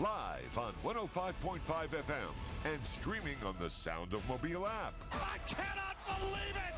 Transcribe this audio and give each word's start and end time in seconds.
Live 0.00 0.56
on 0.56 0.72
105.5 0.82 1.60
FM 1.60 2.32
and 2.64 2.86
streaming 2.86 3.36
on 3.44 3.54
the 3.60 3.68
Sound 3.68 4.14
of 4.14 4.26
Mobile 4.26 4.66
app. 4.66 4.94
I 5.12 5.36
cannot 5.46 5.96
believe 6.06 6.56
it. 6.56 6.74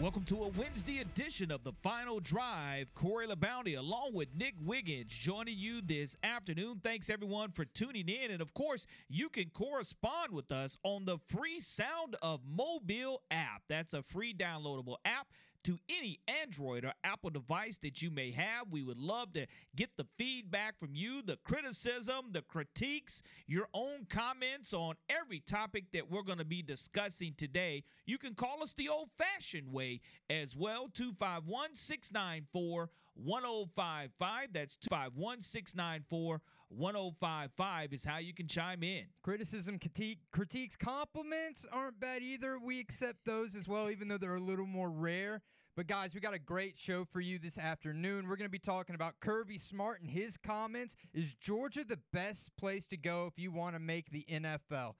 Welcome 0.00 0.22
to 0.24 0.44
a 0.44 0.48
Wednesday 0.50 0.98
edition 0.98 1.50
of 1.50 1.64
the 1.64 1.72
Final 1.82 2.20
Drive. 2.20 2.94
Corey 2.94 3.26
LeBounty 3.26 3.76
along 3.76 4.14
with 4.14 4.28
Nick 4.36 4.54
Wiggins 4.64 5.12
joining 5.12 5.58
you 5.58 5.80
this 5.82 6.16
afternoon. 6.22 6.80
Thanks 6.84 7.10
everyone 7.10 7.50
for 7.50 7.64
tuning 7.64 8.08
in. 8.08 8.30
And 8.30 8.40
of 8.40 8.54
course, 8.54 8.86
you 9.08 9.28
can 9.28 9.50
correspond 9.54 10.30
with 10.30 10.52
us 10.52 10.76
on 10.84 11.04
the 11.04 11.18
free 11.26 11.58
Sound 11.58 12.14
of 12.22 12.40
Mobile 12.48 13.22
app. 13.32 13.62
That's 13.68 13.92
a 13.92 14.02
free 14.02 14.32
downloadable 14.32 14.96
app 15.04 15.26
to 15.64 15.78
any 15.88 16.20
Android 16.28 16.84
or 16.84 16.92
Apple 17.02 17.30
device 17.30 17.78
that 17.78 18.02
you 18.02 18.10
may 18.10 18.30
have. 18.30 18.70
We 18.70 18.82
would 18.82 18.98
love 18.98 19.32
to 19.32 19.46
get 19.74 19.96
the 19.96 20.06
feedback 20.16 20.78
from 20.78 20.94
you, 20.94 21.22
the 21.22 21.38
criticism, 21.44 22.26
the 22.32 22.42
critiques, 22.42 23.22
your 23.46 23.68
own 23.74 24.06
comments 24.08 24.72
on 24.72 24.94
every 25.08 25.40
topic 25.40 25.84
that 25.92 26.10
we're 26.10 26.22
going 26.22 26.38
to 26.38 26.44
be 26.44 26.62
discussing 26.62 27.34
today. 27.36 27.84
You 28.06 28.18
can 28.18 28.34
call 28.34 28.62
us 28.62 28.72
the 28.74 28.88
old 28.88 29.08
fashioned 29.18 29.72
way 29.72 30.00
as 30.30 30.56
well 30.56 30.88
251 30.92 31.74
694 31.74 32.90
1055. 33.14 34.48
That's 34.52 34.76
251 34.76 35.40
694 35.40 36.40
1055 36.68 37.92
is 37.92 38.04
how 38.04 38.18
you 38.18 38.34
can 38.34 38.48
chime 38.48 38.82
in. 38.82 39.04
Criticism, 39.22 39.78
critique, 39.78 40.18
critiques, 40.32 40.76
compliments 40.76 41.66
aren't 41.70 42.00
bad 42.00 42.22
either. 42.22 42.58
We 42.58 42.80
accept 42.80 43.24
those 43.24 43.54
as 43.54 43.68
well, 43.68 43.90
even 43.90 44.08
though 44.08 44.18
they're 44.18 44.34
a 44.34 44.40
little 44.40 44.66
more 44.66 44.90
rare. 44.90 45.42
But 45.76 45.88
guys, 45.88 46.14
we 46.14 46.20
got 46.20 46.34
a 46.34 46.38
great 46.38 46.78
show 46.78 47.04
for 47.04 47.20
you 47.20 47.40
this 47.40 47.58
afternoon. 47.58 48.28
We're 48.28 48.36
going 48.36 48.46
to 48.46 48.48
be 48.48 48.60
talking 48.60 48.94
about 48.94 49.18
Kirby 49.18 49.58
Smart 49.58 50.00
and 50.00 50.08
his 50.08 50.36
comments. 50.36 50.94
Is 51.12 51.34
Georgia 51.34 51.82
the 51.82 51.98
best 52.12 52.56
place 52.56 52.86
to 52.88 52.96
go 52.96 53.26
if 53.26 53.42
you 53.42 53.50
want 53.50 53.74
to 53.74 53.80
make 53.80 54.08
the 54.10 54.24
NFL? 54.30 54.94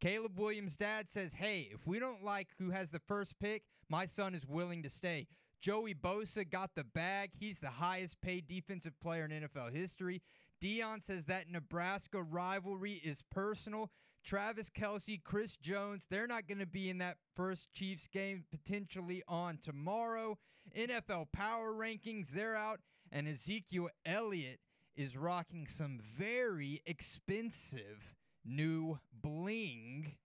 Caleb 0.00 0.36
Williams' 0.36 0.76
dad 0.76 1.08
says, 1.08 1.34
Hey, 1.34 1.68
if 1.72 1.86
we 1.86 2.00
don't 2.00 2.24
like 2.24 2.48
who 2.58 2.70
has 2.70 2.90
the 2.90 2.98
first 2.98 3.38
pick, 3.38 3.62
my 3.88 4.04
son 4.04 4.34
is 4.34 4.44
willing 4.44 4.82
to 4.82 4.90
stay. 4.90 5.28
Joey 5.60 5.94
Bosa 5.94 6.48
got 6.48 6.70
the 6.74 6.82
bag. 6.82 7.30
He's 7.38 7.60
the 7.60 7.70
highest 7.70 8.20
paid 8.20 8.48
defensive 8.48 8.98
player 8.98 9.26
in 9.26 9.30
NFL 9.30 9.72
history. 9.72 10.22
Deion 10.60 11.00
says 11.00 11.22
that 11.24 11.48
Nebraska 11.48 12.20
rivalry 12.20 12.94
is 12.94 13.22
personal. 13.30 13.92
Travis 14.26 14.68
Kelce, 14.70 15.22
Chris 15.22 15.56
Jones, 15.56 16.04
they're 16.10 16.26
not 16.26 16.48
going 16.48 16.58
to 16.58 16.66
be 16.66 16.90
in 16.90 16.98
that 16.98 17.16
first 17.36 17.72
Chiefs 17.72 18.08
game 18.08 18.44
potentially 18.50 19.22
on 19.28 19.58
tomorrow. 19.62 20.36
NFL 20.76 21.28
power 21.32 21.72
rankings, 21.72 22.30
they're 22.30 22.56
out. 22.56 22.80
And 23.12 23.28
Ezekiel 23.28 23.88
Elliott 24.04 24.58
is 24.96 25.16
rocking 25.16 25.68
some 25.68 26.00
very 26.02 26.82
expensive 26.84 28.16
new 28.44 28.98
bling. 29.12 30.16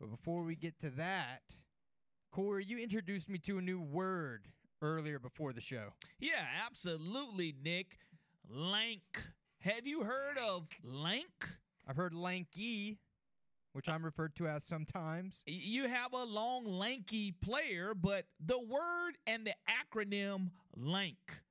But 0.00 0.10
before 0.10 0.42
we 0.42 0.56
get 0.56 0.80
to 0.80 0.90
that, 0.90 1.42
Corey, 2.32 2.64
you 2.64 2.78
introduced 2.78 3.28
me 3.28 3.38
to 3.38 3.58
a 3.58 3.62
new 3.62 3.80
word 3.80 4.48
earlier 4.82 5.20
before 5.20 5.52
the 5.52 5.60
show. 5.60 5.90
Yeah, 6.18 6.46
absolutely, 6.66 7.54
Nick. 7.62 7.98
Lank. 8.48 9.22
Have 9.60 9.86
you 9.86 10.02
heard 10.02 10.36
of 10.36 10.66
lank? 10.82 11.48
I've 11.86 11.96
heard 11.96 12.14
lanky, 12.14 12.98
which 13.72 13.88
I'm 13.88 14.04
referred 14.04 14.34
to 14.36 14.48
as 14.48 14.64
sometimes. 14.64 15.42
You 15.46 15.88
have 15.88 16.12
a 16.12 16.24
long, 16.24 16.64
lanky 16.64 17.32
player, 17.32 17.94
but 17.94 18.26
the 18.44 18.58
word 18.58 19.12
and 19.26 19.46
the 19.46 19.54
acronym 19.68 20.50
LANK, 20.76 21.42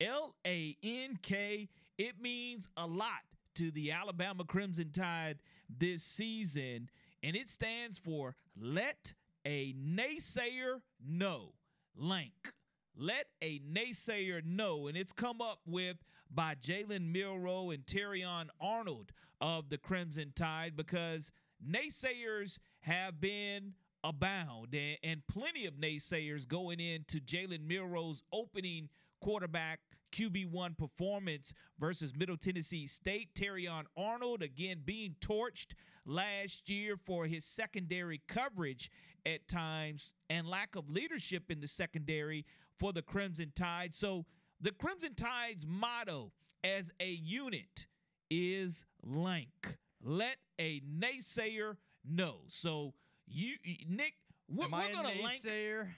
L 0.00 0.34
A 0.46 0.76
N 0.82 1.18
K, 1.22 1.68
it 1.98 2.20
means 2.20 2.68
a 2.76 2.86
lot 2.86 3.22
to 3.56 3.70
the 3.70 3.92
Alabama 3.92 4.44
Crimson 4.44 4.90
Tide 4.92 5.38
this 5.68 6.02
season, 6.02 6.88
and 7.22 7.34
it 7.34 7.48
stands 7.48 7.98
for 7.98 8.36
Let 8.56 9.12
a 9.44 9.74
Naysayer 9.74 10.80
Know. 11.06 11.52
LANK. 11.96 12.52
Let 12.96 13.26
a 13.42 13.60
naysayer 13.60 14.44
know, 14.44 14.88
and 14.88 14.96
it's 14.96 15.12
come 15.12 15.40
up 15.40 15.60
with 15.66 15.96
by 16.30 16.54
Jalen 16.56 17.12
Milroe 17.12 17.70
and 17.70 17.84
Terrion 17.86 18.48
Arnold 18.60 19.12
of 19.40 19.68
the 19.68 19.78
Crimson 19.78 20.32
Tide 20.34 20.76
because 20.76 21.30
naysayers 21.66 22.58
have 22.80 23.20
been 23.20 23.74
abound 24.04 24.74
and, 24.74 24.96
and 25.02 25.26
plenty 25.26 25.66
of 25.66 25.74
naysayers 25.74 26.46
going 26.46 26.80
into 26.80 27.20
Jalen 27.20 27.66
Milroe's 27.66 28.22
opening 28.32 28.88
quarterback 29.20 29.80
QB1 30.12 30.78
performance 30.78 31.52
versus 31.78 32.14
Middle 32.16 32.36
Tennessee 32.36 32.86
State. 32.86 33.34
Terrion 33.34 33.84
Arnold 33.96 34.42
again 34.42 34.82
being 34.84 35.14
torched 35.20 35.74
last 36.06 36.70
year 36.70 36.96
for 36.96 37.26
his 37.26 37.44
secondary 37.44 38.22
coverage 38.28 38.90
at 39.26 39.46
times 39.48 40.12
and 40.30 40.46
lack 40.46 40.76
of 40.76 40.88
leadership 40.88 41.50
in 41.50 41.60
the 41.60 41.66
secondary 41.66 42.46
for 42.78 42.92
the 42.92 43.02
Crimson 43.02 43.52
Tide. 43.54 43.94
So 43.94 44.24
the 44.60 44.72
Crimson 44.72 45.14
Tide's 45.14 45.66
motto 45.66 46.32
as 46.64 46.90
a 47.00 47.08
unit 47.08 47.86
is 48.30 48.84
lank. 49.02 49.76
Let 50.02 50.36
a 50.58 50.80
naysayer 50.80 51.76
know. 52.08 52.36
So 52.48 52.94
you, 53.26 53.54
Nick, 53.88 54.14
we're, 54.48 54.64
Am 54.64 54.74
I 54.74 54.86
we're 54.86 54.90
a 54.90 54.94
gonna 54.94 55.08
naysayer? 55.10 55.88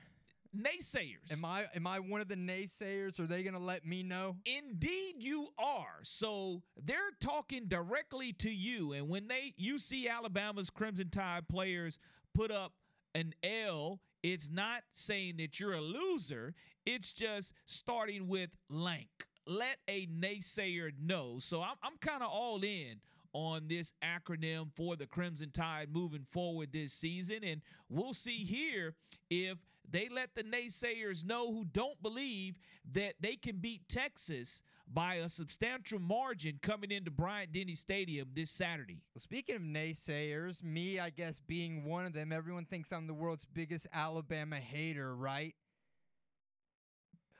naysayers. 0.56 1.30
Am 1.32 1.44
I 1.44 1.66
am 1.74 1.86
I 1.86 2.00
one 2.00 2.20
of 2.20 2.28
the 2.28 2.34
naysayers? 2.36 3.20
Are 3.20 3.26
they 3.26 3.42
gonna 3.42 3.58
let 3.58 3.86
me 3.86 4.02
know? 4.02 4.36
Indeed, 4.46 5.16
you 5.18 5.48
are. 5.58 5.98
So 6.02 6.62
they're 6.82 6.98
talking 7.20 7.66
directly 7.66 8.32
to 8.34 8.50
you, 8.50 8.92
and 8.92 9.08
when 9.08 9.28
they 9.28 9.54
you 9.56 9.78
see 9.78 10.08
Alabama's 10.08 10.70
Crimson 10.70 11.10
Tide 11.10 11.48
players 11.48 11.98
put 12.34 12.50
up 12.50 12.72
an 13.14 13.34
L, 13.42 14.00
it's 14.22 14.50
not 14.50 14.82
saying 14.92 15.36
that 15.38 15.58
you're 15.60 15.74
a 15.74 15.80
loser. 15.80 16.54
It's 16.86 17.12
just 17.12 17.52
starting 17.66 18.28
with 18.28 18.50
lank. 18.68 19.08
Let 19.46 19.76
a 19.88 20.06
naysayer 20.06 20.90
know. 21.00 21.36
So 21.38 21.62
I'm 21.62 21.76
I'm 21.82 21.96
kind 22.00 22.22
of 22.22 22.30
all 22.30 22.62
in 22.62 23.00
on 23.32 23.68
this 23.68 23.92
acronym 24.02 24.70
for 24.74 24.96
the 24.96 25.06
Crimson 25.06 25.50
Tide 25.50 25.88
moving 25.92 26.26
forward 26.30 26.70
this 26.72 26.92
season, 26.92 27.44
and 27.44 27.62
we'll 27.88 28.14
see 28.14 28.44
here 28.44 28.94
if 29.28 29.58
they 29.88 30.08
let 30.08 30.34
the 30.34 30.44
naysayers 30.44 31.24
know 31.24 31.52
who 31.52 31.64
don't 31.72 32.00
believe 32.02 32.58
that 32.92 33.14
they 33.20 33.36
can 33.36 33.56
beat 33.58 33.88
Texas 33.88 34.62
by 34.92 35.16
a 35.16 35.28
substantial 35.28 35.98
margin 36.00 36.58
coming 36.62 36.90
into 36.90 37.10
Bryant 37.10 37.52
Denny 37.52 37.74
Stadium 37.74 38.28
this 38.34 38.50
Saturday. 38.50 39.02
Well, 39.14 39.22
speaking 39.22 39.56
of 39.56 39.62
naysayers, 39.62 40.62
me, 40.64 40.98
I 40.98 41.10
guess, 41.10 41.38
being 41.38 41.84
one 41.84 42.06
of 42.06 42.12
them, 42.12 42.32
everyone 42.32 42.64
thinks 42.64 42.92
I'm 42.92 43.06
the 43.06 43.14
world's 43.14 43.44
biggest 43.44 43.86
Alabama 43.92 44.56
hater, 44.56 45.14
right? 45.14 45.54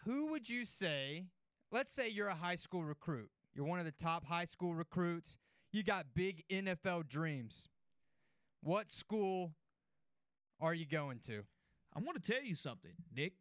Who 0.05 0.27
would 0.29 0.49
you 0.49 0.65
say? 0.65 1.25
Let's 1.73 1.93
say 1.93 2.09
you're 2.09 2.29
a 2.29 2.35
high 2.35 2.55
school 2.55 2.85
recruit. 2.85 3.31
You're 3.55 3.67
one 3.67 3.81
of 3.81 3.85
the 3.85 3.93
top 3.93 4.25
high 4.25 4.45
school 4.45 4.75
recruits. 4.75 5.37
You 5.73 5.83
got 5.83 6.07
big 6.15 6.45
NFL 6.51 7.09
dreams. 7.09 7.69
What 8.63 8.91
school 8.91 9.53
are 10.61 10.75
you 10.75 10.85
going 10.85 11.21
to? 11.27 11.45
I 11.95 12.01
want 12.01 12.23
to 12.23 12.33
tell 12.33 12.43
you 12.43 12.55
something, 12.55 12.93
Nick. 13.15 13.33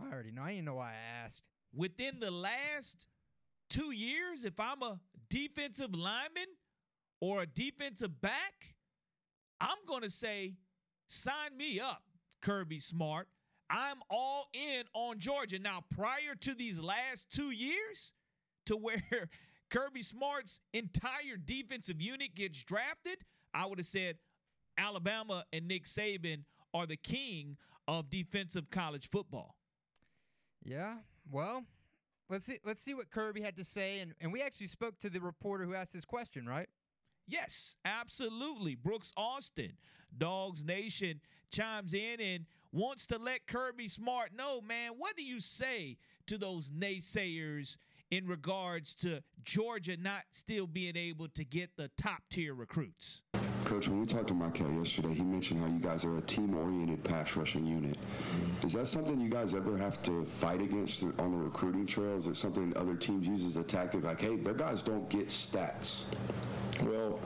I 0.00 0.12
already 0.12 0.30
know. 0.30 0.42
I 0.42 0.52
didn't 0.52 0.64
know 0.64 0.74
why 0.74 0.90
I 0.90 1.24
asked. 1.24 1.42
Within 1.74 2.18
the 2.20 2.30
last 2.30 3.06
two 3.68 3.92
years, 3.92 4.44
if 4.44 4.58
I'm 4.58 4.82
a 4.82 4.98
defensive 5.28 5.94
lineman 5.94 6.48
or 7.20 7.42
a 7.42 7.46
defensive 7.46 8.20
back, 8.20 8.74
I'm 9.60 9.78
going 9.86 10.02
to 10.02 10.10
say, 10.10 10.54
sign 11.08 11.56
me 11.56 11.80
up, 11.80 12.02
Kirby 12.42 12.78
Smart. 12.78 13.28
I'm 13.68 13.98
all 14.10 14.48
in 14.52 14.84
on 14.94 15.18
Georgia. 15.18 15.58
Now, 15.58 15.84
prior 15.94 16.34
to 16.40 16.54
these 16.54 16.78
last 16.78 17.30
two 17.30 17.50
years, 17.50 18.12
to 18.66 18.76
where 18.76 19.28
Kirby 19.70 20.02
Smart's 20.02 20.60
entire 20.72 21.36
defensive 21.44 22.00
unit 22.00 22.34
gets 22.34 22.62
drafted, 22.62 23.18
I 23.52 23.66
would 23.66 23.78
have 23.78 23.86
said 23.86 24.16
Alabama 24.78 25.44
and 25.52 25.66
Nick 25.66 25.84
Saban 25.84 26.44
are 26.74 26.86
the 26.86 26.96
king 26.96 27.56
of 27.88 28.10
defensive 28.10 28.70
college 28.70 29.08
football. 29.10 29.56
Yeah. 30.64 30.96
Well, 31.30 31.64
let's 32.28 32.46
see. 32.46 32.58
Let's 32.64 32.82
see 32.82 32.94
what 32.94 33.10
Kirby 33.10 33.40
had 33.40 33.56
to 33.56 33.64
say, 33.64 34.00
and 34.00 34.14
and 34.20 34.32
we 34.32 34.42
actually 34.42 34.66
spoke 34.68 34.98
to 35.00 35.10
the 35.10 35.20
reporter 35.20 35.64
who 35.64 35.74
asked 35.74 35.92
this 35.92 36.04
question, 36.04 36.46
right? 36.46 36.68
Yes, 37.28 37.74
absolutely. 37.84 38.76
Brooks 38.76 39.12
Austin, 39.16 39.72
Dogs 40.16 40.62
Nation 40.62 41.20
chimes 41.50 41.92
in 41.92 42.20
and 42.20 42.46
wants 42.72 43.06
to 43.06 43.18
let 43.18 43.46
Kirby 43.46 43.88
Smart 43.88 44.30
know, 44.36 44.60
man, 44.60 44.92
what 44.96 45.16
do 45.16 45.24
you 45.24 45.40
say 45.40 45.96
to 46.26 46.38
those 46.38 46.70
naysayers 46.70 47.76
in 48.10 48.26
regards 48.26 48.94
to 48.94 49.20
Georgia 49.44 49.96
not 49.96 50.22
still 50.30 50.66
being 50.66 50.96
able 50.96 51.28
to 51.28 51.44
get 51.44 51.70
the 51.76 51.90
top 51.96 52.22
tier 52.30 52.54
recruits? 52.54 53.22
Coach, 53.64 53.88
when 53.88 54.00
we 54.00 54.06
talked 54.06 54.28
to 54.28 54.34
Markel 54.34 54.70
yesterday, 54.72 55.12
he 55.12 55.22
mentioned 55.22 55.60
how 55.60 55.66
you 55.66 55.80
guys 55.80 56.04
are 56.04 56.18
a 56.18 56.20
team-oriented 56.22 57.02
pass 57.02 57.34
rushing 57.34 57.66
unit. 57.66 57.98
Is 58.62 58.74
that 58.74 58.86
something 58.86 59.20
you 59.20 59.28
guys 59.28 59.54
ever 59.54 59.76
have 59.76 60.00
to 60.02 60.24
fight 60.24 60.62
against 60.62 61.02
on 61.02 61.32
the 61.32 61.36
recruiting 61.36 61.84
trail? 61.84 62.16
Is 62.16 62.28
it 62.28 62.36
something 62.36 62.76
other 62.76 62.94
teams 62.94 63.26
use 63.26 63.44
as 63.44 63.56
a 63.56 63.64
tactic? 63.64 64.04
Like, 64.04 64.20
hey, 64.20 64.36
their 64.36 64.54
guys 64.54 64.82
don't 64.82 65.08
get 65.08 65.28
stats. 65.28 66.04
Well, 66.82 67.18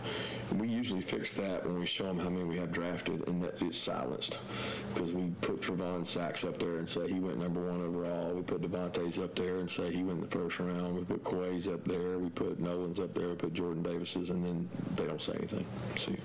we 0.57 0.69
usually 0.69 1.01
fix 1.01 1.33
that 1.35 1.65
when 1.65 1.79
we 1.79 1.87
show 1.87 2.05
them 2.05 2.19
how 2.19 2.29
many 2.29 2.45
we 2.45 2.59
have 2.59 2.73
drafted, 2.73 3.27
and 3.29 3.43
that 3.43 3.61
it's 3.61 3.79
silenced 3.79 4.39
because 4.93 5.13
we 5.13 5.31
put 5.41 5.61
Travon 5.61 6.07
Sachs 6.07 6.45
up 6.45 6.59
there 6.59 6.79
and 6.79 6.89
say 6.89 7.09
he 7.09 7.21
went 7.21 7.39
number 7.39 7.61
one 7.61 7.83
overall. 7.83 8.33
We 8.35 8.43
put 8.43 8.63
Devontae's 8.63 9.19
up 9.19 9.35
there 9.35 9.57
and 9.57 9.71
say 9.71 9.91
he 9.91 10.03
went 10.03 10.19
in 10.19 10.29
the 10.29 10.31
first 10.31 10.59
round. 10.59 10.97
We 10.97 11.05
put 11.05 11.25
Quay's 11.25 11.69
up 11.69 11.85
there. 11.85 12.19
We 12.19 12.31
put 12.31 12.61
Nolan's 12.61 13.01
up 13.01 13.15
there. 13.15 13.31
We 13.31 13.37
put 13.37 13.53
Jordan 13.53 13.83
Davis's, 13.83 14.31
and 14.31 14.45
then 14.45 14.69
they 14.95 15.07
don't 15.07 15.23
say 15.23 15.33
anything. 15.35 15.67
See. 15.97 16.19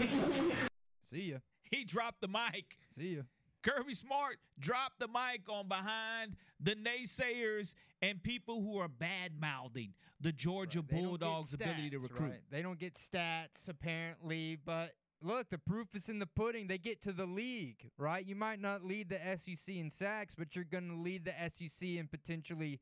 You. 0.00 0.06
See 1.10 1.30
ya. 1.32 1.38
He 1.70 1.84
dropped 1.84 2.20
the 2.20 2.28
mic. 2.28 2.76
See 2.98 3.16
ya. 3.16 3.22
Kirby 3.62 3.94
Smart 3.94 4.36
dropped 4.58 4.98
the 4.98 5.08
mic 5.08 5.42
on 5.48 5.68
behind 5.68 6.36
the 6.60 6.76
naysayers 6.76 7.74
and 8.02 8.22
people 8.22 8.62
who 8.62 8.78
are 8.78 8.88
bad 8.88 9.32
mouthing 9.40 9.94
the 10.20 10.32
Georgia 10.32 10.80
Right. 10.80 11.00
Bulldogs' 11.02 11.54
ability 11.54 11.90
to 11.90 11.98
recruit. 11.98 12.30
right. 12.30 12.40
They 12.50 12.62
don't 12.62 12.78
get 12.78 12.94
stats 12.94 13.68
apparently, 13.68 14.56
but 14.56 14.94
look, 15.22 15.48
the 15.50 15.58
proof 15.58 15.88
is 15.94 16.08
in 16.08 16.18
the 16.18 16.26
pudding. 16.26 16.66
They 16.66 16.78
get 16.78 17.00
to 17.02 17.12
the 17.12 17.26
league, 17.26 17.90
right? 17.98 18.24
You 18.24 18.34
might 18.36 18.60
not 18.60 18.84
lead 18.84 19.08
the 19.10 19.18
SEC 19.36 19.74
in 19.76 19.90
sacks, 19.90 20.34
but 20.36 20.54
you're 20.56 20.64
going 20.64 20.88
to 20.88 20.96
lead 21.00 21.24
the 21.24 21.32
SEC 21.48 21.88
in 21.88 22.08
potentially 22.08 22.80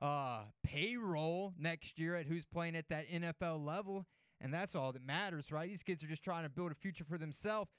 uh, 0.00 0.42
payroll 0.62 1.54
next 1.58 1.98
year 1.98 2.14
at 2.14 2.26
who's 2.26 2.44
playing 2.44 2.76
at 2.76 2.88
that 2.88 3.08
NFL 3.08 3.64
level, 3.64 4.06
and 4.40 4.52
that's 4.52 4.74
all 4.74 4.92
that 4.92 5.02
matters, 5.04 5.50
right? 5.50 5.68
These 5.68 5.82
kids 5.82 6.04
are 6.04 6.08
just 6.08 6.22
trying 6.22 6.42
to 6.44 6.50
build 6.50 6.70
a 6.70 6.74
future 6.74 7.04
for 7.04 7.18
themselves. 7.18 7.70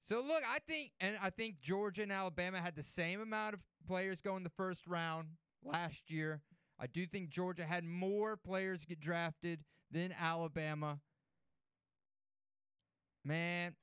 So 0.00 0.22
look, 0.22 0.42
I 0.48 0.58
think, 0.60 0.92
and 1.00 1.16
I 1.22 1.30
think 1.30 1.60
Georgia 1.60 2.02
and 2.02 2.12
Alabama 2.12 2.60
had 2.60 2.76
the 2.76 2.82
same 2.82 3.20
amount 3.20 3.54
of 3.54 3.60
players 3.86 4.20
go 4.20 4.36
in 4.36 4.42
the 4.44 4.50
first 4.50 4.86
round 4.86 5.28
last 5.62 6.10
year. 6.10 6.40
I 6.78 6.86
do 6.86 7.06
think 7.06 7.30
Georgia 7.30 7.64
had 7.64 7.84
more 7.84 8.36
players 8.36 8.84
get 8.84 9.00
drafted 9.00 9.64
than 9.90 10.12
Alabama. 10.18 11.00
Man, 13.24 13.74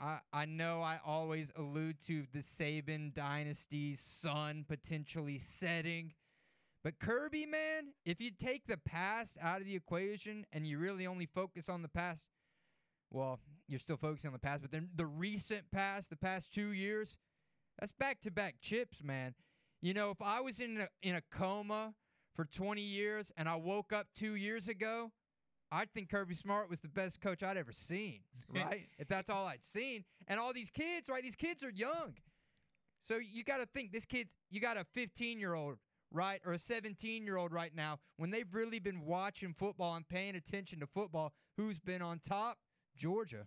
I 0.00 0.18
I 0.32 0.44
know 0.46 0.82
I 0.82 0.98
always 1.04 1.52
allude 1.56 2.00
to 2.06 2.24
the 2.32 2.40
Saban 2.40 3.14
dynasty's 3.14 4.00
sun 4.00 4.64
potentially 4.68 5.38
setting. 5.38 6.14
But 6.82 6.98
Kirby, 6.98 7.44
man, 7.44 7.92
if 8.06 8.20
you 8.20 8.30
take 8.30 8.66
the 8.66 8.78
past 8.78 9.36
out 9.40 9.60
of 9.60 9.66
the 9.66 9.76
equation 9.76 10.46
and 10.50 10.66
you 10.66 10.78
really 10.78 11.06
only 11.06 11.26
focus 11.26 11.68
on 11.68 11.82
the 11.82 11.88
past, 11.88 12.24
well, 13.10 13.38
you're 13.68 13.78
still 13.78 13.98
focusing 13.98 14.28
on 14.28 14.32
the 14.32 14.38
past, 14.38 14.62
but 14.62 14.70
then 14.70 14.88
the 14.94 15.04
recent 15.04 15.70
past, 15.70 16.08
the 16.08 16.16
past 16.16 16.54
two 16.54 16.72
years, 16.72 17.18
that's 17.78 17.92
back 17.92 18.20
to 18.22 18.30
back 18.30 18.56
chips, 18.62 19.02
man. 19.02 19.34
You 19.82 19.94
know, 19.94 20.10
if 20.10 20.20
I 20.20 20.40
was 20.40 20.60
in 20.60 20.80
a, 20.80 20.88
in 21.02 21.14
a 21.14 21.22
coma 21.30 21.94
for 22.34 22.44
20 22.44 22.80
years 22.82 23.32
and 23.36 23.48
I 23.48 23.56
woke 23.56 23.92
up 23.92 24.08
two 24.14 24.34
years 24.34 24.68
ago, 24.68 25.10
I'd 25.72 25.92
think 25.92 26.10
Kirby 26.10 26.34
Smart 26.34 26.68
was 26.68 26.80
the 26.80 26.88
best 26.88 27.20
coach 27.20 27.42
I'd 27.42 27.56
ever 27.56 27.72
seen, 27.72 28.20
right? 28.54 28.86
if 28.98 29.08
that's 29.08 29.30
all 29.30 29.46
I'd 29.46 29.64
seen. 29.64 30.04
And 30.26 30.38
all 30.38 30.52
these 30.52 30.70
kids, 30.70 31.08
right? 31.08 31.22
These 31.22 31.36
kids 31.36 31.64
are 31.64 31.70
young. 31.70 32.14
So 33.00 33.16
you 33.16 33.44
got 33.44 33.60
to 33.60 33.66
think 33.66 33.92
this 33.92 34.04
kid's, 34.04 34.30
you 34.50 34.60
got 34.60 34.76
a 34.76 34.84
15 34.92 35.38
year 35.38 35.54
old, 35.54 35.76
right? 36.12 36.40
Or 36.44 36.52
a 36.52 36.58
17 36.58 37.24
year 37.24 37.36
old 37.36 37.52
right 37.52 37.74
now, 37.74 37.98
when 38.16 38.30
they've 38.30 38.52
really 38.52 38.80
been 38.80 39.00
watching 39.00 39.54
football 39.54 39.94
and 39.94 40.06
paying 40.06 40.34
attention 40.34 40.80
to 40.80 40.86
football, 40.86 41.32
who's 41.56 41.78
been 41.78 42.02
on 42.02 42.18
top? 42.18 42.58
Georgia. 42.96 43.46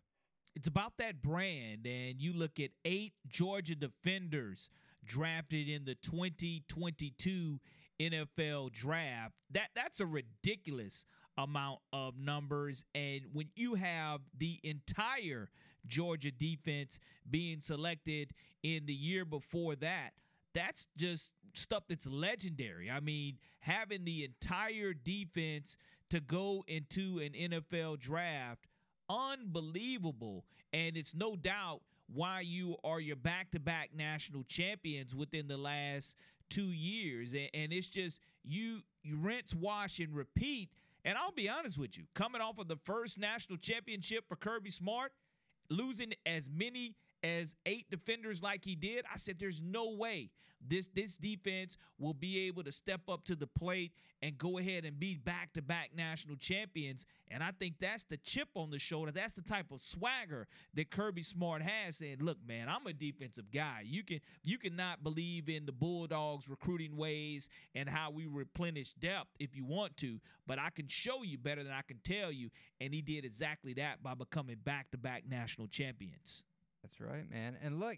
It's 0.56 0.68
about 0.68 0.94
that 0.98 1.22
brand, 1.22 1.86
and 1.88 2.22
you 2.22 2.34
look 2.34 2.60
at 2.60 2.72
eight 2.86 3.14
Georgia 3.28 3.76
defenders 3.76 4.70
drafted 5.06 5.70
in 5.70 5.86
the 5.86 5.96
2022 5.96 7.60
NFL 8.00 8.72
draft. 8.72 9.34
That 9.52 9.70
that's 9.76 10.00
a 10.00 10.06
ridiculous 10.06 11.06
amount 11.38 11.80
of 11.92 12.18
numbers. 12.18 12.84
And 12.94 13.22
when 13.34 13.50
you 13.56 13.76
have 13.76 14.22
the 14.38 14.60
entire 14.64 15.50
Georgia 15.88 16.32
defense 16.32 17.00
being 17.30 17.60
selected 17.60 18.32
in 18.62 18.86
the 18.86 18.94
year 18.94 19.26
before 19.26 19.76
that, 19.78 20.12
that's 20.54 20.88
just 20.98 21.32
stuff 21.54 21.84
that's 21.88 22.08
legendary. 22.08 22.90
I 22.90 23.00
mean, 23.00 23.38
having 23.60 24.06
the 24.06 24.24
entire 24.24 24.94
defense 24.94 25.76
to 26.10 26.20
go 26.20 26.64
into 26.68 27.20
an 27.20 27.34
NFL 27.34 28.00
draft, 28.00 28.68
unbelievable. 29.10 30.46
And 30.72 30.96
it's 30.98 31.16
no 31.16 31.36
doubt 31.36 31.82
why 32.14 32.42
you 32.42 32.76
are 32.84 33.00
your 33.00 33.16
back 33.16 33.52
to 33.52 33.60
back 33.60 33.90
national 33.96 34.44
champions 34.44 35.16
within 35.16 35.48
the 35.48 35.58
last 35.58 36.16
two 36.50 36.72
years. 36.72 37.34
And, 37.34 37.50
and 37.54 37.74
it's 37.74 37.90
just 37.90 38.20
you 38.44 38.82
you 39.04 39.18
rinse, 39.18 39.54
wash, 39.54 40.00
and 40.00 40.16
repeat. 40.16 40.70
And 41.06 41.18
I'll 41.18 41.32
be 41.32 41.50
honest 41.50 41.78
with 41.78 41.98
you, 41.98 42.06
coming 42.14 42.42
off 42.42 42.58
of 42.60 42.68
the 42.68 42.78
first 42.86 43.20
national 43.20 43.58
championship 43.58 44.24
for 44.28 44.36
Kirby 44.36 44.70
Smart, 44.70 45.12
losing 45.70 46.14
as 46.26 46.50
many 46.50 46.96
as 47.24 47.56
eight 47.66 47.90
defenders 47.90 48.42
like 48.42 48.64
he 48.64 48.76
did, 48.76 49.06
I 49.12 49.18
said 49.18 49.38
there's 49.40 49.62
no 49.62 49.92
way 49.92 50.30
this 50.68 50.88
this 50.94 51.18
defense 51.18 51.78
will 52.00 52.14
be 52.14 52.48
able 52.48 52.64
to 52.64 52.72
step 52.72 53.02
up 53.10 53.24
to 53.26 53.36
the 53.36 53.48
plate 53.48 53.92
and 54.22 54.38
go 54.38 54.58
ahead 54.58 54.86
and 54.86 54.98
be 55.00 55.16
back-to-back 55.16 55.90
national 55.94 56.38
champions. 56.38 57.06
And 57.30 57.44
I 57.44 57.52
think 57.52 57.76
that's 57.80 58.06
the 58.06 58.16
chip 58.18 58.48
on 58.56 58.70
the 58.70 58.80
shoulder. 58.80 59.12
That's 59.12 59.34
the 59.34 59.42
type 59.42 59.66
of 59.72 59.82
swagger 59.82 60.48
that 60.76 60.90
Kirby 60.92 61.24
Smart 61.24 61.62
has 61.62 61.98
saying, 61.98 62.18
look, 62.22 62.38
man, 62.48 62.70
I'm 62.70 62.88
a 62.88 62.94
defensive 62.94 63.52
guy. 63.52 63.82
You 63.84 64.04
can 64.04 64.22
you 64.44 64.58
cannot 64.58 65.04
believe 65.04 65.50
in 65.50 65.66
the 65.66 65.72
Bulldogs 65.74 66.48
recruiting 66.48 66.96
ways 66.96 67.50
and 67.76 67.90
how 67.90 68.12
we 68.12 68.28
replenish 68.28 68.94
depth 68.94 69.30
if 69.40 69.56
you 69.56 69.66
want 69.66 69.98
to, 69.98 70.20
but 70.48 70.58
I 70.58 70.70
can 70.70 70.88
show 70.88 71.24
you 71.24 71.38
better 71.38 71.64
than 71.64 71.74
I 71.74 71.82
can 71.82 72.00
tell 72.04 72.32
you. 72.32 72.50
And 72.80 72.94
he 72.94 73.02
did 73.02 73.26
exactly 73.26 73.74
that 73.74 74.02
by 74.02 74.14
becoming 74.14 74.58
back-to-back 74.64 75.24
national 75.30 75.68
champions. 75.68 76.44
That's 76.82 77.00
right, 77.00 77.30
man. 77.30 77.58
And 77.64 77.80
look, 77.80 77.98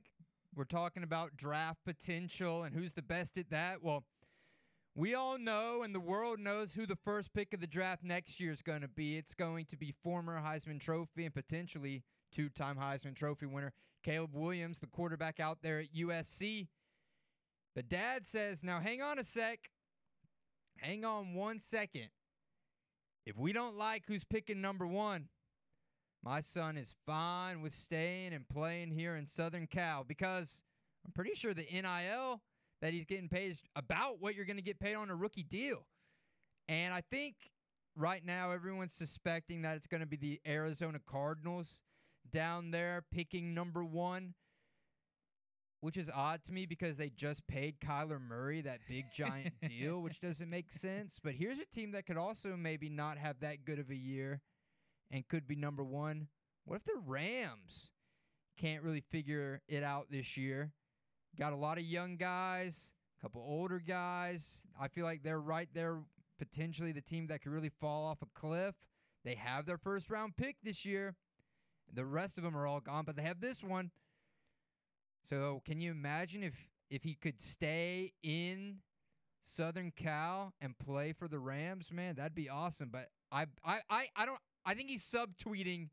we're 0.55 0.63
talking 0.63 1.03
about 1.03 1.37
draft 1.37 1.79
potential 1.85 2.63
and 2.63 2.75
who's 2.75 2.93
the 2.93 3.01
best 3.01 3.37
at 3.37 3.49
that. 3.49 3.83
Well, 3.83 4.03
we 4.95 5.13
all 5.13 5.37
know 5.37 5.83
and 5.83 5.93
the 5.93 5.99
world 5.99 6.39
knows 6.39 6.73
who 6.73 6.85
the 6.85 6.95
first 6.95 7.33
pick 7.33 7.53
of 7.53 7.59
the 7.59 7.67
draft 7.67 8.03
next 8.03 8.39
year 8.39 8.51
is 8.51 8.61
going 8.61 8.81
to 8.81 8.87
be. 8.87 9.17
It's 9.17 9.33
going 9.33 9.65
to 9.65 9.77
be 9.77 9.93
former 10.03 10.41
Heisman 10.41 10.79
Trophy 10.79 11.25
and 11.25 11.33
potentially 11.33 12.03
two 12.31 12.49
time 12.49 12.77
Heisman 12.77 13.15
Trophy 13.15 13.45
winner 13.45 13.73
Caleb 14.03 14.31
Williams, 14.33 14.79
the 14.79 14.87
quarterback 14.87 15.39
out 15.39 15.59
there 15.61 15.79
at 15.79 15.93
USC. 15.93 16.67
But 17.73 17.89
dad 17.89 18.25
says, 18.25 18.63
now 18.63 18.79
hang 18.79 19.01
on 19.01 19.19
a 19.19 19.23
sec. 19.23 19.71
Hang 20.77 21.03
on 21.03 21.33
one 21.33 21.59
second. 21.59 22.09
If 23.25 23.37
we 23.37 23.51
don't 23.51 23.75
like 23.75 24.03
who's 24.07 24.23
picking 24.23 24.61
number 24.61 24.85
one, 24.85 25.29
my 26.25 26.41
son 26.41 26.75
is 26.75 26.95
fine 27.05 27.61
with 27.61 27.75
staying 27.75 28.33
and 28.33 28.49
playing 28.49 28.89
here 28.89 29.15
in 29.15 29.27
Southern 29.27 29.67
Cal 29.67 30.03
because 30.03 30.63
I'm 31.05 31.11
pretty 31.11 31.35
sure 31.35 31.53
the 31.53 31.67
NIL 31.71 32.41
that 32.81 32.93
he's 32.93 33.05
getting 33.05 33.29
paid 33.29 33.51
is 33.51 33.61
about 33.75 34.19
what 34.19 34.35
you're 34.35 34.45
going 34.45 34.57
to 34.57 34.63
get 34.63 34.79
paid 34.79 34.95
on 34.95 35.11
a 35.11 35.15
rookie 35.15 35.43
deal. 35.43 35.85
And 36.67 36.95
I 36.95 37.01
think 37.01 37.35
right 37.95 38.25
now 38.25 38.51
everyone's 38.51 38.93
suspecting 38.93 39.61
that 39.61 39.77
it's 39.77 39.85
going 39.85 40.01
to 40.01 40.07
be 40.07 40.17
the 40.17 40.41
Arizona 40.47 40.99
Cardinals 41.07 41.77
down 42.31 42.71
there 42.71 43.03
picking 43.13 43.53
number 43.53 43.85
one, 43.85 44.33
which 45.81 45.95
is 45.95 46.09
odd 46.13 46.43
to 46.45 46.51
me 46.51 46.65
because 46.65 46.97
they 46.97 47.11
just 47.11 47.45
paid 47.45 47.79
Kyler 47.79 48.19
Murray 48.19 48.61
that 48.61 48.79
big 48.89 49.05
giant 49.15 49.53
deal, 49.69 50.01
which 50.01 50.19
doesn't 50.21 50.49
make 50.49 50.71
sense. 50.71 51.19
But 51.23 51.33
here's 51.33 51.59
a 51.59 51.65
team 51.65 51.91
that 51.91 52.07
could 52.07 52.17
also 52.17 52.57
maybe 52.57 52.89
not 52.89 53.19
have 53.19 53.41
that 53.41 53.63
good 53.63 53.77
of 53.77 53.91
a 53.91 53.95
year 53.95 54.41
and 55.11 55.27
could 55.27 55.47
be 55.47 55.55
number 55.55 55.83
one. 55.83 56.27
What 56.65 56.77
if 56.77 56.85
the 56.85 56.99
Rams 57.05 57.89
can't 58.57 58.83
really 58.83 59.01
figure 59.01 59.61
it 59.67 59.83
out 59.83 60.07
this 60.09 60.37
year? 60.37 60.71
Got 61.37 61.53
a 61.53 61.57
lot 61.57 61.77
of 61.77 61.83
young 61.83 62.15
guys, 62.15 62.93
a 63.19 63.21
couple 63.21 63.41
older 63.41 63.79
guys. 63.79 64.63
I 64.79 64.87
feel 64.87 65.05
like 65.05 65.23
they're 65.23 65.39
right 65.39 65.69
there, 65.73 65.99
potentially 66.39 66.91
the 66.91 67.01
team 67.01 67.27
that 67.27 67.41
could 67.41 67.51
really 67.51 67.71
fall 67.81 68.05
off 68.05 68.21
a 68.21 68.39
cliff. 68.39 68.75
They 69.23 69.35
have 69.35 69.65
their 69.65 69.77
first 69.77 70.09
round 70.09 70.37
pick 70.37 70.57
this 70.63 70.85
year. 70.85 71.15
The 71.93 72.05
rest 72.05 72.37
of 72.37 72.43
them 72.43 72.55
are 72.57 72.65
all 72.65 72.79
gone, 72.79 73.03
but 73.05 73.15
they 73.15 73.23
have 73.23 73.41
this 73.41 73.63
one. 73.63 73.91
So 75.27 75.61
can 75.65 75.81
you 75.81 75.91
imagine 75.91 76.43
if 76.43 76.53
if 76.89 77.03
he 77.03 77.15
could 77.15 77.41
stay 77.41 78.13
in 78.21 78.77
Southern 79.41 79.91
Cal 79.91 80.53
and 80.61 80.77
play 80.77 81.13
for 81.13 81.27
the 81.27 81.39
Rams, 81.39 81.91
man, 81.91 82.15
that'd 82.15 82.35
be 82.35 82.49
awesome. 82.49 82.89
But 82.91 83.09
I 83.31 83.45
I 83.63 83.81
I, 83.89 84.07
I 84.15 84.25
don't 84.25 84.39
I 84.65 84.73
think 84.73 84.89
he's 84.89 85.03
subtweeting, 85.03 85.89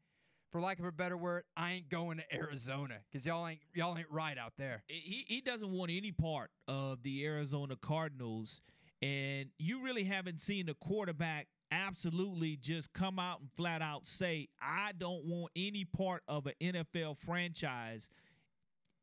for 0.50 0.60
lack 0.60 0.78
of 0.78 0.84
a 0.84 0.92
better 0.92 1.16
word, 1.16 1.44
I 1.56 1.72
ain't 1.72 1.88
going 1.88 2.18
to 2.18 2.34
Arizona 2.34 2.98
because 3.10 3.26
y'all 3.26 3.46
ain't 3.46 3.60
y'all 3.74 3.96
ain't 3.96 4.10
right 4.10 4.38
out 4.38 4.52
there. 4.56 4.82
He 4.86 5.24
he 5.28 5.40
doesn't 5.40 5.70
want 5.70 5.90
any 5.90 6.12
part 6.12 6.50
of 6.68 7.02
the 7.02 7.24
Arizona 7.24 7.76
Cardinals, 7.76 8.62
and 9.00 9.50
you 9.58 9.82
really 9.82 10.04
haven't 10.04 10.40
seen 10.40 10.68
a 10.68 10.74
quarterback 10.74 11.48
absolutely 11.72 12.56
just 12.56 12.92
come 12.92 13.18
out 13.18 13.40
and 13.40 13.50
flat 13.56 13.80
out 13.80 14.06
say, 14.06 14.48
I 14.60 14.92
don't 14.98 15.24
want 15.24 15.52
any 15.56 15.84
part 15.84 16.22
of 16.28 16.46
an 16.46 16.52
NFL 16.60 17.16
franchise. 17.18 18.10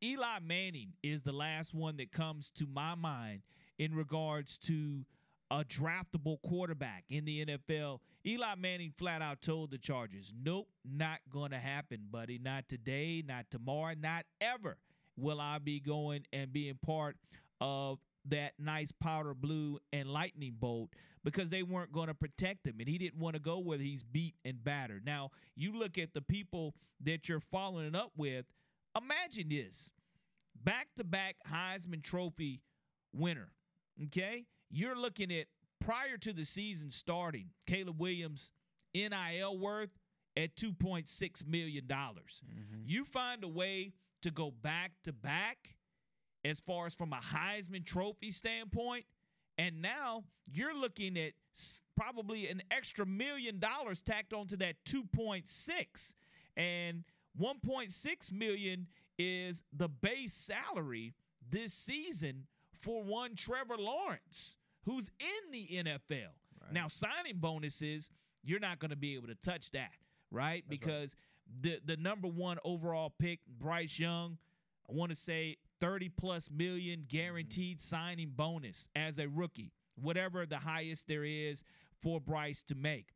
Eli 0.02 0.38
Manning 0.42 0.92
is 1.02 1.22
the 1.22 1.32
last 1.32 1.74
one 1.74 1.96
that 1.96 2.12
comes 2.12 2.50
to 2.52 2.66
my 2.66 2.94
mind 2.94 3.42
in 3.78 3.94
regards 3.94 4.56
to 4.58 5.04
a 5.50 5.64
draftable 5.64 6.40
quarterback 6.42 7.04
in 7.08 7.24
the 7.24 7.44
NFL. 7.44 7.98
Eli 8.24 8.54
Manning 8.56 8.92
flat 8.96 9.22
out 9.22 9.40
told 9.40 9.70
the 9.70 9.78
Chargers, 9.78 10.32
nope, 10.44 10.68
not 10.84 11.18
going 11.32 11.50
to 11.50 11.58
happen, 11.58 12.06
buddy. 12.10 12.38
Not 12.38 12.68
today, 12.68 13.22
not 13.26 13.46
tomorrow, 13.50 13.94
not 14.00 14.24
ever 14.40 14.78
will 15.16 15.40
I 15.40 15.58
be 15.58 15.80
going 15.80 16.24
and 16.32 16.52
being 16.52 16.78
part 16.84 17.16
of 17.60 17.98
that 18.26 18.52
nice 18.58 18.92
powder 18.92 19.34
blue 19.34 19.78
and 19.92 20.08
lightning 20.08 20.54
bolt 20.58 20.90
because 21.24 21.50
they 21.50 21.62
weren't 21.62 21.92
going 21.92 22.08
to 22.08 22.14
protect 22.14 22.66
him 22.66 22.76
and 22.78 22.88
he 22.88 22.98
didn't 22.98 23.18
want 23.18 23.34
to 23.34 23.40
go 23.40 23.58
where 23.58 23.78
he's 23.78 24.02
beat 24.02 24.34
and 24.44 24.62
battered. 24.62 25.04
Now, 25.04 25.30
you 25.56 25.76
look 25.76 25.98
at 25.98 26.14
the 26.14 26.22
people 26.22 26.74
that 27.02 27.28
you're 27.28 27.40
following 27.40 27.94
up 27.94 28.12
with, 28.16 28.46
imagine 28.96 29.48
this. 29.48 29.90
Back-to-back 30.62 31.36
Heisman 31.50 32.02
Trophy 32.02 32.60
winner, 33.14 33.48
okay? 34.04 34.44
You're 34.70 34.96
looking 34.96 35.32
at 35.32 35.46
prior 35.80 36.16
to 36.18 36.32
the 36.32 36.44
season 36.44 36.90
starting, 36.90 37.50
Caleb 37.66 38.00
Williams 38.00 38.52
NIL 38.94 39.58
worth 39.58 39.90
at 40.36 40.54
$2.6 40.56 41.46
million. 41.46 41.86
Mm-hmm. 41.86 42.82
You 42.86 43.04
find 43.04 43.44
a 43.44 43.48
way 43.48 43.92
to 44.22 44.30
go 44.30 44.52
back 44.62 44.92
to 45.04 45.12
back 45.12 45.74
as 46.44 46.60
far 46.60 46.86
as 46.86 46.94
from 46.94 47.12
a 47.12 47.16
Heisman 47.18 47.84
Trophy 47.84 48.30
standpoint. 48.30 49.04
And 49.58 49.82
now 49.82 50.24
you're 50.50 50.74
looking 50.74 51.18
at 51.18 51.32
probably 51.96 52.48
an 52.48 52.62
extra 52.70 53.04
million 53.04 53.58
dollars 53.58 54.00
tacked 54.00 54.32
onto 54.32 54.56
that 54.56 54.76
2.6. 54.86 56.14
And 56.56 57.04
1.6 57.40 58.32
million 58.32 58.86
is 59.18 59.62
the 59.72 59.88
base 59.88 60.32
salary 60.32 61.12
this 61.50 61.72
season 61.74 62.46
for 62.80 63.02
one 63.02 63.34
Trevor 63.34 63.76
Lawrence, 63.78 64.56
who's 64.84 65.10
in 65.18 65.52
the 65.52 65.66
NFL. 65.84 66.32
Right. 66.62 66.72
Now, 66.72 66.88
signing 66.88 67.36
bonuses, 67.36 68.10
you're 68.42 68.60
not 68.60 68.78
going 68.78 68.90
to 68.90 68.96
be 68.96 69.14
able 69.14 69.28
to 69.28 69.34
touch 69.34 69.70
that, 69.72 69.92
right? 70.30 70.64
That's 70.66 70.78
because 70.78 71.14
right. 71.62 71.80
the 71.86 71.94
the 71.94 71.96
number 72.00 72.28
one 72.28 72.58
overall 72.64 73.12
pick, 73.18 73.40
Bryce 73.58 73.98
Young, 73.98 74.38
I 74.88 74.92
want 74.92 75.10
to 75.10 75.16
say 75.16 75.56
30 75.80 76.08
plus 76.10 76.50
million 76.50 77.04
guaranteed 77.08 77.78
mm-hmm. 77.78 77.96
signing 77.96 78.32
bonus 78.34 78.88
as 78.94 79.18
a 79.18 79.28
rookie, 79.28 79.72
whatever 80.00 80.46
the 80.46 80.58
highest 80.58 81.08
there 81.08 81.24
is 81.24 81.62
for 82.02 82.20
Bryce 82.20 82.62
to 82.64 82.74
make. 82.74 83.08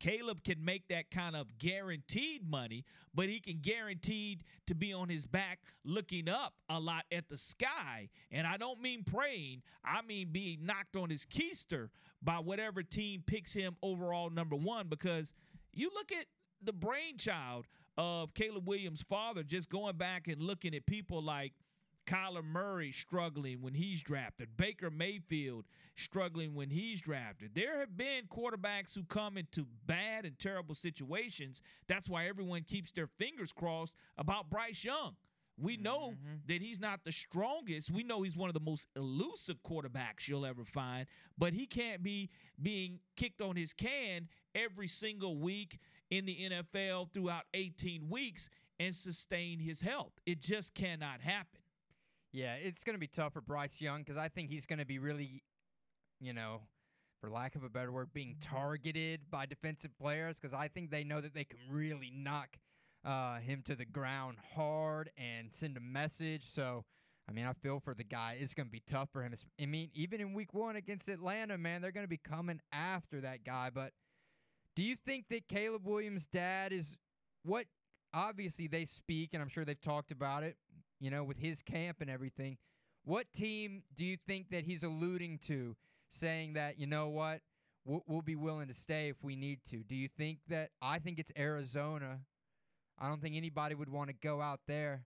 Caleb 0.00 0.44
can 0.44 0.64
make 0.64 0.86
that 0.88 1.10
kind 1.10 1.34
of 1.34 1.58
guaranteed 1.58 2.48
money, 2.48 2.84
but 3.14 3.28
he 3.28 3.40
can 3.40 3.58
guaranteed 3.60 4.44
to 4.66 4.74
be 4.74 4.92
on 4.92 5.08
his 5.08 5.26
back 5.26 5.60
looking 5.84 6.28
up 6.28 6.54
a 6.68 6.78
lot 6.78 7.04
at 7.10 7.28
the 7.28 7.36
sky. 7.36 8.08
And 8.30 8.46
I 8.46 8.56
don't 8.56 8.80
mean 8.80 9.04
praying, 9.04 9.62
I 9.84 10.02
mean 10.02 10.28
being 10.30 10.64
knocked 10.64 10.96
on 10.96 11.10
his 11.10 11.26
keister 11.26 11.88
by 12.22 12.36
whatever 12.36 12.82
team 12.82 13.22
picks 13.26 13.52
him 13.52 13.76
overall 13.82 14.30
number 14.30 14.56
one. 14.56 14.88
Because 14.88 15.34
you 15.72 15.90
look 15.94 16.12
at 16.12 16.26
the 16.62 16.72
brainchild 16.72 17.66
of 17.96 18.34
Caleb 18.34 18.68
Williams' 18.68 19.02
father, 19.02 19.42
just 19.42 19.70
going 19.70 19.96
back 19.96 20.28
and 20.28 20.40
looking 20.40 20.74
at 20.74 20.86
people 20.86 21.22
like 21.22 21.52
Kyler 22.08 22.42
Murray 22.42 22.90
struggling 22.90 23.60
when 23.60 23.74
he's 23.74 24.02
drafted, 24.02 24.56
Baker 24.56 24.90
Mayfield 24.90 25.66
struggling 25.94 26.54
when 26.54 26.70
he's 26.70 27.02
drafted. 27.02 27.54
There 27.54 27.80
have 27.80 27.98
been 27.98 28.24
quarterbacks 28.34 28.94
who 28.94 29.04
come 29.04 29.36
into 29.36 29.66
bad 29.86 30.24
and 30.24 30.38
terrible 30.38 30.74
situations. 30.74 31.60
That's 31.86 32.08
why 32.08 32.26
everyone 32.26 32.62
keeps 32.62 32.92
their 32.92 33.08
fingers 33.18 33.52
crossed 33.52 33.92
about 34.16 34.48
Bryce 34.48 34.82
Young. 34.82 35.16
We 35.60 35.76
know 35.76 36.12
mm-hmm. 36.12 36.36
that 36.46 36.62
he's 36.62 36.80
not 36.80 37.00
the 37.04 37.12
strongest. 37.12 37.90
We 37.90 38.04
know 38.04 38.22
he's 38.22 38.36
one 38.36 38.48
of 38.48 38.54
the 38.54 38.60
most 38.60 38.88
elusive 38.96 39.62
quarterbacks 39.62 40.26
you'll 40.26 40.46
ever 40.46 40.64
find, 40.64 41.06
but 41.36 41.52
he 41.52 41.66
can't 41.66 42.02
be 42.02 42.30
being 42.62 43.00
kicked 43.16 43.42
on 43.42 43.54
his 43.54 43.74
can 43.74 44.28
every 44.54 44.88
single 44.88 45.36
week 45.36 45.78
in 46.10 46.24
the 46.24 46.48
NFL 46.50 47.12
throughout 47.12 47.44
18 47.52 48.08
weeks 48.08 48.48
and 48.80 48.94
sustain 48.94 49.58
his 49.58 49.80
health. 49.80 50.12
It 50.24 50.40
just 50.40 50.74
cannot 50.74 51.20
happen. 51.20 51.57
Yeah, 52.38 52.54
it's 52.54 52.84
going 52.84 52.94
to 52.94 53.00
be 53.00 53.08
tough 53.08 53.32
for 53.32 53.40
Bryce 53.40 53.80
Young 53.80 54.02
because 54.02 54.16
I 54.16 54.28
think 54.28 54.48
he's 54.48 54.64
going 54.64 54.78
to 54.78 54.84
be 54.84 55.00
really, 55.00 55.42
you 56.20 56.32
know, 56.32 56.60
for 57.20 57.28
lack 57.28 57.56
of 57.56 57.64
a 57.64 57.68
better 57.68 57.90
word, 57.90 58.12
being 58.14 58.36
targeted 58.40 59.22
by 59.28 59.44
defensive 59.44 59.90
players 60.00 60.36
because 60.38 60.54
I 60.54 60.68
think 60.68 60.92
they 60.92 61.02
know 61.02 61.20
that 61.20 61.34
they 61.34 61.42
can 61.42 61.58
really 61.68 62.12
knock 62.14 62.56
uh, 63.04 63.38
him 63.40 63.62
to 63.64 63.74
the 63.74 63.84
ground 63.84 64.36
hard 64.54 65.10
and 65.18 65.52
send 65.52 65.76
a 65.76 65.80
message. 65.80 66.48
So, 66.48 66.84
I 67.28 67.32
mean, 67.32 67.44
I 67.44 67.54
feel 67.54 67.80
for 67.80 67.92
the 67.92 68.04
guy. 68.04 68.38
It's 68.40 68.54
going 68.54 68.68
to 68.68 68.72
be 68.72 68.84
tough 68.86 69.08
for 69.12 69.24
him. 69.24 69.34
I 69.60 69.66
mean, 69.66 69.90
even 69.92 70.20
in 70.20 70.32
week 70.32 70.54
one 70.54 70.76
against 70.76 71.08
Atlanta, 71.08 71.58
man, 71.58 71.82
they're 71.82 71.90
going 71.90 72.06
to 72.06 72.08
be 72.08 72.18
coming 72.18 72.60
after 72.72 73.20
that 73.20 73.42
guy. 73.42 73.70
But 73.74 73.94
do 74.76 74.84
you 74.84 74.94
think 74.94 75.24
that 75.30 75.48
Caleb 75.48 75.84
Williams' 75.84 76.28
dad 76.28 76.72
is 76.72 76.96
what? 77.42 77.64
Obviously, 78.14 78.68
they 78.68 78.84
speak, 78.84 79.30
and 79.32 79.42
I'm 79.42 79.48
sure 79.48 79.64
they've 79.64 79.78
talked 79.78 80.12
about 80.12 80.44
it 80.44 80.56
you 81.00 81.10
know, 81.10 81.24
with 81.24 81.38
his 81.38 81.62
camp 81.62 81.98
and 82.00 82.10
everything. 82.10 82.58
What 83.04 83.32
team 83.32 83.82
do 83.96 84.04
you 84.04 84.16
think 84.26 84.50
that 84.50 84.64
he's 84.64 84.82
alluding 84.82 85.38
to, 85.46 85.76
saying 86.08 86.54
that, 86.54 86.78
you 86.78 86.86
know 86.86 87.08
what, 87.08 87.40
we'll, 87.84 88.02
we'll 88.06 88.22
be 88.22 88.36
willing 88.36 88.68
to 88.68 88.74
stay 88.74 89.08
if 89.08 89.16
we 89.22 89.36
need 89.36 89.60
to? 89.70 89.78
Do 89.78 89.94
you 89.94 90.08
think 90.08 90.38
that, 90.48 90.70
I 90.82 90.98
think 90.98 91.18
it's 91.18 91.32
Arizona. 91.38 92.20
I 92.98 93.08
don't 93.08 93.22
think 93.22 93.36
anybody 93.36 93.74
would 93.74 93.88
want 93.88 94.10
to 94.10 94.14
go 94.14 94.40
out 94.40 94.60
there. 94.66 95.04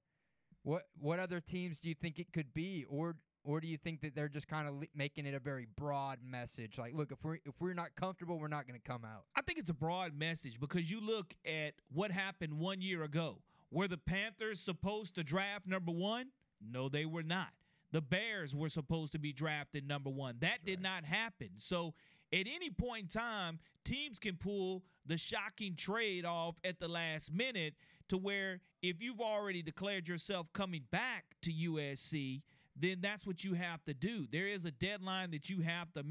What 0.65 0.85
what 0.99 1.19
other 1.19 1.41
teams 1.41 1.81
do 1.81 1.89
you 1.89 1.95
think 1.95 2.21
it 2.21 2.33
could 2.33 2.55
be, 2.55 2.85
or 2.89 3.17
or 3.45 3.61
do 3.61 3.67
you 3.67 3.77
think 3.77 4.01
that 4.03 4.15
they're 4.15 4.29
just 4.29 4.47
kind 4.47 4.69
of 4.69 4.75
making 4.95 5.27
it 5.27 5.35
a 5.35 5.41
very 5.41 5.67
broad 5.77 6.19
message? 6.25 6.79
Like, 6.79 6.95
look, 6.95 7.11
if 7.11 7.19
we're 7.25 7.39
if 7.45 7.55
we're 7.59 7.75
not 7.75 7.97
comfortable, 7.97 8.39
we're 8.39 8.47
not 8.47 8.69
going 8.69 8.79
to 8.81 8.89
come 8.89 9.05
out. 9.05 9.25
I 9.35 9.43
think 9.43 9.59
it's 9.59 9.71
a 9.71 9.75
broad 9.75 10.15
message 10.15 10.61
because 10.61 10.89
you 10.89 11.01
look 11.01 11.35
at 11.45 11.75
what 11.93 12.13
happened 12.13 12.61
one 12.61 12.81
year 12.81 13.03
ago. 13.03 13.39
Were 13.73 13.89
the 13.89 13.99
Panthers 13.99 14.61
supposed 14.61 15.15
to 15.15 15.25
draft 15.25 15.67
number 15.67 15.91
one? 15.91 16.27
No, 16.61 16.89
they 16.89 17.07
were 17.07 17.23
not. 17.23 17.49
The 17.91 18.03
Bears 18.03 18.55
were 18.55 18.69
supposed 18.69 19.13
to 19.13 19.19
be 19.19 19.33
drafted 19.33 19.89
number 19.89 20.11
one. 20.11 20.37
That 20.41 20.59
That's 20.59 20.65
did 20.65 20.79
right. 20.79 20.95
not 20.95 21.05
happen. 21.05 21.51
So 21.57 21.95
at 22.33 22.47
any 22.47 22.71
point 22.71 23.03
in 23.03 23.09
time, 23.09 23.59
teams 23.85 24.19
can 24.19 24.37
pull 24.37 24.83
the 25.07 25.17
shocking 25.17 25.75
trade 25.75 26.25
off 26.25 26.57
at 26.65 26.81
the 26.81 26.89
last 26.89 27.33
minute 27.33 27.75
to 28.09 28.17
where 28.17 28.61
if 28.83 29.03
you've 29.03 29.21
already 29.21 29.63
declared 29.63 30.07
yourself 30.07 30.47
coming 30.53 30.85
back 30.91 31.25
to 31.43 31.51
USC, 31.51 32.43
then 32.77 32.99
that's 33.01 33.27
what 33.27 33.45
you 33.45 33.55
have 33.55 33.85
to 33.85 33.95
do. 33.95 34.27
There 34.31 34.47
is 34.47 34.65
a 34.65 34.71
deadline 34.71 35.31
that 35.33 35.51
you 35.51 35.61
have 35.61 35.93
to 35.95 36.05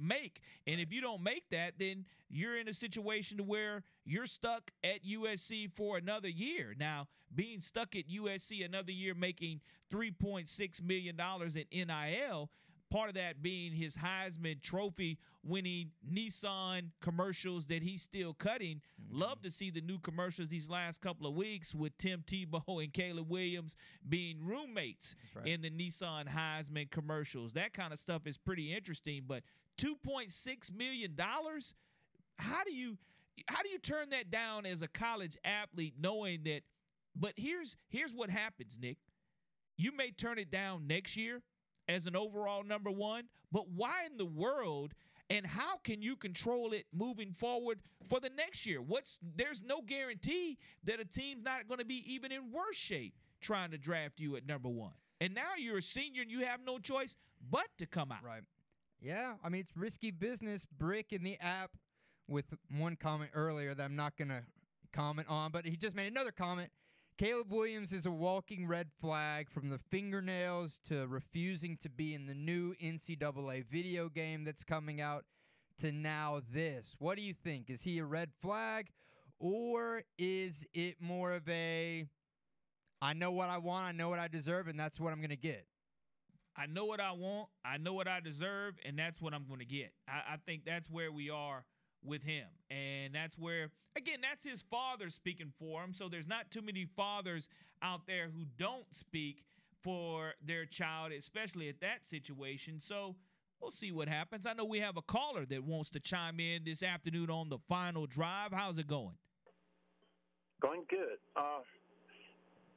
make, 0.00 0.40
and 0.66 0.80
if 0.80 0.92
you 0.92 1.00
don't 1.00 1.22
make 1.22 1.48
that, 1.50 1.74
then 1.78 2.04
you're 2.28 2.56
in 2.56 2.68
a 2.68 2.72
situation 2.72 3.38
to 3.38 3.44
where 3.44 3.82
you're 4.04 4.26
stuck 4.26 4.70
at 4.84 5.04
USC 5.04 5.70
for 5.72 5.96
another 5.96 6.28
year. 6.28 6.74
Now, 6.78 7.08
being 7.34 7.60
stuck 7.60 7.94
at 7.96 8.08
USC 8.08 8.64
another 8.64 8.92
year, 8.92 9.14
making 9.14 9.60
3.6 9.92 10.82
million 10.82 11.16
dollars 11.16 11.56
in 11.56 11.64
NIL 11.72 12.50
Part 12.90 13.08
of 13.08 13.14
that 13.14 13.40
being 13.40 13.72
his 13.72 13.96
Heisman 13.96 14.60
Trophy 14.60 15.16
winning 15.44 15.92
Nissan 16.12 16.90
commercials 17.00 17.66
that 17.68 17.84
he's 17.84 18.02
still 18.02 18.34
cutting. 18.34 18.80
Mm-hmm. 19.00 19.20
Love 19.20 19.40
to 19.42 19.50
see 19.50 19.70
the 19.70 19.80
new 19.80 20.00
commercials 20.00 20.48
these 20.48 20.68
last 20.68 21.00
couple 21.00 21.28
of 21.28 21.34
weeks 21.34 21.72
with 21.72 21.96
Tim 21.98 22.24
Tebow 22.26 22.82
and 22.82 22.92
Caleb 22.92 23.30
Williams 23.30 23.76
being 24.08 24.44
roommates 24.44 25.14
right. 25.36 25.46
in 25.46 25.62
the 25.62 25.70
Nissan 25.70 26.26
Heisman 26.26 26.90
commercials. 26.90 27.52
That 27.52 27.72
kind 27.72 27.92
of 27.92 28.00
stuff 28.00 28.26
is 28.26 28.36
pretty 28.36 28.74
interesting. 28.74 29.22
But 29.24 29.44
$2.6 29.80 30.76
million? 30.76 31.16
How 32.36 32.64
do 32.64 32.72
you 32.72 32.98
how 33.48 33.62
do 33.62 33.70
you 33.70 33.78
turn 33.78 34.10
that 34.10 34.30
down 34.30 34.66
as 34.66 34.82
a 34.82 34.88
college 34.88 35.38
athlete 35.44 35.94
knowing 35.98 36.42
that 36.44 36.60
but 37.16 37.32
here's 37.36 37.76
here's 37.88 38.14
what 38.14 38.30
happens, 38.30 38.78
Nick. 38.80 38.98
You 39.76 39.92
may 39.96 40.10
turn 40.10 40.38
it 40.38 40.50
down 40.50 40.86
next 40.86 41.16
year 41.16 41.40
as 41.88 42.06
an 42.06 42.14
overall 42.14 42.62
number 42.62 42.90
one, 42.90 43.24
but 43.50 43.68
why 43.68 44.04
in 44.10 44.18
the 44.18 44.26
world 44.26 44.92
and 45.30 45.46
how 45.46 45.78
can 45.78 46.02
you 46.02 46.16
control 46.16 46.72
it 46.72 46.86
moving 46.92 47.32
forward 47.32 47.78
for 48.08 48.20
the 48.20 48.30
next 48.36 48.66
year? 48.66 48.82
What's 48.82 49.18
there's 49.36 49.62
no 49.62 49.80
guarantee 49.80 50.58
that 50.84 51.00
a 51.00 51.04
team's 51.04 51.44
not 51.44 51.66
going 51.68 51.78
to 51.78 51.86
be 51.86 52.04
even 52.12 52.32
in 52.32 52.52
worse 52.52 52.76
shape 52.76 53.14
trying 53.40 53.70
to 53.70 53.78
draft 53.78 54.20
you 54.20 54.36
at 54.36 54.46
number 54.46 54.68
one. 54.68 54.92
And 55.20 55.34
now 55.34 55.50
you're 55.58 55.78
a 55.78 55.82
senior 55.82 56.22
and 56.22 56.30
you 56.30 56.44
have 56.44 56.60
no 56.64 56.78
choice 56.78 57.16
but 57.50 57.66
to 57.78 57.86
come 57.86 58.12
out. 58.12 58.24
Right. 58.24 58.42
Yeah, 59.00 59.34
I 59.42 59.48
mean 59.48 59.62
it's 59.62 59.76
risky 59.76 60.10
business. 60.10 60.66
Brick 60.78 61.12
in 61.12 61.22
the 61.22 61.38
app 61.40 61.70
with 62.28 62.46
one 62.76 62.96
comment 62.96 63.30
earlier 63.34 63.74
that 63.74 63.82
I'm 63.82 63.96
not 63.96 64.16
going 64.16 64.28
to 64.28 64.42
comment 64.92 65.28
on, 65.28 65.50
but 65.50 65.64
he 65.66 65.76
just 65.76 65.96
made 65.96 66.10
another 66.10 66.30
comment. 66.30 66.70
Caleb 67.18 67.52
Williams 67.52 67.92
is 67.92 68.06
a 68.06 68.10
walking 68.10 68.66
red 68.66 68.88
flag 69.00 69.50
from 69.50 69.68
the 69.68 69.78
fingernails 69.90 70.80
to 70.86 71.06
refusing 71.06 71.76
to 71.78 71.90
be 71.90 72.14
in 72.14 72.26
the 72.26 72.34
new 72.34 72.74
NCAA 72.82 73.64
video 73.66 74.08
game 74.08 74.44
that's 74.44 74.64
coming 74.64 75.00
out 75.00 75.24
to 75.78 75.92
now 75.92 76.40
this. 76.52 76.96
What 76.98 77.16
do 77.16 77.22
you 77.22 77.34
think? 77.34 77.68
Is 77.68 77.82
he 77.82 77.98
a 77.98 78.04
red 78.04 78.30
flag 78.40 78.88
or 79.38 80.02
is 80.18 80.66
it 80.72 80.96
more 81.00 81.32
of 81.32 81.46
a 81.48 82.06
I 83.02 83.14
know 83.14 83.32
what 83.32 83.48
I 83.48 83.58
want, 83.58 83.86
I 83.86 83.92
know 83.92 84.10
what 84.10 84.18
I 84.18 84.28
deserve, 84.28 84.68
and 84.68 84.78
that's 84.78 85.00
what 85.00 85.12
I'm 85.12 85.20
going 85.20 85.30
to 85.30 85.36
get? 85.36 85.66
I 86.60 86.66
know 86.66 86.84
what 86.84 87.00
I 87.00 87.12
want, 87.12 87.48
I 87.64 87.78
know 87.78 87.94
what 87.94 88.06
I 88.06 88.20
deserve, 88.20 88.74
and 88.84 88.98
that's 88.98 89.18
what 89.18 89.32
I'm 89.32 89.46
going 89.46 89.60
to 89.60 89.64
get. 89.64 89.92
I, 90.06 90.34
I 90.34 90.36
think 90.44 90.66
that's 90.66 90.90
where 90.90 91.10
we 91.10 91.30
are 91.30 91.64
with 92.04 92.22
him. 92.22 92.46
And 92.70 93.14
that's 93.14 93.38
where, 93.38 93.70
again, 93.96 94.18
that's 94.20 94.44
his 94.44 94.62
father 94.70 95.08
speaking 95.08 95.52
for 95.58 95.82
him. 95.82 95.94
So 95.94 96.10
there's 96.10 96.28
not 96.28 96.50
too 96.50 96.60
many 96.60 96.86
fathers 96.96 97.48
out 97.80 98.06
there 98.06 98.26
who 98.26 98.44
don't 98.58 98.84
speak 98.90 99.44
for 99.82 100.34
their 100.44 100.66
child, 100.66 101.12
especially 101.12 101.70
at 101.70 101.80
that 101.80 102.06
situation. 102.06 102.78
So 102.78 103.16
we'll 103.62 103.70
see 103.70 103.90
what 103.90 104.08
happens. 104.08 104.44
I 104.44 104.52
know 104.52 104.66
we 104.66 104.80
have 104.80 104.98
a 104.98 105.02
caller 105.02 105.46
that 105.46 105.64
wants 105.64 105.88
to 105.90 106.00
chime 106.00 106.40
in 106.40 106.64
this 106.64 106.82
afternoon 106.82 107.30
on 107.30 107.48
the 107.48 107.58
final 107.70 108.06
drive. 108.06 108.52
How's 108.52 108.76
it 108.76 108.86
going? 108.86 109.16
Going 110.60 110.84
good. 110.90 111.16
Uh, 111.34 111.60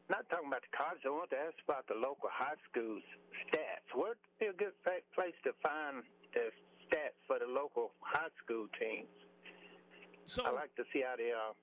not 0.10 0.28
talking 0.30 0.48
about 0.48 0.64
the 0.64 0.74
college. 0.76 1.04
I 1.06 1.12
want 1.12 1.30
to 1.32 1.40
ask 1.40 1.56
about 1.64 1.88
the 1.88 1.96
local 1.96 2.30
high 2.32 2.60
schools 2.70 3.04
stats. 3.48 3.88
Where'd 3.96 4.20
be 4.40 4.48
a 4.48 4.58
good 4.58 4.76
place 4.84 5.38
to 5.44 5.52
find 5.64 6.04
the 6.34 6.52
stats 6.88 7.20
for 7.28 7.40
the 7.40 7.48
local 7.48 7.92
high 8.02 8.34
school 8.44 8.68
teams? 8.80 9.08
So 10.26 10.44
I 10.44 10.52
like 10.52 10.76
to 10.76 10.84
see 10.92 11.04
how 11.04 11.16
the 11.16 11.32
uh, 11.32 11.54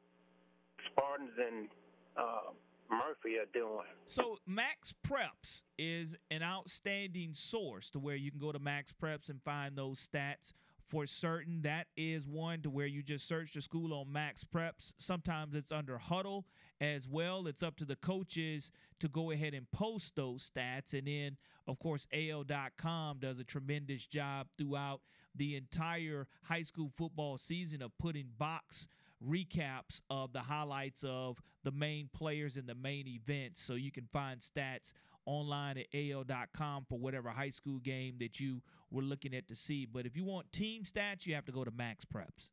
Spartans 0.92 1.36
and 1.38 1.68
uh, 2.16 2.52
Murphy 2.90 3.36
are 3.38 3.48
doing. 3.52 3.86
So 4.06 4.36
Max 4.46 4.94
Preps 5.06 5.62
is 5.78 6.16
an 6.30 6.42
outstanding 6.42 7.32
source 7.32 7.90
to 7.90 7.98
where 7.98 8.16
you 8.16 8.30
can 8.30 8.40
go 8.40 8.52
to 8.52 8.58
Max 8.58 8.92
Preps 8.92 9.28
and 9.28 9.40
find 9.42 9.76
those 9.76 10.06
stats 10.06 10.52
for 10.88 11.06
certain. 11.06 11.62
That 11.62 11.86
is 11.96 12.26
one 12.26 12.62
to 12.62 12.70
where 12.70 12.86
you 12.86 13.02
just 13.02 13.26
search 13.26 13.54
the 13.54 13.62
school 13.62 13.94
on 13.94 14.12
Max 14.12 14.44
Preps. 14.44 14.92
Sometimes 14.98 15.54
it's 15.54 15.72
under 15.72 15.98
Hudl 15.98 16.44
as 16.80 17.06
well. 17.08 17.46
It's 17.46 17.62
up 17.62 17.76
to 17.76 17.84
the 17.84 17.96
coaches 17.96 18.70
to 19.00 19.08
go 19.08 19.30
ahead 19.30 19.54
and 19.54 19.70
post 19.70 20.16
those 20.16 20.50
stats. 20.50 20.94
And 20.94 21.06
then, 21.06 21.36
of 21.66 21.78
course, 21.78 22.06
AL.com 22.12 23.18
does 23.20 23.38
a 23.38 23.44
tremendous 23.44 24.06
job 24.06 24.48
throughout 24.56 25.00
the 25.34 25.56
entire 25.56 26.26
high 26.44 26.62
school 26.62 26.90
football 26.96 27.38
season 27.38 27.82
of 27.82 27.96
putting 27.98 28.28
box 28.38 28.86
recaps 29.26 30.00
of 30.08 30.32
the 30.32 30.40
highlights 30.40 31.04
of 31.06 31.40
the 31.62 31.70
main 31.70 32.08
players 32.12 32.56
and 32.56 32.66
the 32.66 32.74
main 32.74 33.06
events. 33.06 33.60
So 33.60 33.74
you 33.74 33.92
can 33.92 34.08
find 34.12 34.40
stats 34.40 34.92
online 35.26 35.78
at 35.78 35.86
AL.com 35.94 36.86
for 36.88 36.98
whatever 36.98 37.30
high 37.30 37.50
school 37.50 37.78
game 37.78 38.16
that 38.20 38.40
you 38.40 38.62
were 38.90 39.02
looking 39.02 39.34
at 39.34 39.46
to 39.48 39.54
see. 39.54 39.86
But 39.86 40.06
if 40.06 40.16
you 40.16 40.24
want 40.24 40.50
team 40.52 40.82
stats, 40.82 41.26
you 41.26 41.34
have 41.34 41.44
to 41.46 41.52
go 41.52 41.64
to 41.64 41.70
Max 41.70 42.04
Preps. 42.04 42.48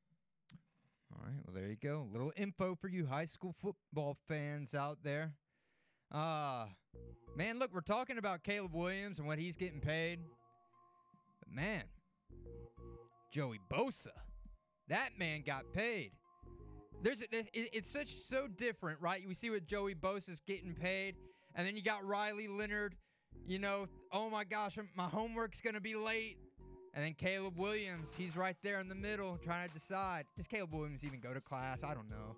All 1.18 1.26
right, 1.26 1.42
well 1.46 1.56
there 1.56 1.70
you 1.70 1.78
go. 1.82 2.08
Little 2.12 2.32
info 2.36 2.76
for 2.76 2.88
you 2.88 3.06
high 3.06 3.26
school 3.26 3.54
football 3.54 4.18
fans 4.28 4.76
out 4.76 5.00
there. 5.04 5.34
Uh 6.14 6.68
man, 7.36 7.60
look, 7.60 7.74
we're 7.74 7.82
talking 7.82 8.18
about 8.18 8.44
Caleb 8.44 8.74
Williams 8.74 9.20
and 9.20 9.28
what 9.28 9.40
he's 9.40 9.56
getting 9.56 9.80
paid. 9.80 10.20
But 11.40 11.54
man, 11.54 11.84
Joey 13.32 13.60
Bosa, 13.72 14.08
that 14.90 15.10
man 15.18 15.44
got 15.46 15.72
paid. 15.74 16.12
There's 17.02 17.24
it's 17.32 17.90
such 17.90 18.20
so 18.22 18.48
different, 18.48 19.02
right? 19.02 19.22
We 19.28 19.34
see 19.34 19.50
what 19.50 19.66
Joey 19.68 19.96
Bosa's 19.96 20.42
getting 20.42 20.74
paid, 20.74 21.16
and 21.56 21.68
then 21.68 21.76
you 21.76 21.84
got 21.84 22.06
Riley 22.06 22.48
Leonard. 22.48 22.96
You 23.46 23.60
know, 23.60 23.88
oh 24.12 24.30
my 24.30 24.44
gosh, 24.44 24.78
my 24.96 25.06
homework's 25.06 25.62
gonna 25.62 25.82
be 25.82 25.96
late. 25.96 26.38
And 26.98 27.06
then 27.06 27.14
Caleb 27.14 27.60
Williams, 27.60 28.16
he's 28.18 28.36
right 28.36 28.56
there 28.64 28.80
in 28.80 28.90
the 28.90 28.96
middle 28.96 29.38
trying 29.44 29.68
to 29.68 29.74
decide. 29.76 30.26
Does 30.36 30.48
Caleb 30.48 30.74
Williams 30.74 31.06
even 31.06 31.20
go 31.20 31.32
to 31.32 31.40
class? 31.40 31.84
I 31.84 31.94
don't 31.94 32.10
know. 32.10 32.36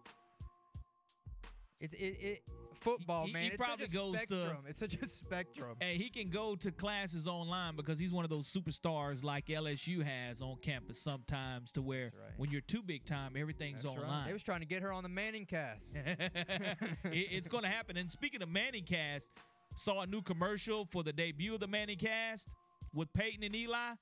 It's 1.79 1.93
it, 1.93 2.17
it 2.19 2.41
football, 2.81 3.25
he, 3.25 3.31
man. 3.31 3.43
He 3.43 3.47
it's 3.47 3.55
probably 3.55 3.87
such 3.87 3.95
a 3.95 3.97
goes 3.97 4.15
spectrum. 4.17 4.57
to. 4.63 4.69
It's 4.69 4.79
such 4.79 4.95
a 4.95 5.07
spectrum. 5.07 5.77
Hey, 5.79 5.95
he 5.95 6.09
can 6.09 6.29
go 6.29 6.57
to 6.57 6.71
classes 6.73 7.25
online 7.25 7.77
because 7.77 7.97
he's 7.97 8.11
one 8.11 8.25
of 8.25 8.29
those 8.29 8.51
superstars 8.51 9.23
like 9.23 9.47
LSU 9.47 10.03
has 10.03 10.41
on 10.41 10.57
campus 10.61 11.01
sometimes. 11.01 11.71
To 11.71 11.81
where 11.81 12.11
right. 12.21 12.33
when 12.35 12.51
you're 12.51 12.59
too 12.59 12.81
big 12.81 13.05
time, 13.05 13.37
everything's 13.37 13.83
That's 13.83 13.95
online. 13.95 14.09
Right. 14.09 14.27
They 14.27 14.33
was 14.33 14.43
trying 14.43 14.59
to 14.59 14.67
get 14.67 14.81
her 14.81 14.91
on 14.91 15.03
the 15.03 15.09
Manning 15.09 15.45
cast. 15.45 15.95
it, 16.05 16.77
it's 17.13 17.47
going 17.47 17.63
to 17.63 17.69
happen. 17.69 17.95
And 17.95 18.11
speaking 18.11 18.41
of 18.41 18.49
Manning 18.49 18.83
cast, 18.83 19.29
saw 19.77 20.01
a 20.01 20.05
new 20.05 20.21
commercial 20.21 20.83
for 20.91 21.01
the 21.01 21.13
debut 21.13 21.53
of 21.53 21.61
the 21.61 21.67
Manning 21.67 21.97
cast 21.97 22.49
with 22.93 23.07
Peyton 23.13 23.43
and 23.43 23.55
Eli. 23.55 23.93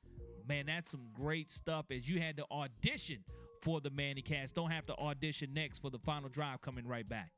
Man, 0.47 0.67
that's 0.67 0.89
some 0.89 1.07
great 1.13 1.51
stuff. 1.51 1.87
As 1.91 2.09
you 2.09 2.21
had 2.21 2.37
to 2.37 2.45
audition 2.51 3.17
for 3.61 3.81
the 3.81 3.89
Manny 3.89 4.21
cast, 4.21 4.55
don't 4.55 4.71
have 4.71 4.85
to 4.85 4.95
audition 4.95 5.53
next 5.53 5.79
for 5.79 5.89
the 5.89 5.99
final 5.99 6.29
drive 6.29 6.61
coming 6.61 6.87
right 6.87 7.07
back. 7.07 7.31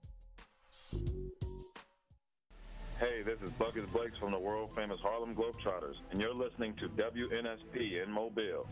Hey, 2.99 3.23
this 3.23 3.41
is 3.41 3.49
Buckets 3.51 3.89
Blakes 3.89 4.17
from 4.19 4.31
the 4.31 4.37
world 4.37 4.69
famous 4.75 4.99
Harlem 5.01 5.33
Globetrotters, 5.33 5.95
and 6.11 6.21
you're 6.21 6.35
listening 6.35 6.75
to 6.75 6.89
WNSP 6.89 8.03
in 8.03 8.11
Mobile. 8.11 8.67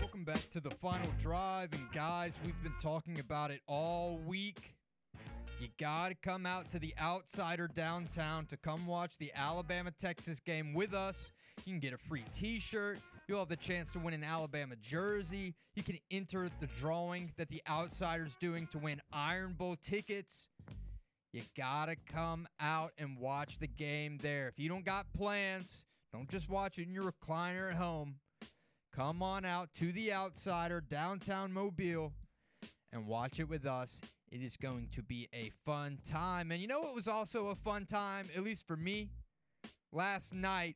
Welcome 0.00 0.24
back 0.24 0.48
to 0.52 0.60
the 0.60 0.70
final 0.70 1.10
drive, 1.20 1.72
and 1.72 1.90
guys, 1.92 2.38
we've 2.44 2.62
been 2.62 2.74
talking 2.80 3.18
about 3.18 3.50
it 3.50 3.62
all 3.66 4.20
week. 4.26 4.73
You 5.64 5.70
got 5.78 6.10
to 6.10 6.14
come 6.16 6.44
out 6.44 6.68
to 6.72 6.78
the 6.78 6.94
outsider 7.00 7.68
downtown 7.68 8.44
to 8.46 8.56
come 8.58 8.86
watch 8.86 9.16
the 9.16 9.32
Alabama 9.34 9.90
Texas 9.90 10.38
game 10.38 10.74
with 10.74 10.92
us. 10.92 11.30
You 11.64 11.72
can 11.72 11.80
get 11.80 11.94
a 11.94 11.96
free 11.96 12.24
t 12.34 12.60
shirt. 12.60 12.98
You'll 13.26 13.38
have 13.38 13.48
the 13.48 13.56
chance 13.56 13.90
to 13.92 13.98
win 13.98 14.12
an 14.12 14.22
Alabama 14.22 14.74
jersey. 14.82 15.54
You 15.74 15.82
can 15.82 15.98
enter 16.10 16.50
the 16.60 16.66
drawing 16.78 17.32
that 17.38 17.48
the 17.48 17.62
outsider's 17.66 18.36
doing 18.42 18.66
to 18.72 18.78
win 18.78 19.00
Iron 19.10 19.54
Bowl 19.54 19.74
tickets. 19.80 20.48
You 21.32 21.40
got 21.56 21.86
to 21.86 21.96
come 22.12 22.46
out 22.60 22.92
and 22.98 23.18
watch 23.18 23.58
the 23.58 23.66
game 23.66 24.18
there. 24.20 24.48
If 24.48 24.58
you 24.58 24.68
don't 24.68 24.84
got 24.84 25.10
plans, 25.14 25.86
don't 26.12 26.28
just 26.28 26.50
watch 26.50 26.76
it 26.76 26.88
in 26.88 26.92
your 26.92 27.10
recliner 27.10 27.70
at 27.70 27.76
home. 27.76 28.16
Come 28.94 29.22
on 29.22 29.46
out 29.46 29.72
to 29.78 29.92
the 29.92 30.12
outsider 30.12 30.82
downtown 30.82 31.54
Mobile 31.54 32.12
and 32.92 33.06
watch 33.06 33.40
it 33.40 33.48
with 33.48 33.64
us. 33.64 34.02
It 34.34 34.42
is 34.42 34.56
going 34.56 34.88
to 34.96 35.02
be 35.04 35.28
a 35.32 35.52
fun 35.64 36.00
time. 36.04 36.50
And 36.50 36.60
you 36.60 36.66
know 36.66 36.80
what 36.80 36.92
was 36.92 37.06
also 37.06 37.50
a 37.50 37.54
fun 37.54 37.86
time, 37.86 38.26
at 38.34 38.42
least 38.42 38.66
for 38.66 38.76
me? 38.76 39.10
Last 39.92 40.34
night. 40.34 40.74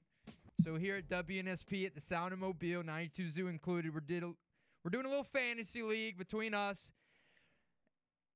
So 0.62 0.76
here 0.76 0.94
at 0.94 1.08
WNSP 1.08 1.84
at 1.84 1.92
the 1.92 2.00
Sound 2.00 2.32
of 2.32 2.38
Mobile, 2.38 2.84
92 2.84 3.30
Zoo 3.30 3.48
included, 3.48 3.92
we're, 3.92 3.98
did 3.98 4.22
a, 4.22 4.26
we're 4.84 4.92
doing 4.92 5.06
a 5.06 5.08
little 5.08 5.24
fantasy 5.24 5.82
league 5.82 6.16
between 6.16 6.54
us, 6.54 6.92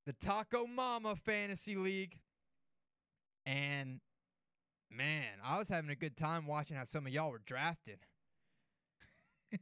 the 0.06 0.12
Taco 0.12 0.66
Mama 0.66 1.14
Fantasy 1.14 1.76
League. 1.76 2.18
And 3.46 4.00
man, 4.90 5.34
I 5.44 5.56
was 5.56 5.68
having 5.68 5.90
a 5.90 5.96
good 5.96 6.16
time 6.16 6.48
watching 6.48 6.76
how 6.76 6.82
some 6.82 7.06
of 7.06 7.12
y'all 7.12 7.30
were 7.30 7.42
drafted. 7.46 8.00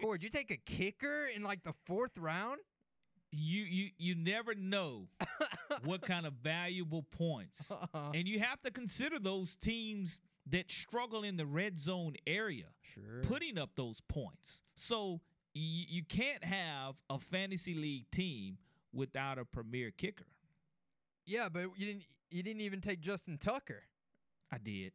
Corey, 0.00 0.16
did 0.16 0.24
you 0.24 0.30
take 0.30 0.50
a 0.50 0.56
kicker 0.56 1.26
in 1.26 1.42
like 1.42 1.64
the 1.64 1.74
fourth 1.84 2.16
round? 2.16 2.60
You 3.32 3.62
you 3.62 3.90
you 3.98 4.14
never 4.16 4.54
know 4.54 5.08
what 5.84 6.02
kind 6.02 6.26
of 6.26 6.32
valuable 6.42 7.04
points, 7.12 7.70
Uh-huh. 7.70 8.10
and 8.14 8.26
you 8.26 8.40
have 8.40 8.60
to 8.62 8.70
consider 8.70 9.18
those 9.20 9.56
teams 9.56 10.20
that 10.46 10.70
struggle 10.70 11.22
in 11.22 11.36
the 11.36 11.46
red 11.46 11.78
zone 11.78 12.14
area 12.26 12.64
Sure. 12.82 13.22
putting 13.22 13.56
up 13.58 13.70
those 13.76 14.00
points. 14.00 14.62
So 14.74 15.20
you, 15.54 15.84
you 15.88 16.02
can't 16.04 16.42
have 16.42 16.94
a 17.08 17.18
fantasy 17.18 17.74
league 17.74 18.10
team 18.10 18.58
without 18.92 19.38
a 19.38 19.44
premier 19.44 19.90
kicker. 19.92 20.26
Yeah, 21.24 21.48
but 21.48 21.62
you 21.76 21.86
didn't 21.86 22.02
you 22.30 22.42
didn't 22.42 22.62
even 22.62 22.80
take 22.80 23.00
Justin 23.00 23.38
Tucker. 23.38 23.82
I 24.50 24.58
did. 24.58 24.92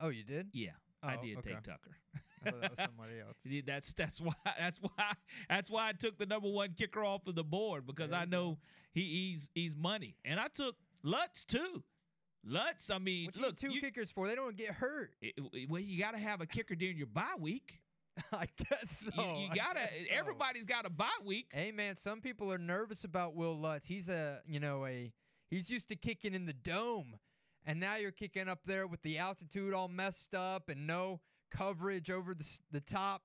Oh, 0.00 0.08
you 0.08 0.22
did? 0.24 0.48
Yeah, 0.52 0.72
I 1.02 1.16
Oh, 1.16 1.22
did 1.22 1.38
okay. 1.38 1.50
take 1.54 1.62
Tucker. 1.62 1.96
I 2.46 2.50
thought 2.50 2.60
that 2.60 2.70
was 2.70 2.78
somebody 2.84 3.20
else. 3.20 3.36
That's 3.66 3.92
that's 3.92 4.20
why 4.20 4.32
that's 4.58 4.78
why 4.78 5.12
that's 5.48 5.70
why 5.70 5.88
I 5.88 5.92
took 5.92 6.18
the 6.18 6.26
number 6.26 6.48
one 6.48 6.72
kicker 6.76 7.04
off 7.04 7.26
of 7.26 7.34
the 7.34 7.44
board 7.44 7.86
because 7.86 8.12
I 8.12 8.24
know 8.24 8.58
he, 8.92 9.02
he's 9.02 9.48
he's 9.54 9.76
money, 9.76 10.16
and 10.24 10.38
I 10.40 10.48
took 10.48 10.76
Lutz 11.02 11.44
too. 11.44 11.82
Lutz, 12.46 12.90
I 12.90 12.98
mean, 12.98 13.30
What 13.32 13.36
look, 13.36 13.56
two 13.56 13.72
you, 13.72 13.80
kickers 13.80 14.10
for? 14.10 14.28
They 14.28 14.34
don't 14.34 14.54
get 14.56 14.70
hurt. 14.74 15.12
it- 15.22 15.34
well, 15.70 15.80
you 15.80 15.98
got 15.98 16.12
to 16.12 16.18
have 16.20 16.42
a 16.42 16.46
kicker 16.46 16.74
during 16.74 16.98
your 16.98 17.06
bye 17.06 17.36
week. 17.38 17.80
I 18.32 18.46
guess 18.68 19.10
so. 19.16 19.22
You, 19.22 19.44
you 19.44 19.48
gotta. 19.54 19.80
so. 19.80 20.14
Everybody's 20.14 20.66
got 20.66 20.86
a 20.86 20.90
bye 20.90 21.08
week. 21.24 21.46
Hey 21.52 21.72
man, 21.72 21.96
some 21.96 22.20
people 22.20 22.52
are 22.52 22.58
nervous 22.58 23.02
about 23.04 23.34
Wil 23.34 23.58
Lutz. 23.58 23.86
He's 23.86 24.08
a 24.08 24.40
you 24.46 24.60
know 24.60 24.86
a 24.86 25.10
he's 25.50 25.68
used 25.70 25.88
to 25.88 25.96
kicking 25.96 26.32
in 26.34 26.46
the 26.46 26.52
dome, 26.52 27.18
and 27.64 27.80
now 27.80 27.96
you're 27.96 28.12
kicking 28.12 28.48
up 28.48 28.60
there 28.66 28.86
with 28.86 29.02
the 29.02 29.18
altitude 29.18 29.74
all 29.74 29.88
messed 29.88 30.34
up 30.34 30.68
and 30.68 30.86
no 30.86 31.22
coverage 31.56 32.10
over 32.10 32.34
the 32.34 32.58
the 32.70 32.80
top. 32.80 33.22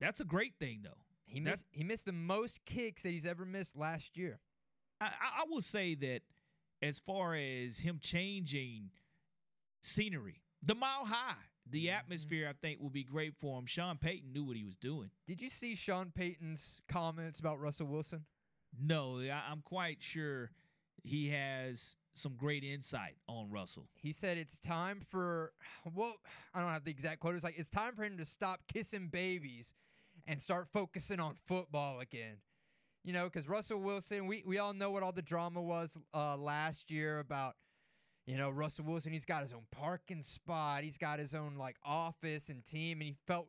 That's 0.00 0.20
a 0.20 0.24
great 0.24 0.54
thing, 0.58 0.80
though. 0.84 1.02
He 1.26 1.40
That- 1.40 1.50
missed 1.50 1.64
he 1.70 1.84
missed 1.84 2.04
the 2.04 2.12
most 2.12 2.64
kicks 2.64 3.02
that 3.02 3.10
he's 3.10 3.26
ever 3.26 3.44
missed 3.44 3.76
last 3.76 4.16
year. 4.16 4.40
I, 5.00 5.06
I 5.06 5.42
I 5.42 5.44
will 5.48 5.60
say 5.60 5.94
that 5.96 6.22
as 6.82 6.98
far 6.98 7.34
as 7.34 7.78
him 7.78 7.98
changing 8.00 8.90
scenery, 9.82 10.42
the 10.62 10.74
mile 10.74 11.04
high, 11.06 11.34
the 11.66 11.86
Mm-hmm. 11.86 11.96
atmosphere, 11.96 12.48
I 12.48 12.52
think 12.54 12.80
will 12.80 12.90
be 12.90 13.04
great 13.04 13.34
for 13.40 13.58
him. 13.58 13.66
Sean 13.66 13.98
Payton 13.98 14.32
knew 14.32 14.44
what 14.44 14.56
he 14.56 14.64
was 14.64 14.76
doing. 14.76 15.10
Did 15.26 15.40
you 15.40 15.50
see 15.50 15.74
Sean 15.74 16.10
Payton's 16.10 16.80
comments 16.88 17.38
about 17.40 17.60
Russell 17.60 17.86
Wilson? 17.88 18.24
No, 18.78 19.18
I, 19.20 19.42
I'm 19.50 19.60
quite 19.62 20.02
sure 20.02 20.50
he 21.08 21.30
has 21.30 21.96
some 22.12 22.34
great 22.36 22.62
insight 22.62 23.16
on 23.28 23.50
Russell. 23.50 23.88
He 23.94 24.12
said 24.12 24.36
it's 24.36 24.58
time 24.58 25.00
for 25.08 25.52
well, 25.94 26.16
I 26.54 26.60
don't 26.60 26.70
have 26.70 26.84
the 26.84 26.90
exact 26.90 27.20
quote. 27.20 27.34
It's 27.34 27.44
like 27.44 27.58
it's 27.58 27.70
time 27.70 27.94
for 27.94 28.04
him 28.04 28.18
to 28.18 28.24
stop 28.24 28.60
kissing 28.72 29.08
babies 29.08 29.72
and 30.26 30.42
start 30.42 30.68
focusing 30.72 31.18
on 31.18 31.34
football 31.46 32.00
again. 32.00 32.36
You 33.04 33.12
know, 33.14 33.24
because 33.24 33.48
Russell 33.48 33.80
Wilson, 33.80 34.26
we 34.26 34.42
we 34.46 34.58
all 34.58 34.74
know 34.74 34.90
what 34.90 35.02
all 35.02 35.12
the 35.12 35.22
drama 35.22 35.62
was 35.62 35.96
uh, 36.14 36.36
last 36.36 36.90
year 36.90 37.18
about. 37.18 37.54
You 38.26 38.36
know, 38.36 38.50
Russell 38.50 38.84
Wilson, 38.84 39.14
he's 39.14 39.24
got 39.24 39.40
his 39.40 39.54
own 39.54 39.64
parking 39.70 40.20
spot. 40.20 40.84
He's 40.84 40.98
got 40.98 41.18
his 41.18 41.34
own 41.34 41.54
like 41.56 41.76
office 41.82 42.50
and 42.50 42.62
team, 42.62 42.98
and 43.00 43.08
he 43.08 43.16
felt 43.26 43.48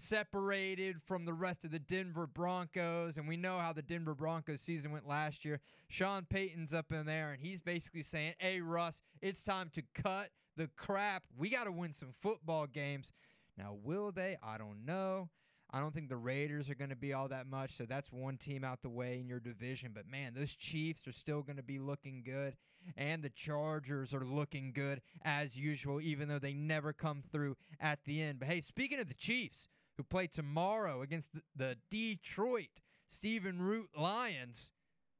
separated 0.00 1.02
from 1.02 1.24
the 1.24 1.32
rest 1.32 1.64
of 1.64 1.70
the 1.70 1.78
Denver 1.78 2.26
Broncos. 2.26 3.16
And 3.16 3.28
we 3.28 3.36
know 3.36 3.58
how 3.58 3.72
the 3.72 3.82
Denver 3.82 4.14
Broncos 4.14 4.60
season 4.60 4.92
went 4.92 5.06
last 5.06 5.44
year. 5.44 5.60
Sean 5.88 6.26
Payton's 6.28 6.74
up 6.74 6.92
in 6.92 7.06
there, 7.06 7.32
and 7.32 7.40
he's 7.40 7.60
basically 7.60 8.02
saying, 8.02 8.34
Hey, 8.38 8.60
Russ, 8.60 9.02
it's 9.20 9.44
time 9.44 9.70
to 9.74 9.82
cut 9.94 10.30
the 10.56 10.68
crap. 10.76 11.24
We 11.36 11.50
got 11.50 11.64
to 11.64 11.72
win 11.72 11.92
some 11.92 12.12
football 12.18 12.66
games. 12.66 13.12
Now, 13.56 13.76
will 13.82 14.12
they? 14.12 14.36
I 14.42 14.58
don't 14.58 14.84
know. 14.84 15.28
I 15.72 15.78
don't 15.78 15.94
think 15.94 16.08
the 16.08 16.16
Raiders 16.16 16.68
are 16.68 16.74
going 16.74 16.90
to 16.90 16.96
be 16.96 17.12
all 17.12 17.28
that 17.28 17.46
much, 17.46 17.76
so 17.76 17.84
that's 17.84 18.10
one 18.10 18.36
team 18.36 18.64
out 18.64 18.82
the 18.82 18.88
way 18.88 19.20
in 19.20 19.28
your 19.28 19.38
division. 19.38 19.92
But 19.94 20.08
man, 20.10 20.34
those 20.34 20.54
Chiefs 20.54 21.06
are 21.06 21.12
still 21.12 21.42
going 21.42 21.58
to 21.58 21.62
be 21.62 21.78
looking 21.78 22.22
good, 22.24 22.56
and 22.96 23.22
the 23.22 23.30
Chargers 23.30 24.12
are 24.12 24.24
looking 24.24 24.72
good 24.72 25.00
as 25.24 25.56
usual, 25.56 26.00
even 26.00 26.28
though 26.28 26.40
they 26.40 26.54
never 26.54 26.92
come 26.92 27.22
through 27.30 27.56
at 27.78 28.00
the 28.04 28.20
end. 28.20 28.40
But 28.40 28.48
hey, 28.48 28.60
speaking 28.60 28.98
of 28.98 29.06
the 29.06 29.14
Chiefs, 29.14 29.68
who 30.00 30.04
play 30.04 30.26
tomorrow 30.26 31.02
against 31.02 31.28
the, 31.34 31.42
the 31.54 31.76
Detroit 31.90 32.80
Stephen 33.06 33.60
Root 33.60 33.90
Lions, 33.94 34.72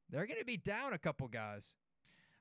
they're 0.08 0.26
going 0.26 0.38
to 0.38 0.44
be 0.46 0.56
down 0.56 0.94
a 0.94 0.98
couple 0.98 1.28
guys. 1.28 1.72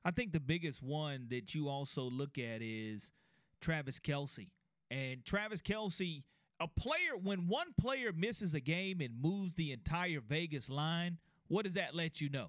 I 0.06 0.10
think 0.10 0.32
the 0.32 0.40
biggest 0.40 0.82
one 0.82 1.26
that 1.28 1.54
you 1.54 1.68
also 1.68 2.04
look 2.04 2.38
at 2.38 2.62
is 2.62 3.12
Travis 3.60 4.00
Kelce. 4.00 4.48
And 4.90 5.22
Travis 5.26 5.60
Kelce, 5.60 6.22
a 6.60 6.66
player, 6.66 7.14
when 7.22 7.46
one 7.46 7.74
player 7.78 8.10
misses 8.10 8.54
a 8.54 8.60
game 8.60 9.02
and 9.02 9.20
moves 9.20 9.54
the 9.54 9.72
entire 9.72 10.20
Vegas 10.26 10.70
line, 10.70 11.18
what 11.48 11.64
does 11.64 11.74
that 11.74 11.94
let 11.94 12.22
you 12.22 12.30
know? 12.30 12.46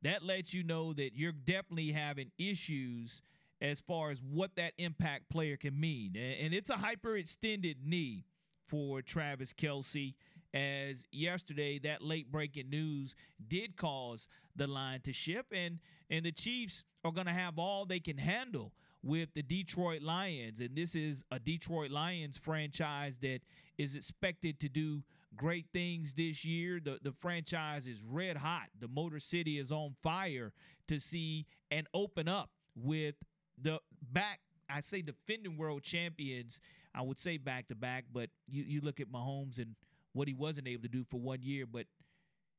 That 0.00 0.22
lets 0.22 0.54
you 0.54 0.62
know 0.62 0.94
that 0.94 1.14
you're 1.14 1.32
definitely 1.32 1.92
having 1.92 2.30
issues 2.38 3.20
as 3.60 3.82
far 3.82 4.10
as 4.10 4.22
what 4.22 4.56
that 4.56 4.72
impact 4.78 5.28
player 5.28 5.58
can 5.58 5.78
mean. 5.78 6.16
And 6.16 6.54
it's 6.54 6.70
a 6.70 6.76
hyperextended 6.76 7.76
knee 7.84 8.24
for 8.66 9.02
Travis 9.02 9.52
Kelce. 9.52 10.14
As 10.52 11.04
yesterday, 11.10 11.80
that 11.80 12.00
late 12.00 12.30
breaking 12.30 12.70
news 12.70 13.16
did 13.48 13.76
cause 13.76 14.28
the 14.54 14.68
line 14.68 15.00
to 15.00 15.12
ship, 15.12 15.46
and 15.52 15.80
and 16.10 16.24
the 16.24 16.30
Chiefs 16.32 16.84
are 17.04 17.10
going 17.10 17.26
to 17.26 17.32
have 17.32 17.58
all 17.58 17.84
they 17.84 17.98
can 17.98 18.18
handle 18.18 18.72
with 19.02 19.28
the 19.34 19.42
Detroit 19.42 20.02
Lions. 20.02 20.60
And 20.60 20.76
this 20.76 20.94
is 20.94 21.24
a 21.30 21.38
Detroit 21.38 21.90
Lions 21.90 22.38
franchise 22.38 23.18
that 23.18 23.40
is 23.78 23.96
expected 23.96 24.60
to 24.60 24.68
do 24.68 25.02
great 25.36 25.66
things 25.72 26.14
this 26.14 26.44
year. 26.44 26.80
The 26.82 26.98
the 27.02 27.12
franchise 27.12 27.86
is 27.86 28.02
red 28.02 28.36
hot. 28.36 28.68
The 28.80 28.88
Motor 28.88 29.20
City 29.20 29.58
is 29.58 29.72
on 29.72 29.94
fire 30.02 30.52
to 30.88 31.00
see 31.00 31.46
and 31.70 31.86
open 31.92 32.28
up 32.28 32.50
with 32.76 33.16
the 33.60 33.80
back 34.12 34.40
I 34.68 34.80
say 34.80 35.02
defending 35.02 35.56
world 35.56 35.82
champions. 35.82 36.60
I 36.94 37.02
would 37.02 37.18
say 37.18 37.36
back 37.38 37.68
to 37.68 37.74
back, 37.74 38.04
but 38.12 38.30
you, 38.48 38.64
you 38.64 38.80
look 38.80 39.00
at 39.00 39.10
Mahomes 39.10 39.58
and 39.58 39.74
what 40.12 40.28
he 40.28 40.34
wasn't 40.34 40.68
able 40.68 40.82
to 40.82 40.88
do 40.88 41.04
for 41.04 41.18
one 41.18 41.42
year. 41.42 41.66
But 41.66 41.86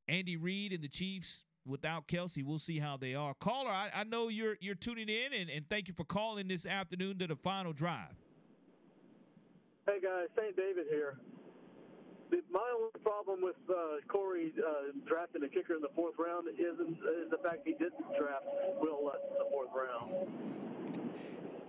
Andy 0.08 0.38
Reid 0.38 0.74
and 0.74 0.84
the 0.84 0.89
Chiefs 0.89 1.44
without 1.65 2.08
Kelce, 2.08 2.44
we'll 2.44 2.60
see 2.60 2.80
how 2.80 2.98
they 2.98 3.15
are. 3.15 3.34
Caller, 3.34 3.72
I, 3.72 3.89
I 3.94 4.04
know 4.04 4.28
you're 4.28 4.58
you're 4.60 4.76
tuning 4.76 5.10
in, 5.10 5.34
and, 5.34 5.50
and 5.50 5.68
thank 5.70 5.88
you 5.88 5.94
for 5.94 6.04
calling 6.04 6.48
this 6.48 6.65
afternoon 6.65 7.18
to 7.20 7.28
the 7.28 7.36
final 7.36 7.74
drive. 7.74 8.15
Hey 9.88 10.00
guys, 10.02 10.28
St. 10.36 10.56
David 10.56 10.86
here. 10.89 11.18
The, 12.32 12.41
my 12.52 12.65
only 12.74 12.89
problem 13.04 13.41
with 13.41 13.56
uh, 13.70 14.02
Corey 14.08 14.52
uh, 14.58 14.98
drafting 15.08 15.44
a 15.44 15.48
kicker 15.48 15.76
in 15.76 15.82
the 15.82 15.94
fourth 15.96 16.15
round 16.18 16.48
is, 16.48 16.58
is 16.58 17.30
the 17.30 17.38
fact 17.38 17.62
he 17.65 17.74
didn't 17.74 18.10
draft 18.18 18.46
Wil 18.82 19.06
Lutz 19.06 19.22
in 19.30 19.38
the 19.38 19.50
fourth 19.52 19.70
round. 19.78 20.26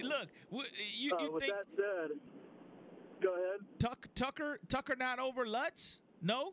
Look, 0.02 0.28
you, 0.96 1.14
uh, 1.14 1.22
you 1.22 1.32
with 1.32 1.42
think 1.44 1.54
that 1.54 1.66
said, 1.76 2.18
go 3.22 3.32
ahead. 3.35 3.61
Tuck, 3.78 4.06
Tucker 4.14 4.61
Tucker 4.68 4.96
not 4.96 5.18
over 5.18 5.46
Lutz? 5.46 6.00
No. 6.22 6.52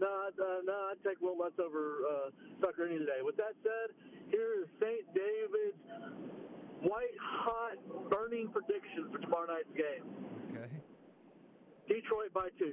No, 0.00 0.06
uh, 0.08 0.60
no, 0.64 0.72
I'd 0.90 0.96
take 1.06 1.20
Wil 1.20 1.38
Lutz 1.38 1.58
over 1.58 1.98
uh, 2.10 2.30
Tucker 2.66 2.86
any 2.86 2.98
day. 2.98 3.22
With 3.22 3.36
that 3.36 3.54
said, 3.62 3.94
here 4.30 4.62
is 4.62 4.68
St. 4.80 5.06
David's 5.14 6.12
white 6.82 7.16
hot 7.20 8.10
burning 8.10 8.48
prediction 8.48 9.08
for 9.12 9.18
tomorrow 9.18 9.46
night's 9.46 9.68
game. 9.76 10.04
Okay. 10.50 10.68
Detroit 11.88 12.32
by 12.34 12.48
two. 12.58 12.72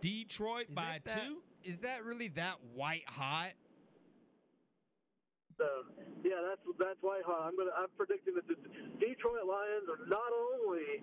Detroit 0.00 0.66
Is 0.70 0.74
by 0.74 0.82
that 0.82 1.04
that- 1.04 1.26
two. 1.26 1.42
Is 1.64 1.80
that 1.80 2.04
really 2.04 2.28
that 2.28 2.58
white 2.74 3.02
hot? 3.08 3.50
So 5.58 5.66
yeah, 6.24 6.40
that's 6.44 6.60
that's 6.78 7.00
white 7.00 7.24
hot. 7.24 7.48
I'm 7.48 7.56
gonna 7.56 7.72
I'm 7.76 7.92
predicting 7.96 8.34
that 8.36 8.46
the 8.46 8.56
Detroit 9.00 9.48
Lions 9.48 9.88
are 9.88 10.04
not 10.04 10.30
only 10.32 11.00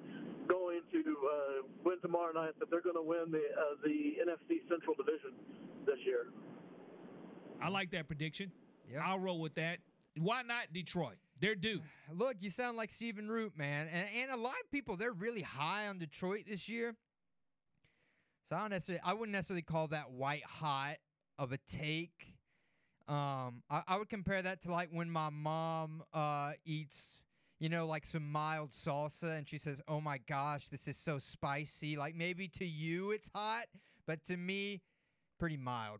going 0.47 0.81
to 0.91 1.01
uh, 1.01 1.67
win 1.83 1.97
tomorrow 2.01 2.33
night, 2.33 2.53
but 2.59 2.69
they're 2.69 2.85
going 2.85 2.99
to 2.99 3.05
win 3.05 3.31
the 3.31 3.41
uh, 3.41 3.75
the 3.81 4.21
NFC 4.21 4.61
Central 4.69 4.93
Division 4.95 5.33
this 5.85 5.97
year. 6.05 6.29
I 7.61 7.69
like 7.69 7.91
that 7.91 8.07
prediction. 8.07 8.51
I'll 9.01 9.19
roll 9.19 9.39
with 9.39 9.55
that. 9.55 9.79
Why 10.17 10.43
not 10.43 10.73
Detroit? 10.73 11.15
They're 11.39 11.55
due. 11.55 11.81
Look, 12.13 12.35
you 12.41 12.49
sound 12.49 12.77
like 12.77 12.91
Stephen 12.91 13.27
Root, 13.27 13.57
man. 13.57 13.87
And, 13.91 14.07
and 14.15 14.31
a 14.31 14.37
lot 14.37 14.53
of 14.63 14.71
people, 14.71 14.95
they're 14.95 15.13
really 15.13 15.41
high 15.41 15.87
on 15.87 15.97
Detroit 15.97 16.43
this 16.47 16.69
year. 16.69 16.95
So 18.43 18.55
I 18.55 18.61
don't 18.61 18.71
necessarily, 18.71 19.01
I 19.05 19.13
wouldn't 19.13 19.31
necessarily 19.31 19.61
call 19.61 19.87
that 19.87 20.11
white 20.11 20.43
hot 20.43 20.97
of 21.39 21.51
a 21.51 21.57
take. 21.57 22.32
Um, 23.07 23.63
I, 23.69 23.83
I 23.87 23.97
would 23.97 24.09
compare 24.09 24.41
that 24.41 24.61
to 24.61 24.71
like 24.71 24.89
when 24.91 25.09
my 25.09 25.29
mom 25.29 26.03
uh, 26.13 26.53
eats, 26.65 27.23
you 27.59 27.69
know, 27.69 27.85
like 27.85 28.05
some 28.05 28.31
mild 28.31 28.71
salsa, 28.71 29.37
and 29.37 29.47
she 29.47 29.57
says, 29.57 29.81
"Oh 29.87 29.99
my 29.99 30.19
gosh, 30.27 30.67
this 30.69 30.87
is 30.87 30.97
so 30.97 31.19
spicy." 31.19 31.97
Like 31.97 32.15
maybe 32.15 32.47
to 32.49 32.65
you 32.65 33.11
it's 33.11 33.29
hot, 33.35 33.65
but 34.07 34.23
to 34.25 34.37
me, 34.37 34.81
pretty 35.37 35.57
mild. 35.57 35.99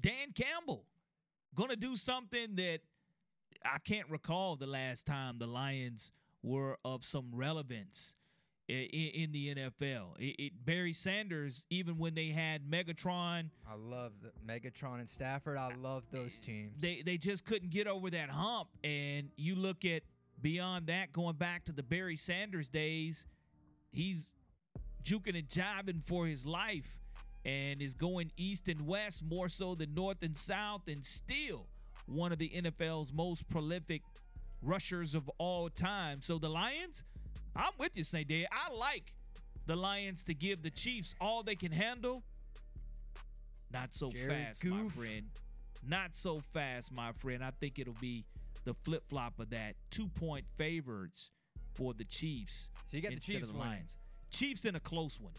Dan 0.00 0.32
Campbell 0.34 0.84
gonna 1.54 1.76
do 1.76 1.96
something 1.96 2.54
that 2.56 2.80
I 3.64 3.78
can't 3.78 4.08
recall 4.10 4.56
the 4.56 4.66
last 4.66 5.06
time 5.06 5.38
the 5.38 5.46
Lions 5.46 6.10
were 6.42 6.78
of 6.84 7.04
some 7.04 7.30
relevance 7.32 8.14
i- 8.68 8.72
i- 8.72 9.12
in 9.14 9.32
the 9.32 9.54
NFL. 9.54 10.16
It, 10.18 10.36
it, 10.38 10.52
Barry 10.64 10.92
Sanders, 10.92 11.64
even 11.70 11.98
when 11.98 12.14
they 12.14 12.28
had 12.28 12.68
Megatron, 12.68 13.50
I 13.68 13.74
love 13.76 14.12
the 14.22 14.32
Megatron 14.46 14.98
and 15.00 15.08
Stafford. 15.08 15.56
I 15.56 15.74
love 15.76 16.04
those 16.10 16.38
teams. 16.38 16.72
they 16.80 17.02
they 17.02 17.16
just 17.18 17.44
couldn't 17.44 17.70
get 17.70 17.86
over 17.86 18.10
that 18.10 18.28
hump. 18.30 18.68
And 18.84 19.30
you 19.36 19.54
look 19.54 19.84
at 19.84 20.02
beyond 20.40 20.86
that, 20.88 21.12
going 21.12 21.36
back 21.36 21.64
to 21.66 21.72
the 21.72 21.82
Barry 21.82 22.16
Sanders 22.16 22.68
days, 22.68 23.24
he's 23.92 24.32
juking 25.04 25.38
and 25.38 25.48
jiving 25.48 26.02
for 26.04 26.26
his 26.26 26.44
life 26.44 26.98
and 27.44 27.80
is 27.80 27.94
going 27.94 28.32
east 28.36 28.68
and 28.68 28.86
west 28.86 29.22
more 29.22 29.48
so 29.48 29.74
than 29.76 29.94
north 29.94 30.22
and 30.22 30.36
south, 30.36 30.82
and 30.88 31.04
still 31.04 31.66
one 32.06 32.32
of 32.32 32.38
the 32.38 32.48
NFL's 32.50 33.12
most 33.12 33.48
prolific 33.48 34.02
rushers 34.62 35.14
of 35.14 35.28
all 35.38 35.68
time. 35.70 36.20
So 36.20 36.38
the 36.38 36.48
Lions, 36.48 37.04
I'm 37.56 37.72
with 37.78 37.96
you, 37.96 38.04
St. 38.04 38.28
Day. 38.28 38.46
I 38.50 38.72
like 38.74 39.12
the 39.66 39.76
Lions 39.76 40.24
to 40.24 40.34
give 40.34 40.62
the 40.62 40.70
Chiefs 40.70 41.14
all 41.20 41.42
they 41.42 41.56
can 41.56 41.72
handle. 41.72 42.22
Not 43.72 43.92
so 43.92 44.10
fast, 44.10 44.64
my 44.64 44.88
friend. 44.88 45.26
Not 45.86 46.14
so 46.14 46.40
fast, 46.52 46.92
my 46.92 47.12
friend. 47.12 47.42
I 47.42 47.50
think 47.60 47.78
it'll 47.78 47.94
be 48.00 48.24
the 48.64 48.74
flip 48.74 49.04
flop 49.08 49.38
of 49.38 49.50
that. 49.50 49.74
Two 49.90 50.08
point 50.08 50.44
favorites 50.56 51.30
for 51.74 51.94
the 51.94 52.04
Chiefs. 52.04 52.68
So 52.86 52.96
you 52.96 53.02
got 53.02 53.12
the 53.12 53.20
Chiefs 53.20 53.48
the. 53.48 53.56
Lions. 53.56 53.96
Chiefs 54.30 54.64
in 54.64 54.76
a 54.76 54.80
close 54.80 55.20
one. 55.20 55.32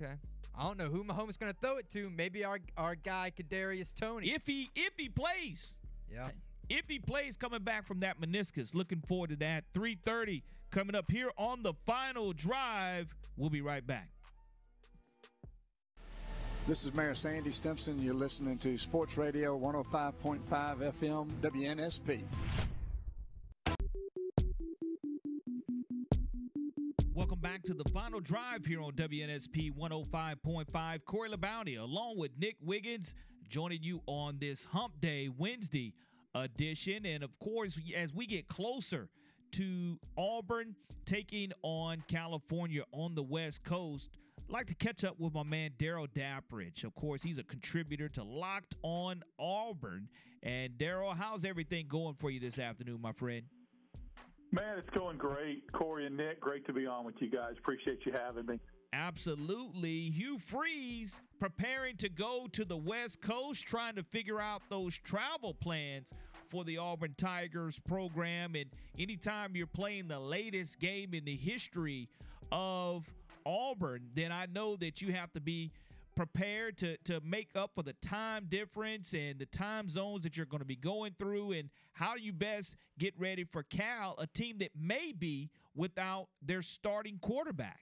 Okay. 0.00 0.12
I 0.56 0.64
don't 0.64 0.78
know 0.78 0.86
who 0.86 1.02
Mahomes 1.04 1.38
going 1.38 1.52
to 1.52 1.58
throw 1.60 1.78
it 1.78 1.90
to. 1.90 2.10
Maybe 2.10 2.44
our 2.44 2.58
our 2.76 2.94
guy 2.94 3.32
Kadarius 3.36 3.92
Toney. 3.94 4.30
If 4.30 4.46
he 4.46 4.70
if 4.74 4.92
he 4.96 5.08
plays. 5.08 5.78
Yeah. 6.10 6.28
If 6.68 6.84
he 6.88 6.98
plays 6.98 7.36
coming 7.36 7.62
back 7.62 7.86
from 7.86 8.00
that 8.00 8.20
meniscus, 8.20 8.74
looking 8.74 9.00
forward 9.00 9.30
to 9.30 9.36
that. 9.36 9.64
3:30 9.74 10.42
coming 10.74 10.96
up 10.96 11.08
here 11.08 11.30
on 11.38 11.62
the 11.62 11.72
final 11.86 12.32
drive. 12.32 13.14
We'll 13.36 13.48
be 13.48 13.60
right 13.60 13.86
back. 13.86 14.08
This 16.66 16.84
is 16.84 16.92
Mayor 16.94 17.14
Sandy 17.14 17.52
Stimpson. 17.52 18.02
You're 18.02 18.12
listening 18.12 18.58
to 18.58 18.76
Sports 18.76 19.16
Radio 19.16 19.56
105.5 19.56 20.42
FM 20.48 21.30
WNSP. 21.40 22.22
Welcome 27.14 27.38
back 27.38 27.62
to 27.62 27.74
the 27.74 27.88
final 27.90 28.18
drive 28.18 28.66
here 28.66 28.82
on 28.82 28.94
WNSP 28.94 29.72
105.5. 29.76 31.04
Corey 31.04 31.30
LeBounty, 31.30 31.80
along 31.80 32.18
with 32.18 32.32
Nick 32.36 32.56
Wiggins, 32.60 33.14
joining 33.48 33.84
you 33.84 34.00
on 34.06 34.38
this 34.40 34.64
Hump 34.64 35.00
Day 35.00 35.28
Wednesday 35.28 35.94
edition. 36.34 37.06
And 37.06 37.22
of 37.22 37.38
course, 37.38 37.80
as 37.96 38.12
we 38.12 38.26
get 38.26 38.48
closer 38.48 39.08
to 39.54 40.00
Auburn 40.18 40.74
taking 41.04 41.52
on 41.62 42.02
California 42.08 42.82
on 42.90 43.14
the 43.14 43.22
West 43.22 43.62
Coast, 43.62 44.10
I'd 44.48 44.52
like 44.52 44.66
to 44.66 44.74
catch 44.74 45.04
up 45.04 45.20
with 45.20 45.32
my 45.32 45.44
man 45.44 45.70
Daryl 45.78 46.08
Dapprich. 46.08 46.82
Of 46.82 46.96
course, 46.96 47.22
he's 47.22 47.38
a 47.38 47.44
contributor 47.44 48.08
to 48.10 48.24
Locked 48.24 48.74
on 48.82 49.22
Auburn. 49.38 50.08
And 50.42 50.72
Daryl, 50.72 51.16
how's 51.16 51.44
everything 51.44 51.86
going 51.88 52.16
for 52.16 52.30
you 52.30 52.40
this 52.40 52.58
afternoon, 52.58 53.00
my 53.00 53.12
friend? 53.12 53.44
Man, 54.50 54.76
it's 54.76 54.90
going 54.90 55.18
great. 55.18 55.70
Corey 55.72 56.06
and 56.06 56.16
Nick, 56.16 56.40
great 56.40 56.66
to 56.66 56.72
be 56.72 56.86
on 56.86 57.04
with 57.04 57.14
you 57.20 57.30
guys. 57.30 57.54
Appreciate 57.56 58.00
you 58.04 58.12
having 58.12 58.46
me. 58.46 58.58
Absolutely. 58.92 60.10
Hugh 60.10 60.38
Freeze 60.38 61.20
preparing 61.38 61.96
to 61.98 62.08
go 62.08 62.48
to 62.52 62.64
the 62.64 62.76
West 62.76 63.22
Coast, 63.22 63.64
trying 63.66 63.94
to 63.94 64.02
figure 64.02 64.40
out 64.40 64.62
those 64.68 64.96
travel 64.98 65.54
plans 65.54 66.12
for 66.50 66.64
the 66.64 66.78
Auburn 66.78 67.14
Tigers 67.16 67.78
program. 67.78 68.54
And 68.54 68.66
anytime 68.98 69.56
you're 69.56 69.66
playing 69.66 70.08
the 70.08 70.18
latest 70.18 70.78
game 70.78 71.14
in 71.14 71.24
the 71.24 71.36
history 71.36 72.08
of 72.52 73.04
Auburn, 73.46 74.08
then 74.14 74.32
I 74.32 74.46
know 74.46 74.76
that 74.76 75.02
you 75.02 75.12
have 75.12 75.32
to 75.34 75.40
be 75.40 75.70
prepared 76.14 76.76
to 76.78 76.96
to 76.98 77.20
make 77.24 77.48
up 77.56 77.72
for 77.74 77.82
the 77.82 77.92
time 77.94 78.46
difference 78.48 79.14
and 79.14 79.38
the 79.38 79.46
time 79.46 79.88
zones 79.88 80.22
that 80.22 80.36
you're 80.36 80.46
going 80.46 80.60
to 80.60 80.66
be 80.66 80.76
going 80.76 81.12
through 81.18 81.52
and 81.52 81.68
how 81.92 82.14
do 82.14 82.22
you 82.22 82.32
best 82.32 82.76
get 82.98 83.12
ready 83.18 83.44
for 83.44 83.62
Cal, 83.64 84.14
a 84.18 84.26
team 84.26 84.58
that 84.58 84.70
may 84.78 85.12
be 85.12 85.50
without 85.74 86.28
their 86.40 86.62
starting 86.62 87.18
quarterback. 87.20 87.80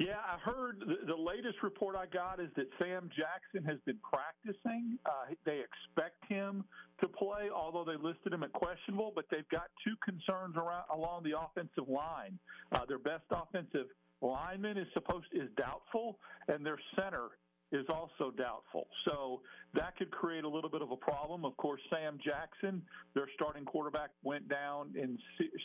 Yeah, 0.00 0.16
I 0.16 0.38
heard 0.38 0.80
the, 0.80 1.04
the 1.06 1.14
latest 1.14 1.56
report 1.62 1.94
I 1.94 2.06
got 2.06 2.40
is 2.40 2.48
that 2.56 2.64
Sam 2.80 3.10
Jackson 3.14 3.68
has 3.68 3.78
been 3.84 3.98
practicing. 4.00 4.98
Uh, 5.04 5.34
they 5.44 5.60
expect 5.60 6.24
him 6.26 6.64
to 7.02 7.06
play, 7.08 7.50
although 7.54 7.84
they 7.84 8.02
listed 8.02 8.32
him 8.32 8.42
at 8.42 8.50
questionable. 8.54 9.12
But 9.14 9.26
they've 9.30 9.48
got 9.50 9.68
two 9.84 9.92
concerns 10.02 10.56
around 10.56 10.84
along 10.90 11.24
the 11.24 11.38
offensive 11.38 11.86
line. 11.86 12.38
Uh, 12.72 12.86
their 12.88 12.98
best 12.98 13.24
offensive 13.30 13.88
lineman 14.22 14.78
is 14.78 14.86
supposed 14.94 15.26
is 15.34 15.50
doubtful, 15.58 16.18
and 16.48 16.64
their 16.64 16.78
center 16.96 17.28
is 17.70 17.84
also 17.90 18.30
doubtful. 18.30 18.88
So 19.06 19.42
that 19.74 19.98
could 19.98 20.10
create 20.10 20.44
a 20.44 20.48
little 20.48 20.70
bit 20.70 20.80
of 20.80 20.92
a 20.92 20.96
problem. 20.96 21.44
Of 21.44 21.58
course, 21.58 21.80
Sam 21.92 22.18
Jackson, 22.24 22.80
their 23.14 23.28
starting 23.34 23.66
quarterback, 23.66 24.12
went 24.22 24.48
down 24.48 24.94
in 24.96 25.18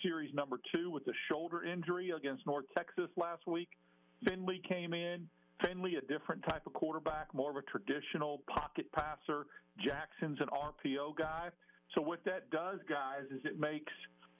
series 0.03 0.33
number 0.33 0.59
two 0.75 0.91
with 0.91 1.07
a 1.07 1.13
shoulder 1.31 1.63
injury 1.63 2.11
against 2.11 2.45
North 2.45 2.65
Texas 2.75 3.09
last 3.15 3.47
week. 3.47 3.69
Finley 4.27 4.61
came 4.67 4.93
in. 4.93 5.27
Finley, 5.63 5.95
a 5.95 6.01
different 6.01 6.43
type 6.49 6.63
of 6.65 6.73
quarterback, 6.73 7.33
more 7.33 7.49
of 7.49 7.55
a 7.55 7.61
traditional 7.63 8.41
pocket 8.47 8.85
passer. 8.91 9.45
Jackson's 9.77 10.39
an 10.41 10.47
RPO 10.47 11.17
guy. 11.17 11.49
So 11.93 12.01
what 12.01 12.23
that 12.25 12.49
does, 12.49 12.79
guys, 12.89 13.23
is 13.31 13.39
it 13.45 13.59
makes 13.59 13.91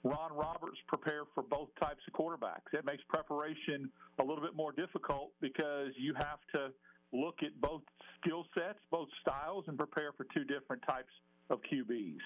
Ron 0.04 0.32
Roberts 0.32 0.78
prepare 0.88 1.22
for 1.34 1.42
both 1.42 1.68
types 1.80 2.00
of 2.06 2.12
quarterbacks. 2.12 2.72
It 2.72 2.84
makes 2.84 3.02
preparation 3.08 3.90
a 4.18 4.22
little 4.22 4.42
bit 4.42 4.54
more 4.54 4.72
difficult 4.72 5.32
because 5.40 5.90
you 5.98 6.14
have 6.14 6.38
to 6.52 6.72
look 7.12 7.36
at 7.42 7.58
both 7.60 7.82
skill 8.20 8.44
sets, 8.54 8.78
both 8.90 9.08
styles, 9.20 9.64
and 9.68 9.76
prepare 9.76 10.12
for 10.12 10.26
two 10.34 10.44
different 10.44 10.82
types 10.88 11.12
of 11.50 11.60
QBs. 11.62 12.18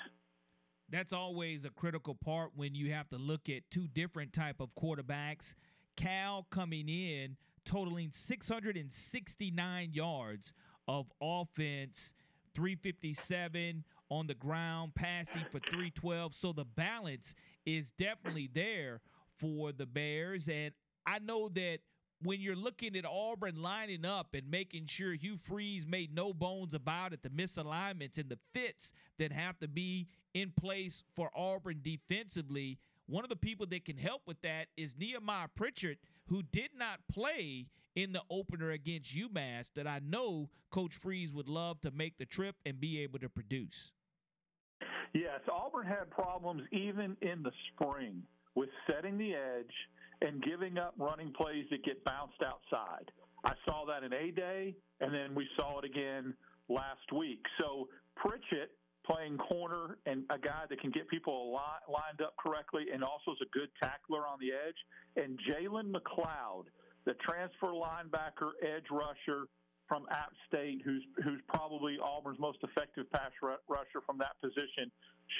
That's 0.90 1.12
always 1.12 1.64
a 1.64 1.70
critical 1.70 2.16
part 2.16 2.50
when 2.56 2.74
you 2.74 2.92
have 2.92 3.08
to 3.10 3.16
look 3.16 3.48
at 3.48 3.62
two 3.70 3.86
different 3.88 4.32
type 4.32 4.56
of 4.60 4.70
quarterbacks. 4.74 5.54
Cal 5.96 6.46
coming 6.50 6.88
in 6.88 7.36
totaling 7.64 8.10
669 8.10 9.90
yards 9.92 10.52
of 10.88 11.06
offense, 11.20 12.14
357 12.54 13.84
on 14.10 14.26
the 14.26 14.34
ground, 14.34 14.94
passing 14.94 15.44
for 15.50 15.60
312. 15.60 16.34
So 16.34 16.52
the 16.52 16.64
balance 16.64 17.34
is 17.64 17.90
definitely 17.92 18.50
there 18.52 19.00
for 19.38 19.72
the 19.72 19.86
Bears. 19.86 20.48
And 20.48 20.72
I 21.06 21.18
know 21.20 21.48
that 21.50 21.78
when 22.22 22.40
you're 22.40 22.56
looking 22.56 22.96
at 22.96 23.06
Auburn 23.06 23.62
lining 23.62 24.04
up 24.04 24.34
and 24.34 24.50
making 24.50 24.86
sure 24.86 25.14
Hugh 25.14 25.38
Freeze 25.38 25.86
made 25.86 26.14
no 26.14 26.34
bones 26.34 26.74
about 26.74 27.12
it, 27.12 27.22
the 27.22 27.30
misalignments 27.30 28.18
and 28.18 28.28
the 28.28 28.38
fits 28.52 28.92
that 29.18 29.32
have 29.32 29.58
to 29.60 29.68
be 29.68 30.06
in 30.34 30.50
place 30.50 31.02
for 31.14 31.30
Auburn 31.34 31.80
defensively, 31.82 32.78
one 33.06 33.24
of 33.24 33.30
the 33.30 33.36
people 33.36 33.66
that 33.66 33.84
can 33.84 33.96
help 33.96 34.22
with 34.26 34.40
that 34.42 34.68
is 34.76 34.96
Nehemiah 34.98 35.48
Pritchett, 35.54 35.98
who 36.30 36.42
did 36.52 36.70
not 36.76 37.00
play 37.12 37.66
in 37.96 38.12
the 38.12 38.22
opener 38.30 38.70
against 38.70 39.14
UMass, 39.14 39.72
that 39.74 39.86
I 39.86 40.00
know 40.02 40.48
Coach 40.70 40.94
Freeze 40.94 41.34
would 41.34 41.48
love 41.48 41.80
to 41.80 41.90
make 41.90 42.16
the 42.18 42.24
trip 42.24 42.54
and 42.64 42.80
be 42.80 43.00
able 43.00 43.18
to 43.18 43.28
produce. 43.28 43.90
Yes, 45.12 45.40
Auburn 45.52 45.86
had 45.86 46.08
problems 46.10 46.62
even 46.70 47.16
in 47.20 47.42
the 47.42 47.50
spring 47.72 48.22
with 48.54 48.68
setting 48.88 49.18
the 49.18 49.34
edge 49.34 49.74
and 50.20 50.40
giving 50.42 50.78
up 50.78 50.94
running 50.98 51.32
plays 51.32 51.64
that 51.70 51.84
get 51.84 52.04
bounced 52.04 52.40
outside. 52.46 53.10
I 53.44 53.54
saw 53.66 53.84
that 53.86 54.04
in 54.04 54.12
A 54.12 54.30
Day, 54.30 54.76
and 55.00 55.12
then 55.12 55.34
we 55.34 55.48
saw 55.58 55.80
it 55.80 55.84
again 55.84 56.32
last 56.68 57.12
week. 57.12 57.44
So 57.60 57.88
Pritchett 58.14 58.70
playing 59.10 59.38
corner 59.38 59.98
and 60.06 60.22
a 60.30 60.38
guy 60.38 60.64
that 60.68 60.80
can 60.80 60.90
get 60.90 61.08
people 61.08 61.52
lined 61.52 62.20
up 62.22 62.34
correctly 62.38 62.86
and 62.92 63.02
also 63.02 63.32
is 63.32 63.38
a 63.42 63.50
good 63.56 63.68
tackler 63.82 64.26
on 64.26 64.38
the 64.40 64.52
edge. 64.52 64.76
And 65.16 65.38
Jalen 65.48 65.90
McLeod, 65.90 66.66
the 67.04 67.14
transfer 67.14 67.68
linebacker, 67.68 68.54
edge 68.62 68.86
rusher 68.90 69.46
from 69.88 70.06
App 70.10 70.30
State, 70.46 70.82
who's 70.84 71.02
who's 71.24 71.40
probably 71.48 71.98
Auburn's 71.98 72.38
most 72.38 72.58
effective 72.62 73.10
pass 73.10 73.32
rusher 73.42 74.00
from 74.06 74.18
that 74.18 74.38
position, 74.40 74.90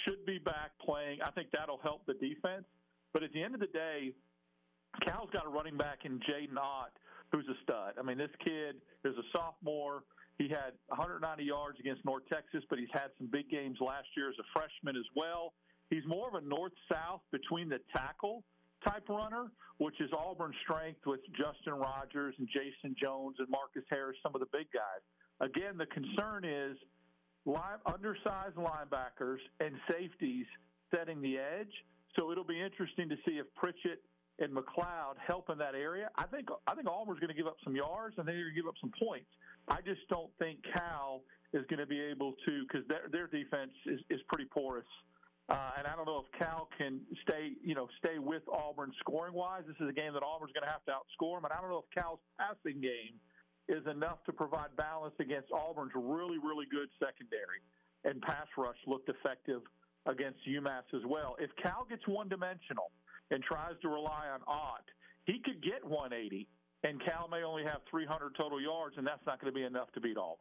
should 0.05 0.27
be 0.27 0.39
back 0.39 0.73
playing. 0.85 1.19
I 1.25 1.31
think 1.31 1.49
that'll 1.53 1.79
help 1.79 2.05
the 2.07 2.15
defense. 2.15 2.65
But 3.13 3.23
at 3.23 3.33
the 3.33 3.43
end 3.43 3.55
of 3.55 3.61
the 3.61 3.71
day, 3.71 4.13
Cal's 5.03 5.31
got 5.33 5.47
a 5.47 5.49
running 5.49 5.77
back 5.77 6.01
in 6.05 6.19
Jaydn 6.19 6.59
Ott 6.59 6.91
who's 7.31 7.47
a 7.49 7.55
stud. 7.63 7.95
I 7.99 8.03
mean, 8.03 8.19
this 8.19 8.31
kid 8.45 8.77
is 9.05 9.15
a 9.17 9.23
sophomore. 9.33 10.03
He 10.41 10.49
had 10.49 10.73
190 10.89 11.21
yards 11.45 11.77
against 11.79 12.03
North 12.07 12.23
Texas, 12.33 12.65
but 12.71 12.79
he's 12.79 12.89
had 12.95 13.13
some 13.19 13.29
big 13.29 13.51
games 13.51 13.77
last 13.79 14.09
year 14.17 14.31
as 14.31 14.37
a 14.41 14.49
freshman 14.57 14.97
as 14.97 15.05
well. 15.15 15.53
He's 15.91 16.07
more 16.09 16.29
of 16.29 16.35
a 16.35 16.41
north 16.41 16.73
south 16.91 17.21
between 17.31 17.69
the 17.69 17.79
tackle 17.95 18.43
type 18.83 19.07
runner, 19.11 19.53
which 19.77 20.01
is 20.01 20.09
Auburn's 20.17 20.57
strength 20.65 21.05
with 21.05 21.21
Justin 21.37 21.75
Rogers 21.75 22.35
and 22.39 22.49
Jayson 22.49 22.97
Jones 22.97 23.37
and 23.39 23.51
Marcus 23.51 23.85
Harris, 23.91 24.17
some 24.23 24.33
of 24.35 24.41
the 24.41 24.49
big 24.51 24.67
guys. 24.73 25.05
Again, 25.45 25.77
the 25.77 25.85
concern 25.93 26.47
is 26.47 26.79
line, 27.45 27.77
undersized 27.85 28.57
linebackers 28.57 29.45
and 29.61 29.77
safeties 29.93 30.47
setting 30.89 31.21
the 31.21 31.37
edge. 31.37 31.85
So 32.17 32.33
it'll 32.33 32.49
be 32.49 32.63
interesting 32.63 33.11
to 33.11 33.17
see 33.29 33.37
if 33.37 33.47
Pritchett 33.57 34.01
and 34.39 34.57
McLeod 34.57 35.21
help 35.21 35.51
in 35.51 35.59
that 35.59 35.75
area. 35.75 36.09
I 36.17 36.25
think 36.25 36.49
I 36.67 36.75
think 36.75 36.89
Auburn's 36.89 37.21
going 37.21 37.29
to 37.29 37.37
give 37.37 37.47
up 37.47 37.61
some 37.63 37.77
yards 37.77 38.17
and 38.17 38.27
they're 38.27 38.35
going 38.35 38.55
to 38.55 38.57
give 38.57 38.67
up 38.67 38.81
some 38.81 38.93
points. 38.99 39.29
I 39.69 39.81
just 39.83 40.01
don't 40.09 40.31
think 40.39 40.59
Cal 40.75 41.23
is 41.53 41.65
going 41.69 41.81
to 41.81 41.87
be 41.87 42.01
able 42.01 42.35
to 42.47 42.65
because 42.67 42.87
their 42.89 43.09
their 43.11 43.27
defense 43.27 43.73
is, 43.87 44.01
is 44.11 44.21
pretty 44.29 44.47
porous. 44.53 44.87
Uh, 45.51 45.83
and 45.83 45.87
I 45.87 45.97
don't 45.97 46.07
know 46.07 46.23
if 46.23 46.31
Cal 46.39 46.69
can 46.79 47.01
stay, 47.27 47.59
you 47.61 47.75
know, 47.75 47.89
stay 47.99 48.21
with 48.23 48.43
Auburn 48.47 48.93
scoring 49.01 49.35
wise. 49.35 49.65
This 49.67 49.75
is 49.81 49.89
a 49.91 49.93
game 49.93 50.15
that 50.15 50.23
Auburn's 50.23 50.55
going 50.55 50.63
to 50.63 50.71
have 50.71 50.85
to 50.87 50.95
outscore 50.95 51.37
them. 51.39 51.45
And 51.45 51.53
I 51.53 51.61
don't 51.61 51.71
know 51.71 51.83
if 51.83 51.91
Cal's 51.91 52.23
passing 52.39 52.81
game 52.81 53.19
is 53.67 53.83
enough 53.91 54.23
to 54.27 54.33
provide 54.33 54.71
balance 54.77 55.15
against 55.19 55.51
Auburn's 55.51 55.91
really, 55.97 56.39
really 56.39 56.67
good 56.71 56.87
secondary. 57.03 57.67
And 58.05 58.23
pass 58.23 58.47
rush 58.57 58.79
looked 58.87 59.11
effective 59.11 59.63
against 60.07 60.39
UMass 60.47 60.87
as 60.95 61.03
well. 61.05 61.35
If 61.41 61.51
Cal 61.61 61.85
gets 61.91 62.07
one 62.07 62.29
dimensional 62.29 62.95
and 63.33 63.43
tries 63.43 63.75
to 63.83 63.89
rely 63.89 64.31
on 64.33 64.41
Ott, 64.47 64.87
he 65.27 65.43
could 65.45 65.63
get 65.63 65.85
180, 65.85 66.47
and 66.83 67.03
Cal 67.05 67.29
may 67.29 67.43
only 67.43 67.65
have 67.65 67.81
300 67.91 68.35
total 68.37 68.61
yards, 68.61 68.97
and 68.97 69.07
that's 69.07 69.25
not 69.27 69.41
going 69.41 69.53
to 69.53 69.59
be 69.59 69.65
enough 69.65 69.93
to 69.93 70.01
beat 70.01 70.17
Auburn. 70.17 70.37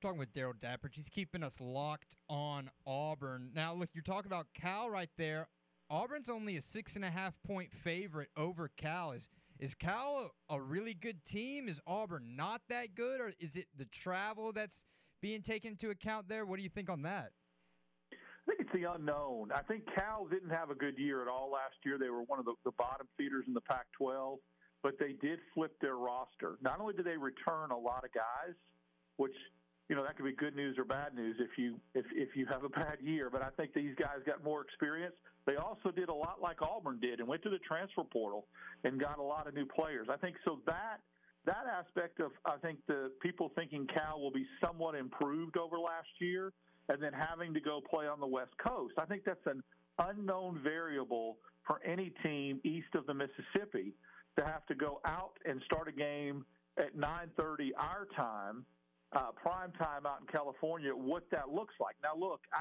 Talking 0.00 0.18
with 0.18 0.32
Daryl 0.32 0.58
Dapper, 0.60 0.88
he's 0.92 1.08
keeping 1.08 1.42
us 1.42 1.56
locked 1.60 2.16
on 2.28 2.70
Auburn. 2.86 3.50
Now, 3.54 3.74
look, 3.74 3.90
you're 3.94 4.02
talking 4.02 4.30
about 4.30 4.46
Cal 4.54 4.88
right 4.88 5.10
there. 5.18 5.48
Auburn's 5.90 6.30
only 6.30 6.56
a 6.56 6.60
six 6.60 6.94
and 6.94 7.04
a 7.04 7.10
half 7.10 7.34
point 7.44 7.72
favorite 7.72 8.28
over 8.36 8.70
Cal. 8.76 9.12
Is 9.12 9.28
is 9.58 9.74
Cal 9.74 10.30
a, 10.48 10.54
a 10.54 10.60
really 10.60 10.94
good 10.94 11.24
team? 11.24 11.68
Is 11.68 11.80
Auburn 11.86 12.36
not 12.36 12.60
that 12.68 12.94
good, 12.94 13.20
or 13.20 13.32
is 13.40 13.56
it 13.56 13.66
the 13.76 13.86
travel 13.86 14.52
that's 14.52 14.84
being 15.20 15.42
taken 15.42 15.72
into 15.72 15.90
account 15.90 16.28
there? 16.28 16.46
What 16.46 16.58
do 16.58 16.62
you 16.62 16.68
think 16.68 16.88
on 16.88 17.02
that? 17.02 17.32
I 18.12 18.16
think 18.46 18.60
it's 18.60 18.72
the 18.72 18.90
unknown. 18.90 19.50
I 19.52 19.62
think 19.62 19.82
Cal 19.94 20.26
didn't 20.30 20.50
have 20.50 20.70
a 20.70 20.74
good 20.74 20.96
year 20.96 21.22
at 21.22 21.28
all 21.28 21.50
last 21.50 21.74
year. 21.84 21.98
They 21.98 22.08
were 22.08 22.22
one 22.22 22.38
of 22.38 22.44
the, 22.44 22.54
the 22.64 22.70
bottom 22.78 23.06
feeders 23.18 23.44
in 23.46 23.52
the 23.52 23.60
Pac-12, 23.60 24.36
but 24.82 24.98
they 24.98 25.12
did 25.20 25.38
flip 25.54 25.74
their 25.80 25.96
roster. 25.96 26.56
Not 26.62 26.80
only 26.80 26.94
did 26.94 27.06
they 27.06 27.16
return 27.16 27.70
a 27.70 27.78
lot 27.78 28.04
of 28.04 28.12
guys, 28.12 28.54
which 29.16 29.34
you 29.88 29.96
know 29.96 30.04
that 30.04 30.16
could 30.16 30.24
be 30.24 30.32
good 30.32 30.54
news 30.54 30.76
or 30.78 30.84
bad 30.84 31.14
news 31.14 31.36
if 31.40 31.56
you 31.58 31.80
if 31.94 32.04
if 32.12 32.36
you 32.36 32.46
have 32.46 32.64
a 32.64 32.68
bad 32.68 32.98
year. 33.00 33.30
But 33.30 33.42
I 33.42 33.50
think 33.56 33.72
these 33.74 33.94
guys 33.96 34.18
got 34.26 34.44
more 34.44 34.62
experience. 34.62 35.14
They 35.46 35.56
also 35.56 35.90
did 35.90 36.08
a 36.10 36.14
lot 36.14 36.40
like 36.42 36.60
Auburn 36.60 37.00
did 37.00 37.20
and 37.20 37.28
went 37.28 37.42
to 37.42 37.50
the 37.50 37.58
transfer 37.58 38.04
portal 38.04 38.46
and 38.84 39.00
got 39.00 39.18
a 39.18 39.22
lot 39.22 39.46
of 39.46 39.54
new 39.54 39.66
players. 39.66 40.08
I 40.10 40.16
think 40.16 40.36
so 40.44 40.60
that 40.66 40.98
that 41.46 41.64
aspect 41.66 42.20
of 42.20 42.32
I 42.44 42.56
think 42.58 42.78
the 42.86 43.10
people 43.22 43.50
thinking 43.54 43.86
Cal 43.86 44.20
will 44.20 44.30
be 44.30 44.46
somewhat 44.62 44.94
improved 44.94 45.56
over 45.56 45.78
last 45.78 46.08
year, 46.20 46.52
and 46.88 47.02
then 47.02 47.12
having 47.12 47.54
to 47.54 47.60
go 47.60 47.80
play 47.80 48.06
on 48.06 48.20
the 48.20 48.26
West 48.26 48.52
Coast. 48.62 48.94
I 48.98 49.06
think 49.06 49.24
that's 49.24 49.46
an 49.46 49.62
unknown 49.98 50.60
variable 50.62 51.38
for 51.66 51.80
any 51.84 52.12
team 52.22 52.60
east 52.64 52.94
of 52.94 53.06
the 53.06 53.14
Mississippi 53.14 53.94
to 54.38 54.44
have 54.44 54.64
to 54.66 54.74
go 54.74 55.00
out 55.04 55.32
and 55.44 55.60
start 55.66 55.88
a 55.88 55.92
game 55.92 56.44
at 56.78 56.96
9:30 56.96 57.70
our 57.76 58.06
time 58.16 58.64
uh, 59.12 59.32
prime 59.40 59.72
time 59.72 60.06
out 60.06 60.20
in 60.20 60.26
California, 60.26 60.90
what 60.90 61.24
that 61.30 61.48
looks 61.48 61.74
like. 61.80 61.96
Now, 62.02 62.18
look, 62.18 62.40
I, 62.52 62.60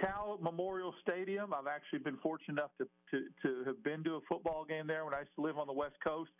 Cal 0.00 0.38
Memorial 0.40 0.94
Stadium, 1.02 1.52
I've 1.52 1.66
actually 1.66 1.98
been 1.98 2.16
fortunate 2.22 2.58
enough 2.58 2.70
to, 2.78 2.88
to, 3.10 3.28
to 3.42 3.64
have 3.66 3.84
been 3.84 4.02
to 4.04 4.16
a 4.16 4.20
football 4.28 4.64
game 4.64 4.86
there 4.86 5.04
when 5.04 5.12
I 5.12 5.20
used 5.20 5.34
to 5.36 5.42
live 5.42 5.58
on 5.58 5.66
the 5.66 5.72
West 5.72 5.96
Coast. 6.02 6.30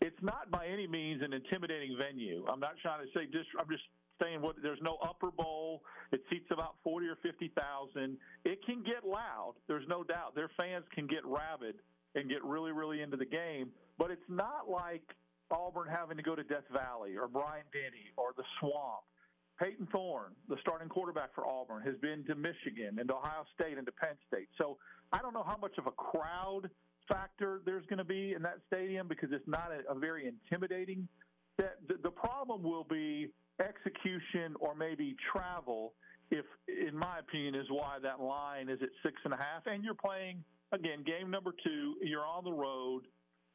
It's 0.00 0.16
not 0.22 0.50
by 0.50 0.66
any 0.66 0.86
means 0.86 1.22
an 1.22 1.32
intimidating 1.32 1.96
venue. 2.00 2.44
I'm 2.50 2.60
not 2.60 2.74
trying 2.80 3.04
to 3.04 3.12
say 3.12 3.26
just, 3.26 3.48
I'm 3.60 3.68
just 3.68 3.84
saying 4.22 4.40
what 4.40 4.56
there's 4.62 4.80
no 4.80 4.96
upper 5.04 5.30
bowl. 5.30 5.82
It 6.10 6.22
seats 6.30 6.48
about 6.50 6.76
40 6.82 7.06
or 7.06 7.16
50,000. 7.22 8.16
It 8.44 8.64
can 8.64 8.82
get 8.82 9.04
loud. 9.04 9.54
There's 9.68 9.86
no 9.88 10.02
doubt. 10.02 10.34
Their 10.34 10.50
fans 10.56 10.84
can 10.94 11.06
get 11.06 11.20
rabid 11.24 11.76
and 12.14 12.28
get 12.28 12.42
really, 12.44 12.72
really 12.72 13.02
into 13.02 13.16
the 13.16 13.26
game, 13.26 13.68
but 14.02 14.10
it's 14.10 14.28
not 14.28 14.68
like 14.68 15.04
Auburn 15.52 15.86
having 15.88 16.16
to 16.16 16.24
go 16.24 16.34
to 16.34 16.42
Death 16.42 16.66
Valley 16.72 17.14
or 17.16 17.28
Brian 17.28 17.62
Denny 17.72 18.10
or 18.16 18.34
the 18.36 18.42
Swamp. 18.58 19.06
Payton 19.60 19.86
Thorne, 19.92 20.32
the 20.48 20.56
starting 20.60 20.88
quarterback 20.88 21.32
for 21.36 21.46
Auburn, 21.46 21.82
has 21.82 21.94
been 22.02 22.24
to 22.24 22.34
Michigan 22.34 22.98
and 22.98 23.08
Ohio 23.12 23.44
State 23.54 23.78
and 23.78 23.86
to 23.86 23.92
Penn 23.92 24.16
State. 24.26 24.48
So 24.58 24.76
I 25.12 25.18
don't 25.22 25.32
know 25.32 25.44
how 25.46 25.56
much 25.56 25.78
of 25.78 25.86
a 25.86 25.92
crowd 25.92 26.68
factor 27.08 27.60
there's 27.64 27.86
going 27.86 27.98
to 27.98 28.04
be 28.04 28.32
in 28.34 28.42
that 28.42 28.58
stadium 28.66 29.06
because 29.06 29.28
it's 29.30 29.46
not 29.46 29.70
a, 29.70 29.88
a 29.88 29.96
very 29.96 30.26
intimidating. 30.26 31.06
That 31.58 31.78
the, 31.86 31.94
the 32.02 32.10
problem 32.10 32.64
will 32.64 32.86
be 32.90 33.28
execution 33.60 34.56
or 34.58 34.74
maybe 34.74 35.14
travel. 35.30 35.92
If, 36.32 36.46
in 36.66 36.96
my 36.96 37.20
opinion, 37.20 37.54
is 37.54 37.66
why 37.70 37.98
that 38.02 38.20
line 38.20 38.68
is 38.68 38.80
at 38.82 38.88
six 39.04 39.14
and 39.24 39.32
a 39.32 39.36
half, 39.36 39.66
and 39.66 39.84
you're 39.84 39.94
playing 39.94 40.42
again 40.72 41.04
game 41.06 41.30
number 41.30 41.52
two. 41.62 41.94
You're 42.02 42.26
on 42.26 42.42
the 42.42 42.52
road 42.52 43.02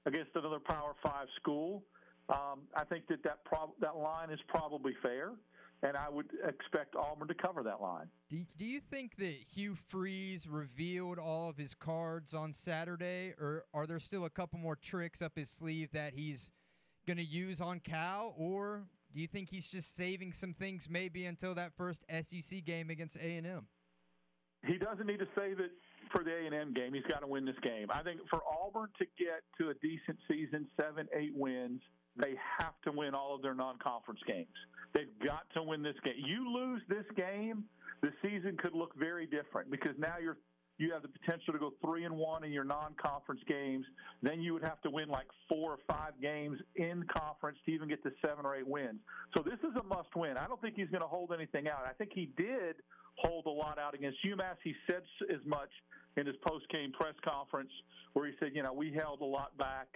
against 0.08 0.32
another 0.36 0.60
Power 0.60 0.96
Five 1.04 1.28
school. 1.36 1.84
Um, 2.30 2.62
I 2.76 2.84
think 2.84 3.08
that 3.08 3.24
that, 3.24 3.44
prob- 3.46 3.80
that 3.80 3.96
line 3.96 4.32
is 4.32 4.40
probably 4.48 4.94
fair, 5.02 5.32
and 5.84 5.96
I 5.96 6.10
would 6.10 6.28
expect 6.46 6.96
Auburn 6.96 7.28
to 7.28 7.34
cover 7.34 7.64
that 7.64 7.82
line. 7.82 8.08
Do, 8.30 8.44
do 8.58 8.66
you 8.66 8.82
think 8.82 9.16
that 9.18 9.36
Hugh 9.54 9.76
Freeze 9.76 10.48
revealed 10.48 11.20
all 11.20 11.50
of 11.50 11.58
his 11.58 11.74
cards 11.74 12.34
on 12.34 12.54
Saturday, 12.54 13.34
or 13.40 13.66
are 13.74 13.86
there 13.86 14.00
still 14.00 14.26
a 14.26 14.30
couple 14.30 14.60
more 14.60 14.76
tricks 14.76 15.22
up 15.22 15.34
his 15.36 15.50
sleeve 15.50 15.92
that 15.92 16.14
he's 16.14 16.52
going 17.06 17.18
to 17.18 17.24
use 17.24 17.62
on 17.62 17.80
Cal, 17.80 18.34
or 18.38 18.84
do 19.14 19.22
you 19.22 19.28
think 19.28 19.50
he's 19.50 19.68
just 19.68 19.96
saving 19.96 20.34
some 20.34 20.54
things 20.54 20.88
maybe 20.90 21.26
until 21.26 21.56
that 21.56 21.74
first 21.78 22.04
SEC 22.10 22.66
game 22.66 22.90
against 22.90 23.16
A&M? 23.16 23.68
He 24.66 24.78
doesn't 24.78 25.06
need 25.06 25.20
to 25.20 25.28
save 25.34 25.60
it 25.62 25.72
for 26.12 26.24
the 26.24 26.32
A&M 26.32 26.74
game. 26.74 26.94
He's 26.94 27.04
got 27.04 27.22
to 27.22 27.28
win 27.28 27.46
this 27.46 27.60
game. 27.62 27.88
I 27.90 28.04
think 28.04 28.22
for 28.30 28.42
Auburn 28.46 28.90
to 29.00 29.06
get 29.18 29.44
to 29.60 29.70
a 29.70 29.74
decent 29.76 30.18
season, 30.28 30.68
seven, 30.80 31.08
eight 31.18 31.34
wins, 31.36 31.82
they 32.16 32.36
have 32.60 32.74
to 32.84 32.92
win 32.92 33.14
all 33.14 33.36
of 33.36 33.42
their 33.42 33.54
non-conference 33.54 34.22
games. 34.28 34.48
They've 34.94 35.20
got 35.24 35.44
to 35.54 35.64
win 35.64 35.84
this 35.84 35.96
game. 36.04 36.16
You 36.18 36.52
lose 36.52 36.82
this 36.90 37.06
game, 37.16 37.66
the 38.02 38.12
season 38.22 38.58
could 38.58 38.74
look 38.74 38.96
very 38.98 39.26
different 39.28 39.70
because 39.72 39.94
now 39.98 40.16
you're 40.22 40.38
you 40.80 40.94
have 40.94 41.02
the 41.02 41.08
potential 41.08 41.54
to 41.54 41.60
go 41.60 41.74
three 41.84 42.06
and 42.06 42.16
one 42.16 42.44
in 42.44 42.52
your 42.52 42.64
non-conference 42.64 43.42
games. 43.48 43.84
Then 44.22 44.42
you 44.42 44.54
would 44.54 44.64
have 44.64 44.80
to 44.82 44.92
win 44.92 45.10
like 45.10 45.26
four 45.50 45.72
or 45.72 45.80
five 45.88 46.14
games 46.22 46.60
in 46.76 47.04
conference 47.12 47.58
to 47.66 47.72
even 47.72 47.90
get 47.90 48.04
to 48.04 48.12
seven 48.24 48.46
or 48.46 48.56
eight 48.56 48.68
wins. 48.68 49.00
So 49.36 49.42
this 49.44 49.60
is 49.60 49.76
a 49.76 49.84
must-win. 49.84 50.38
I 50.38 50.48
don't 50.48 50.62
think 50.62 50.76
he's 50.76 50.90
going 50.90 51.02
to 51.02 51.08
hold 51.08 51.32
anything 51.34 51.68
out. 51.68 51.84
I 51.90 51.94
think 51.94 52.12
he 52.14 52.30
did 52.38 52.76
hold 53.18 53.46
a 53.46 53.50
lot 53.50 53.78
out 53.80 53.94
against 53.94 54.18
UMass. 54.26 54.56
He 54.64 54.74
said 54.86 55.02
as 55.30 55.46
much 55.46 55.70
in 56.16 56.26
his 56.26 56.36
post-game 56.48 56.92
press 56.92 57.16
conference 57.24 57.72
where 58.14 58.26
he 58.28 58.34
said, 58.40 58.52
you 58.54 58.64
know, 58.64 58.74
we 58.74 58.92
held 58.92 59.22
a 59.22 59.26
lot 59.26 59.58
back. 59.58 59.88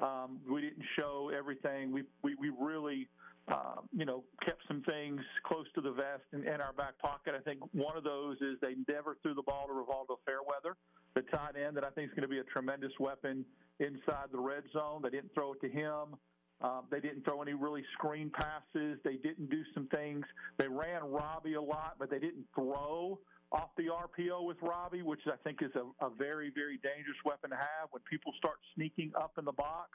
Um, 0.00 0.38
we 0.50 0.60
didn't 0.60 0.84
show 0.96 1.30
everything. 1.36 1.92
We 1.92 2.04
we, 2.22 2.34
we 2.36 2.50
really 2.60 3.08
uh, 3.50 3.80
you 3.96 4.04
know, 4.04 4.24
kept 4.44 4.60
some 4.68 4.82
things 4.82 5.20
close 5.44 5.66
to 5.74 5.80
the 5.80 5.90
vest 5.90 6.24
in, 6.32 6.40
in 6.40 6.60
our 6.60 6.72
back 6.74 6.98
pocket. 6.98 7.34
I 7.34 7.40
think 7.40 7.60
one 7.72 7.96
of 7.96 8.04
those 8.04 8.36
is 8.42 8.58
they 8.60 8.74
never 8.92 9.16
threw 9.22 9.34
the 9.34 9.42
ball 9.42 9.66
to 9.66 9.72
Rivaldo 9.72 10.18
Fairweather, 10.26 10.76
the 11.14 11.22
tight 11.22 11.56
end 11.56 11.76
that 11.76 11.84
I 11.84 11.90
think 11.90 12.10
is 12.10 12.14
going 12.14 12.28
to 12.28 12.32
be 12.32 12.40
a 12.40 12.44
tremendous 12.44 12.92
weapon 13.00 13.44
inside 13.80 14.28
the 14.32 14.38
red 14.38 14.64
zone. 14.72 15.00
They 15.02 15.10
didn't 15.10 15.32
throw 15.34 15.54
it 15.54 15.60
to 15.62 15.68
him. 15.68 16.16
Um, 16.60 16.82
they 16.90 17.00
didn't 17.00 17.24
throw 17.24 17.40
any 17.40 17.54
really 17.54 17.84
screen 17.92 18.30
passes. 18.30 18.98
They 19.04 19.14
didn't 19.14 19.48
do 19.48 19.62
some 19.74 19.86
things. 19.88 20.24
They 20.58 20.66
ran 20.66 21.04
Robbie 21.04 21.54
a 21.54 21.62
lot, 21.62 21.96
but 21.98 22.10
they 22.10 22.18
didn't 22.18 22.46
throw 22.54 23.18
off 23.52 23.70
the 23.76 23.84
RPO 23.84 24.44
with 24.44 24.56
Robbie, 24.60 25.02
which 25.02 25.20
I 25.26 25.36
think 25.44 25.62
is 25.62 25.70
a, 25.76 26.04
a 26.04 26.10
very, 26.10 26.50
very 26.54 26.78
dangerous 26.82 27.16
weapon 27.24 27.50
to 27.50 27.56
have 27.56 27.88
when 27.92 28.02
people 28.10 28.32
start 28.36 28.56
sneaking 28.74 29.12
up 29.16 29.32
in 29.38 29.44
the 29.44 29.52
box 29.52 29.90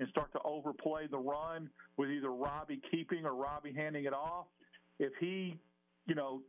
and 0.00 0.08
start 0.08 0.32
to 0.32 0.40
overplay 0.44 1.06
the 1.06 1.18
run 1.18 1.70
with 1.96 2.10
either 2.10 2.30
Robbie 2.30 2.80
keeping 2.90 3.24
or 3.24 3.34
Robbie 3.34 3.72
handing 3.72 4.04
it 4.04 4.12
off. 4.12 4.46
If 4.98 5.12
he, 5.20 5.56
you 6.06 6.14
know, 6.14 6.42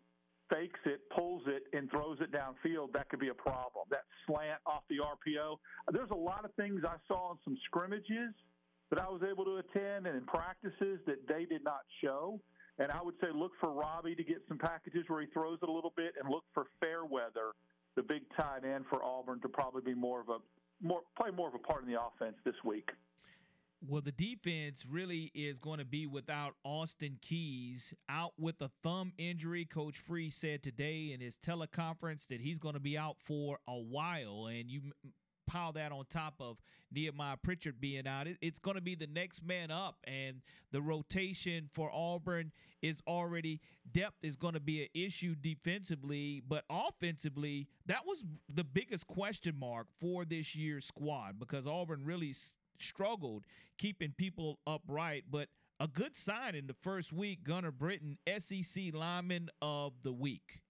fakes 0.49 0.79
it, 0.86 1.01
pulls 1.15 1.43
it, 1.45 1.63
and 1.77 1.89
throws 1.91 2.17
it 2.21 2.32
downfield, 2.32 2.91
that 2.93 3.08
could 3.10 3.19
be 3.19 3.29
a 3.29 3.34
problem. 3.34 3.86
That 3.91 4.03
slant 4.25 4.60
off 4.65 4.82
the 4.89 4.97
RPO. 4.97 5.58
There's 5.91 6.10
a 6.10 6.15
lot 6.15 6.43
of 6.43 6.53
things 6.55 6.82
I 6.86 6.95
saw 7.08 7.34
in 7.34 7.38
some 7.43 7.58
scrimmages 7.65 8.34
that 8.89 8.99
I 8.99 9.10
was 9.10 9.21
able 9.30 9.45
to 9.45 9.58
attend 9.58 10.08
and 10.08 10.15
in 10.15 10.25
practices 10.25 10.99
that 11.06 11.28
they 11.28 11.45
did 11.45 11.63
not 11.63 11.82
show. 12.04 12.39
And 12.80 12.91
I 12.91 13.02
would 13.04 13.15
say 13.21 13.28
look 13.34 13.52
for 13.60 13.71
Robbie 13.71 14.15
to 14.15 14.23
get 14.23 14.41
some 14.47 14.58
packages 14.58 15.04
where 15.08 15.21
he 15.21 15.28
throws 15.28 15.60
it 15.62 15.69
a 15.69 15.71
little 15.71 15.93
bit, 15.95 16.13
and 16.19 16.30
look 16.30 16.45
for 16.54 16.65
Fairweather, 16.80 17.52
the 17.95 18.04
big 18.04 18.21
tight 18.38 18.63
end 18.63 18.86
for 18.89 19.04
Auburn, 19.04 19.41
to 19.41 19.49
probably 19.49 19.82
be 19.82 19.93
more 19.93 20.21
of 20.21 20.30
a 20.30 20.38
more 20.82 21.02
play 21.17 21.30
more 21.30 21.49
of 21.49 21.56
a 21.56 21.60
part 21.60 21.84
in 21.84 21.91
the 21.91 21.99
offense 21.99 22.38
this 22.45 22.56
week. 22.63 22.89
Well, 23.88 24.02
the 24.02 24.12
defense 24.12 24.86
really 24.89 25.32
is 25.34 25.58
going 25.58 25.80
to 25.80 25.86
be 25.86 26.06
without 26.06 26.56
Austin 26.65 27.17
Keys 27.21 27.93
out 28.10 28.34
with 28.38 28.60
a 28.62 28.69
thumb 28.84 29.13
injury. 29.17 29.63
Coach 29.63 29.97
Freeze 29.97 30.36
said 30.36 30.62
today 30.62 31.12
in 31.13 31.21
his 31.21 31.38
teleconference 31.38 32.28
that 32.28 32.41
he's 32.41 32.60
going 32.60 32.73
to 32.73 32.82
be 32.82 32.97
out 32.97 33.15
for 33.23 33.60
a 33.69 33.78
while. 33.78 34.47
And 34.47 34.69
you 34.69 34.82
pile 35.49 35.73
that 35.73 35.91
on 35.91 36.05
top 36.09 36.35
of 36.39 36.57
Nehemiah 36.93 37.38
Pritchard 37.38 37.81
being 37.81 38.07
out, 38.07 38.27
it, 38.27 38.38
it's 38.41 38.59
going 38.59 38.75
to 38.75 38.81
be 38.81 38.95
the 38.95 39.07
next 39.07 39.43
man 39.43 39.71
up. 39.71 39.97
And 40.05 40.41
the 40.71 40.81
rotation 40.81 41.69
for 41.73 41.91
Auburn 41.91 42.51
is 42.81 43.01
already 43.07 43.59
depth 43.91 44.17
is 44.21 44.38
going 44.38 44.53
to 44.53 44.59
be 44.59 44.83
an 44.83 44.89
issue 44.93 45.35
defensively, 45.35 46.41
but 46.47 46.63
offensively, 46.69 47.67
that 47.88 48.05
was 48.05 48.23
the 48.53 48.63
biggest 48.63 49.07
question 49.07 49.57
mark 49.57 49.88
for 49.99 50.23
this 50.23 50.55
year's 50.55 50.85
squad 50.85 51.39
because 51.39 51.67
Auburn 51.67 52.05
really 52.05 52.33
struggled 52.79 53.43
keeping 53.77 54.13
people 54.17 54.59
upright, 54.67 55.25
but 55.29 55.49
a 55.79 55.88
good 55.88 56.15
sign 56.15 56.55
in 56.55 56.67
the 56.67 56.73
first 56.73 57.12
week. 57.13 57.43
Gunnar 57.43 57.71
Britton, 57.71 58.17
SEC 58.38 58.93
lineman 58.93 59.49
of 59.62 59.93
the 60.03 60.12
week. 60.12 60.62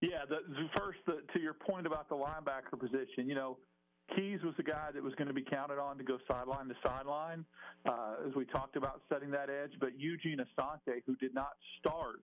Yeah, 0.00 0.24
the, 0.28 0.38
the 0.48 0.68
first 0.76 0.98
the, 1.06 1.22
to 1.32 1.40
your 1.40 1.54
point 1.54 1.86
about 1.86 2.08
the 2.08 2.14
linebacker 2.14 2.78
position, 2.78 3.28
you 3.28 3.34
know, 3.34 3.58
Keys 4.14 4.40
was 4.42 4.54
the 4.56 4.62
guy 4.62 4.88
that 4.94 5.02
was 5.02 5.14
going 5.16 5.28
to 5.28 5.34
be 5.34 5.42
counted 5.42 5.78
on 5.78 5.98
to 5.98 6.04
go 6.04 6.18
sideline 6.26 6.68
to 6.68 6.74
sideline, 6.82 7.44
uh, 7.84 8.14
as 8.26 8.34
we 8.34 8.46
talked 8.46 8.76
about 8.76 9.02
setting 9.08 9.30
that 9.32 9.50
edge. 9.50 9.72
But 9.80 9.98
Eugene 9.98 10.38
Asante, 10.38 11.02
who 11.04 11.16
did 11.16 11.34
not 11.34 11.52
start, 11.78 12.22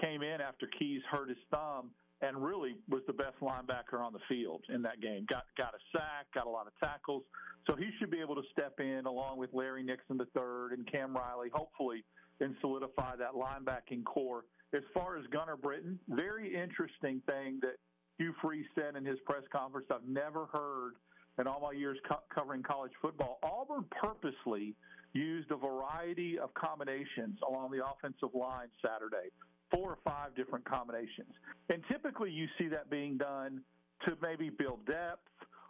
came 0.00 0.22
in 0.22 0.40
after 0.40 0.66
Keys 0.78 1.00
hurt 1.10 1.28
his 1.28 1.38
thumb 1.50 1.90
and 2.22 2.42
really 2.42 2.76
was 2.88 3.02
the 3.06 3.12
best 3.12 3.38
linebacker 3.40 4.00
on 4.00 4.12
the 4.12 4.20
field 4.28 4.62
in 4.68 4.82
that 4.82 5.00
game. 5.00 5.26
Got 5.28 5.44
got 5.56 5.74
a 5.74 5.82
sack, 5.96 6.26
got 6.34 6.46
a 6.46 6.50
lot 6.50 6.66
of 6.66 6.72
tackles, 6.78 7.24
so 7.66 7.74
he 7.76 7.90
should 7.98 8.10
be 8.10 8.20
able 8.20 8.36
to 8.36 8.42
step 8.52 8.78
in 8.78 9.06
along 9.06 9.38
with 9.38 9.50
Larry 9.52 9.82
Nixon 9.82 10.16
the 10.16 10.26
third 10.34 10.72
and 10.72 10.90
Cam 10.90 11.14
Riley, 11.14 11.48
hopefully, 11.52 12.04
and 12.40 12.54
solidify 12.60 13.16
that 13.16 13.32
linebacking 13.34 14.04
corps. 14.04 14.44
As 14.74 14.82
far 14.94 15.18
as 15.18 15.26
Gunnar 15.26 15.56
Britton, 15.56 16.00
very 16.08 16.54
interesting 16.54 17.20
thing 17.26 17.60
that 17.60 17.76
Hugh 18.18 18.34
Freeze 18.40 18.66
said 18.74 18.96
in 18.96 19.04
his 19.04 19.18
press 19.26 19.42
conference. 19.52 19.86
I've 19.90 20.04
never 20.04 20.46
heard 20.46 20.94
in 21.38 21.46
all 21.46 21.60
my 21.60 21.72
years 21.72 21.98
co- 22.08 22.22
covering 22.34 22.62
college 22.62 22.92
football. 23.00 23.38
Auburn 23.42 23.86
purposely 24.00 24.76
used 25.12 25.50
a 25.50 25.56
variety 25.56 26.38
of 26.38 26.54
combinations 26.54 27.38
along 27.46 27.70
the 27.70 27.84
offensive 27.84 28.34
line 28.34 28.70
Saturday 28.84 29.30
four 29.72 29.92
or 29.92 29.98
five 30.04 30.34
different 30.36 30.64
combinations. 30.66 31.32
And 31.70 31.82
typically 31.90 32.30
you 32.30 32.46
see 32.58 32.68
that 32.68 32.90
being 32.90 33.16
done 33.16 33.64
to 34.06 34.16
maybe 34.20 34.50
build 34.50 34.86
depth 34.86 35.28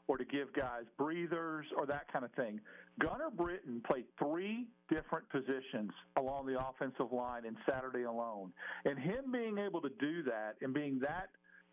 or 0.09 0.16
to 0.16 0.24
give 0.24 0.53
guys 0.53 0.84
breathers 0.98 1.66
or 1.76 1.86
that 1.86 2.12
kind 2.12 2.24
of 2.24 2.32
thing. 2.32 2.61
Gunnar 2.98 3.30
Britton 3.30 3.80
played 3.86 4.05
three 4.18 4.66
different 4.90 5.28
positions 5.30 5.90
along 6.18 6.46
the 6.46 6.59
offensive 6.61 7.12
line 7.12 7.44
in 7.46 7.57
Saturday 7.66 8.03
alone. 8.03 8.53
And 8.84 8.98
him 8.98 9.32
being 9.32 9.59
able 9.59 9.80
to 9.80 9.90
do 10.00 10.22
that 10.24 10.57
and 10.61 10.74
being 10.74 10.98
that 11.00 11.28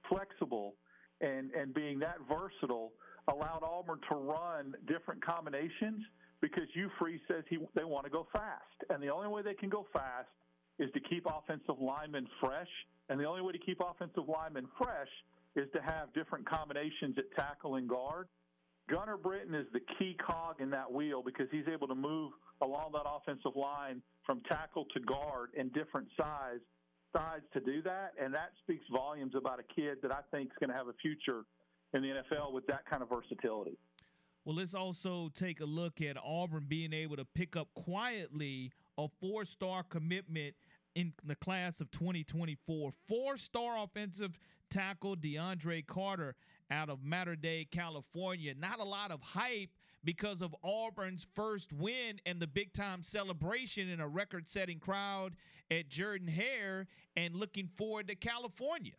flexible 0.07 0.75
and, 1.21 1.51
and 1.51 1.73
being 1.73 1.99
that 1.99 2.17
versatile 2.29 2.93
allowed 3.27 3.63
Auburn 3.63 3.99
to 4.09 4.15
run 4.15 4.73
different 4.87 5.23
combinations 5.23 6.03
because 6.41 6.63
Hugh 6.73 6.89
Freeze 6.97 7.19
says 7.27 7.43
he, 7.49 7.57
they 7.75 7.83
want 7.83 8.05
to 8.05 8.11
go 8.11 8.27
fast. 8.31 8.63
And 8.89 9.03
the 9.03 9.09
only 9.09 9.27
way 9.27 9.41
they 9.41 9.53
can 9.53 9.69
go 9.69 9.85
fast 9.91 10.29
is 10.77 10.89
to 10.93 10.99
keep 11.01 11.25
offensive 11.25 11.81
linemen 11.81 12.27
fresh. 12.39 12.69
And 13.09 13.19
the 13.19 13.25
only 13.25 13.41
way 13.41 13.51
to 13.51 13.59
keep 13.59 13.81
offensive 13.81 14.23
linemen 14.27 14.67
fresh 14.77 15.09
is 15.55 15.67
to 15.73 15.81
have 15.81 16.13
different 16.13 16.47
combinations 16.47 17.15
at 17.17 17.25
tackle 17.35 17.75
and 17.75 17.87
guard. 17.87 18.27
Gunnar 18.89 19.17
Britton 19.17 19.53
is 19.53 19.67
the 19.71 19.81
key 19.97 20.15
cog 20.25 20.61
in 20.61 20.69
that 20.71 20.91
wheel 20.91 21.21
because 21.23 21.47
he's 21.51 21.67
able 21.71 21.87
to 21.87 21.95
move 21.95 22.31
along 22.61 22.91
that 22.93 23.05
offensive 23.05 23.55
line 23.55 24.01
from 24.25 24.41
tackle 24.49 24.85
to 24.93 24.99
guard 25.01 25.49
in 25.55 25.69
different 25.69 26.07
size 26.17 26.59
sides 27.15 27.43
to 27.53 27.59
do 27.59 27.81
that, 27.81 28.13
and 28.21 28.33
that 28.33 28.51
speaks 28.61 28.85
volumes 28.91 29.33
about 29.35 29.59
a 29.59 29.73
kid 29.73 29.97
that 30.01 30.11
I 30.11 30.19
think 30.31 30.49
is 30.51 30.57
going 30.59 30.69
to 30.69 30.75
have 30.75 30.87
a 30.87 30.93
future 31.01 31.43
in 31.93 32.01
the 32.01 32.09
NFL 32.09 32.53
with 32.53 32.67
that 32.67 32.85
kind 32.89 33.01
of 33.01 33.09
versatility. 33.09 33.77
Well, 34.45 34.55
let's 34.55 34.73
also 34.73 35.29
take 35.33 35.59
a 35.59 35.65
look 35.65 36.01
at 36.01 36.17
Auburn 36.23 36.65
being 36.67 36.93
able 36.93 37.15
to 37.17 37.25
pick 37.25 37.55
up 37.55 37.67
quietly 37.73 38.71
a 38.97 39.07
four 39.19 39.45
star 39.45 39.83
commitment 39.83 40.55
in 40.95 41.13
the 41.23 41.35
class 41.35 41.81
of 41.81 41.91
2024. 41.91 42.91
Four 43.07 43.37
star 43.37 43.83
offensive 43.83 44.37
tackle 44.69 45.15
DeAndre 45.15 45.85
Carter 45.85 46.35
out 46.71 46.89
of 46.89 47.03
Mater 47.03 47.35
Dei, 47.35 47.67
California. 47.69 48.53
Not 48.57 48.79
a 48.79 48.83
lot 48.83 49.11
of 49.11 49.21
hype 49.21 49.69
because 50.03 50.41
of 50.41 50.55
Auburn's 50.63 51.27
first 51.33 51.73
win 51.73 52.19
and 52.25 52.39
the 52.39 52.47
big 52.47 52.73
time 52.73 53.03
celebration 53.03 53.89
in 53.89 53.99
a 53.99 54.07
record 54.07 54.47
setting 54.47 54.79
crowd 54.79 55.35
at 55.71 55.89
Jordan 55.89 56.27
Hare 56.27 56.87
and 57.15 57.35
looking 57.35 57.67
forward 57.67 58.07
to 58.07 58.15
California. 58.15 58.93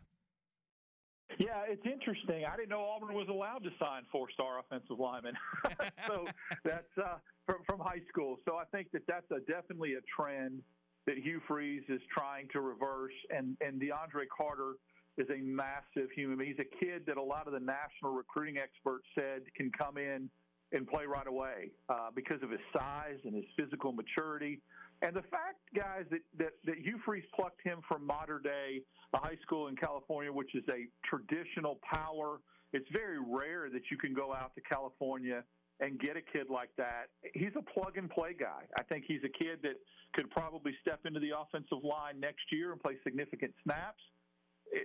Yeah, 1.38 1.62
it's 1.68 1.86
interesting. 1.86 2.45
I 2.45 2.57
didn't 2.57 2.70
know 2.70 2.80
Auburn 2.80 3.14
was 3.14 3.28
allowed 3.28 3.62
to 3.62 3.70
sign 3.78 4.03
four-star 4.11 4.59
offensive 4.59 4.99
linemen. 4.99 5.34
so 6.09 6.26
that's 6.64 6.91
uh, 6.99 7.18
from, 7.47 7.59
from 7.66 7.78
high 7.78 8.03
school. 8.09 8.38
So 8.45 8.57
I 8.57 8.64
think 8.72 8.91
that 8.93 9.03
that's 9.07 9.30
a, 9.30 9.38
definitely 9.51 9.95
a 9.95 10.01
trend 10.16 10.61
that 11.07 11.19
Hugh 11.19 11.41
Freeze 11.49 11.85
is 11.89 12.01
trying 12.13 12.49
to 12.53 12.61
reverse. 12.61 13.15
And 13.31 13.57
and 13.61 13.81
DeAndre 13.81 14.27
Carter 14.37 14.75
is 15.19 15.27
a 15.31 15.41
massive 15.43 16.11
human. 16.15 16.47
He's 16.47 16.59
a 16.59 16.85
kid 16.85 17.05
that 17.07 17.17
a 17.17 17.23
lot 17.23 17.47
of 17.47 17.53
the 17.53 17.61
national 17.61 18.13
recruiting 18.13 18.59
experts 18.59 19.05
said 19.15 19.43
can 19.57 19.71
come 19.77 19.99
in 19.99 20.31
and 20.73 20.87
play 20.87 21.05
right 21.05 21.27
away 21.27 21.71
uh, 21.89 22.11
because 22.15 22.43
of 22.43 22.51
his 22.51 22.61
size 22.73 23.19
and 23.25 23.35
his 23.35 23.45
physical 23.57 23.93
maturity. 23.93 24.61
And 25.03 25.17
the 25.17 25.23
fact, 25.23 25.59
guys, 25.75 26.05
that, 26.11 26.21
that, 26.39 26.53
that 26.65 26.79
Hugh 26.79 27.01
Freeze 27.05 27.25
plucked 27.35 27.61
him 27.65 27.81
from 27.89 28.07
Mater 28.07 28.41
Dei, 28.43 28.83
a 29.15 29.19
high 29.19 29.39
school 29.43 29.69
in 29.69 29.77
California, 29.77 30.33
which 30.33 30.55
is 30.55 30.65
a 30.69 30.87
traditional 31.05 31.81
power. 31.83 32.39
It's 32.73 32.89
very 32.93 33.19
rare 33.19 33.69
that 33.71 33.83
you 33.91 33.97
can 33.97 34.15
go 34.15 34.33
out 34.33 34.55
to 34.55 34.61
California 34.61 35.43
and 35.81 35.99
get 35.99 36.16
a 36.16 36.20
kid 36.20 36.47
like 36.51 36.70
that. 36.76 37.09
He's 37.35 37.53
a 37.57 37.62
plug 37.62 37.97
and 37.97 38.09
play 38.11 38.35
guy. 38.39 38.64
I 38.78 38.83
think 38.85 39.05
he's 39.07 39.22
a 39.24 39.33
kid 39.33 39.61
that 39.62 39.76
could 40.14 40.31
probably 40.31 40.72
step 40.81 41.01
into 41.07 41.20
the 41.20 41.31
offensive 41.37 41.83
line 41.83 42.20
next 42.20 42.53
year 42.53 42.72
and 42.72 42.81
play 42.81 42.97
significant 43.03 43.53
snaps. 43.64 44.03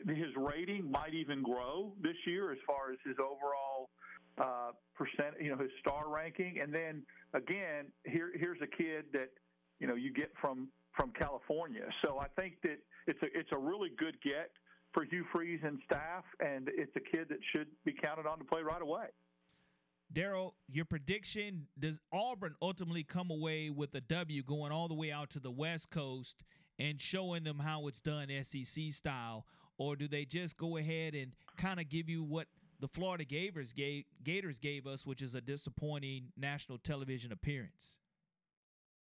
His 0.08 0.34
rating 0.36 0.90
might 0.90 1.14
even 1.14 1.44
grow 1.44 1.94
this 2.02 2.16
year 2.26 2.52
as 2.52 2.58
far 2.66 2.92
as 2.92 2.98
his 3.06 3.18
overall 3.20 3.90
uh, 4.42 4.72
percent, 4.96 5.36
you 5.40 5.52
know, 5.52 5.58
his 5.58 5.72
star 5.80 6.10
ranking. 6.10 6.60
And 6.62 6.74
then 6.74 7.04
again, 7.34 7.92
here 8.04 8.32
here's 8.34 8.58
a 8.62 8.68
kid 8.68 9.06
that 9.14 9.30
you 9.80 9.88
know 9.88 9.96
you 9.96 10.12
get 10.12 10.32
from 10.42 10.70
from 10.98 11.12
California. 11.12 11.86
So 12.04 12.18
I 12.20 12.28
think 12.40 12.56
that 12.64 12.78
it's 13.06 13.22
a 13.22 13.28
it's 13.38 13.52
a 13.52 13.58
really 13.58 13.90
good 13.98 14.16
get 14.24 14.52
for 14.94 15.04
Hugh 15.04 15.26
Freeze 15.32 15.60
and 15.64 15.78
staff, 15.86 16.24
and 16.40 16.70
it's 16.74 16.96
a 16.96 17.00
kid 17.00 17.28
that 17.30 17.40
should 17.52 17.68
be 17.84 17.94
counted 17.94 18.26
on 18.26 18.40
to 18.40 18.46
play 18.46 18.62
right 18.62 18.82
away. 18.82 19.08
Daryl, 20.16 20.54
your 20.72 20.86
prediction 20.86 21.68
does 21.78 22.00
Auburn 22.14 22.56
ultimately 22.62 23.04
come 23.04 23.30
away 23.30 23.70
with 23.70 23.94
a 23.96 24.02
W 24.02 24.44
going 24.44 24.72
all 24.72 24.88
the 24.88 24.94
way 24.94 25.12
out 25.12 25.30
to 25.32 25.42
the 25.42 25.52
West 25.52 25.92
Coast 25.92 26.44
and 26.80 27.00
showing 27.02 27.44
them 27.44 27.60
how 27.60 27.88
it's 27.88 28.02
done 28.02 28.30
SEC 28.44 28.92
style? 28.92 29.46
Or 29.78 29.98
do 29.98 30.08
they 30.08 30.24
just 30.24 30.58
go 30.58 30.78
ahead 30.78 31.16
and 31.16 31.34
kind 31.58 31.82
of 31.82 31.90
give 31.90 32.08
you 32.08 32.24
what 32.24 32.48
the 32.80 32.88
Florida 32.88 33.26
Gators 33.26 33.74
gave, 33.74 34.06
Gators 34.24 34.58
gave 34.58 34.88
us, 34.88 35.06
which 35.06 35.22
is 35.22 35.36
a 35.36 35.42
disappointing 35.42 36.32
national 36.38 36.78
television 36.78 37.34
appearance? 37.34 38.00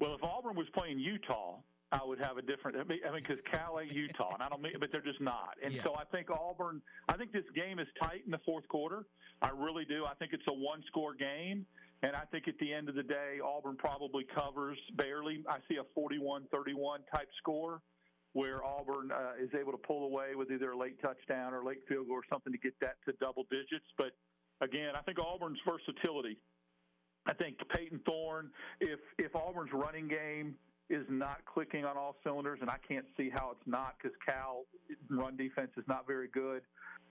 Well, 0.01 0.15
if 0.15 0.23
Auburn 0.23 0.57
was 0.57 0.67
playing 0.73 0.99
Utah, 0.99 1.59
I 1.95 2.05
would 2.05 2.19
have 2.19 2.37
a 2.37 2.41
different. 2.41 2.77
I 2.77 2.83
mean, 2.83 2.99
because 3.15 3.39
Cal 3.51 3.79
ain't 3.79 3.91
Utah, 3.91 4.33
and 4.33 4.43
I 4.43 4.49
don't 4.49 4.61
mean, 4.61 4.73
but 4.79 4.91
they're 4.91 5.01
just 5.01 5.21
not. 5.21 5.55
And 5.63 5.73
yeah. 5.73 5.83
so 5.83 5.95
I 5.95 6.03
think 6.05 6.29
Auburn. 6.29 6.81
I 7.07 7.15
think 7.15 7.31
this 7.31 7.45
game 7.55 7.79
is 7.79 7.87
tight 8.01 8.23
in 8.25 8.31
the 8.31 8.41
fourth 8.45 8.67
quarter. 8.67 9.05
I 9.41 9.49
really 9.49 9.85
do. 9.85 10.05
I 10.05 10.13
think 10.15 10.33
it's 10.33 10.47
a 10.47 10.53
one-score 10.53 11.13
game, 11.15 11.65
and 12.03 12.15
I 12.15 12.23
think 12.31 12.47
at 12.47 12.57
the 12.59 12.73
end 12.73 12.89
of 12.89 12.95
the 12.95 13.03
day, 13.03 13.39
Auburn 13.43 13.77
probably 13.77 14.25
covers 14.35 14.77
barely. 14.95 15.43
I 15.49 15.57
see 15.69 15.77
a 15.77 15.99
41-31 15.99 16.99
type 17.13 17.29
score 17.37 17.81
where 18.33 18.65
Auburn 18.65 19.11
uh, 19.11 19.41
is 19.41 19.49
able 19.57 19.71
to 19.71 19.77
pull 19.77 20.05
away 20.05 20.35
with 20.35 20.51
either 20.51 20.71
a 20.71 20.77
late 20.77 21.01
touchdown 21.01 21.53
or 21.53 21.63
late 21.63 21.79
field 21.87 22.07
goal 22.07 22.17
or 22.17 22.23
something 22.29 22.51
to 22.51 22.59
get 22.59 22.73
that 22.81 22.95
to 23.05 23.13
double 23.21 23.45
digits. 23.49 23.87
But 23.97 24.11
again, 24.59 24.91
I 24.97 25.01
think 25.03 25.19
Auburn's 25.19 25.59
versatility. 25.65 26.37
I 27.25 27.33
think 27.33 27.57
Payton 27.73 28.01
Thorne, 28.05 28.49
if 28.81 28.99
if 29.17 29.35
Auburn's 29.35 29.71
running 29.73 30.07
game 30.07 30.55
is 30.89 31.05
not 31.09 31.39
clicking 31.45 31.85
on 31.85 31.97
all 31.97 32.15
cylinders, 32.23 32.59
and 32.61 32.69
I 32.69 32.77
can't 32.87 33.05
see 33.17 33.29
how 33.29 33.49
it's 33.51 33.67
not 33.67 33.95
because 33.97 34.15
Cal 34.25 34.65
run 35.09 35.35
defense 35.35 35.71
is 35.77 35.83
not 35.87 36.05
very 36.05 36.27
good. 36.27 36.61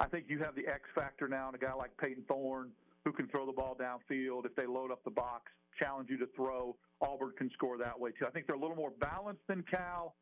I 0.01 0.07
think 0.07 0.27
you 0.29 0.39
have 0.41 0.55
the 0.55 0.67
X 0.67 0.83
factor 0.95 1.29
now 1.29 1.49
in 1.49 1.55
a 1.55 1.59
guy 1.59 1.75
like 1.75 1.97
Payton 1.97 2.25
Thorne 2.29 2.71
who 3.05 3.13
can 3.13 3.29
throw 3.29 3.47
the 3.47 3.53
ball 3.53 3.77
downfield 3.79 4.47
if 4.47 4.55
they 4.57 4.67
load 4.67 4.91
up 4.91 5.05
the 5.05 5.11
box, 5.11 5.53
challenge 5.79 6.09
you 6.09 6.17
to 6.19 6.27
throw. 6.35 6.77
Auburn 7.01 7.33
can 7.37 7.51
score 7.51 7.77
that 7.79 7.99
way 7.99 8.11
too. 8.11 8.27
I 8.27 8.31
think 8.31 8.47
they're 8.47 8.57
a 8.57 8.61
little 8.61 8.77
more 8.77 8.93
balanced 8.99 9.47
than 9.47 9.63
Cal. 9.63 10.15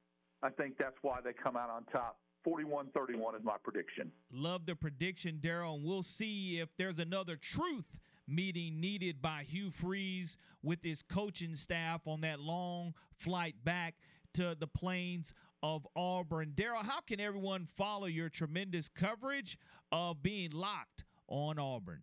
I 0.43 0.51
think 0.51 0.77
that's 0.79 0.97
why 1.03 1.21
they 1.23 1.33
come 1.33 1.57
out 1.57 1.71
on 1.71 1.85
top. 1.93 2.19
41 2.45 2.89
31 2.93 3.37
is 3.37 3.45
my 3.45 3.57
prediction. 3.63 4.11
Love 4.33 4.67
the 4.67 4.75
prediction, 4.75 5.39
Daryl. 5.41 5.77
And 5.77 5.85
we'll 5.85 6.03
see 6.03 6.59
if 6.59 6.69
there's 6.77 6.99
another 6.99 7.37
truth 7.37 8.01
meeting 8.33 8.81
needed 8.81 9.21
by 9.21 9.45
Hugh 9.49 9.71
Freeze 9.71 10.37
with 10.63 10.83
his 10.83 11.03
coaching 11.03 11.55
staff 11.55 12.07
on 12.07 12.23
that 12.23 12.41
long 12.41 12.95
flight 13.19 13.55
back 13.65 13.95
to 14.35 14.57
the 14.59 14.67
plains 14.67 15.35
of 15.63 15.87
Auburn. 15.95 16.53
Daryl, 16.57 16.83
how 16.83 17.01
can 17.01 17.21
everyone 17.21 17.67
follow 17.67 18.07
your 18.07 18.29
tremendous 18.29 18.89
coverage 18.89 19.59
of 19.93 20.23
being 20.23 20.51
locked 20.51 21.05
on 21.29 21.59
Auburn? 21.59 22.03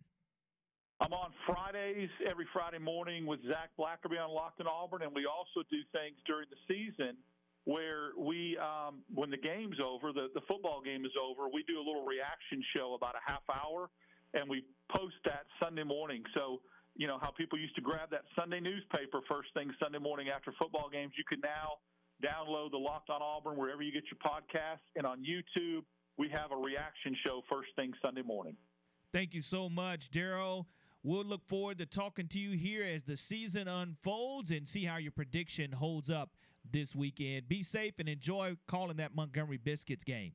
I'm 1.00 1.12
on 1.12 1.32
Fridays 1.46 2.10
every 2.28 2.46
Friday 2.52 2.78
morning 2.78 3.24
with 3.24 3.40
Zach 3.48 3.70
Blackerby 3.78 4.20
on 4.22 4.30
Locked 4.30 4.60
on 4.60 4.66
Auburn, 4.66 5.00
and 5.02 5.12
we 5.14 5.24
also 5.24 5.66
do 5.70 5.80
things 5.92 6.16
during 6.26 6.46
the 6.50 6.60
season 6.68 7.16
where 7.64 8.12
we, 8.18 8.56
um, 8.58 9.00
when 9.14 9.30
the 9.30 9.36
game's 9.40 9.80
over, 9.80 10.12
the, 10.12 10.28
the 10.34 10.44
football 10.46 10.80
game 10.84 11.04
is 11.04 11.12
over, 11.16 11.48
we 11.52 11.64
do 11.64 11.78
a 11.78 11.84
little 11.84 12.04
reaction 12.04 12.62
show 12.76 12.94
about 12.94 13.14
a 13.16 13.24
half 13.24 13.42
hour, 13.48 13.88
and 14.34 14.48
we 14.48 14.64
post 14.94 15.16
that 15.24 15.44
Sunday 15.62 15.84
morning. 15.84 16.22
So, 16.34 16.60
you 16.96 17.06
know, 17.06 17.18
how 17.20 17.30
people 17.30 17.58
used 17.58 17.74
to 17.76 17.80
grab 17.80 18.10
that 18.10 18.22
Sunday 18.38 18.60
newspaper 18.60 19.20
first 19.28 19.48
thing 19.54 19.70
Sunday 19.82 19.98
morning 19.98 20.28
after 20.28 20.52
football 20.58 20.88
games, 20.92 21.12
you 21.16 21.24
can 21.28 21.40
now 21.40 21.78
download 22.22 22.70
the 22.70 22.78
Locked 22.78 23.10
on 23.10 23.22
Auburn 23.22 23.56
wherever 23.56 23.82
you 23.82 23.92
get 23.92 24.04
your 24.10 24.18
podcasts, 24.18 24.84
and 24.96 25.06
on 25.06 25.20
YouTube, 25.24 25.82
we 26.18 26.28
have 26.28 26.52
a 26.52 26.56
reaction 26.56 27.16
show 27.24 27.42
first 27.48 27.70
thing 27.76 27.92
Sunday 28.02 28.22
morning. 28.22 28.56
Thank 29.12 29.34
you 29.34 29.40
so 29.40 29.68
much, 29.68 30.10
Daryl. 30.10 30.66
We'll 31.02 31.24
look 31.24 31.46
forward 31.46 31.78
to 31.78 31.86
talking 31.86 32.28
to 32.28 32.38
you 32.38 32.50
here 32.50 32.84
as 32.84 33.04
the 33.04 33.16
season 33.16 33.68
unfolds 33.68 34.50
and 34.50 34.68
see 34.68 34.84
how 34.84 34.98
your 34.98 35.12
prediction 35.12 35.72
holds 35.72 36.10
up 36.10 36.30
this 36.70 36.94
weekend. 36.94 37.48
Be 37.48 37.62
safe 37.62 37.94
and 37.98 38.08
enjoy 38.08 38.56
calling 38.68 38.98
that 38.98 39.14
Montgomery 39.14 39.56
Biscuits 39.56 40.04
game. 40.04 40.32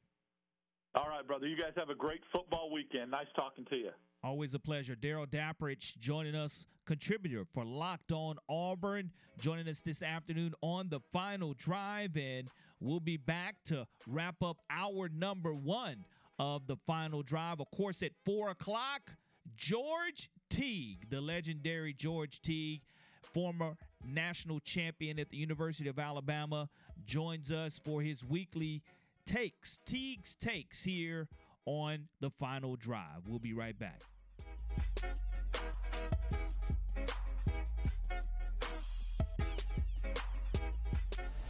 All 0.95 1.09
right, 1.09 1.27
brother. 1.27 1.45
You 1.45 1.57
guys 1.57 1.73
have 1.75 1.89
a 1.89 1.95
great 1.95 2.21
football 2.31 2.71
weekend. 2.71 3.11
Nice 3.11 3.27
talking 3.35 3.65
to 3.65 3.75
you. 3.75 3.89
Always 4.23 4.53
a 4.53 4.59
pleasure. 4.59 4.95
Daryl 4.95 5.27
Dapprich 5.27 5.97
joining 5.99 6.35
us, 6.35 6.67
contributor 6.85 7.43
for 7.53 7.65
Locked 7.65 8.13
On 8.13 8.37
Auburn, 8.47 9.11
joining 9.37 9.67
us 9.67 9.81
this 9.81 10.01
afternoon 10.01 10.53
on 10.61 10.87
the 10.87 11.01
final 11.11 11.53
drive. 11.55 12.15
And 12.15 12.47
we'll 12.79 13.01
be 13.01 13.17
back 13.17 13.55
to 13.65 13.85
wrap 14.07 14.41
up 14.41 14.61
our 14.69 15.09
number 15.09 15.53
one 15.53 16.05
of 16.39 16.65
the 16.65 16.77
final 16.87 17.21
drive. 17.23 17.59
Of 17.59 17.69
course, 17.71 18.01
at 18.01 18.11
four 18.23 18.49
o'clock, 18.51 19.11
George 19.57 20.29
Teague, 20.49 21.09
the 21.09 21.19
legendary 21.19 21.93
George 21.93 22.39
Teague, 22.39 22.83
former 23.21 23.75
national 24.05 24.61
champion 24.61 25.19
at 25.19 25.29
the 25.29 25.37
University 25.37 25.89
of 25.89 25.99
Alabama, 25.99 26.69
joins 27.05 27.51
us 27.51 27.81
for 27.83 28.01
his 28.01 28.23
weekly 28.23 28.81
takes, 29.25 29.79
Teague's 29.85 30.35
takes 30.35 30.83
here 30.83 31.27
on 31.65 32.07
the 32.19 32.29
final 32.29 32.75
drive. 32.75 33.27
We'll 33.27 33.39
be 33.39 33.53
right 33.53 33.77
back. 33.77 34.01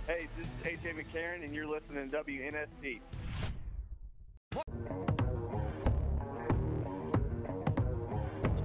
Hey, 0.07 0.27
this 0.37 0.45
is 0.45 0.79
AJ 0.79 0.93
McCarron, 0.93 1.43
and 1.43 1.53
you're 1.53 1.65
listening 1.65 2.09
to 2.09 2.17
WNSP. 2.23 2.99
The 4.51 4.61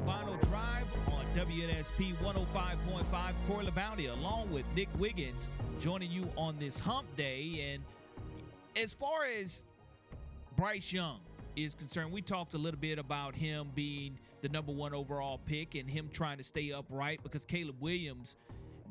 final 0.04 0.36
drive 0.36 0.86
on 1.08 1.24
WNSP 1.34 2.14
105.5. 2.18 3.34
Corey 3.48 3.64
LeBounty 3.66 4.12
along 4.12 4.52
with 4.52 4.66
Nick 4.76 4.88
Wiggins 4.98 5.48
joining 5.80 6.10
you 6.10 6.28
on 6.36 6.58
this 6.58 6.78
hump 6.78 7.06
day. 7.16 7.72
And 7.72 7.82
as 8.76 8.94
far 8.94 9.24
as 9.24 9.64
Bryce 10.56 10.92
Young 10.92 11.20
is 11.56 11.74
concerned, 11.74 12.12
we 12.12 12.22
talked 12.22 12.54
a 12.54 12.58
little 12.58 12.80
bit 12.80 12.98
about 12.98 13.34
him 13.34 13.70
being 13.74 14.18
the 14.42 14.48
number 14.48 14.72
one 14.72 14.94
overall 14.94 15.38
pick 15.38 15.74
and 15.74 15.88
him 15.88 16.08
trying 16.12 16.38
to 16.38 16.44
stay 16.44 16.72
upright 16.72 17.22
because 17.22 17.44
Caleb 17.44 17.76
Williams 17.80 18.36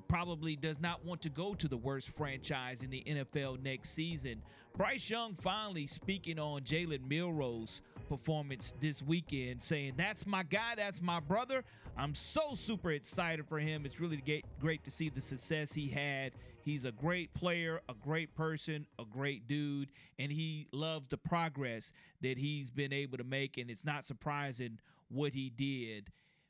probably 0.08 0.56
does 0.56 0.80
not 0.80 1.04
want 1.06 1.22
to 1.22 1.30
go 1.30 1.54
to 1.54 1.68
the 1.68 1.78
worst 1.78 2.10
franchise 2.10 2.84
in 2.84 2.90
the 2.90 3.04
NFL 3.08 3.62
next 3.64 3.92
season. 3.92 4.42
Bryce 4.80 5.10
Young 5.10 5.36
finally 5.36 5.86
speaking 5.88 6.40
on 6.40 6.62
Jalen 6.62 7.06
Milroe's 7.06 7.82
performance 8.08 8.74
this 8.80 9.04
weekend, 9.04 9.62
saying, 9.62 9.96
That's 9.98 10.26
my 10.26 10.42
guy, 10.42 10.76
that's 10.78 11.02
my 11.02 11.20
brother. 11.20 11.66
I'm 11.98 12.16
so 12.16 12.54
super 12.54 12.92
excited 12.92 13.46
for 13.46 13.60
him. 13.60 13.86
It's 13.86 14.00
really 14.00 14.24
great 14.62 14.84
to 14.86 14.90
see 14.90 15.10
the 15.10 15.20
success 15.20 15.74
he 15.74 15.90
had. 15.90 16.32
He's 16.64 16.86
a 16.86 16.94
great 16.94 17.34
player, 17.34 17.82
a 17.90 17.94
great 17.94 18.34
person, 18.36 18.88
a 18.98 19.04
great 19.04 19.50
dude, 19.50 19.92
and 20.18 20.32
he 20.32 20.66
loves 20.72 21.10
the 21.10 21.18
progress 21.18 21.92
that 22.22 22.38
he's 22.38 22.72
been 22.72 22.94
able 22.94 23.18
to 23.18 23.26
make. 23.26 23.58
And 23.58 23.70
it's 23.70 23.84
not 23.84 24.06
surprising 24.06 24.80
what 25.10 25.34
he 25.34 25.50
did. 25.50 26.08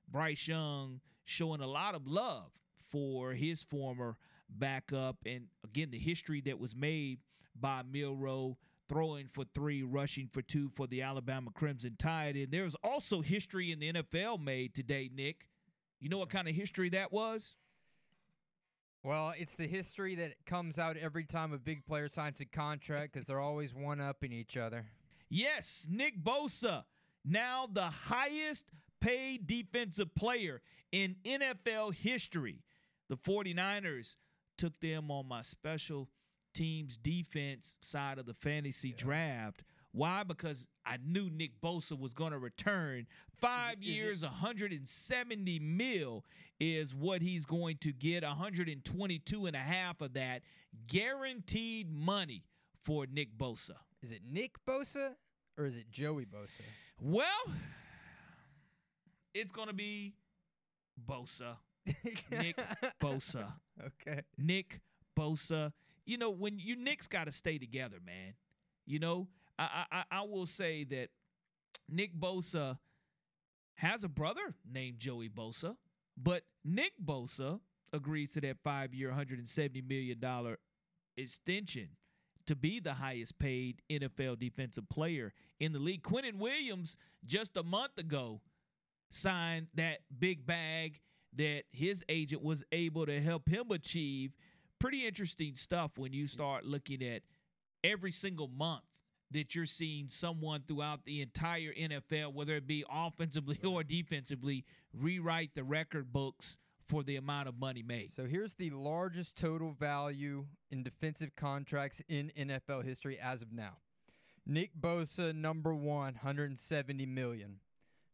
Bryce 0.07 0.47
Young 0.47 0.99
showing 1.25 1.61
a 1.61 1.67
lot 1.67 1.95
of 1.95 2.05
love 2.05 2.51
for 2.91 3.34
his 3.34 3.63
former 3.63 4.17
backup. 4.51 5.17
And 5.25 5.47
again, 5.63 5.89
the 5.89 5.97
history 5.97 6.41
that 6.41 6.59
was 6.59 6.75
made 6.75 7.17
by 7.60 7.84
Milroe 7.89 8.57
throwing 8.88 9.28
for 9.28 9.45
three, 9.53 9.84
rushing 9.84 10.28
for 10.28 10.41
two 10.41 10.70
for 10.76 10.88
the 10.88 11.01
Alabama 11.03 11.51
Crimson 11.53 11.95
Tide. 11.97 12.36
And 12.36 12.51
there's 12.51 12.76
also 12.84 13.22
history 13.22 13.72
in 13.72 13.80
the 13.80 13.93
NFL 13.93 14.43
made 14.43 14.74
today, 14.74 15.10
Nick. 15.14 15.47
You 15.99 16.10
know 16.10 16.18
what 16.18 16.30
kind 16.30 16.47
of 16.47 16.55
history 16.55 16.89
that 16.89 17.12
was? 17.12 17.55
Well, 19.03 19.34
it's 19.38 19.55
the 19.55 19.68
history 19.68 20.16
that 20.16 20.45
comes 20.45 20.78
out 20.78 20.97
every 20.97 21.24
time 21.24 21.53
a 21.53 21.57
big 21.57 21.86
player 21.86 22.10
signs 22.10 22.41
a 22.41 22.45
contract 22.45 23.14
because 23.14 23.28
they're 23.28 23.39
always 23.39 23.74
one 23.74 24.01
up 24.01 24.24
in 24.24 24.34
each 24.34 24.57
other. 24.57 24.86
Yes, 25.30 25.88
Nick 25.89 26.22
Bosa, 26.22 26.84
now 27.24 27.68
the 27.72 27.86
highest 27.86 28.66
paid 28.99 29.47
defensive 29.47 30.14
player 30.16 30.62
in 30.91 31.16
NFL 31.24 31.93
history. 31.93 32.64
The 33.07 33.16
49ers 33.16 34.16
took 34.57 34.78
them 34.82 35.12
on 35.12 35.28
my 35.28 35.43
special 35.43 36.10
teams 36.54 36.97
defense 36.97 37.78
side 37.82 38.18
of 38.18 38.26
the 38.26 38.34
fantasy 38.34 38.89
yeah. 38.89 38.95
draft. 38.97 39.64
Why? 39.91 40.24
Because 40.24 40.68
I 40.86 40.97
knew 41.04 41.30
Nick 41.30 41.52
Bosa 41.64 42.00
was 42.00 42.14
going 42.14 42.32
to 42.32 42.38
return. 42.38 43.08
Five 43.39 43.78
is 43.82 43.88
years, 43.88 44.22
170 44.24 45.60
mil 45.60 46.26
is 46.60 46.93
what 46.93 47.22
he's 47.22 47.45
going 47.45 47.78
to 47.78 47.91
get. 47.91 48.24
122 48.24 49.45
and 49.45 49.56
a 49.56 49.60
half 49.60 50.02
of 50.02 50.14
that 50.14 50.43
guaranteed 50.88 51.91
money 51.91 52.43
for 52.84 53.08
Nick 53.12 53.38
Bosa. 53.38 53.78
Is 54.02 54.12
it 54.12 54.22
Nick 54.30 54.54
Bosa 54.66 55.16
or 55.58 55.66
is 55.66 55.78
it 55.78 55.89
Joey 55.91 56.26
Bosa? 56.26 56.62
Well, 57.02 57.28
it's 59.34 59.52
going 59.52 59.68
to 59.68 59.74
be 59.74 60.14
Bosa. 61.08 61.58
Nick 62.32 62.60
Bosa. 63.02 63.52
Okay. 63.80 64.22
Nick 64.38 64.82
Bosa. 65.18 65.72
You 66.10 66.18
know, 66.18 66.32
when 66.32 66.57
you 66.57 66.76
Nick's 66.76 67.05
got 67.05 67.28
to 67.28 67.32
stay 67.32 67.60
together, 67.60 67.97
man. 68.03 68.34
You 68.88 68.97
know, 68.97 69.28
I, 69.60 69.86
I 69.91 70.03
I 70.10 70.22
will 70.24 70.47
say 70.47 70.84
that 70.86 71.10
Nick 71.88 72.20
Bosa 72.20 72.80
has 73.76 74.03
a 74.03 74.10
brother 74.10 74.55
named 74.70 74.97
Joey 74.97 75.30
Bosa, 75.30 75.76
but 76.18 76.41
Nick 76.66 76.93
Bosa 77.05 77.60
agrees 77.93 78.34
to 78.34 78.41
that 78.41 78.57
five-year, 78.64 79.10
170 79.10 79.82
million 79.84 80.20
dollar 80.20 80.57
extension 81.16 81.89
to 82.47 82.55
be 82.55 82.80
the 82.80 82.93
highest 82.93 83.38
paid 83.38 83.80
NFL 83.91 84.39
defensive 84.39 84.89
player 84.89 85.32
in 85.60 85.74
the 85.74 85.80
league. 85.80 86.01
Quinnen 86.01 86.39
Williams 86.39 86.97
just 87.28 87.55
a 87.55 87.62
month 87.62 87.99
ago 87.99 88.41
signed 89.12 89.68
that 89.76 89.99
big 90.18 90.43
bag 90.47 91.01
that 91.36 91.66
his 91.72 92.03
agent 92.10 92.41
was 92.41 92.64
able 92.72 93.05
to 93.05 93.22
help 93.22 93.47
him 93.47 93.70
achieve. 93.70 94.32
Pretty 94.80 95.05
interesting 95.05 95.55
stuff 95.55 95.91
when 95.97 96.13
you 96.13 96.25
start 96.25 96.65
looking 96.65 97.03
at 97.03 97.21
every 97.84 98.11
single 98.11 98.47
month 98.47 98.84
that 99.32 99.53
you're 99.53 99.65
seeing 99.65 100.07
someone 100.07 100.63
throughout 100.67 101.05
the 101.05 101.21
entire 101.21 101.73
NFL, 101.73 102.34
whether 102.34 102.55
it 102.55 102.65
be 102.65 102.84
offensively 102.89 103.59
or 103.63 103.84
defensively, 103.84 104.65
rewrite 104.93 105.53
the 105.53 105.63
record 105.63 106.11
books 106.11 106.57
for 106.88 107.03
the 107.03 107.17
amount 107.17 107.47
of 107.47 107.59
money 107.59 107.84
made. 107.84 108.09
So 108.11 108.25
here's 108.25 108.53
the 108.53 108.71
largest 108.71 109.36
total 109.36 109.71
value 109.71 110.45
in 110.71 110.82
defensive 110.82 111.36
contracts 111.36 112.01
in 112.07 112.32
NFL 112.38 112.84
history 112.84 113.19
as 113.19 113.41
of 113.41 113.51
now. 113.53 113.77
Nick 114.45 114.71
Bosa, 114.80 115.36
number 115.36 115.75
one, 115.75 116.15
170 116.15 117.05
million. 117.05 117.59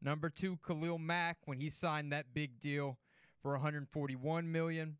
Number 0.01 0.29
two, 0.29 0.59
Khalil 0.67 0.97
Mack, 0.97 1.37
when 1.45 1.61
he 1.61 1.69
signed 1.69 2.11
that 2.11 2.33
big 2.33 2.59
deal, 2.59 2.97
for 3.41 3.51
141 3.53 4.51
million. 4.51 4.97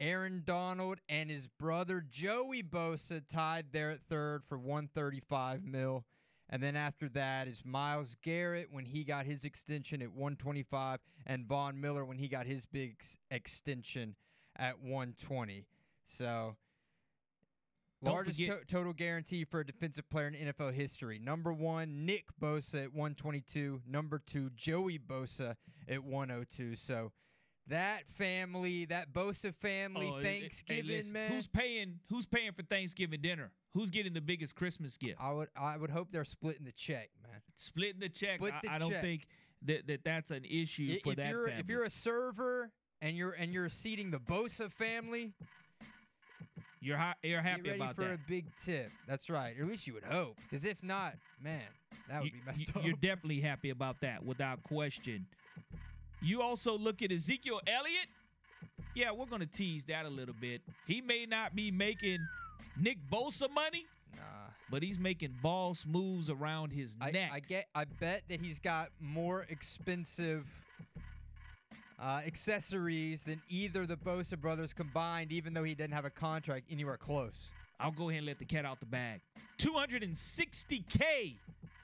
Aaron 0.00 0.42
Donald 0.44 0.98
and 1.08 1.30
his 1.30 1.46
brother 1.46 2.04
Joey 2.08 2.62
Bosa 2.62 3.22
tied 3.28 3.66
there 3.72 3.90
at 3.90 4.00
third 4.08 4.44
for 4.44 4.58
135 4.58 5.64
mil. 5.64 6.04
And 6.50 6.62
then 6.62 6.76
after 6.76 7.08
that 7.10 7.48
is 7.48 7.64
Myles 7.64 8.16
Garrett 8.22 8.68
when 8.70 8.84
he 8.84 9.02
got 9.04 9.24
his 9.24 9.44
extension 9.44 10.02
at 10.02 10.10
125 10.12 11.00
and 11.26 11.46
Von 11.46 11.80
Miller 11.80 12.04
when 12.04 12.18
he 12.18 12.28
got 12.28 12.46
his 12.46 12.66
big 12.66 12.96
extension 13.30 14.14
at 14.56 14.80
120. 14.80 15.64
So 16.04 16.56
Don't 18.02 18.14
largest 18.14 18.38
to- 18.40 18.64
total 18.66 18.92
guarantee 18.92 19.44
for 19.44 19.60
a 19.60 19.66
defensive 19.66 20.08
player 20.10 20.28
in 20.28 20.34
NFL 20.34 20.74
history. 20.74 21.18
Number 21.18 21.52
1 21.52 22.04
Nick 22.04 22.26
Bosa 22.38 22.84
at 22.84 22.92
122, 22.92 23.80
number 23.86 24.18
2 24.18 24.50
Joey 24.50 24.98
Bosa 24.98 25.56
at 25.88 26.04
102. 26.04 26.76
So 26.76 27.12
that 27.68 28.08
family, 28.08 28.84
that 28.86 29.12
Bosa 29.12 29.54
family, 29.54 30.12
oh, 30.14 30.22
Thanksgiving, 30.22 30.84
hey, 30.84 30.96
listen, 30.96 31.12
man. 31.14 31.30
Who's 31.30 31.46
paying? 31.46 31.98
Who's 32.10 32.26
paying 32.26 32.52
for 32.52 32.62
Thanksgiving 32.62 33.20
dinner? 33.20 33.50
Who's 33.72 33.90
getting 33.90 34.12
the 34.12 34.20
biggest 34.20 34.54
Christmas 34.54 34.96
gift? 34.96 35.18
I 35.20 35.32
would, 35.32 35.48
I 35.56 35.76
would 35.76 35.90
hope 35.90 36.08
they're 36.12 36.24
splitting 36.24 36.64
the 36.64 36.72
check, 36.72 37.10
man. 37.22 37.40
Splitting 37.56 38.00
the 38.00 38.08
check. 38.08 38.36
Split 38.36 38.54
the 38.62 38.70
I, 38.70 38.76
I, 38.76 38.78
don't 38.78 38.94
think 38.94 39.26
that, 39.62 39.86
that 39.86 40.04
that's 40.04 40.30
an 40.30 40.44
issue 40.44 40.98
for 41.02 41.10
if 41.10 41.16
that 41.16 41.30
you're, 41.30 41.48
family. 41.48 41.60
If 41.60 41.68
you're 41.68 41.84
a 41.84 41.90
server 41.90 42.70
and 43.00 43.16
you're 43.16 43.32
and 43.32 43.52
you're 43.52 43.68
seating 43.68 44.10
the 44.10 44.20
Bosa 44.20 44.70
family, 44.70 45.32
you're 46.80 46.98
ha- 46.98 47.16
you're 47.22 47.40
happy 47.40 47.62
Get 47.62 47.70
ready 47.70 47.82
about 47.82 47.96
for 47.96 48.02
that. 48.02 48.14
a 48.14 48.18
big 48.28 48.44
tip. 48.62 48.90
That's 49.08 49.30
right. 49.30 49.58
Or 49.58 49.62
at 49.62 49.68
least 49.68 49.86
you 49.86 49.94
would 49.94 50.04
hope. 50.04 50.36
Because 50.42 50.64
if 50.64 50.82
not, 50.82 51.14
man, 51.42 51.62
that 52.10 52.20
would 52.20 52.26
you, 52.26 52.32
be 52.32 52.40
messed 52.46 52.68
you, 52.68 52.74
up. 52.76 52.84
You're 52.84 52.92
definitely 52.94 53.40
happy 53.40 53.70
about 53.70 54.02
that, 54.02 54.22
without 54.22 54.62
question. 54.62 55.26
You 56.24 56.40
also 56.40 56.78
look 56.78 57.02
at 57.02 57.12
Ezekiel 57.12 57.60
Elliott. 57.66 58.08
Yeah, 58.94 59.10
we're 59.10 59.26
going 59.26 59.42
to 59.42 59.46
tease 59.46 59.84
that 59.84 60.06
a 60.06 60.08
little 60.08 60.34
bit. 60.40 60.62
He 60.86 61.02
may 61.02 61.26
not 61.26 61.54
be 61.54 61.70
making 61.70 62.18
Nick 62.80 62.96
Bosa 63.12 63.50
money, 63.52 63.84
nah. 64.16 64.22
but 64.70 64.82
he's 64.82 64.98
making 64.98 65.34
boss 65.42 65.84
moves 65.86 66.30
around 66.30 66.72
his 66.72 66.96
I, 66.98 67.10
neck. 67.10 67.30
I 67.30 67.40
get. 67.40 67.66
I 67.74 67.84
bet 67.84 68.22
that 68.30 68.40
he's 68.40 68.58
got 68.58 68.88
more 69.00 69.44
expensive 69.50 70.46
uh, 72.00 72.22
accessories 72.26 73.24
than 73.24 73.42
either 73.50 73.84
the 73.84 73.96
Bosa 73.96 74.40
brothers 74.40 74.72
combined, 74.72 75.30
even 75.30 75.52
though 75.52 75.64
he 75.64 75.74
didn't 75.74 75.94
have 75.94 76.06
a 76.06 76.10
contract 76.10 76.66
anywhere 76.70 76.96
close. 76.96 77.50
I'll 77.78 77.90
go 77.90 78.08
ahead 78.08 78.20
and 78.20 78.26
let 78.26 78.38
the 78.38 78.46
cat 78.46 78.64
out 78.64 78.80
the 78.80 78.86
bag. 78.86 79.20
260K 79.58 81.34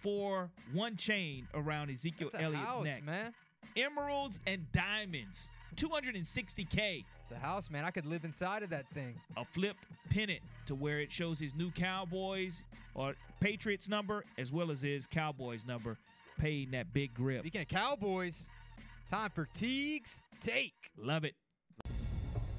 for 0.01 0.49
one 0.73 0.97
chain 0.97 1.47
around 1.53 1.91
Ezekiel 1.91 2.31
That's 2.33 2.43
Elliott's 2.43 2.67
house, 2.67 2.85
neck. 2.85 3.05
man 3.05 3.35
emeralds 3.77 4.41
and 4.47 4.71
diamonds. 4.73 5.51
260K. 5.77 7.05
It's 7.23 7.33
a 7.33 7.39
house, 7.39 7.71
man. 7.71 7.85
I 7.85 7.91
could 7.91 8.07
live 8.07 8.25
inside 8.25 8.63
of 8.63 8.71
that 8.71 8.89
thing. 8.93 9.15
A 9.37 9.45
flipped 9.45 9.85
pennant 10.11 10.41
to 10.67 10.75
where 10.75 11.01
it 11.01 11.13
shows 11.13 11.39
his 11.39 11.55
new 11.55 11.71
Cowboys 11.71 12.63
or 12.95 13.15
Patriots 13.41 13.89
number 13.89 14.25
as 14.37 14.53
well 14.53 14.71
as 14.71 14.83
his 14.83 15.07
Cowboys 15.07 15.65
number 15.67 15.97
paying 16.39 16.71
that 16.73 16.93
big 16.93 17.15
grip. 17.15 17.41
Speaking 17.41 17.63
of 17.63 17.69
Cowboys, 17.69 18.49
time 19.11 19.31
for 19.31 19.49
Teague's 19.55 20.23
Take. 20.41 20.91
Love 20.97 21.25
it. 21.25 21.35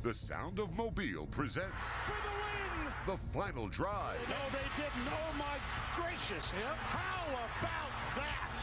The 0.03 0.13
Sound 0.13 0.59
of 0.59 0.75
Mobile 0.75 1.27
presents 1.27 1.89
For 2.05 2.13
the 2.13 2.29
win! 2.29 2.93
the 3.05 3.17
final 3.17 3.67
drive. 3.67 4.17
No, 4.29 4.35
they 4.51 4.81
didn't. 4.81 5.07
Oh, 5.11 5.37
my 5.37 5.57
gracious. 5.95 6.51
How 6.51 7.29
about 7.29 7.49
that? 7.61 7.90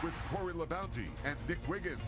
With 0.03 0.15
Corey 0.33 0.53
LeBounty 0.53 1.09
and 1.25 1.37
Nick 1.49 1.59
Wiggins. 1.67 1.99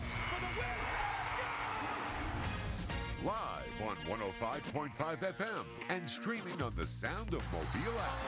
Live 3.21 3.81
on 3.85 3.97
105.5 4.07 4.91
FM 5.19 5.65
and 5.89 6.09
streaming 6.09 6.61
on 6.61 6.73
the 6.75 6.85
Sound 6.85 7.33
of 7.33 7.43
Mobile 7.51 7.99
app. 7.99 8.23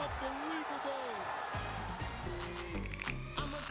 Unbelievable. 0.00 1.08
I'm 3.36 3.54
a 3.54 3.68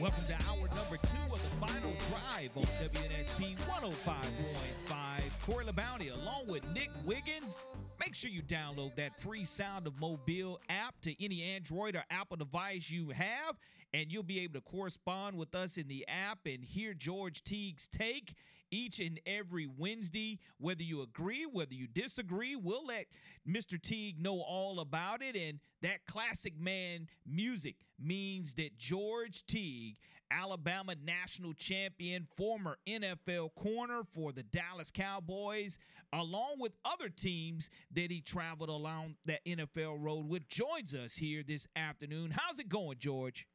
Welcome 0.00 0.24
to 0.28 0.48
hour 0.48 0.66
number 0.74 0.96
two 0.96 1.34
of 1.34 1.42
the 1.42 1.66
final 1.66 1.92
drive 2.08 2.56
on 2.56 2.62
WNSP 2.62 3.58
105.5. 3.58 5.44
Corey 5.44 5.66
LeBounty 5.66 6.10
along 6.10 6.46
with 6.46 6.66
Nick 6.72 6.88
Wiggins. 7.04 7.60
Make 7.98 8.14
sure 8.14 8.30
you 8.30 8.40
download 8.40 8.94
that 8.96 9.20
free 9.20 9.44
Sound 9.44 9.86
of 9.86 10.00
Mobile 10.00 10.58
app 10.70 10.98
to 11.02 11.22
any 11.22 11.42
Android 11.42 11.96
or 11.96 12.04
Apple 12.10 12.38
device 12.38 12.88
you 12.88 13.10
have, 13.10 13.56
and 13.92 14.10
you'll 14.10 14.22
be 14.22 14.40
able 14.40 14.54
to 14.54 14.62
correspond 14.62 15.36
with 15.36 15.54
us 15.54 15.76
in 15.76 15.86
the 15.86 16.06
app 16.08 16.38
and 16.46 16.64
hear 16.64 16.94
George 16.94 17.42
Teague's 17.44 17.86
take 17.86 18.32
each 18.70 19.00
and 19.00 19.20
every 19.26 19.66
Wednesday. 19.66 20.38
Whether 20.58 20.82
you 20.82 21.02
agree, 21.02 21.46
whether 21.46 21.74
you 21.74 21.86
disagree, 21.86 22.56
we'll 22.56 22.86
let 22.86 23.06
Mr. 23.48 23.80
Teague 23.80 24.20
know 24.20 24.40
all 24.40 24.80
about 24.80 25.22
it. 25.22 25.36
And 25.36 25.60
that 25.82 26.06
classic 26.06 26.58
man 26.58 27.08
music 27.26 27.76
means 27.98 28.54
that 28.54 28.76
George 28.78 29.44
Teague, 29.46 29.96
Alabama 30.30 30.94
national 31.04 31.54
champion, 31.54 32.26
former 32.36 32.78
NFL 32.86 33.54
corner 33.54 34.02
for 34.14 34.32
the 34.32 34.44
Dallas 34.44 34.90
Cowboys, 34.90 35.78
along 36.12 36.56
with 36.58 36.72
other 36.84 37.08
teams 37.08 37.68
that 37.92 38.10
he 38.10 38.20
traveled 38.20 38.68
along 38.68 39.16
that 39.26 39.44
NFL 39.44 39.96
road 40.00 40.28
with, 40.28 40.48
joins 40.48 40.94
us 40.94 41.14
here 41.14 41.42
this 41.42 41.66
afternoon. 41.74 42.30
How's 42.30 42.58
it 42.58 42.68
going, 42.68 42.98
George? 42.98 43.46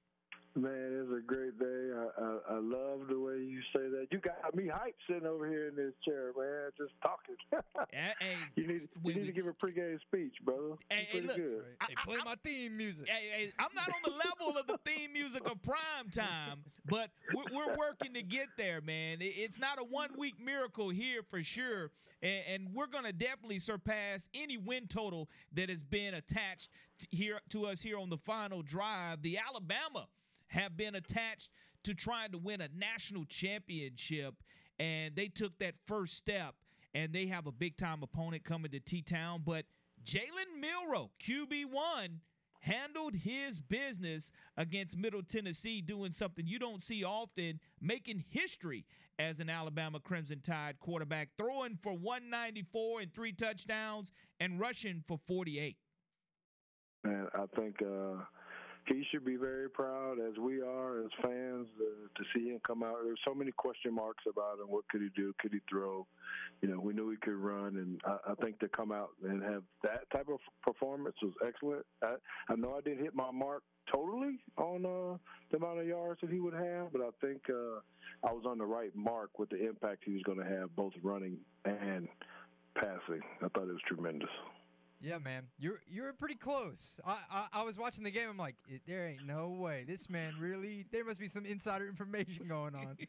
Man, 0.57 0.71
it's 1.03 1.11
a 1.11 1.21
great 1.21 1.59
day. 1.59 1.65
I, 1.93 2.23
I 2.23 2.55
I 2.55 2.59
love 2.59 3.07
the 3.09 3.19
way 3.19 3.39
you 3.39 3.59
say 3.73 3.89
that. 3.89 4.07
You 4.09 4.19
got 4.19 4.55
me 4.55 4.63
hyped 4.67 4.93
sitting 5.05 5.27
over 5.27 5.49
here 5.49 5.67
in 5.67 5.75
this 5.75 5.91
chair, 6.05 6.31
man, 6.37 6.71
just 6.77 6.93
talking. 7.01 7.35
hey, 7.91 8.37
you 8.55 8.65
need 8.65 8.87
you 9.03 9.13
need 9.13 9.25
to 9.25 9.33
give 9.33 9.47
a 9.47 9.51
pregame 9.53 9.99
speech, 9.99 10.33
brother. 10.45 10.75
Hey, 10.89 11.07
Pretty 11.11 11.27
look, 11.27 11.35
good. 11.35 11.63
Hey, 11.85 11.95
play 12.05 12.19
my 12.23 12.35
theme 12.45 12.77
music. 12.77 13.05
Hey, 13.09 13.27
hey, 13.47 13.51
I'm 13.59 13.67
not 13.75 13.89
on 13.89 13.99
the 14.05 14.11
level 14.11 14.57
of 14.57 14.65
the 14.65 14.77
theme 14.89 15.11
music 15.11 15.41
of 15.45 15.61
prime 15.61 16.09
time, 16.09 16.59
but 16.85 17.09
we're, 17.33 17.53
we're 17.53 17.75
working 17.77 18.13
to 18.13 18.21
get 18.23 18.47
there, 18.57 18.79
man. 18.79 19.21
It- 19.21 19.33
It's 19.37 19.59
not 19.59 19.77
a 19.77 19.83
one 19.83 20.11
week 20.17 20.35
miracle 20.41 20.89
here 20.89 21.21
for 21.29 21.43
sure, 21.43 21.91
and, 22.21 22.43
and 22.47 22.73
we're 22.73 22.87
gonna 22.87 23.11
definitely 23.11 23.59
surpass 23.59 24.29
any 24.33 24.55
win 24.55 24.87
total 24.87 25.27
that 25.51 25.67
has 25.69 25.83
been 25.83 26.13
attached 26.13 26.69
t- 26.97 27.07
here 27.11 27.41
to 27.49 27.65
us 27.65 27.81
here 27.81 27.97
on 27.97 28.09
the 28.09 28.17
final 28.19 28.61
drive. 28.61 29.21
The 29.21 29.37
Alabama 29.37 30.07
have 30.47 30.77
been 30.77 30.95
attached 30.95 31.49
to 31.83 31.93
trying 31.93 32.31
to 32.31 32.37
win 32.37 32.61
a 32.61 32.69
national 32.75 33.25
championship, 33.25 34.35
and 34.79 35.15
they 35.15 35.27
took 35.27 35.57
that 35.59 35.75
first 35.85 36.15
step, 36.15 36.55
and 36.93 37.13
they 37.13 37.27
have 37.27 37.47
a 37.47 37.51
big 37.51 37.77
time 37.77 38.03
opponent 38.03 38.43
coming 38.43 38.71
to 38.71 38.79
T 38.79 39.01
Town, 39.01 39.41
but 39.45 39.65
Jalen 40.03 40.59
Milroe, 40.59 41.11
QB1, 41.21 42.19
handled 42.59 43.13
his 43.15 43.59
business 43.59 44.31
against 44.57 44.97
Middle 44.97 45.21
Tennessee, 45.21 45.81
doing 45.81 46.11
something 46.11 46.47
you 46.47 46.57
don't 46.57 46.81
see 46.81 47.03
often, 47.03 47.59
making 47.79 48.23
history 48.29 48.85
as 49.19 49.39
an 49.39 49.49
Alabama 49.49 49.99
Crimson 49.99 50.41
Tide 50.41 50.79
quarterback, 50.79 51.29
throwing 51.37 51.77
for 51.81 51.93
194 51.93 53.01
and 53.01 53.13
three 53.13 53.31
touchdowns 53.31 54.11
and 54.39 54.59
rushing 54.59 55.03
for 55.07 55.19
48. 55.27 55.77
Man, 57.03 57.27
I 57.35 57.45
think 57.55 57.81
uh, 57.81 58.23
he 58.87 59.03
should 59.11 59.25
be 59.25 59.35
very 59.35 59.69
proud, 59.69 60.17
as 60.19 60.37
we 60.39 60.61
are 60.61 61.01
as 61.01 61.11
fans, 61.21 61.67
uh, 61.79 62.07
to 62.15 62.23
see 62.33 62.49
him 62.49 62.59
come 62.65 62.83
out. 62.83 62.97
There's 63.03 63.19
so 63.25 63.33
many 63.33 63.51
question 63.51 63.93
marks 63.93 64.23
about 64.29 64.59
him. 64.59 64.67
What 64.67 64.87
could 64.89 65.01
he 65.01 65.09
do? 65.15 65.33
Could 65.39 65.53
he 65.53 65.59
throw? 65.69 66.05
You 66.61 66.69
know, 66.69 66.79
we 66.79 66.93
knew 66.93 67.09
he 67.09 67.17
could 67.17 67.35
run, 67.35 67.77
and 67.77 67.99
I, 68.05 68.31
I 68.31 68.35
think 68.35 68.59
to 68.59 68.67
come 68.67 68.91
out 68.91 69.09
and 69.23 69.41
have 69.43 69.63
that 69.83 70.09
type 70.11 70.27
of 70.29 70.39
performance 70.61 71.15
was 71.21 71.33
excellent. 71.45 71.85
I, 72.03 72.15
I 72.49 72.55
know 72.55 72.75
I 72.77 72.81
didn't 72.81 73.03
hit 73.03 73.15
my 73.15 73.31
mark 73.31 73.63
totally 73.91 74.39
on 74.57 74.85
uh, 74.85 75.17
the 75.51 75.57
amount 75.57 75.79
of 75.79 75.87
yards 75.87 76.21
that 76.21 76.29
he 76.29 76.39
would 76.39 76.53
have, 76.53 76.91
but 76.91 77.01
I 77.01 77.09
think 77.21 77.41
uh, 77.49 77.79
I 78.27 78.31
was 78.31 78.43
on 78.47 78.57
the 78.57 78.65
right 78.65 78.95
mark 78.95 79.37
with 79.39 79.49
the 79.49 79.67
impact 79.67 80.03
he 80.05 80.13
was 80.13 80.23
going 80.23 80.39
to 80.39 80.45
have, 80.45 80.75
both 80.75 80.93
running 81.03 81.37
and 81.65 82.07
passing. 82.75 83.21
I 83.41 83.47
thought 83.49 83.63
it 83.63 83.73
was 83.73 83.81
tremendous. 83.87 84.29
Yeah, 85.05 85.19
man, 85.19 85.43
you're 85.59 85.81
you're 85.87 86.11
pretty 86.13 86.33
close. 86.33 86.99
I 87.05 87.19
I, 87.31 87.47
I 87.53 87.63
was 87.63 87.77
watching 87.77 88.03
the 88.03 88.09
game. 88.09 88.27
I'm 88.27 88.37
like, 88.37 88.55
there 88.87 89.07
ain't 89.07 89.23
no 89.23 89.49
way. 89.49 89.85
This 89.87 90.09
man 90.09 90.33
really. 90.39 90.87
There 90.91 91.05
must 91.05 91.19
be 91.19 91.27
some 91.27 91.45
insider 91.45 91.87
information 91.87 92.47
going 92.47 92.73
on. 92.75 92.97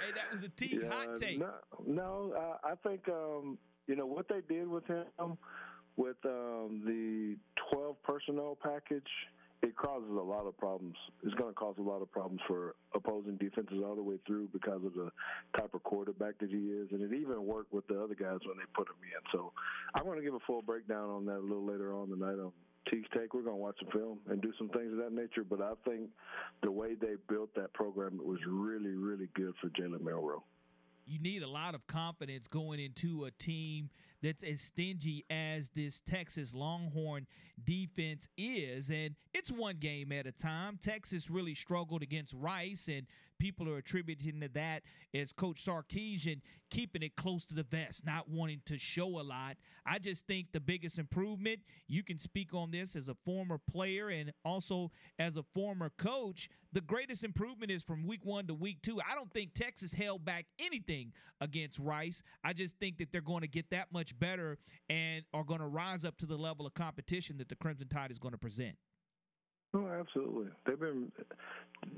Hey, 0.00 0.12
that 0.14 0.30
was 0.30 0.42
a 0.44 0.46
a 0.46 0.48
T 0.48 0.78
hot 0.88 1.18
take. 1.18 1.40
No, 1.40 1.54
no 1.84 2.32
uh, 2.36 2.68
I 2.68 2.74
think 2.88 3.08
um, 3.08 3.58
you 3.88 3.96
know 3.96 4.06
what 4.06 4.26
they 4.28 4.42
did 4.48 4.68
with 4.68 4.86
him 4.86 5.06
with 5.96 6.16
um, 6.24 6.82
the 6.86 7.36
12 7.72 7.96
personnel 8.04 8.56
package. 8.62 9.10
It 9.60 9.76
causes 9.76 10.10
a 10.10 10.22
lot 10.22 10.46
of 10.46 10.56
problems. 10.56 10.94
It's 11.24 11.34
going 11.34 11.50
to 11.50 11.54
cause 11.54 11.74
a 11.78 11.82
lot 11.82 12.00
of 12.00 12.10
problems 12.12 12.40
for 12.46 12.76
opposing 12.94 13.36
defenses 13.38 13.82
all 13.84 13.96
the 13.96 14.02
way 14.02 14.16
through 14.26 14.48
because 14.52 14.84
of 14.84 14.94
the 14.94 15.10
type 15.58 15.74
of 15.74 15.82
quarterback 15.82 16.38
that 16.38 16.50
he 16.50 16.70
is, 16.70 16.88
and 16.92 17.02
it 17.02 17.12
even 17.14 17.44
worked 17.44 17.72
with 17.72 17.86
the 17.88 18.00
other 18.00 18.14
guys 18.14 18.38
when 18.46 18.56
they 18.56 18.64
put 18.74 18.86
him 18.86 19.02
in. 19.02 19.20
So 19.32 19.52
I'm 19.94 20.04
going 20.04 20.18
to 20.18 20.24
give 20.24 20.34
a 20.34 20.40
full 20.46 20.62
breakdown 20.62 21.10
on 21.10 21.24
that 21.26 21.38
a 21.38 21.46
little 21.46 21.66
later 21.66 21.92
on 21.92 22.08
tonight 22.08 22.38
on 22.40 22.52
Teague's 22.88 23.08
Take. 23.12 23.34
We're 23.34 23.42
going 23.42 23.56
to 23.56 23.62
watch 23.62 23.76
some 23.82 23.90
film 23.90 24.18
and 24.28 24.40
do 24.40 24.52
some 24.58 24.68
things 24.68 24.92
of 24.92 24.98
that 24.98 25.12
nature. 25.12 25.42
But 25.42 25.60
I 25.60 25.72
think 25.84 26.08
the 26.62 26.70
way 26.70 26.94
they 26.94 27.16
built 27.28 27.52
that 27.56 27.72
program 27.74 28.20
it 28.20 28.24
was 28.26 28.38
really, 28.48 28.94
really 28.94 29.28
good 29.34 29.54
for 29.60 29.68
Jalen 29.70 30.02
Milroe. 30.02 30.44
you 31.04 31.18
need 31.18 31.42
a 31.42 31.48
lot 31.48 31.74
of 31.74 31.86
confidence 31.86 32.46
going 32.46 32.78
into 32.80 33.24
a 33.24 33.30
team 33.32 33.90
that's 34.22 34.42
as 34.42 34.60
stingy 34.60 35.24
as 35.30 35.70
this 35.70 36.00
Texas 36.00 36.54
Longhorn 36.54 37.26
defense 37.64 38.28
is. 38.36 38.90
And 38.90 39.14
it's 39.34 39.50
one 39.50 39.76
game 39.78 40.12
at 40.12 40.26
a 40.26 40.32
time. 40.32 40.78
Texas 40.80 41.30
really 41.30 41.54
struggled 41.54 42.02
against 42.02 42.34
Rice, 42.34 42.88
and 42.88 43.06
people 43.38 43.68
are 43.68 43.78
attributing 43.78 44.40
to 44.40 44.48
that 44.48 44.82
as 45.14 45.32
Coach 45.32 45.64
Sarkisian 45.64 46.40
keeping 46.70 47.02
it 47.02 47.16
close 47.16 47.44
to 47.46 47.54
the 47.54 47.62
vest, 47.62 48.04
not 48.04 48.28
wanting 48.28 48.60
to 48.66 48.78
show 48.78 49.20
a 49.20 49.22
lot. 49.22 49.56
I 49.86 49.98
just 49.98 50.26
think 50.26 50.48
the 50.52 50.60
biggest 50.60 50.98
improvement, 50.98 51.60
you 51.86 52.02
can 52.02 52.18
speak 52.18 52.54
on 52.54 52.70
this 52.70 52.96
as 52.96 53.08
a 53.08 53.14
former 53.24 53.58
player 53.70 54.08
and 54.08 54.32
also 54.44 54.90
as 55.18 55.36
a 55.36 55.42
former 55.54 55.90
coach. 55.98 56.48
The 56.72 56.80
greatest 56.82 57.24
improvement 57.24 57.70
is 57.70 57.82
from 57.82 58.06
week 58.06 58.24
one 58.24 58.46
to 58.48 58.54
week 58.54 58.82
two. 58.82 59.00
I 59.00 59.14
don't 59.14 59.32
think 59.32 59.54
Texas 59.54 59.92
held 59.92 60.24
back 60.24 60.46
anything 60.58 61.12
against 61.40 61.78
Rice. 61.78 62.22
I 62.44 62.52
just 62.52 62.76
think 62.78 62.98
that 62.98 63.12
they're 63.12 63.20
going 63.20 63.40
to 63.40 63.48
get 63.48 63.70
that 63.70 63.92
much 63.92 64.18
better 64.18 64.58
and 64.90 65.24
are 65.32 65.44
going 65.44 65.60
to 65.60 65.66
rise 65.66 66.04
up 66.04 66.18
to 66.18 66.26
the 66.26 66.36
level 66.36 66.66
of 66.66 66.74
competition 66.74 67.38
that 67.38 67.48
the 67.48 67.56
Crimson 67.56 67.88
Tide 67.88 68.10
is 68.10 68.18
going 68.18 68.32
to 68.32 68.38
present. 68.38 68.76
Oh, 69.74 69.86
absolutely. 69.86 70.48
They've 70.66 70.80
been 70.80 71.12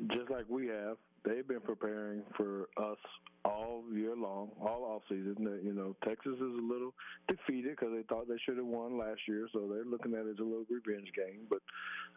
just 0.09 0.30
like 0.30 0.45
we 0.49 0.66
have. 0.66 0.97
They've 1.25 1.47
been 1.47 1.61
preparing 1.61 2.23
for 2.37 2.68
us 2.79 2.97
all 3.45 3.85
year 3.93 4.16
long, 4.16 4.51
all 4.61 4.85
off 4.85 5.03
season. 5.09 5.37
You 5.62 5.75
know, 5.75 5.95
Texas 6.05 6.33
is 6.35 6.41
a 6.41 6.64
little 6.64 6.95
defeated 7.29 7.77
because 7.77 7.93
they 7.95 8.03
thought 8.09 8.27
they 8.27 8.41
should 8.47 8.57
have 8.57 8.66
won 8.66 8.99
last 8.99 9.21
year, 9.29 9.47
so 9.53 9.68
they're 9.68 9.85
looking 9.85 10.14
at 10.14 10.25
it 10.27 10.33
as 10.33 10.39
a 10.41 10.43
little 10.43 10.64
revenge 10.71 11.12
game. 11.14 11.45
But 11.49 11.61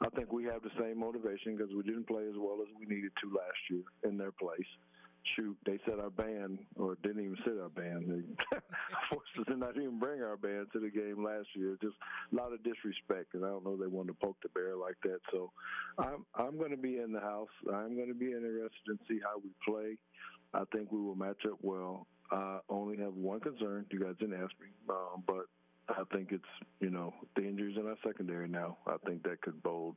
I 0.01 0.09
think 0.15 0.31
we 0.31 0.45
have 0.45 0.63
the 0.63 0.71
same 0.79 0.99
motivation 0.99 1.57
because 1.57 1.73
we 1.75 1.83
didn't 1.83 2.07
play 2.07 2.23
as 2.23 2.35
well 2.37 2.59
as 2.61 2.67
we 2.79 2.85
needed 2.85 3.11
to 3.23 3.29
last 3.29 3.59
year 3.69 3.83
in 4.09 4.17
their 4.17 4.31
place. 4.31 4.71
Shoot, 5.35 5.57
they 5.65 5.79
set 5.85 5.99
our 5.99 6.09
band, 6.09 6.59
or 6.75 6.95
didn't 7.01 7.23
even 7.23 7.37
set 7.45 7.53
our 7.61 7.69
band. 7.69 8.09
They 8.09 8.57
forced 9.09 9.31
us 9.39 9.45
to 9.47 9.55
not 9.55 9.77
even 9.77 9.97
bring 9.97 10.21
our 10.21 10.35
band 10.35 10.67
to 10.73 10.79
the 10.79 10.89
game 10.89 11.23
last 11.23 11.47
year. 11.55 11.77
Just 11.81 11.95
a 12.31 12.35
lot 12.35 12.51
of 12.51 12.61
disrespect, 12.63 13.33
and 13.33 13.45
I 13.45 13.47
don't 13.47 13.63
know 13.63 13.77
they 13.77 13.87
wanted 13.87 14.19
to 14.19 14.25
poke 14.25 14.37
the 14.43 14.49
bear 14.49 14.75
like 14.75 14.97
that. 15.03 15.19
So 15.31 15.51
I'm 15.97 16.25
I'm 16.35 16.57
going 16.57 16.71
to 16.71 16.77
be 16.77 16.97
in 16.97 17.13
the 17.13 17.21
house. 17.21 17.49
I'm 17.73 17.95
going 17.95 18.09
to 18.09 18.13
be 18.13 18.33
interested 18.33 18.89
in 18.89 18.99
see 19.07 19.19
how 19.23 19.39
we 19.41 19.51
play. 19.65 19.97
I 20.53 20.63
think 20.75 20.91
we 20.91 20.99
will 20.99 21.15
match 21.15 21.45
up 21.49 21.57
well. 21.61 22.05
I 22.31 22.59
only 22.69 22.97
have 22.97 23.13
one 23.13 23.39
concern. 23.39 23.85
You 23.91 23.99
guys 23.99 24.15
didn't 24.19 24.35
ask 24.35 24.51
me, 24.59 24.67
um, 24.89 25.23
but 25.25 25.45
I 25.89 26.03
think 26.13 26.31
it's 26.31 26.43
you 26.79 26.89
know 26.89 27.13
the 27.35 27.43
injuries 27.43 27.77
in 27.79 27.87
our 27.87 27.97
secondary 28.05 28.47
now. 28.47 28.77
I 28.87 28.97
think 29.05 29.23
that 29.23 29.41
could 29.41 29.61
bode 29.63 29.95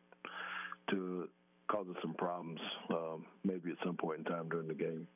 to 0.91 1.29
cause 1.69 1.87
us 1.91 1.97
some 2.01 2.15
problems, 2.15 2.61
um, 2.91 3.27
maybe 3.45 3.71
at 3.71 3.77
some 3.85 3.97
point 3.97 4.21
in 4.21 4.25
time 4.25 4.49
during 4.49 4.69
the 4.69 4.75
game. 4.75 5.07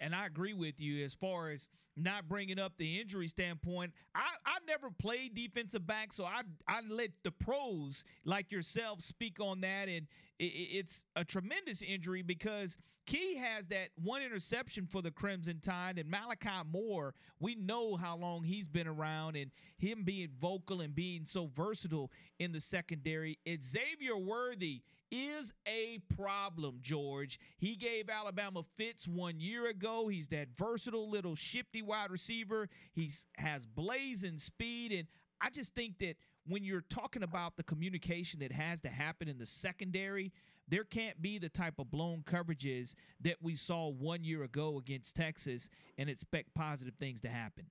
And 0.00 0.14
I 0.14 0.26
agree 0.26 0.54
with 0.54 0.80
you 0.80 1.04
as 1.04 1.14
far 1.14 1.50
as 1.50 1.68
not 1.96 2.28
bringing 2.28 2.58
up 2.58 2.74
the 2.76 3.00
injury 3.00 3.26
standpoint. 3.28 3.92
I, 4.14 4.28
I 4.44 4.58
never 4.66 4.90
played 4.90 5.34
defensive 5.34 5.86
back, 5.86 6.12
so 6.12 6.24
I 6.24 6.42
I 6.68 6.80
let 6.88 7.10
the 7.24 7.30
pros 7.30 8.04
like 8.24 8.52
yourself 8.52 9.00
speak 9.00 9.40
on 9.40 9.60
that, 9.62 9.88
and 9.88 10.06
it, 10.38 10.44
it's 10.44 11.04
a 11.14 11.24
tremendous 11.24 11.82
injury 11.82 12.22
because 12.22 12.76
Key 13.06 13.36
has 13.36 13.68
that 13.68 13.90
one 14.02 14.20
interception 14.22 14.86
for 14.86 15.00
the 15.00 15.12
Crimson 15.12 15.60
Tide, 15.60 15.98
and 15.98 16.10
Malachi 16.10 16.68
Moore. 16.70 17.14
We 17.38 17.54
know 17.54 17.96
how 17.96 18.16
long 18.16 18.42
he's 18.42 18.68
been 18.68 18.88
around, 18.88 19.36
and 19.36 19.50
him 19.78 20.02
being 20.04 20.28
vocal 20.40 20.80
and 20.80 20.94
being 20.94 21.24
so 21.24 21.48
versatile 21.54 22.10
in 22.38 22.52
the 22.52 22.60
secondary. 22.60 23.38
It's 23.44 23.68
Xavier 23.68 24.16
Worthy 24.16 24.82
is 25.10 25.52
a 25.66 26.00
problem, 26.16 26.78
George. 26.82 27.38
He 27.58 27.76
gave 27.76 28.08
Alabama 28.08 28.64
fits 28.76 29.06
one 29.06 29.40
year 29.40 29.68
ago. 29.68 30.08
He's 30.08 30.28
that 30.28 30.48
versatile 30.56 31.08
little 31.08 31.34
shifty 31.34 31.82
wide 31.82 32.10
receiver. 32.10 32.68
He 32.92 33.10
has 33.36 33.66
blazing 33.66 34.38
speed. 34.38 34.92
And 34.92 35.06
I 35.40 35.50
just 35.50 35.74
think 35.74 35.98
that 36.00 36.16
when 36.46 36.64
you're 36.64 36.84
talking 36.90 37.22
about 37.22 37.56
the 37.56 37.62
communication 37.62 38.40
that 38.40 38.52
has 38.52 38.80
to 38.82 38.88
happen 38.88 39.28
in 39.28 39.38
the 39.38 39.46
secondary, 39.46 40.32
there 40.68 40.84
can't 40.84 41.20
be 41.22 41.38
the 41.38 41.48
type 41.48 41.78
of 41.78 41.90
blown 41.90 42.22
coverages 42.26 42.94
that 43.20 43.36
we 43.40 43.54
saw 43.54 43.88
one 43.88 44.24
year 44.24 44.42
ago 44.42 44.78
against 44.78 45.14
Texas 45.14 45.70
and 45.98 46.10
expect 46.10 46.54
positive 46.54 46.94
things 46.96 47.20
to 47.20 47.28
happen. 47.28 47.66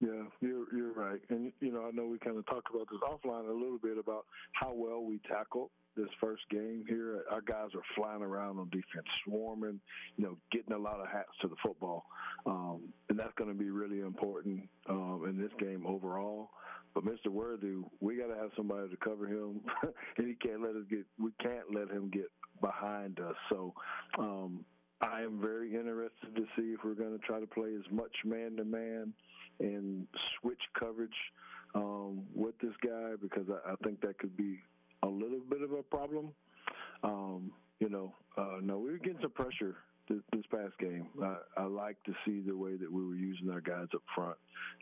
Yeah, 0.00 0.24
you're 0.42 0.66
you're 0.76 0.92
right, 0.92 1.20
and 1.30 1.50
you 1.60 1.72
know 1.72 1.86
I 1.86 1.90
know 1.92 2.04
we 2.06 2.18
kind 2.18 2.36
of 2.36 2.44
talked 2.46 2.68
about 2.68 2.88
this 2.90 3.00
offline 3.00 3.48
a 3.48 3.52
little 3.52 3.78
bit 3.78 3.96
about 3.96 4.26
how 4.52 4.74
well 4.74 5.02
we 5.02 5.18
tackled 5.26 5.70
this 5.96 6.08
first 6.20 6.42
game 6.50 6.84
here. 6.88 7.24
Our 7.30 7.40
guys 7.40 7.68
are 7.74 7.82
flying 7.94 8.22
around 8.22 8.58
on 8.58 8.68
defense, 8.70 9.06
swarming, 9.24 9.80
you 10.16 10.24
know, 10.24 10.36
getting 10.52 10.72
a 10.72 10.78
lot 10.78 11.00
of 11.00 11.08
hats 11.08 11.30
to 11.42 11.48
the 11.48 11.56
football, 11.62 12.06
um, 12.46 12.92
and 13.08 13.18
that's 13.18 13.34
going 13.36 13.50
to 13.50 13.56
be 13.56 13.70
really 13.70 14.00
important 14.00 14.68
um, 14.88 15.24
in 15.28 15.40
this 15.40 15.52
game 15.58 15.86
overall. 15.86 16.50
But 16.94 17.04
Mr. 17.04 17.28
Worthy, 17.28 17.74
we 18.00 18.16
got 18.16 18.28
to 18.28 18.40
have 18.40 18.50
somebody 18.56 18.88
to 18.88 18.96
cover 18.96 19.26
him, 19.26 19.60
and 20.18 20.28
he 20.28 20.34
can't 20.34 20.62
let 20.62 20.76
us 20.76 20.84
get. 20.88 21.04
We 21.18 21.30
can't 21.42 21.74
let 21.74 21.90
him 21.90 22.10
get 22.10 22.30
behind 22.60 23.20
us. 23.20 23.36
So. 23.48 23.74
Um, 24.18 24.64
I 25.00 25.20
am 25.20 25.38
very 25.38 25.74
interested 25.74 26.34
to 26.34 26.42
see 26.56 26.72
if 26.72 26.80
we're 26.82 26.94
going 26.94 27.18
to 27.18 27.26
try 27.26 27.38
to 27.38 27.46
play 27.46 27.74
as 27.74 27.84
much 27.90 28.14
man 28.24 28.56
to 28.56 28.64
man 28.64 29.12
and 29.60 30.06
switch 30.40 30.60
coverage 30.78 31.10
um, 31.74 32.22
with 32.34 32.54
this 32.62 32.72
guy 32.82 33.12
because 33.20 33.46
I, 33.50 33.72
I 33.72 33.74
think 33.82 34.00
that 34.00 34.18
could 34.18 34.36
be 34.36 34.60
a 35.04 35.08
little 35.08 35.40
bit 35.48 35.62
of 35.62 35.72
a 35.72 35.82
problem. 35.82 36.30
Um, 37.02 37.52
you 37.78 37.88
know, 37.88 38.14
uh, 38.36 38.58
no, 38.62 38.78
we 38.78 38.90
were 38.90 38.98
getting 38.98 39.20
some 39.20 39.32
pressure 39.32 39.76
this, 40.08 40.20
past 40.50 40.78
game. 40.78 41.08
I, 41.22 41.36
I 41.56 41.64
like 41.64 41.96
to 42.04 42.12
see 42.24 42.40
the 42.46 42.56
way 42.56 42.76
that 42.76 42.90
we 42.90 43.06
were 43.06 43.14
using 43.14 43.50
our 43.50 43.60
guys 43.60 43.86
up 43.94 44.02
front. 44.14 44.36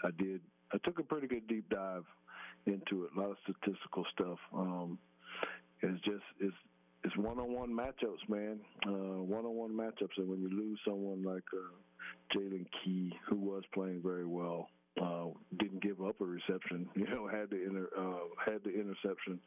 I 0.04 0.10
did. 0.18 0.40
I 0.72 0.78
took 0.84 0.98
a 0.98 1.02
pretty 1.02 1.26
good 1.26 1.46
deep 1.46 1.68
dive 1.68 2.04
into 2.66 3.04
it. 3.04 3.10
A 3.16 3.20
lot 3.20 3.30
of 3.30 3.36
statistical 3.42 4.04
stuff. 4.14 4.38
Um, 4.54 4.98
it's 5.82 6.00
just 6.04 6.24
it's 6.40 6.54
it's 7.04 7.16
one-on-one 7.16 7.70
matchups, 7.70 8.28
man. 8.28 8.60
Uh, 8.86 9.22
one-on-one 9.22 9.72
matchups, 9.72 10.16
and 10.18 10.28
when 10.28 10.40
you 10.40 10.48
lose 10.48 10.78
someone 10.86 11.24
like 11.24 11.42
uh, 11.52 12.36
Jaylen 12.36 12.66
Key, 12.84 13.12
who 13.28 13.36
was 13.36 13.64
playing 13.74 14.00
very 14.02 14.26
well, 14.26 14.68
uh, 15.00 15.26
didn't 15.58 15.82
give 15.82 16.00
up 16.00 16.20
a 16.20 16.24
reception. 16.24 16.88
You 16.96 17.06
know, 17.06 17.28
had 17.28 17.50
the 17.50 17.64
inter, 17.64 17.88
uh, 17.98 18.50
had 18.50 18.62
the 18.64 18.70
interception. 18.70 19.40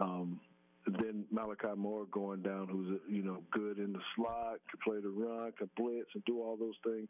Um, 0.00 0.40
then 0.86 1.24
Malachi 1.30 1.74
Moore 1.76 2.06
going 2.10 2.42
down, 2.42 2.68
who's 2.68 3.00
you 3.08 3.22
know 3.22 3.42
good 3.50 3.78
in 3.78 3.92
the 3.92 4.00
slot, 4.16 4.58
can 4.70 4.80
play 4.82 5.00
the 5.00 5.08
run, 5.08 5.52
can 5.52 5.68
blitz, 5.76 6.08
and 6.14 6.24
do 6.24 6.40
all 6.40 6.56
those 6.56 6.76
things. 6.84 7.08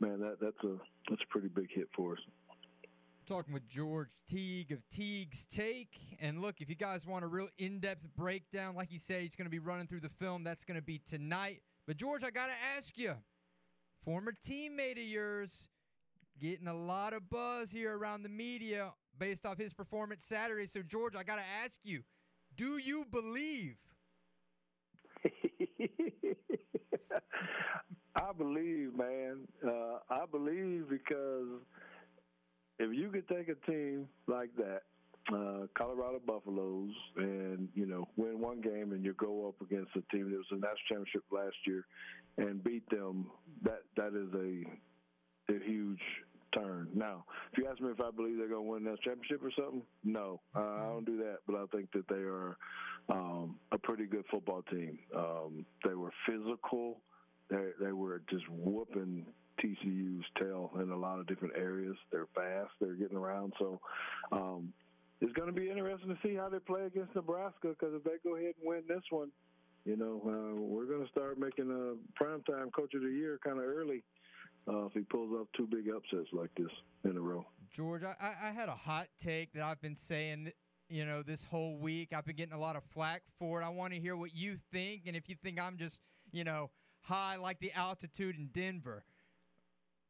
Man, 0.00 0.20
that 0.20 0.38
that's 0.40 0.64
a 0.64 0.76
that's 1.08 1.22
a 1.22 1.28
pretty 1.30 1.48
big 1.48 1.68
hit 1.72 1.88
for 1.94 2.12
us. 2.12 2.18
Talking 3.26 3.54
with 3.54 3.68
George 3.68 4.08
Teague 4.28 4.72
of 4.72 4.78
Teague's 4.90 5.46
Take. 5.46 5.96
And 6.20 6.42
look, 6.42 6.60
if 6.60 6.68
you 6.68 6.74
guys 6.74 7.06
want 7.06 7.24
a 7.24 7.28
real 7.28 7.48
in 7.56 7.78
depth 7.78 8.06
breakdown, 8.16 8.74
like 8.74 8.90
he 8.90 8.98
said, 8.98 9.22
he's 9.22 9.36
going 9.36 9.46
to 9.46 9.50
be 9.50 9.60
running 9.60 9.86
through 9.86 10.00
the 10.00 10.08
film. 10.08 10.42
That's 10.42 10.64
going 10.64 10.78
to 10.78 10.84
be 10.84 11.00
tonight. 11.08 11.62
But, 11.86 11.96
George, 11.96 12.24
I 12.24 12.30
got 12.30 12.46
to 12.46 12.52
ask 12.76 12.98
you 12.98 13.14
former 13.96 14.32
teammate 14.32 14.98
of 15.00 15.04
yours, 15.06 15.68
getting 16.42 16.66
a 16.66 16.74
lot 16.74 17.12
of 17.12 17.30
buzz 17.30 17.70
here 17.70 17.96
around 17.96 18.24
the 18.24 18.28
media 18.28 18.92
based 19.16 19.46
off 19.46 19.56
his 19.56 19.72
performance 19.72 20.24
Saturday. 20.24 20.66
So, 20.66 20.82
George, 20.82 21.14
I 21.14 21.22
got 21.22 21.36
to 21.36 21.44
ask 21.64 21.78
you 21.84 22.02
do 22.56 22.78
you 22.78 23.06
believe? 23.10 23.76
I 28.14 28.32
believe, 28.36 28.94
man. 28.94 29.46
Uh, 29.64 29.98
I 30.10 30.24
believe 30.30 30.88
because 30.90 31.48
if 32.78 32.94
you 32.94 33.08
could 33.10 33.28
take 33.28 33.48
a 33.48 33.54
team 33.70 34.08
like 34.26 34.50
that, 34.56 34.82
uh, 35.32 35.66
Colorado 35.78 36.20
Buffaloes, 36.26 36.90
and 37.16 37.68
you 37.74 37.86
know 37.86 38.08
win 38.16 38.40
one 38.40 38.60
game, 38.60 38.92
and 38.92 39.04
you 39.04 39.14
go 39.14 39.48
up 39.48 39.54
against 39.66 39.92
a 39.96 40.02
team 40.14 40.30
that 40.30 40.36
was 40.36 40.46
a 40.50 40.56
national 40.56 40.76
championship 40.88 41.22
last 41.30 41.56
year, 41.66 41.86
and 42.36 42.62
beat 42.62 42.88
them, 42.90 43.30
that 43.62 43.82
that 43.96 44.08
is 44.08 44.28
a 44.34 44.64
a 45.54 45.58
huge 45.64 46.00
turn. 46.54 46.88
Now, 46.94 47.24
if 47.52 47.58
you 47.58 47.66
ask 47.68 47.80
me 47.80 47.90
if 47.90 48.00
I 48.00 48.10
believe 48.10 48.38
they're 48.38 48.48
going 48.48 48.64
to 48.64 48.70
win 48.70 48.84
that 48.84 49.00
championship 49.02 49.42
or 49.42 49.50
something, 49.56 49.82
no, 50.04 50.40
uh, 50.54 50.60
I 50.60 50.86
don't 50.92 51.04
do 51.04 51.16
that. 51.18 51.38
But 51.46 51.56
I 51.56 51.64
think 51.74 51.92
that 51.92 52.08
they 52.08 52.14
are 52.16 52.56
um, 53.08 53.56
a 53.72 53.78
pretty 53.78 54.06
good 54.06 54.24
football 54.30 54.62
team. 54.70 54.98
Um, 55.16 55.66
they 55.84 55.94
were 55.94 56.12
physical. 56.26 57.00
They 57.50 57.70
they 57.80 57.92
were 57.92 58.22
just 58.30 58.48
whooping 58.48 59.26
TCU's 59.62 60.24
tail 60.38 60.70
in 60.80 60.90
a 60.90 60.96
lot 60.96 61.18
of 61.18 61.26
different 61.26 61.54
areas. 61.56 61.96
They're 62.10 62.28
fast. 62.34 62.72
They're 62.80 62.94
getting 62.94 63.16
around. 63.16 63.52
So 63.58 63.80
um, 64.30 64.72
it's 65.20 65.32
going 65.32 65.52
to 65.52 65.58
be 65.58 65.68
interesting 65.68 66.08
to 66.08 66.18
see 66.22 66.34
how 66.34 66.48
they 66.48 66.58
play 66.58 66.82
against 66.86 67.14
Nebraska 67.14 67.68
because 67.68 67.94
if 67.94 68.04
they 68.04 68.18
go 68.24 68.36
ahead 68.36 68.54
and 68.58 68.66
win 68.66 68.82
this 68.88 69.02
one, 69.10 69.30
you 69.84 69.96
know, 69.96 70.20
uh, 70.24 70.60
we're 70.60 70.86
going 70.86 71.04
to 71.04 71.10
start 71.10 71.38
making 71.38 71.70
a 71.70 72.22
primetime 72.22 72.72
coach 72.72 72.94
of 72.94 73.02
the 73.02 73.08
year 73.08 73.38
kind 73.44 73.58
of 73.58 73.64
early 73.64 74.02
uh, 74.68 74.86
if 74.86 74.92
he 74.92 75.00
pulls 75.00 75.32
off 75.32 75.46
two 75.56 75.66
big 75.66 75.88
upsets 75.88 76.28
like 76.32 76.50
this 76.56 76.70
in 77.04 77.16
a 77.16 77.20
row. 77.20 77.44
George, 77.72 78.02
I, 78.02 78.14
I 78.20 78.50
had 78.50 78.68
a 78.68 78.74
hot 78.74 79.08
take 79.18 79.52
that 79.54 79.62
I've 79.62 79.80
been 79.80 79.96
saying, 79.96 80.52
you 80.88 81.06
know, 81.06 81.22
this 81.22 81.44
whole 81.44 81.76
week. 81.78 82.12
I've 82.14 82.24
been 82.24 82.36
getting 82.36 82.54
a 82.54 82.60
lot 82.60 82.76
of 82.76 82.84
flack 82.84 83.22
for 83.38 83.60
it. 83.60 83.64
I 83.64 83.70
want 83.70 83.94
to 83.94 84.00
hear 84.00 84.16
what 84.16 84.34
you 84.34 84.58
think, 84.72 85.02
and 85.06 85.16
if 85.16 85.28
you 85.28 85.36
think 85.42 85.60
I'm 85.60 85.78
just, 85.78 85.98
you 86.32 86.44
know, 86.44 86.70
high 87.00 87.36
like 87.36 87.60
the 87.60 87.72
altitude 87.72 88.36
in 88.36 88.48
Denver. 88.52 89.04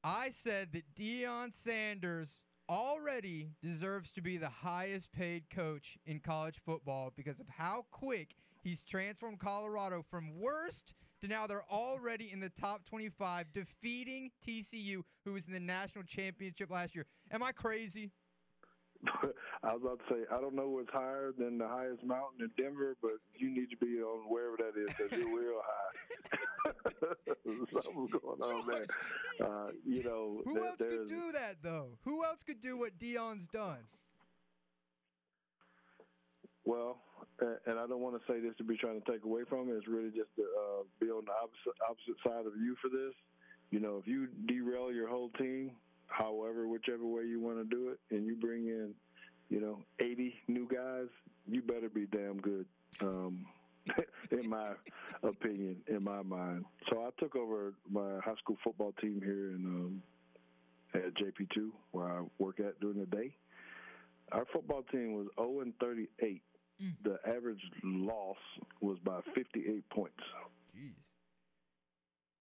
I 0.04 0.30
said 0.30 0.72
that 0.72 0.94
Deion 0.94 1.54
Sanders 1.54 2.42
already 2.68 3.50
deserves 3.62 4.12
to 4.12 4.20
be 4.20 4.36
the 4.36 4.48
highest 4.48 5.12
paid 5.12 5.50
coach 5.50 5.98
in 6.06 6.20
college 6.20 6.60
football 6.64 7.12
because 7.16 7.38
of 7.40 7.48
how 7.48 7.86
quick 7.90 8.34
he's 8.62 8.82
transformed 8.82 9.38
Colorado 9.38 10.04
from 10.10 10.40
worst 10.40 10.94
to 11.22 11.28
now 11.28 11.46
they're 11.46 11.64
already 11.70 12.30
in 12.32 12.40
the 12.40 12.50
top 12.50 12.84
25, 12.84 13.52
defeating 13.52 14.30
TCU, 14.46 15.02
who 15.24 15.32
was 15.32 15.46
in 15.46 15.52
the 15.52 15.60
national 15.60 16.04
championship 16.04 16.70
last 16.70 16.94
year. 16.94 17.06
Am 17.30 17.42
I 17.42 17.52
crazy? 17.52 18.10
I 19.64 19.72
was 19.74 19.82
about 19.82 20.00
to 20.08 20.14
say, 20.14 20.20
I 20.32 20.40
don't 20.40 20.54
know 20.54 20.68
what's 20.68 20.90
higher 20.92 21.32
than 21.36 21.58
the 21.58 21.66
highest 21.66 22.04
mountain 22.04 22.40
in 22.40 22.50
Denver, 22.62 22.96
but 23.00 23.12
you 23.34 23.50
need 23.50 23.70
to 23.70 23.76
be 23.76 24.00
on 24.00 24.28
wherever 24.28 24.56
that 24.58 24.78
is 24.78 24.88
because 24.96 25.12
you're 25.12 25.40
real 25.40 25.60
high. 25.64 26.72
Something's 27.82 28.10
going 28.10 28.40
on 28.40 28.66
there. 28.66 29.46
Uh, 29.46 29.70
you 29.84 30.04
know, 30.04 30.42
who 30.44 30.54
there, 30.54 30.64
else 30.64 30.78
could 30.78 31.08
do 31.08 31.32
that 31.32 31.56
though? 31.62 31.98
Who 32.04 32.24
else 32.24 32.42
could 32.42 32.60
do 32.60 32.76
what 32.76 32.98
Deion's 32.98 33.46
done? 33.46 33.84
Well, 36.64 36.98
and 37.40 37.78
I 37.78 37.86
don't 37.86 38.00
want 38.00 38.20
to 38.20 38.32
say 38.32 38.40
this 38.40 38.56
to 38.58 38.64
be 38.64 38.76
trying 38.76 39.00
to 39.00 39.12
take 39.12 39.24
away 39.24 39.42
from 39.48 39.68
it. 39.68 39.74
It's 39.74 39.88
really 39.88 40.10
just 40.10 40.34
to 40.36 40.42
uh, 40.42 40.82
be 41.00 41.06
on 41.06 41.24
the 41.24 41.32
opposite 41.32 41.78
opposite 41.88 42.18
side 42.24 42.46
of 42.46 42.56
you 42.56 42.76
for 42.80 42.88
this. 42.88 43.14
You 43.70 43.80
know, 43.80 43.98
if 43.98 44.06
you 44.06 44.28
derail 44.46 44.92
your 44.92 45.08
whole 45.08 45.30
team, 45.38 45.72
however, 46.06 46.68
whichever 46.68 47.06
way 47.06 47.22
you 47.24 47.40
want 47.40 47.58
to 47.58 47.64
do 47.64 47.88
it, 47.88 47.98
and 48.14 48.26
you 48.26 48.36
bring 48.36 48.66
in, 48.66 48.94
you 49.48 49.60
know, 49.60 49.78
80 49.98 50.34
new 50.48 50.68
guys, 50.68 51.08
you 51.46 51.62
better 51.62 51.88
be 51.88 52.06
damn 52.06 52.38
good. 52.38 52.66
Um, 53.00 53.46
in 54.30 54.48
my 54.48 54.72
opinion, 55.22 55.76
in 55.88 56.04
my 56.04 56.22
mind. 56.22 56.64
So 56.88 57.02
I 57.02 57.10
took 57.18 57.34
over 57.34 57.74
my 57.90 58.18
high 58.24 58.36
school 58.36 58.56
football 58.62 58.92
team 59.00 59.20
here 59.24 59.50
in 59.50 59.64
um, 59.64 60.02
at 60.94 61.14
JP2, 61.14 61.70
where 61.92 62.06
I 62.06 62.22
work 62.38 62.60
at 62.60 62.78
during 62.80 63.00
the 63.00 63.06
day. 63.06 63.34
Our 64.30 64.46
football 64.52 64.82
team 64.90 65.14
was 65.14 65.26
0 65.36 65.60
and 65.60 65.74
38. 65.80 66.42
Mm. 66.82 66.94
The 67.04 67.30
average 67.30 67.60
loss 67.84 68.36
was 68.80 68.98
by 69.04 69.20
58 69.34 69.88
points. 69.90 70.16
Jeez. 70.76 70.92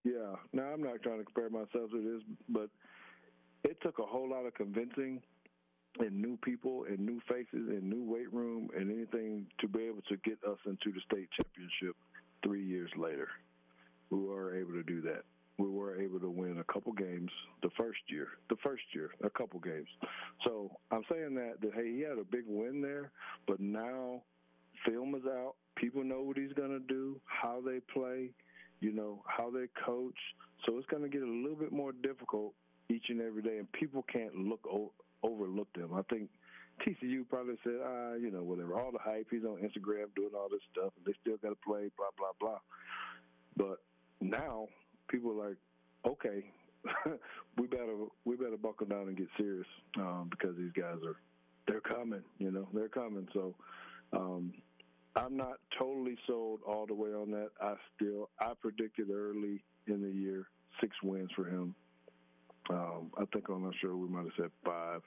Yeah. 0.04 0.36
Now 0.54 0.64
I'm 0.74 0.84
not 0.84 1.02
trying 1.04 1.20
to 1.20 1.26
compare 1.26 1.50
myself 1.50 1.92
to 1.92 2.02
this, 2.02 2.38
but 2.50 2.70
it 3.64 3.78
took 3.82 4.00
a 4.00 4.06
whole 4.06 4.30
lot 4.30 4.46
of 4.46 4.54
convincing 4.56 5.22
and 6.00 6.22
new 6.22 6.38
people 6.38 6.86
and 6.90 7.00
new 7.00 7.20
faces 7.28 7.48
and 7.54 7.84
new 7.84 8.04
weight 8.04 8.32
room 8.34 8.70
and 8.76 8.92
anything 8.92 9.46
to 9.60 9.68
be 9.68 9.84
able 9.84 10.02
to 10.10 10.18
get 10.18 10.38
us 10.50 10.58
into 10.66 10.92
the 10.92 11.02
state 11.02 11.28
championship 11.36 11.96
three 12.44 12.64
years 12.66 12.90
later. 12.98 13.28
We 14.10 14.20
were 14.20 14.58
able 14.58 14.74
to 14.74 14.84
do 14.84 15.02
that. 15.02 15.24
We 15.62 15.70
were 15.70 16.02
able 16.02 16.20
to 16.20 16.30
win 16.30 16.58
a 16.58 16.74
couple 16.74 16.92
games 16.94 17.30
the 17.62 17.70
first 17.78 18.00
year. 18.08 18.30
The 18.50 18.56
first 18.64 18.84
year, 18.94 19.12
a 19.24 19.30
couple 19.30 19.60
games. 19.60 19.88
So 20.44 20.72
I'm 20.92 21.04
saying 21.10 21.36
that 21.36 21.62
that 21.62 21.74
hey, 21.76 21.94
he 21.94 22.02
had 22.02 22.18
a 22.18 22.24
big 22.24 22.46
win 22.48 22.82
there, 22.82 23.12
but 23.48 23.60
now 23.60 24.24
film 24.86 25.14
is 25.14 25.24
out. 25.26 25.54
People 25.76 26.04
know 26.04 26.22
what 26.22 26.38
he's 26.38 26.54
going 26.54 26.72
to 26.72 26.80
do, 26.80 27.22
how 27.26 27.62
they 27.64 27.80
play, 27.94 28.32
you 28.80 28.92
know, 28.92 29.24
how 29.28 29.52
they 29.52 29.66
coach. 29.86 30.18
So 30.66 30.78
it's 30.78 30.88
going 30.88 31.04
to 31.04 31.10
get 31.10 31.22
a 31.22 31.32
little 31.32 31.56
bit 31.56 31.72
more 31.72 31.92
difficult 31.92 32.54
each 32.90 33.06
and 33.10 33.22
every 33.22 33.42
day, 33.42 33.58
and 33.58 33.72
people 33.72 34.04
can't 34.12 34.36
look 34.36 34.62
o- 34.66 34.94
overlook 35.24 35.72
them. 35.74 35.94
I 35.94 36.02
think 36.14 36.30
TCU 36.82 37.28
probably 37.30 37.56
said, 37.64 37.78
ah, 37.84 38.14
you 38.16 38.32
know, 38.32 38.42
whatever, 38.42 38.80
all 38.80 38.92
the 38.92 39.00
hype. 39.00 39.28
He's 39.30 39.44
on 39.44 39.58
Instagram 39.58 40.14
doing 40.16 40.32
all 40.36 40.50
this 40.50 40.62
stuff, 40.72 40.92
and 40.98 41.06
they 41.06 41.14
still 41.22 41.38
got 41.38 41.50
to 41.50 41.62
play, 41.64 41.92
blah 41.98 42.10
blah 42.18 42.34
blah. 42.40 42.60
But 43.56 43.78
now 44.22 44.68
people 45.12 45.32
are 45.32 45.50
like, 45.50 45.58
okay, 46.08 46.46
we 47.58 47.68
better 47.68 47.96
we 48.26 48.36
better 48.36 48.58
buckle 48.58 48.88
down 48.88 49.08
and 49.08 49.18
get 49.18 49.28
serious 49.38 49.68
um, 49.98 50.30
because 50.32 50.56
these 50.58 50.72
guys 50.76 50.98
are 51.06 51.18
they're 51.68 51.82
coming. 51.82 52.24
You 52.40 52.52
know, 52.52 52.68
they're 52.74 52.90
coming. 52.90 53.28
So 53.34 53.54
um, 54.14 54.54
I'm 55.16 55.38
not 55.38 55.58
totally 55.78 56.18
sold 56.26 56.62
all 56.68 56.86
the 56.88 56.94
way 56.94 57.10
on 57.10 57.32
that. 57.32 57.50
I 57.62 57.76
still 57.96 58.30
I 58.40 58.54
predicted 58.60 59.10
early 59.12 59.64
in 59.88 60.02
the 60.02 60.10
year 60.10 60.48
six 60.80 60.96
wins 61.04 61.30
for 61.36 61.46
him. 61.46 61.76
Um, 62.70 63.12
I 63.18 63.26
think 63.34 63.50
on 63.50 63.66
our 63.66 63.74
show 63.82 63.96
we 63.96 64.08
might 64.08 64.24
have 64.24 64.34
said 64.38 64.52
five. 64.66 65.02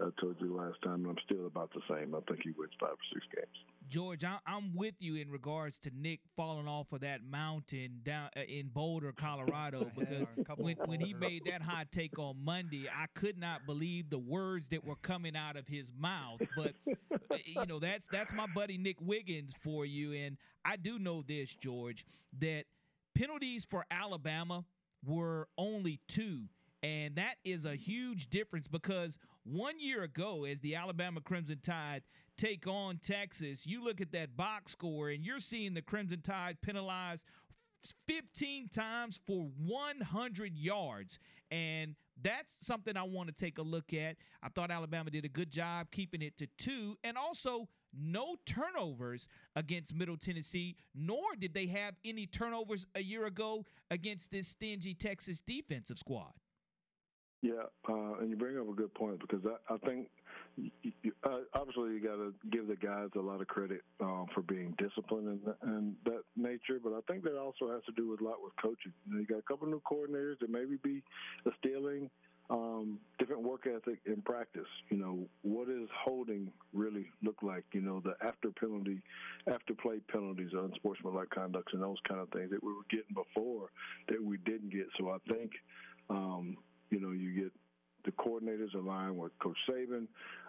I 0.00 0.08
told 0.20 0.36
you 0.40 0.56
last 0.56 0.80
time, 0.82 1.04
and 1.04 1.08
I'm 1.08 1.16
still 1.24 1.46
about 1.46 1.72
the 1.72 1.80
same. 1.88 2.14
I 2.14 2.20
think 2.28 2.42
he 2.44 2.52
wins 2.56 2.72
five 2.78 2.90
or 2.90 3.08
six 3.12 3.26
games. 3.34 3.56
George, 3.88 4.22
I, 4.22 4.38
am 4.46 4.76
with 4.76 4.94
you 5.00 5.16
in 5.16 5.30
regards 5.30 5.78
to 5.80 5.90
Nick 5.94 6.20
falling 6.36 6.68
off 6.68 6.92
of 6.92 7.00
that 7.00 7.22
mountain 7.24 8.00
down 8.04 8.28
uh, 8.36 8.40
in 8.40 8.68
Boulder, 8.68 9.12
Colorado, 9.12 9.90
because 9.98 10.28
when, 10.56 10.76
when 10.84 11.00
he 11.00 11.14
made 11.14 11.46
that 11.46 11.62
hot 11.62 11.90
take 11.90 12.18
on 12.18 12.36
Monday, 12.44 12.88
I 12.88 13.06
could 13.18 13.38
not 13.38 13.66
believe 13.66 14.10
the 14.10 14.18
words 14.18 14.68
that 14.68 14.84
were 14.84 14.96
coming 14.96 15.34
out 15.34 15.56
of 15.56 15.66
his 15.66 15.92
mouth. 15.98 16.40
But 16.54 16.74
uh, 17.30 17.36
you 17.44 17.66
know, 17.66 17.78
that's 17.78 18.06
that's 18.12 18.32
my 18.32 18.46
buddy 18.54 18.78
Nick 18.78 19.00
Wiggins 19.00 19.52
for 19.64 19.84
you, 19.84 20.12
and 20.12 20.36
I 20.64 20.76
do 20.76 20.98
know 20.98 21.24
this, 21.26 21.56
George, 21.56 22.04
that 22.40 22.64
penalties 23.16 23.66
for 23.68 23.84
Alabama 23.90 24.64
were 25.04 25.48
only 25.56 26.00
two. 26.08 26.42
And 26.82 27.16
that 27.16 27.36
is 27.44 27.64
a 27.64 27.74
huge 27.74 28.30
difference 28.30 28.68
because 28.68 29.18
one 29.44 29.80
year 29.80 30.02
ago, 30.02 30.44
as 30.44 30.60
the 30.60 30.76
Alabama 30.76 31.20
Crimson 31.20 31.58
Tide 31.62 32.02
take 32.36 32.66
on 32.66 32.98
Texas, 32.98 33.66
you 33.66 33.82
look 33.82 34.00
at 34.00 34.12
that 34.12 34.36
box 34.36 34.72
score 34.72 35.08
and 35.08 35.24
you're 35.24 35.40
seeing 35.40 35.74
the 35.74 35.82
Crimson 35.82 36.20
Tide 36.20 36.58
penalized 36.62 37.24
15 38.06 38.68
times 38.68 39.20
for 39.26 39.48
100 39.58 40.56
yards. 40.56 41.18
And 41.50 41.96
that's 42.22 42.52
something 42.60 42.96
I 42.96 43.02
want 43.02 43.28
to 43.28 43.34
take 43.34 43.58
a 43.58 43.62
look 43.62 43.92
at. 43.92 44.16
I 44.42 44.48
thought 44.48 44.70
Alabama 44.70 45.10
did 45.10 45.24
a 45.24 45.28
good 45.28 45.50
job 45.50 45.88
keeping 45.90 46.22
it 46.22 46.36
to 46.38 46.46
two, 46.58 46.96
and 47.04 47.16
also 47.16 47.68
no 47.96 48.36
turnovers 48.44 49.28
against 49.56 49.94
Middle 49.94 50.16
Tennessee, 50.16 50.76
nor 50.94 51.22
did 51.38 51.54
they 51.54 51.66
have 51.66 51.94
any 52.04 52.26
turnovers 52.26 52.86
a 52.94 53.02
year 53.02 53.26
ago 53.26 53.64
against 53.90 54.30
this 54.30 54.48
stingy 54.48 54.94
Texas 54.94 55.40
defensive 55.40 55.98
squad. 55.98 56.32
Yeah, 57.40 57.52
uh, 57.88 58.14
and 58.18 58.30
you 58.30 58.36
bring 58.36 58.58
up 58.58 58.68
a 58.68 58.72
good 58.72 58.92
point 58.94 59.20
because 59.20 59.44
I, 59.46 59.74
I 59.74 59.78
think 59.78 60.08
you, 60.56 61.12
uh, 61.22 61.40
obviously 61.54 61.92
you 61.92 62.00
got 62.02 62.16
to 62.16 62.34
give 62.50 62.66
the 62.66 62.74
guys 62.74 63.10
a 63.14 63.20
lot 63.20 63.40
of 63.40 63.46
credit 63.46 63.82
um, 64.00 64.26
for 64.34 64.42
being 64.42 64.74
disciplined 64.76 65.28
and, 65.28 65.54
and 65.62 65.94
that 66.04 66.22
nature, 66.36 66.80
but 66.82 66.92
I 66.94 67.00
think 67.06 67.22
that 67.24 67.38
also 67.38 67.70
has 67.70 67.84
to 67.84 67.92
do 67.92 68.08
with 68.08 68.20
a 68.20 68.24
lot 68.24 68.42
with 68.42 68.54
coaching. 68.60 68.92
You, 69.06 69.14
know, 69.14 69.20
you 69.20 69.26
got 69.26 69.38
a 69.38 69.42
couple 69.42 69.68
new 69.68 69.80
coordinators 69.88 70.40
that 70.40 70.50
maybe 70.50 70.78
be 70.82 71.02
instilling 71.46 72.10
um, 72.50 72.98
different 73.18 73.42
work 73.42 73.66
ethic 73.66 74.00
in 74.06 74.20
practice. 74.22 74.66
You 74.90 74.96
know, 74.96 75.28
what 75.42 75.68
is 75.68 75.88
holding 75.94 76.50
really 76.72 77.06
look 77.22 77.42
like? 77.42 77.64
You 77.72 77.82
know, 77.82 78.00
the 78.00 78.14
after 78.26 78.50
penalty, 78.50 79.00
after 79.46 79.74
play 79.74 80.00
penalties, 80.10 80.50
unsportsmanlike 80.54 81.30
conducts, 81.30 81.72
and 81.72 81.82
those 81.82 81.98
kind 82.08 82.20
of 82.20 82.30
things 82.30 82.50
that 82.50 82.64
we 82.64 82.72
were 82.72 82.86
getting 82.90 83.14
before 83.14 83.68
that 84.08 84.20
we 84.22 84.38
didn't 84.38 84.70
get. 84.70 84.86
So 84.98 85.10
I 85.10 85.18
think. 85.32 85.52
Um, 86.10 86.56
you 86.90 87.00
know, 87.00 87.10
you 87.10 87.42
get 87.42 87.52
the 88.04 88.12
coordinators 88.12 88.74
aligned 88.74 89.18
with 89.18 89.32
Coach 89.38 89.56
Saban, 89.68 90.06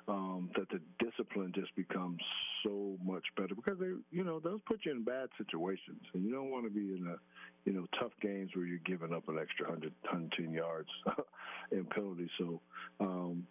um, 0.08 0.50
that 0.56 0.68
the 0.70 0.80
discipline 1.04 1.52
just 1.54 1.76
becomes 1.76 2.20
so 2.64 2.98
much 3.04 3.24
better 3.38 3.56
because 3.56 3.78
they, 3.80 3.92
you 4.12 4.24
know, 4.24 4.40
those 4.40 4.60
put 4.66 4.80
you 4.86 4.92
in 4.92 5.04
bad 5.04 5.30
situations, 5.38 6.02
and 6.14 6.24
you 6.24 6.32
don't 6.32 6.50
want 6.50 6.66
to 6.66 6.72
be 6.72 6.94
in 6.96 7.08
a, 7.08 7.16
you 7.70 7.74
know, 7.74 7.86
tough 8.00 8.12
games 8.22 8.52
where 8.56 8.66
you're 8.66 8.80
giving 8.86 9.14
up 9.14 9.28
an 9.30 9.38
extra 9.40 9.66
100, 9.68 9.94
110 10.04 10.54
yards 10.54 10.90
in 11.72 11.86
penalties. 11.86 12.30
So, 12.38 12.62
um, 13.00 13.46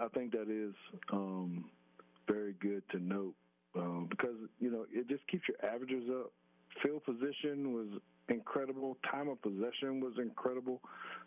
I 0.00 0.08
think 0.14 0.32
that 0.32 0.50
is 0.50 0.74
um, 1.12 1.66
very 2.28 2.54
good 2.60 2.82
to 2.90 2.98
note 2.98 3.34
um, 3.76 4.08
because 4.10 4.34
you 4.58 4.70
know 4.70 4.84
it 4.92 5.08
just 5.08 5.26
keeps 5.28 5.44
your 5.48 5.72
averages 5.72 6.08
up. 6.10 6.32
Field 6.82 7.04
position 7.04 7.72
was 7.72 8.00
incredible. 8.28 8.96
Time 9.10 9.28
of 9.28 9.40
possession 9.42 10.00
was 10.00 10.14
incredible. 10.18 10.80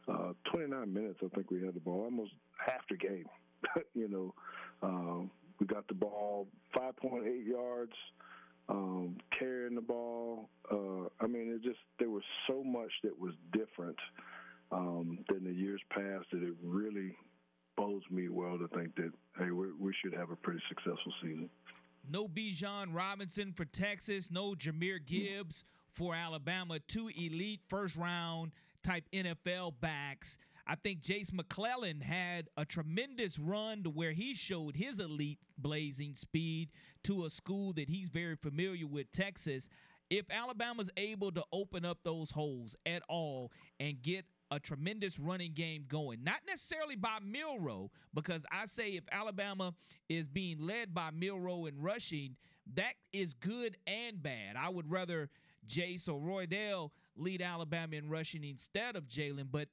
Uh, 0.08 0.34
29 0.52 0.94
minutes, 0.94 1.20
I 1.24 1.28
think 1.34 1.50
we 1.50 1.64
had 1.64 1.76
the 1.76 1.80
ball, 1.80 2.04
almost 2.04 2.32
half 2.58 2.82
the 2.90 2.98
game. 2.98 3.26
you 3.94 4.10
know, 4.10 4.34
um, 4.82 5.32
we 5.60 5.66
got 5.66 5.88
the 5.88 5.94
ball 5.94 6.48
5.8 6.76 7.48
yards, 7.48 7.94
um, 8.68 9.18
carrying 9.38 9.76
the 9.76 9.82
ball. 9.82 10.50
Uh, 10.70 11.08
I 11.22 11.28
mean, 11.28 11.54
it 11.54 11.64
just 11.64 11.80
there 12.00 12.10
was 12.10 12.24
so 12.48 12.64
much 12.64 12.92
that 13.04 13.18
was 13.18 13.34
different 13.54 13.98
um, 14.72 15.20
than 15.30 15.44
the 15.44 15.54
years 15.54 15.82
past 15.90 16.26
that 16.32 16.44
it 16.44 16.54
really 16.62 17.16
bodes 17.78 18.06
me 18.12 18.30
well 18.30 18.58
to 18.58 18.68
think 18.76 18.96
that 18.96 19.12
hey, 19.38 19.52
we, 19.52 19.94
should 20.04 20.14
have 20.14 20.32
a 20.32 20.36
pretty 20.36 20.62
successful 20.70 21.14
season. 21.22 21.50
No 22.10 22.28
Bijan 22.28 22.94
Robinson 22.94 23.54
for 23.54 23.66
Texas. 23.66 24.30
No 24.30 24.54
Jahmyr 24.54 25.00
Gibbs 25.06 25.64
for 25.94 26.14
Alabama. 26.14 26.80
Two 26.80 27.10
elite 27.16 27.62
first 27.68 27.96
round 27.96 28.52
type 28.84 29.06
NFL 29.14 29.74
backs. 29.80 30.38
I 30.66 30.76
think 30.76 31.02
Jase 31.02 31.34
McClellan 31.34 32.00
had 32.00 32.50
a 32.56 32.66
tremendous 32.66 33.38
run 33.38 33.84
to 33.84 33.90
where 33.90 34.14
he 34.14 34.34
showed 34.34 34.76
his 34.76 35.00
elite 35.00 35.40
blazing 35.58 36.16
speed 36.16 36.70
to 37.04 37.26
a 37.26 37.30
school 37.30 37.74
that 37.74 37.90
he's 37.90 38.10
very 38.10 38.36
familiar 38.36 38.88
with, 38.88 39.12
Texas. 39.12 39.68
If 40.10 40.26
Alabama's 40.30 40.90
able 40.96 41.32
to 41.34 41.44
open 41.52 41.84
up 41.84 42.00
those 42.04 42.32
holes 42.32 42.76
at 42.86 43.04
all 43.10 43.52
and 43.80 44.02
get 44.02 44.26
a 44.52 44.60
tremendous 44.60 45.20
running 45.20 45.54
game 45.54 45.86
going, 45.88 46.24
not 46.24 46.42
necessarily 46.48 46.96
by 46.96 47.18
Milroe, 47.22 47.90
because 48.14 48.46
I 48.52 48.66
say 48.66 48.92
if 48.92 49.04
Alabama 49.12 49.74
is 50.08 50.30
being 50.30 50.60
led 50.60 50.94
by 50.94 51.10
Milroe 51.12 51.66
and 51.66 51.84
rushing, 51.84 52.36
that 52.76 52.94
is 53.12 53.34
good 53.34 53.76
and 53.88 54.22
bad. 54.22 54.56
I 54.56 54.70
would 54.70 54.90
rather 54.90 55.30
Jase 55.66 56.08
or 56.08 56.20
Roydell 56.20 56.92
lead 57.16 57.42
Alabama 57.42 57.96
in 57.96 58.10
rushing 58.10 58.44
instead 58.44 58.96
of 58.96 59.08
Jalen. 59.08 59.48
But 59.52 59.70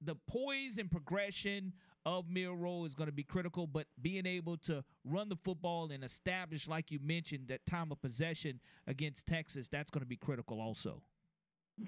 the 0.00 0.16
poise 0.26 0.78
and 0.78 0.90
progression 0.90 1.72
of 2.04 2.30
Milroe 2.30 2.84
is 2.84 2.94
going 2.94 3.08
to 3.08 3.12
be 3.12 3.24
critical, 3.24 3.66
but 3.66 3.86
being 4.00 4.26
able 4.26 4.56
to 4.58 4.84
run 5.04 5.28
the 5.28 5.36
football 5.36 5.90
and 5.90 6.04
establish, 6.04 6.68
like 6.68 6.90
you 6.90 7.00
mentioned, 7.02 7.48
that 7.48 7.66
time 7.66 7.90
of 7.90 8.00
possession 8.00 8.60
against 8.86 9.26
Texas, 9.26 9.68
that's 9.68 9.90
going 9.90 10.02
to 10.02 10.08
be 10.08 10.16
critical 10.16 10.60
also. 10.60 11.02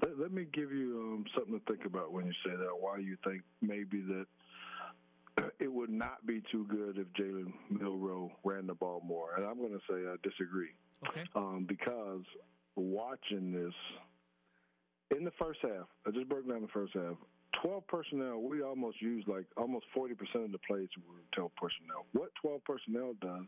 Let, 0.03 0.18
let 0.18 0.32
me 0.32 0.46
give 0.53 0.72
you 0.72 1.01
um, 1.14 1.24
something 1.34 1.61
to 1.61 1.72
think 1.72 1.86
about 1.86 2.12
when 2.12 2.26
you 2.26 2.32
say 2.44 2.51
that. 2.51 2.68
Why 2.78 2.99
you 2.99 3.16
think 3.24 3.42
maybe 3.62 4.03
that 4.03 4.26
it 5.61 5.72
would 5.72 5.90
not 5.90 6.26
be 6.26 6.42
too 6.51 6.66
good 6.68 6.99
if 6.99 7.07
Jalen 7.12 7.53
Milroe 7.70 8.32
ran 8.44 8.66
the 8.66 8.74
ball 8.74 9.01
more, 9.05 9.36
and 9.36 9.46
I'm 9.46 9.57
going 9.57 9.72
to 9.72 9.80
say 9.88 9.94
I 9.94 10.16
disagree. 10.22 10.74
Okay. 11.09 11.22
Um, 11.36 11.64
because 11.68 12.22
watching 12.74 13.53
this 13.53 13.74
in 15.16 15.24
the 15.24 15.32
first 15.38 15.61
half, 15.62 15.86
I 16.06 16.11
just 16.11 16.28
broke 16.28 16.48
down 16.48 16.62
the 16.62 16.68
first 16.68 16.92
half. 16.94 17.16
12 17.62 17.86
personnel, 17.88 18.40
we 18.40 18.62
almost 18.62 19.00
used 19.00 19.26
like 19.26 19.44
almost 19.56 19.86
40% 19.96 20.12
of 20.44 20.52
the 20.52 20.59
plays 20.59 20.88
were 21.09 21.20
12 21.32 21.50
personnel. 21.56 22.06
What 22.12 22.30
12 22.40 22.62
personnel 22.64 23.14
does 23.20 23.46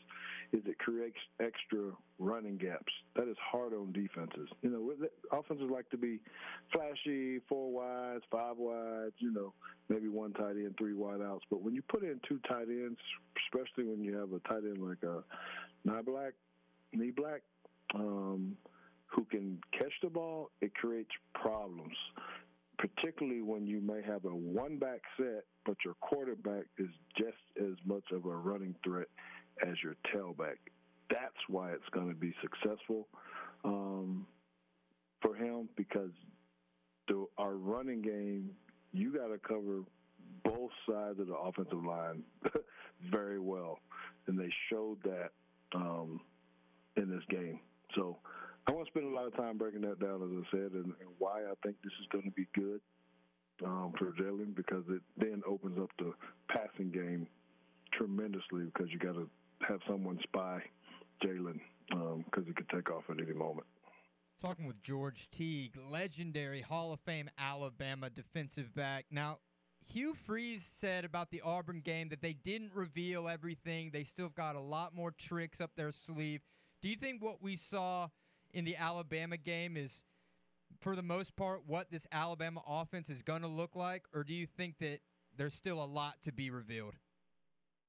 is 0.52 0.62
it 0.66 0.78
creates 0.78 1.16
extra 1.38 1.92
running 2.18 2.56
gaps. 2.56 2.92
That 3.14 3.28
is 3.28 3.36
hard 3.40 3.72
on 3.72 3.92
defenses. 3.92 4.48
You 4.62 4.70
know, 4.70 4.92
offenses 5.32 5.68
like 5.70 5.88
to 5.90 5.96
be 5.96 6.18
flashy, 6.72 7.40
four 7.48 7.70
wides, 7.70 8.24
five 8.32 8.56
wides, 8.56 9.14
you 9.18 9.32
know, 9.32 9.52
maybe 9.88 10.08
one 10.08 10.32
tight 10.32 10.56
end, 10.56 10.74
three 10.78 10.94
wide 10.94 11.20
outs. 11.20 11.44
But 11.50 11.62
when 11.62 11.74
you 11.74 11.82
put 11.82 12.02
in 12.02 12.20
two 12.28 12.40
tight 12.48 12.68
ends, 12.68 12.98
especially 13.46 13.84
when 13.84 14.02
you 14.02 14.16
have 14.16 14.32
a 14.32 14.40
tight 14.48 14.64
end 14.64 14.78
like 14.78 15.02
a 15.02 15.22
Niblack, 15.88 16.32
Knee 16.92 17.12
Black, 17.12 17.42
um, 17.94 18.56
who 19.10 19.24
can 19.24 19.58
catch 19.72 19.92
the 20.02 20.08
ball, 20.08 20.50
it 20.60 20.74
creates 20.74 21.10
problems 21.34 21.96
particularly 22.80 23.42
when 23.42 23.66
you 23.66 23.80
may 23.80 24.00
have 24.02 24.24
a 24.24 24.34
one 24.34 24.78
back 24.78 25.00
set, 25.16 25.44
but 25.66 25.76
your 25.84 25.94
quarterback 26.00 26.64
is 26.78 26.88
just 27.16 27.36
as 27.60 27.76
much 27.84 28.04
of 28.12 28.24
a 28.24 28.34
running 28.34 28.74
threat 28.82 29.08
as 29.66 29.74
your 29.82 29.96
tailback. 30.14 30.56
That's 31.10 31.34
why 31.48 31.72
it's 31.72 31.88
going 31.92 32.08
to 32.08 32.14
be 32.14 32.32
successful 32.40 33.08
um, 33.64 34.26
for 35.20 35.34
him 35.34 35.68
because 35.76 36.10
the, 37.08 37.26
our 37.36 37.54
running 37.54 38.00
game, 38.00 38.50
you 38.92 39.12
got 39.12 39.28
to 39.28 39.38
cover 39.38 39.82
both 40.44 40.70
sides 40.88 41.20
of 41.20 41.26
the 41.26 41.34
offensive 41.34 41.84
line 41.84 42.22
very 43.10 43.40
well, 43.40 43.78
and 44.26 44.38
they 44.38 44.50
showed 44.70 44.96
that 45.02 45.30
um, 45.74 46.20
in 46.96 47.10
this 47.10 47.24
game. 47.28 47.60
So 47.94 48.18
I 48.70 48.72
want 48.72 48.86
to 48.86 48.92
spend 48.92 49.12
a 49.12 49.16
lot 49.16 49.26
of 49.26 49.34
time 49.34 49.58
breaking 49.58 49.80
that 49.80 49.98
down, 49.98 50.22
as 50.22 50.30
I 50.30 50.56
said, 50.56 50.72
and, 50.74 50.84
and 50.84 51.10
why 51.18 51.40
I 51.40 51.54
think 51.64 51.74
this 51.82 51.92
is 52.00 52.06
going 52.12 52.22
to 52.22 52.30
be 52.30 52.46
good 52.54 52.80
um, 53.64 53.92
for 53.98 54.12
Jalen 54.12 54.54
because 54.54 54.84
it 54.88 55.02
then 55.16 55.42
opens 55.44 55.76
up 55.76 55.90
the 55.98 56.12
passing 56.48 56.92
game 56.92 57.26
tremendously 57.92 58.66
because 58.66 58.86
you 58.92 59.00
got 59.00 59.14
to 59.14 59.28
have 59.66 59.80
someone 59.88 60.20
spy 60.22 60.62
Jalen 61.24 61.58
because 61.88 62.14
um, 62.14 62.44
he 62.46 62.52
could 62.52 62.68
take 62.68 62.88
off 62.92 63.02
at 63.10 63.16
any 63.18 63.32
moment. 63.36 63.66
Talking 64.40 64.66
with 64.66 64.80
George 64.84 65.28
Teague, 65.32 65.76
legendary 65.90 66.60
Hall 66.60 66.92
of 66.92 67.00
Fame 67.00 67.28
Alabama 67.38 68.08
defensive 68.08 68.72
back. 68.72 69.06
Now, 69.10 69.38
Hugh 69.92 70.14
Freeze 70.14 70.64
said 70.64 71.04
about 71.04 71.32
the 71.32 71.40
Auburn 71.40 71.80
game 71.80 72.08
that 72.10 72.22
they 72.22 72.34
didn't 72.34 72.70
reveal 72.72 73.28
everything. 73.28 73.90
They 73.92 74.04
still 74.04 74.26
have 74.26 74.36
got 74.36 74.54
a 74.54 74.60
lot 74.60 74.94
more 74.94 75.10
tricks 75.10 75.60
up 75.60 75.72
their 75.74 75.90
sleeve. 75.90 76.42
Do 76.82 76.88
you 76.88 76.94
think 76.94 77.20
what 77.20 77.42
we 77.42 77.56
saw 77.56 78.08
in 78.52 78.64
the 78.64 78.76
Alabama 78.76 79.36
game 79.36 79.76
is, 79.76 80.04
for 80.80 80.96
the 80.96 81.02
most 81.02 81.36
part, 81.36 81.62
what 81.66 81.90
this 81.90 82.06
Alabama 82.12 82.62
offense 82.66 83.10
is 83.10 83.22
going 83.22 83.42
to 83.42 83.48
look 83.48 83.76
like? 83.76 84.04
Or 84.14 84.24
do 84.24 84.34
you 84.34 84.46
think 84.46 84.78
that 84.78 85.00
there's 85.36 85.54
still 85.54 85.82
a 85.82 85.86
lot 85.86 86.22
to 86.22 86.32
be 86.32 86.50
revealed? 86.50 86.94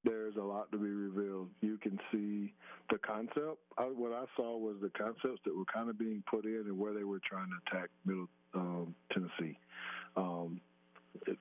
There's 0.03 0.35
a 0.35 0.41
lot 0.41 0.71
to 0.71 0.77
be 0.77 0.89
revealed. 0.89 1.49
You 1.61 1.77
can 1.77 1.99
see 2.11 2.53
the 2.89 2.97
concept. 2.97 3.59
I, 3.77 3.83
what 3.83 4.11
I 4.13 4.25
saw 4.35 4.57
was 4.57 4.77
the 4.81 4.89
concepts 4.89 5.41
that 5.45 5.55
were 5.55 5.65
kind 5.71 5.89
of 5.89 5.99
being 5.99 6.23
put 6.29 6.45
in 6.45 6.63
and 6.65 6.77
where 6.77 6.93
they 6.93 7.03
were 7.03 7.21
trying 7.27 7.49
to 7.49 7.77
attack 7.77 7.89
Middle 8.05 8.27
um, 8.55 8.95
Tennessee. 9.13 9.57
Um, 10.15 10.59
it, 11.27 11.37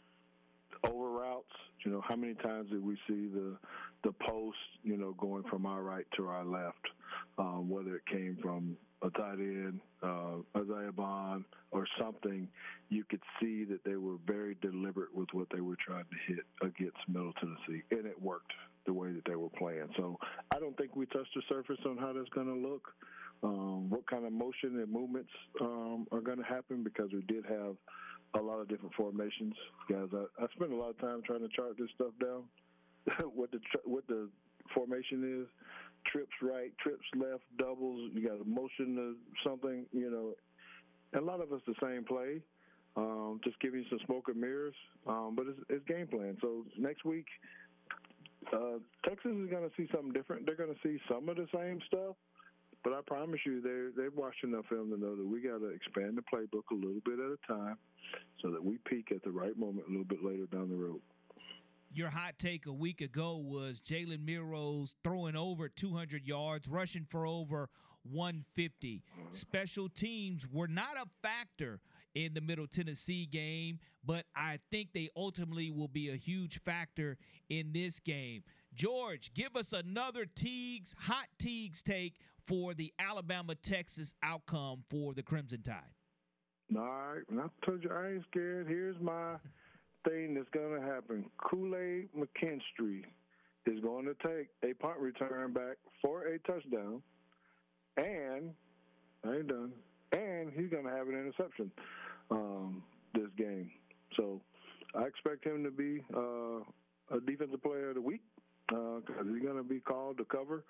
over 0.84 1.10
routes, 1.10 1.46
you 1.84 1.90
know, 1.90 2.02
how 2.06 2.16
many 2.16 2.34
times 2.34 2.70
did 2.70 2.84
we 2.84 2.96
see 3.08 3.28
the 3.32 3.56
the 4.02 4.12
post, 4.12 4.56
you 4.82 4.96
know, 4.96 5.12
going 5.18 5.42
from 5.50 5.66
our 5.66 5.82
right 5.82 6.06
to 6.16 6.26
our 6.26 6.44
left, 6.44 6.86
um, 7.38 7.68
whether 7.68 7.96
it 7.96 8.06
came 8.06 8.38
from 8.42 8.76
a 9.02 9.10
tight 9.10 9.38
end, 9.38 9.80
uh, 10.02 10.36
Isaiah 10.56 10.92
Bond, 10.92 11.44
or 11.70 11.86
something, 11.98 12.48
you 12.88 13.04
could 13.04 13.22
see 13.40 13.64
that 13.64 13.80
they 13.84 13.96
were 13.96 14.16
very 14.26 14.56
deliberate 14.60 15.14
with 15.14 15.28
what 15.32 15.48
they 15.52 15.60
were 15.60 15.76
trying 15.84 16.04
to 16.04 16.34
hit 16.34 16.44
against 16.62 16.98
Middle 17.08 17.32
Tennessee, 17.34 17.82
and 17.90 18.06
it 18.06 18.20
worked 18.20 18.52
the 18.86 18.92
way 18.92 19.12
that 19.12 19.24
they 19.26 19.36
were 19.36 19.50
playing. 19.50 19.88
So 19.96 20.18
I 20.54 20.58
don't 20.58 20.76
think 20.76 20.96
we 20.96 21.06
touched 21.06 21.34
the 21.34 21.42
surface 21.48 21.78
on 21.86 21.96
how 21.96 22.12
that's 22.12 22.28
going 22.30 22.46
to 22.46 22.68
look, 22.68 22.88
um, 23.42 23.88
what 23.88 24.08
kind 24.08 24.26
of 24.26 24.32
motion 24.32 24.78
and 24.80 24.90
movements 24.90 25.30
um, 25.60 26.06
are 26.12 26.20
going 26.20 26.38
to 26.38 26.44
happen, 26.44 26.82
because 26.82 27.10
we 27.12 27.22
did 27.22 27.44
have 27.46 27.76
a 28.34 28.40
lot 28.40 28.60
of 28.60 28.68
different 28.68 28.94
formations. 28.94 29.54
Guys, 29.88 30.08
I, 30.12 30.44
I 30.44 30.46
spent 30.54 30.72
a 30.72 30.76
lot 30.76 30.90
of 30.90 30.98
time 30.98 31.22
trying 31.24 31.40
to 31.40 31.48
chart 31.54 31.76
this 31.78 31.88
stuff 31.94 32.12
down, 32.20 32.44
what 33.34 33.50
the 33.50 33.60
what 33.84 34.06
the 34.08 34.28
formation 34.74 35.42
is 35.42 35.48
trips 36.06 36.32
right, 36.42 36.72
trips 36.78 37.04
left, 37.14 37.44
doubles. 37.58 38.10
You 38.14 38.26
got 38.26 38.40
a 38.40 38.48
motion 38.48 38.96
to 38.96 39.16
something, 39.44 39.86
you 39.92 40.10
know. 40.10 40.34
And 41.12 41.22
a 41.22 41.24
lot 41.24 41.40
of 41.40 41.52
us 41.52 41.60
the 41.66 41.74
same 41.82 42.04
play, 42.04 42.40
um, 42.96 43.40
just 43.42 43.58
giving 43.60 43.80
you 43.80 43.86
some 43.88 43.98
smoke 44.06 44.28
and 44.28 44.40
mirrors. 44.40 44.74
Um, 45.06 45.34
but 45.36 45.46
it's, 45.48 45.58
it's 45.68 45.84
game 45.86 46.06
plan. 46.06 46.36
So 46.40 46.64
next 46.78 47.04
week, 47.04 47.26
uh, 48.52 48.78
Texas 49.04 49.32
is 49.32 49.50
going 49.50 49.68
to 49.68 49.74
see 49.76 49.88
something 49.92 50.12
different. 50.12 50.46
They're 50.46 50.56
going 50.56 50.74
to 50.74 50.80
see 50.82 51.00
some 51.08 51.28
of 51.28 51.36
the 51.36 51.46
same 51.54 51.80
stuff. 51.86 52.16
But 52.82 52.94
I 52.94 53.00
promise 53.06 53.40
you, 53.44 53.60
they 53.60 54.02
they've 54.02 54.16
watched 54.16 54.42
enough 54.42 54.64
film 54.70 54.88
to 54.90 54.96
know 54.98 55.14
that 55.14 55.26
we 55.26 55.42
got 55.42 55.58
to 55.58 55.68
expand 55.68 56.16
the 56.16 56.22
playbook 56.22 56.64
a 56.72 56.74
little 56.74 57.02
bit 57.04 57.18
at 57.18 57.28
a 57.28 57.38
time, 57.46 57.76
so 58.40 58.50
that 58.50 58.64
we 58.64 58.78
peak 58.88 59.12
at 59.14 59.22
the 59.22 59.30
right 59.30 59.58
moment 59.58 59.86
a 59.86 59.90
little 59.90 60.06
bit 60.06 60.24
later 60.24 60.46
down 60.46 60.70
the 60.70 60.76
road 60.76 61.02
your 61.92 62.08
hot 62.08 62.38
take 62.38 62.66
a 62.66 62.72
week 62.72 63.00
ago 63.00 63.36
was 63.36 63.80
Jalen 63.80 64.24
Milroe 64.24 64.86
throwing 65.02 65.36
over 65.36 65.68
200 65.68 66.26
yards, 66.26 66.68
rushing 66.68 67.06
for 67.10 67.26
over 67.26 67.68
150. 68.04 69.02
Special 69.30 69.88
teams 69.88 70.46
were 70.50 70.68
not 70.68 70.96
a 70.96 71.06
factor 71.22 71.80
in 72.14 72.34
the 72.34 72.40
Middle 72.40 72.66
Tennessee 72.66 73.26
game, 73.26 73.78
but 74.04 74.24
I 74.34 74.58
think 74.70 74.92
they 74.92 75.10
ultimately 75.16 75.70
will 75.70 75.88
be 75.88 76.10
a 76.10 76.16
huge 76.16 76.60
factor 76.62 77.18
in 77.48 77.72
this 77.72 78.00
game. 78.00 78.42
George, 78.74 79.32
give 79.34 79.56
us 79.56 79.72
another 79.72 80.24
Teagues, 80.24 80.94
hot 80.98 81.26
Teagues 81.38 81.82
take 81.82 82.14
for 82.46 82.72
the 82.72 82.92
Alabama 82.98 83.54
Texas 83.54 84.14
outcome 84.22 84.84
for 84.88 85.12
the 85.12 85.22
Crimson 85.22 85.62
Tide. 85.62 85.82
All 86.76 86.82
right, 86.84 87.22
I 87.32 87.66
told 87.66 87.82
you 87.82 87.90
I 87.90 88.12
ain't 88.12 88.24
scared. 88.30 88.68
Here's 88.68 88.98
my 89.00 89.34
thing 90.08 90.34
that's 90.34 90.48
going 90.52 90.80
to 90.80 90.86
happen. 90.86 91.24
Kool 91.38 91.76
Aid 91.76 92.08
McKinstry 92.16 93.04
is 93.66 93.80
going 93.80 94.06
to 94.06 94.14
take 94.14 94.48
a 94.68 94.74
punt 94.74 94.98
return 94.98 95.52
back 95.52 95.76
for 96.00 96.24
a 96.24 96.38
touchdown, 96.40 97.02
and 97.96 98.50
I 99.24 99.36
ain't 99.36 99.48
done. 99.48 99.72
And 100.12 100.50
he's 100.52 100.70
going 100.70 100.84
to 100.84 100.90
have 100.90 101.08
an 101.08 101.14
interception 101.14 101.70
um, 102.30 102.82
this 103.14 103.28
game. 103.36 103.70
So 104.16 104.40
I 104.94 105.02
expect 105.02 105.44
him 105.44 105.62
to 105.64 105.70
be 105.70 106.02
uh, 106.14 107.16
a 107.16 107.20
defensive 107.20 107.62
player 107.62 107.90
of 107.90 107.94
the 107.94 108.00
week 108.00 108.22
because 108.68 109.02
uh, 109.20 109.24
he's 109.24 109.42
going 109.42 109.56
to 109.56 109.62
be 109.62 109.80
called 109.80 110.18
to 110.18 110.24
cover 110.24 110.64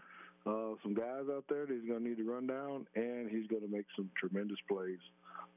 uh, 0.47 0.75
some 0.83 0.95
guys 0.95 1.25
out 1.31 1.45
there 1.49 1.67
that 1.67 1.75
he's 1.75 1.89
going 1.89 2.03
to 2.03 2.09
need 2.09 2.17
to 2.19 2.25
run 2.25 2.47
down, 2.47 2.87
and 2.95 3.31
he's 3.31 3.47
going 3.49 3.63
to 3.63 3.69
make 3.69 3.87
some 3.97 4.11
tremendous 4.19 4.59
plays 4.69 4.99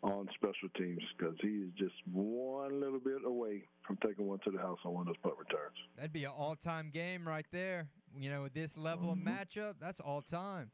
on 0.03 0.27
special 0.35 0.69
teams 0.77 1.01
because 1.17 1.35
he 1.41 1.47
is 1.47 1.69
just 1.77 1.95
one 2.11 2.81
little 2.81 2.99
bit 2.99 3.23
away 3.25 3.63
from 3.87 3.97
taking 4.05 4.27
one 4.27 4.39
to 4.43 4.51
the 4.51 4.59
house 4.59 4.79
on 4.83 4.93
one 4.93 5.01
of 5.01 5.07
those 5.07 5.17
punt 5.23 5.35
returns. 5.39 5.77
That'd 5.95 6.11
be 6.11 6.25
an 6.25 6.31
all-time 6.37 6.91
game 6.93 7.25
right 7.27 7.45
there. 7.51 7.87
You 8.17 8.29
know, 8.29 8.43
with 8.43 8.53
this 8.53 8.77
level 8.77 9.15
mm-hmm. 9.15 9.27
of 9.27 9.33
matchup, 9.33 9.73
that's 9.79 9.99
all 9.99 10.21
time. 10.21 10.71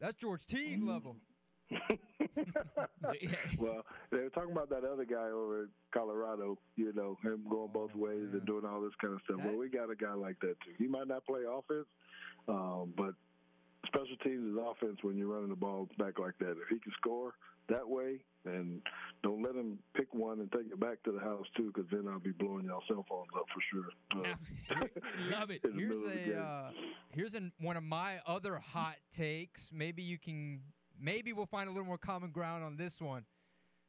That's 0.00 0.16
George 0.16 0.44
Teague 0.46 0.80
mm-hmm. 0.80 0.88
level. 0.88 1.16
well, 3.58 3.82
they 4.10 4.18
were 4.18 4.30
talking 4.30 4.52
about 4.52 4.68
that 4.70 4.84
other 4.84 5.04
guy 5.04 5.30
over 5.30 5.62
in 5.62 5.68
Colorado, 5.92 6.58
you 6.76 6.92
know, 6.94 7.18
him 7.22 7.44
going 7.48 7.70
both 7.72 7.90
oh, 7.94 7.98
ways 7.98 8.28
yeah. 8.30 8.38
and 8.38 8.46
doing 8.46 8.64
all 8.64 8.80
this 8.80 8.92
kind 9.00 9.14
of 9.14 9.20
stuff. 9.24 9.38
That, 9.38 9.46
well, 9.46 9.56
we 9.56 9.68
got 9.68 9.90
a 9.90 9.96
guy 9.96 10.14
like 10.14 10.38
that 10.40 10.56
too. 10.64 10.72
He 10.78 10.86
might 10.86 11.08
not 11.08 11.24
play 11.24 11.42
offense, 11.48 11.86
um, 12.48 12.92
but 12.96 13.14
special 13.94 14.16
teams 14.24 14.52
is 14.52 14.58
offense 14.58 14.98
when 15.02 15.16
you're 15.16 15.28
running 15.28 15.50
the 15.50 15.56
ball 15.56 15.88
back 15.98 16.18
like 16.18 16.38
that. 16.38 16.52
If 16.52 16.68
he 16.70 16.78
can 16.78 16.92
score 16.96 17.34
that 17.68 17.88
way, 17.88 18.20
and 18.44 18.80
don't 19.22 19.42
let 19.42 19.54
him 19.54 19.78
pick 19.94 20.12
one 20.12 20.40
and 20.40 20.50
take 20.50 20.66
it 20.72 20.80
back 20.80 21.02
to 21.04 21.12
the 21.12 21.20
house 21.20 21.46
too, 21.56 21.72
because 21.72 21.88
then 21.92 22.08
I'll 22.08 22.18
be 22.18 22.32
blowing 22.32 22.66
y'all 22.66 22.82
cell 22.88 23.04
phones 23.08 23.28
up 23.36 23.44
for 23.54 23.62
sure. 23.70 24.24
Uh, 24.24 24.84
Love 25.38 25.50
it. 25.50 25.62
Here's 25.74 26.02
a 26.02 26.38
uh, 26.38 26.70
here's 27.10 27.34
an, 27.34 27.52
one 27.60 27.76
of 27.76 27.84
my 27.84 28.20
other 28.26 28.58
hot 28.58 28.96
takes. 29.14 29.70
Maybe 29.72 30.02
you 30.02 30.18
can 30.18 30.62
maybe 31.00 31.32
we'll 31.32 31.46
find 31.46 31.68
a 31.68 31.72
little 31.72 31.86
more 31.86 31.98
common 31.98 32.30
ground 32.30 32.64
on 32.64 32.76
this 32.76 33.00
one. 33.00 33.24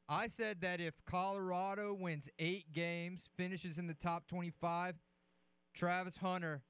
I 0.09 0.27
said 0.27 0.61
that 0.61 0.81
if 0.81 0.93
Colorado 1.05 1.93
wins 1.93 2.29
eight 2.37 2.73
games, 2.73 3.29
finishes 3.37 3.79
in 3.79 3.87
the 3.87 3.93
top 3.93 4.27
25, 4.27 4.95
Travis 5.73 6.17
Hunter 6.17 6.61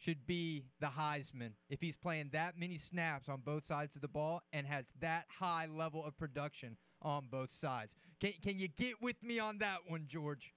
should 0.00 0.26
be 0.26 0.64
the 0.80 0.86
Heisman 0.86 1.52
if 1.68 1.80
he's 1.80 1.96
playing 1.96 2.30
that 2.32 2.58
many 2.58 2.78
snaps 2.78 3.28
on 3.28 3.42
both 3.44 3.66
sides 3.66 3.94
of 3.94 4.02
the 4.02 4.08
ball 4.08 4.42
and 4.52 4.66
has 4.66 4.90
that 5.00 5.26
high 5.28 5.66
level 5.66 6.04
of 6.04 6.16
production 6.16 6.76
on 7.02 7.26
both 7.30 7.52
sides. 7.52 7.94
Can 8.20 8.32
can 8.42 8.58
you 8.58 8.68
get 8.68 9.00
with 9.00 9.22
me 9.22 9.38
on 9.38 9.58
that 9.58 9.78
one, 9.86 10.04
George? 10.08 10.54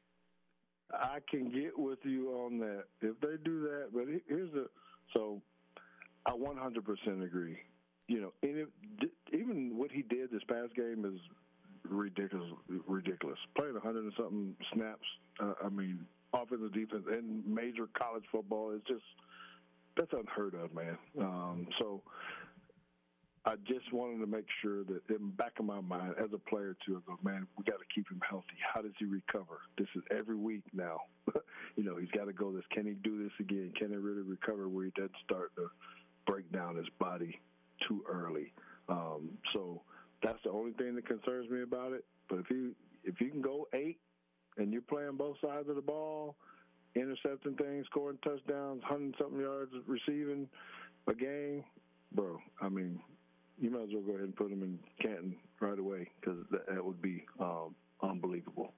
I 0.94 1.20
can 1.30 1.50
get 1.50 1.78
with 1.78 2.00
you 2.04 2.30
on 2.32 2.60
that 2.60 2.86
if 3.02 3.20
they 3.20 3.36
do 3.44 3.62
that. 3.62 3.90
But 3.94 4.06
here's 4.28 4.52
the 4.52 4.70
so 5.14 5.42
I 6.26 6.32
100% 6.32 7.24
agree. 7.24 7.58
You 8.08 8.22
know, 8.22 8.34
if, 8.42 8.68
even 9.34 9.78
what 9.78 9.92
he 9.92 10.02
did 10.02 10.32
this 10.32 10.44
past 10.48 10.76
game 10.76 11.06
is 11.06 11.20
ridiculous. 11.90 12.50
Ridiculous. 12.88 13.40
Playing 13.56 13.74
100 13.74 14.04
and 14.04 14.14
something 14.18 14.56
snaps. 14.74 15.06
Uh, 15.40 15.54
I 15.64 15.70
mean, 15.70 16.06
offensive 16.34 16.74
defense 16.74 17.04
and 17.10 17.46
major 17.46 17.88
college 17.98 18.24
football 18.32 18.72
is 18.72 18.82
just 18.88 19.04
that's 19.98 20.12
unheard 20.14 20.56
of, 20.56 20.74
man. 20.74 20.98
Um, 21.20 21.68
so 21.80 22.02
I 23.46 23.56
just 23.68 23.92
wanted 23.92 24.20
to 24.20 24.28
make 24.28 24.46
sure 24.62 24.84
that 24.86 25.02
in 25.10 25.32
back 25.32 25.54
of 25.60 25.66
my 25.66 25.82
mind, 25.82 26.16
as 26.18 26.30
a 26.34 26.38
player 26.38 26.76
too, 26.86 26.98
I 26.98 27.12
go, 27.12 27.20
man, 27.24 27.46
we 27.58 27.64
got 27.66 27.80
to 27.80 27.86
keep 27.94 28.10
him 28.10 28.22
healthy. 28.28 28.56
How 28.74 28.82
does 28.82 28.94
he 28.98 29.06
recover? 29.06 29.60
This 29.78 29.88
is 29.96 30.04
every 30.18 30.38
week 30.38 30.64
now. 30.74 31.00
you 31.76 31.84
know, 31.84 31.98
he's 31.98 32.12
got 32.12 32.26
to 32.26 32.34
go 32.34 32.54
this. 32.54 32.64
Can 32.72 32.86
he 32.86 32.94
do 32.94 33.22
this 33.22 33.34
again? 33.40 33.74
Can 33.78 33.90
he 33.90 33.98
really 33.98 34.22
recover 34.22 34.70
where 34.70 34.86
he 34.86 34.92
doesn't 34.96 35.12
start 35.26 35.52
to 35.58 35.70
break 36.26 36.50
down 36.52 36.78
his 36.78 36.88
body 37.00 37.40
too 37.88 38.04
early? 38.10 38.54
Um, 38.88 39.32
so 39.54 39.82
that's 40.24 40.40
the 40.46 40.52
only 40.52 40.72
thing 40.74 40.96
that 40.96 41.06
concerns 41.06 41.50
me 41.50 41.64
about 41.64 41.92
it. 41.92 42.06
But 42.30 42.40
if 42.40 42.50
you 42.50 42.74
if 43.04 43.20
you 43.20 43.30
can 43.30 43.42
go 43.42 43.68
eight 43.74 44.00
and 44.58 44.72
you're 44.72 44.82
playing 44.82 45.18
both 45.18 45.36
sides 45.42 45.68
of 45.68 45.76
the 45.76 45.82
ball– 45.82 46.38
intercepting 46.96 47.56
things, 47.56 47.86
scoring 47.88 48.18
touchdowns, 48.24 48.84
hundred 48.84 49.16
something 49.20 49.40
yards 49.40 49.72
receiving 49.88 50.48
a 51.08 51.14
game, 51.14 51.64
bro. 52.14 52.40
I 52.62 52.70
mean, 52.70 53.00
you 53.60 53.70
might 53.70 53.84
as 53.84 53.90
well 53.94 54.04
go 54.04 54.12
ahead 54.12 54.24
and 54.24 54.36
put 54.36 54.52
him 54.52 54.64
in 54.64 54.80
Canton 55.02 55.36
right 55.60 55.78
away 55.78 56.10
because 56.20 56.40
that, 56.52 56.68
that, 56.68 56.84
would 56.84 57.02
be 57.02 57.26
um, 57.40 57.76
unbelievable. 58.02 58.74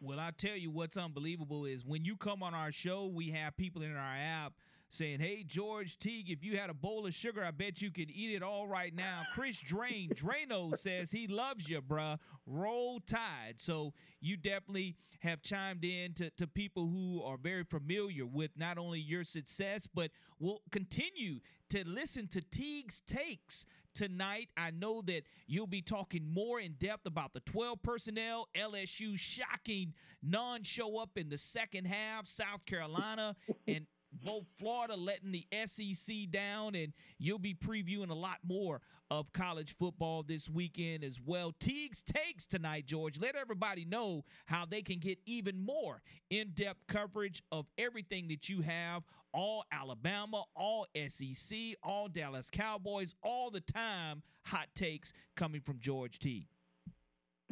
Well, 0.00 0.20
I 0.20 0.30
tell 0.36 0.56
you 0.56 0.70
what's 0.70 0.96
unbelievable 0.96 1.64
is 1.64 1.84
when 1.84 2.04
you 2.04 2.16
come 2.16 2.42
on 2.42 2.54
our 2.54 2.70
show, 2.70 3.06
we 3.06 3.30
have 3.30 3.56
people 3.56 3.82
in 3.82 3.96
our 3.96 4.16
app 4.16 4.52
saying, 4.96 5.20
Hey, 5.20 5.44
George 5.46 5.98
Teague, 5.98 6.30
if 6.30 6.42
you 6.42 6.56
had 6.56 6.70
a 6.70 6.74
bowl 6.74 7.06
of 7.06 7.14
sugar, 7.14 7.44
I 7.44 7.50
bet 7.50 7.82
you 7.82 7.90
could 7.90 8.10
eat 8.10 8.34
it 8.34 8.42
all 8.42 8.66
right 8.66 8.94
now. 8.94 9.22
Chris 9.34 9.60
Drain, 9.60 10.10
Drano 10.10 10.76
says 10.76 11.10
he 11.10 11.26
loves 11.26 11.68
you, 11.68 11.80
bruh. 11.82 12.18
Roll 12.46 13.00
Tide. 13.00 13.54
So 13.56 13.92
you 14.20 14.36
definitely 14.36 14.96
have 15.20 15.42
chimed 15.42 15.84
in 15.84 16.14
to, 16.14 16.30
to 16.30 16.46
people 16.46 16.86
who 16.86 17.22
are 17.22 17.36
very 17.36 17.64
familiar 17.64 18.26
with 18.26 18.50
not 18.56 18.78
only 18.78 19.00
your 19.00 19.24
success, 19.24 19.86
but 19.86 20.10
will 20.38 20.62
continue 20.70 21.40
to 21.70 21.86
listen 21.86 22.26
to 22.28 22.40
Teague's 22.40 23.00
takes 23.06 23.66
tonight. 23.94 24.48
I 24.56 24.70
know 24.70 25.02
that 25.02 25.22
you'll 25.46 25.66
be 25.66 25.82
talking 25.82 26.26
more 26.32 26.60
in 26.60 26.72
depth 26.74 27.06
about 27.06 27.32
the 27.32 27.40
12 27.40 27.82
personnel, 27.82 28.48
LSU 28.54 29.18
shocking 29.18 29.94
non 30.22 30.62
show 30.62 30.98
up 30.98 31.10
in 31.16 31.28
the 31.28 31.38
second 31.38 31.86
half, 31.86 32.26
South 32.26 32.64
Carolina, 32.66 33.34
and 33.66 33.86
both 34.22 34.44
Florida 34.58 34.96
letting 34.96 35.32
the 35.32 35.46
SEC 35.66 36.30
down, 36.30 36.74
and 36.74 36.92
you'll 37.18 37.38
be 37.38 37.54
previewing 37.54 38.10
a 38.10 38.14
lot 38.14 38.38
more 38.46 38.80
of 39.10 39.32
college 39.32 39.76
football 39.76 40.22
this 40.22 40.48
weekend 40.50 41.04
as 41.04 41.20
well. 41.24 41.52
Teague's 41.60 42.02
takes 42.02 42.46
tonight, 42.46 42.86
George. 42.86 43.20
Let 43.20 43.36
everybody 43.36 43.84
know 43.84 44.24
how 44.46 44.66
they 44.66 44.82
can 44.82 44.98
get 44.98 45.18
even 45.26 45.64
more 45.64 46.02
in 46.30 46.50
depth 46.54 46.86
coverage 46.88 47.42
of 47.52 47.66
everything 47.78 48.28
that 48.28 48.48
you 48.48 48.62
have 48.62 49.04
all 49.32 49.64
Alabama, 49.70 50.44
all 50.54 50.86
SEC, 51.08 51.58
all 51.82 52.08
Dallas 52.08 52.48
Cowboys, 52.50 53.14
all 53.22 53.50
the 53.50 53.60
time. 53.60 54.22
Hot 54.46 54.68
takes 54.74 55.12
coming 55.36 55.60
from 55.60 55.78
George 55.78 56.18
Teague. 56.18 56.48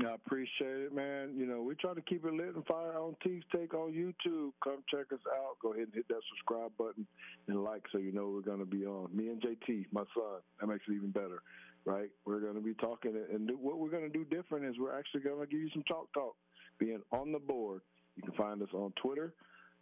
I 0.01 0.15
appreciate 0.15 0.91
it, 0.91 0.95
man. 0.95 1.35
You 1.37 1.47
know, 1.47 1.63
we 1.63 1.77
try 1.77 1.95
to 1.95 2.01
keep 2.03 2.25
it 2.25 2.33
lit 2.33 2.57
and 2.57 2.67
fire 2.67 2.99
on 2.99 3.15
Teague's 3.23 3.45
Take 3.55 3.75
on 3.75 3.93
YouTube. 3.93 4.51
Come 4.63 4.83
check 4.91 5.13
us 5.13 5.21
out. 5.37 5.57
Go 5.63 5.73
ahead 5.73 5.85
and 5.85 5.95
hit 5.95 6.09
that 6.09 6.21
subscribe 6.31 6.73
button 6.77 7.07
and 7.47 7.63
like 7.63 7.83
so 7.93 7.99
you 7.99 8.11
know 8.11 8.29
we're 8.35 8.41
going 8.41 8.59
to 8.59 8.65
be 8.65 8.85
on. 8.85 9.15
Me 9.17 9.29
and 9.29 9.41
JT, 9.41 9.87
my 9.93 10.03
son. 10.13 10.41
That 10.61 10.67
makes 10.67 10.83
it 10.89 10.95
even 10.95 11.11
better, 11.11 11.43
right? 11.85 12.11
We're 12.27 12.41
going 12.41 12.57
to 12.57 12.61
be 12.61 12.75
talking, 12.75 13.15
and 13.33 13.49
what 13.61 13.79
we're 13.79 13.91
going 13.91 14.03
to 14.03 14.09
do 14.09 14.25
different 14.25 14.65
is 14.65 14.75
we're 14.81 14.99
actually 14.99 15.21
going 15.21 15.41
to 15.41 15.47
give 15.47 15.61
you 15.61 15.71
some 15.73 15.85
talk 15.85 16.13
talk, 16.13 16.35
being 16.79 17.01
on 17.13 17.31
the 17.31 17.39
board. 17.39 17.81
You 18.17 18.23
can 18.23 18.33
find 18.33 18.61
us 18.63 18.69
on 18.75 18.93
Twitter 19.01 19.33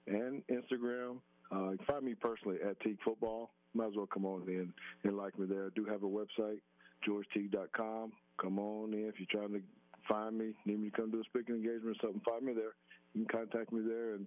and 0.07 0.43
Instagram. 0.49 1.17
Uh, 1.51 1.71
you 1.71 1.79
can 1.79 1.87
find 1.87 2.05
me 2.05 2.15
personally 2.15 2.59
at 2.69 2.79
Teague 2.81 2.99
Football. 3.03 3.51
Might 3.73 3.89
as 3.89 3.93
well 3.97 4.09
come 4.13 4.27
on 4.27 4.43
in 4.47 4.73
and 5.05 5.17
like 5.17 5.39
me 5.39 5.47
there. 5.47 5.67
I 5.67 5.69
do 5.75 5.87
have 5.87 6.03
a 6.03 6.07
website, 6.07 6.61
georgeteague.com. 7.09 8.13
Come 8.41 8.59
on 8.59 8.93
in 8.93 9.07
if 9.09 9.15
you're 9.19 9.27
trying 9.31 9.55
to 9.55 9.63
find 10.09 10.39
me, 10.39 10.53
need 10.65 10.81
me 10.81 10.91
to 10.91 10.97
come 10.97 11.11
do 11.11 11.21
a 11.21 11.25
speaking 11.25 11.57
engagement 11.57 11.97
or 11.97 12.01
something, 12.01 12.23
find 12.25 12.45
me 12.45 12.53
there. 12.53 12.75
You 13.15 13.25
can 13.27 13.41
contact 13.41 13.73
me 13.73 13.83
there. 13.87 14.15
And 14.15 14.27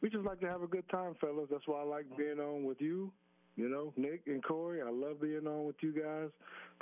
we 0.00 0.10
just 0.10 0.24
like 0.24 0.40
to 0.40 0.48
have 0.48 0.62
a 0.62 0.66
good 0.66 0.88
time, 0.90 1.14
fellas. 1.20 1.48
That's 1.50 1.66
why 1.66 1.80
I 1.80 1.84
like 1.84 2.04
being 2.16 2.38
on 2.38 2.64
with 2.64 2.80
you. 2.80 3.12
You 3.56 3.68
know, 3.68 3.92
Nick 3.96 4.22
and 4.26 4.42
Corey, 4.42 4.82
I 4.82 4.90
love 4.90 5.20
being 5.20 5.46
on 5.46 5.64
with 5.64 5.76
you 5.80 5.92
guys, 5.92 6.30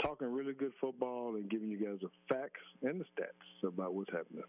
talking 0.03 0.33
really 0.33 0.55
good 0.55 0.73
football 0.81 1.35
and 1.35 1.51
giving 1.51 1.69
you 1.69 1.79
guys 1.79 1.99
the 2.01 2.09
facts 2.29 2.63
and 2.83 2.99
the 2.99 3.05
stats 3.05 3.69
about 3.69 3.95
what's 3.95 4.11
happening. 4.11 4.45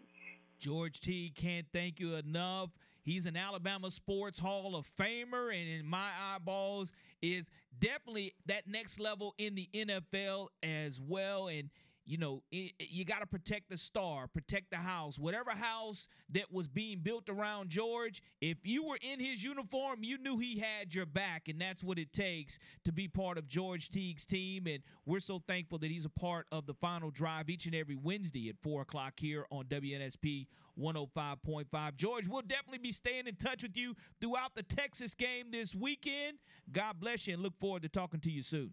George 0.58 1.00
T 1.00 1.32
can't 1.34 1.66
thank 1.72 2.00
you 2.00 2.14
enough. 2.14 2.70
He's 3.02 3.26
an 3.26 3.36
Alabama 3.36 3.90
Sports 3.90 4.38
Hall 4.38 4.74
of 4.74 4.88
Famer, 4.98 5.54
and 5.54 5.68
in 5.68 5.86
my 5.86 6.08
eyeballs, 6.18 6.90
is 7.20 7.50
definitely 7.78 8.32
that 8.46 8.66
next 8.66 8.98
level 8.98 9.34
in 9.36 9.54
the 9.54 9.68
NFL 9.74 10.48
as 10.62 11.02
well. 11.02 11.48
And 11.48 11.68
you 12.06 12.18
know, 12.18 12.42
you 12.50 13.04
got 13.04 13.20
to 13.20 13.26
protect 13.26 13.70
the 13.70 13.78
star, 13.78 14.26
protect 14.26 14.70
the 14.70 14.76
house. 14.76 15.18
Whatever 15.18 15.52
house 15.52 16.06
that 16.30 16.52
was 16.52 16.68
being 16.68 16.98
built 16.98 17.30
around 17.30 17.70
George, 17.70 18.22
if 18.42 18.58
you 18.62 18.84
were 18.84 18.98
in 19.00 19.18
his 19.18 19.42
uniform, 19.42 20.00
you 20.02 20.18
knew 20.18 20.36
he 20.38 20.58
had 20.58 20.94
your 20.94 21.06
back. 21.06 21.48
And 21.48 21.58
that's 21.58 21.82
what 21.82 21.98
it 21.98 22.12
takes 22.12 22.58
to 22.84 22.92
be 22.92 23.08
part 23.08 23.38
of 23.38 23.48
George 23.48 23.88
Teague's 23.88 24.26
team. 24.26 24.66
And 24.66 24.82
we're 25.06 25.20
so 25.20 25.42
thankful 25.48 25.78
that 25.78 25.90
he's 25.90 26.04
a 26.04 26.10
part 26.10 26.46
of 26.52 26.66
the 26.66 26.74
final 26.74 27.10
drive 27.10 27.48
each 27.48 27.64
and 27.64 27.74
every 27.74 27.96
Wednesday 27.96 28.50
at 28.50 28.56
4 28.62 28.82
o'clock 28.82 29.14
here 29.16 29.46
on 29.50 29.64
WNSP 29.64 30.46
105.5. 30.78 31.96
George, 31.96 32.28
we'll 32.28 32.42
definitely 32.42 32.78
be 32.78 32.92
staying 32.92 33.26
in 33.26 33.36
touch 33.36 33.62
with 33.62 33.76
you 33.76 33.94
throughout 34.20 34.54
the 34.54 34.62
Texas 34.62 35.14
game 35.14 35.46
this 35.50 35.74
weekend. 35.74 36.38
God 36.70 37.00
bless 37.00 37.26
you 37.26 37.34
and 37.34 37.42
look 37.42 37.58
forward 37.58 37.82
to 37.82 37.88
talking 37.88 38.20
to 38.20 38.30
you 38.30 38.42
soon. 38.42 38.72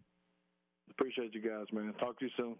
Appreciate 0.90 1.34
you 1.34 1.42
guys, 1.42 1.68
man. 1.72 1.94
Talk 1.94 2.20
to 2.20 2.26
you 2.26 2.32
soon. 2.36 2.56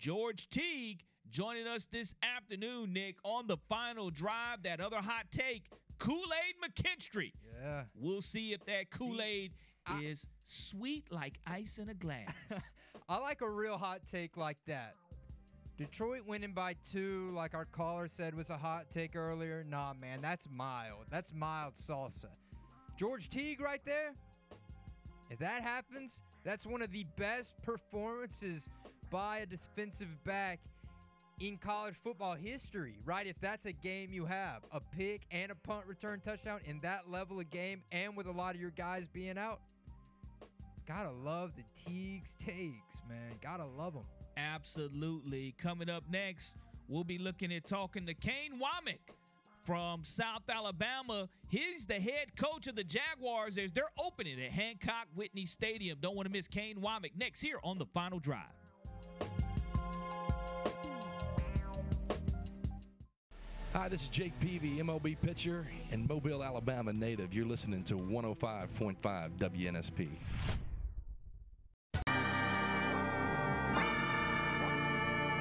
George 0.00 0.48
Teague 0.48 1.04
joining 1.28 1.66
us 1.66 1.86
this 1.92 2.14
afternoon, 2.22 2.94
Nick, 2.94 3.16
on 3.22 3.46
the 3.46 3.58
final 3.68 4.08
drive. 4.08 4.62
That 4.62 4.80
other 4.80 4.96
hot 4.96 5.26
take, 5.30 5.70
Kool 5.98 6.16
Aid 6.16 6.54
McKinstry. 6.64 7.32
Yeah. 7.62 7.82
We'll 7.94 8.22
see 8.22 8.54
if 8.54 8.64
that 8.64 8.90
Kool 8.90 9.20
Aid 9.20 9.52
is 10.02 10.26
sweet 10.42 11.04
like 11.12 11.38
ice 11.46 11.76
in 11.76 11.90
a 11.90 11.94
glass. 11.94 12.32
I 13.10 13.18
like 13.18 13.42
a 13.42 13.50
real 13.50 13.76
hot 13.76 14.00
take 14.10 14.38
like 14.38 14.56
that. 14.66 14.94
Detroit 15.76 16.22
winning 16.26 16.52
by 16.54 16.76
two, 16.90 17.30
like 17.34 17.54
our 17.54 17.66
caller 17.66 18.08
said, 18.08 18.34
was 18.34 18.48
a 18.48 18.56
hot 18.56 18.86
take 18.90 19.16
earlier. 19.16 19.64
Nah, 19.68 19.92
man, 19.92 20.20
that's 20.22 20.48
mild. 20.50 21.04
That's 21.10 21.30
mild 21.34 21.74
salsa. 21.76 22.30
George 22.98 23.28
Teague 23.28 23.60
right 23.60 23.84
there. 23.84 24.14
If 25.30 25.38
that 25.40 25.62
happens, 25.62 26.22
that's 26.42 26.66
one 26.66 26.80
of 26.80 26.90
the 26.90 27.04
best 27.16 27.54
performances 27.62 28.68
by 29.10 29.38
a 29.38 29.46
defensive 29.46 30.08
back 30.24 30.60
in 31.40 31.56
college 31.56 31.94
football 31.94 32.34
history, 32.34 32.96
right? 33.04 33.26
If 33.26 33.40
that's 33.40 33.66
a 33.66 33.72
game 33.72 34.10
you 34.12 34.26
have, 34.26 34.62
a 34.72 34.80
pick 34.80 35.22
and 35.30 35.50
a 35.50 35.54
punt 35.54 35.86
return 35.86 36.20
touchdown 36.20 36.60
in 36.66 36.80
that 36.80 37.10
level 37.10 37.40
of 37.40 37.50
game, 37.50 37.82
and 37.90 38.16
with 38.16 38.26
a 38.26 38.32
lot 38.32 38.54
of 38.54 38.60
your 38.60 38.70
guys 38.70 39.08
being 39.08 39.38
out, 39.38 39.60
gotta 40.86 41.10
love 41.10 41.52
the 41.56 41.64
Teagues 41.90 42.36
takes, 42.38 43.00
man. 43.08 43.32
Gotta 43.42 43.64
love 43.64 43.94
them. 43.94 44.04
Absolutely. 44.36 45.54
Coming 45.58 45.88
up 45.88 46.04
next, 46.10 46.56
we'll 46.88 47.04
be 47.04 47.18
looking 47.18 47.52
at 47.52 47.64
talking 47.64 48.06
to 48.06 48.14
Kane 48.14 48.60
Wommack 48.60 49.14
from 49.64 50.04
South 50.04 50.42
Alabama. 50.48 51.28
He's 51.48 51.86
the 51.86 52.00
head 52.00 52.36
coach 52.36 52.66
of 52.66 52.76
the 52.76 52.84
Jaguars 52.84 53.56
as 53.58 53.72
they're 53.72 53.90
opening 53.98 54.42
at 54.42 54.50
Hancock 54.50 55.06
Whitney 55.14 55.46
Stadium. 55.46 55.98
Don't 56.00 56.16
want 56.16 56.26
to 56.26 56.32
miss 56.32 56.48
Kane 56.48 56.76
Wommack 56.78 57.12
next 57.16 57.40
here 57.40 57.58
on 57.62 57.78
the 57.78 57.86
final 57.86 58.18
drive. 58.18 58.59
Hi, 63.72 63.88
this 63.88 64.02
is 64.02 64.08
Jake 64.08 64.32
Peavy, 64.40 64.78
MLB 64.78 65.16
pitcher 65.22 65.64
and 65.92 66.08
Mobile, 66.08 66.42
Alabama 66.42 66.92
native. 66.92 67.32
You're 67.32 67.46
listening 67.46 67.84
to 67.84 67.94
105.5 67.94 68.96
WNSP. 69.38 70.08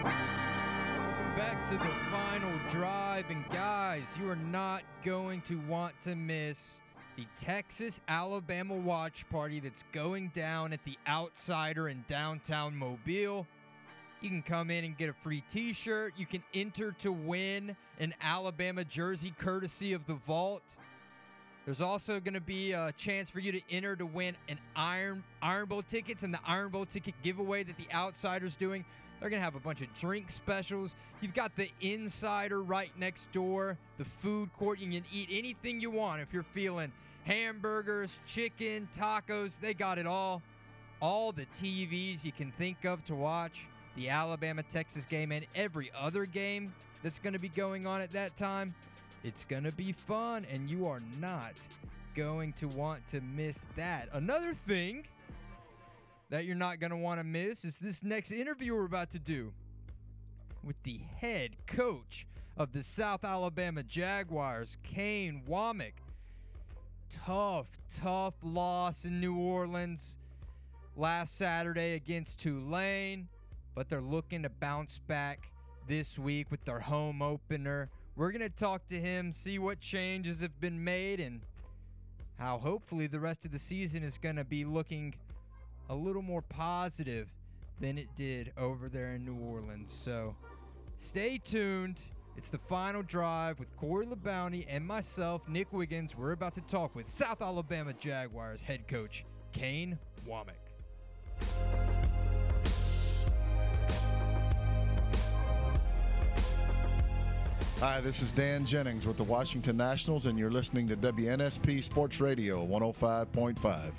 Welcome 0.04 1.36
back 1.36 1.66
to 1.70 1.74
the 1.74 1.92
final 2.12 2.52
drive. 2.70 3.26
And 3.32 3.50
guys, 3.50 4.16
you 4.22 4.30
are 4.30 4.36
not 4.36 4.84
going 5.04 5.42
to 5.42 5.56
want 5.62 6.00
to 6.02 6.14
miss 6.14 6.82
the 7.18 7.26
Texas 7.36 8.00
Alabama 8.08 8.76
watch 8.76 9.28
party 9.30 9.60
that's 9.60 9.84
going 9.92 10.28
down 10.36 10.72
at 10.72 10.84
the 10.86 11.00
Outsider 11.08 11.90
in 11.90 12.06
downtown 12.08 12.76
Mobile. 12.76 13.48
You 14.22 14.30
can 14.30 14.42
come 14.42 14.70
in 14.70 14.84
and 14.84 14.98
get 14.98 15.10
a 15.10 15.14
free 15.14 15.44
t 15.48 15.72
shirt. 15.72 16.14
You 16.18 16.26
can 16.26 16.44
enter 16.54 16.92
to 17.00 17.12
win 17.12 17.78
an 18.00 18.14
Alabama 18.22 18.84
jersey 18.84 19.34
courtesy 19.38 19.94
of 19.94 20.06
the 20.08 20.16
Vault. 20.16 20.76
There's 21.66 21.82
also 21.82 22.20
going 22.20 22.34
to 22.34 22.42
be 22.42 22.74
a 22.74 22.92
chance 22.98 23.30
for 23.30 23.40
you 23.40 23.52
to 23.54 23.62
enter 23.70 23.96
to 23.96 24.06
win 24.06 24.36
an 24.50 24.60
Iron 24.76 25.24
Iron 25.42 25.68
Bowl 25.68 25.84
tickets 25.84 26.24
and 26.24 26.34
the 26.34 26.40
Iron 26.46 26.70
Bowl 26.70 26.86
ticket 26.86 27.14
giveaway 27.24 27.64
that 27.64 27.78
the 27.78 27.88
Outsider's 27.94 28.56
doing. 28.56 28.84
They're 29.20 29.30
going 29.30 29.40
to 29.40 29.44
have 29.44 29.56
a 29.56 29.60
bunch 29.60 29.82
of 29.82 29.94
drink 29.94 30.30
specials. 30.30 30.96
You've 31.22 31.34
got 31.34 31.56
the 31.56 31.70
Insider 31.80 32.62
right 32.62 32.92
next 32.98 33.32
door, 33.32 33.78
the 33.98 34.06
food 34.06 34.50
court. 34.58 34.80
You 34.80 34.90
can 34.90 35.04
eat 35.14 35.30
anything 35.32 35.80
you 35.80 35.92
want 35.92 36.22
if 36.22 36.34
you're 36.34 36.44
feeling 36.44 36.92
hamburgers, 37.26 38.20
chicken, 38.26 38.90
tacos. 38.94 39.58
They 39.60 39.74
got 39.74 39.98
it 39.98 40.08
all. 40.08 40.42
All 41.02 41.32
the 41.32 41.46
TVs 41.46 42.26
you 42.26 42.34
can 42.34 42.52
think 42.54 42.84
of 42.84 43.06
to 43.06 43.16
watch 43.16 43.69
the 43.96 44.10
Alabama 44.10 44.64
Texas 44.64 45.06
game 45.06 45.32
and 45.32 45.46
every 45.56 45.92
other 46.00 46.26
game 46.26 46.74
that's 47.04 47.20
going 47.20 47.34
to 47.34 47.40
be 47.40 47.50
going 47.50 47.86
on 47.88 48.02
at 48.02 48.12
that 48.12 48.36
time. 48.38 48.74
It's 49.24 49.44
going 49.46 49.64
to 49.64 49.72
be 49.72 49.92
fun, 49.92 50.46
and 50.52 50.70
you 50.70 50.88
are 50.88 51.02
not 51.20 51.54
going 52.16 52.54
to 52.54 52.68
want 52.70 53.06
to 53.08 53.22
miss 53.22 53.66
that. 53.76 54.10
Another 54.14 54.54
thing 54.54 55.06
that 56.30 56.46
you're 56.46 56.56
not 56.56 56.80
going 56.80 56.92
to 56.92 56.98
want 56.98 57.20
to 57.20 57.24
miss 57.24 57.66
is 57.66 57.78
this 57.78 58.04
next 58.04 58.32
interview 58.32 58.76
we're 58.76 58.86
about 58.86 59.10
to 59.12 59.20
do 59.20 59.52
with 60.64 60.82
the 60.84 61.00
head 61.18 61.52
coach 61.66 62.26
of 62.58 62.74
the 62.74 62.84
South 62.84 63.24
Alabama 63.24 63.84
Jaguars, 63.84 64.78
Kane 64.84 65.44
Wommack. 65.50 65.94
Tough, 67.10 67.68
tough 68.02 68.36
loss 68.44 69.06
in 69.06 69.20
New 69.20 69.36
Orleans 69.36 70.18
last 70.96 71.38
Saturday 71.38 71.96
against 71.96 72.40
Tulane, 72.40 73.28
but 73.80 73.88
they're 73.88 74.02
looking 74.02 74.44
to 74.44 74.50
bounce 74.50 75.00
back 75.00 75.54
this 75.88 76.20
week 76.20 76.52
with 76.52 76.62
their 76.66 76.82
home 76.82 77.22
opener. 77.22 77.88
We're 78.18 78.30
going 78.34 78.42
to 78.42 78.50
talk 78.50 78.86
to 78.88 79.00
him, 79.00 79.32
see 79.32 79.58
what 79.58 79.80
changes 79.80 80.42
have 80.42 80.60
been 80.60 80.84
made, 80.84 81.22
and 81.22 81.40
how 82.38 82.58
hopefully 82.58 83.08
the 83.08 83.22
rest 83.22 83.46
of 83.46 83.54
the 83.54 83.58
season 83.58 84.04
is 84.04 84.18
going 84.18 84.36
to 84.36 84.44
be 84.44 84.66
looking 84.66 85.16
a 85.88 85.96
little 85.96 86.22
more 86.22 86.42
positive 86.42 87.30
than 87.80 87.98
it 87.98 88.10
did 88.18 88.52
over 88.58 88.90
there 88.90 89.14
in 89.14 89.24
New 89.24 89.38
Orleans. 89.38 89.94
So 89.94 90.36
stay 90.98 91.38
tuned. 91.38 92.02
It's 92.36 92.50
the 92.50 92.58
final 92.58 93.02
drive 93.02 93.60
with 93.60 93.74
Corey 93.78 94.08
LeBounty 94.08 94.66
and 94.68 94.86
myself, 94.86 95.48
Nick 95.48 95.72
Wiggins. 95.72 96.18
We're 96.18 96.34
about 96.34 96.56
to 96.56 96.62
talk 96.64 96.98
with 96.98 97.10
South 97.10 97.42
Alabama 97.42 97.94
Jaguars 97.94 98.62
head 98.62 98.90
coach 98.90 99.24
Kane 99.54 99.98
Wommack. 100.28 100.69
Hi, 107.80 108.02
this 108.02 108.22
is 108.22 108.34
Dan 108.34 108.66
Jennings 108.66 109.06
with 109.06 109.16
the 109.16 109.24
Washington 109.24 109.78
Nationals, 109.78 110.26
and 110.26 110.38
you're 110.38 110.52
listening 110.52 110.86
to 110.90 110.98
WNSP 110.98 111.82
Sports 111.82 112.20
Radio 112.20 112.66
105.5. 112.68 113.92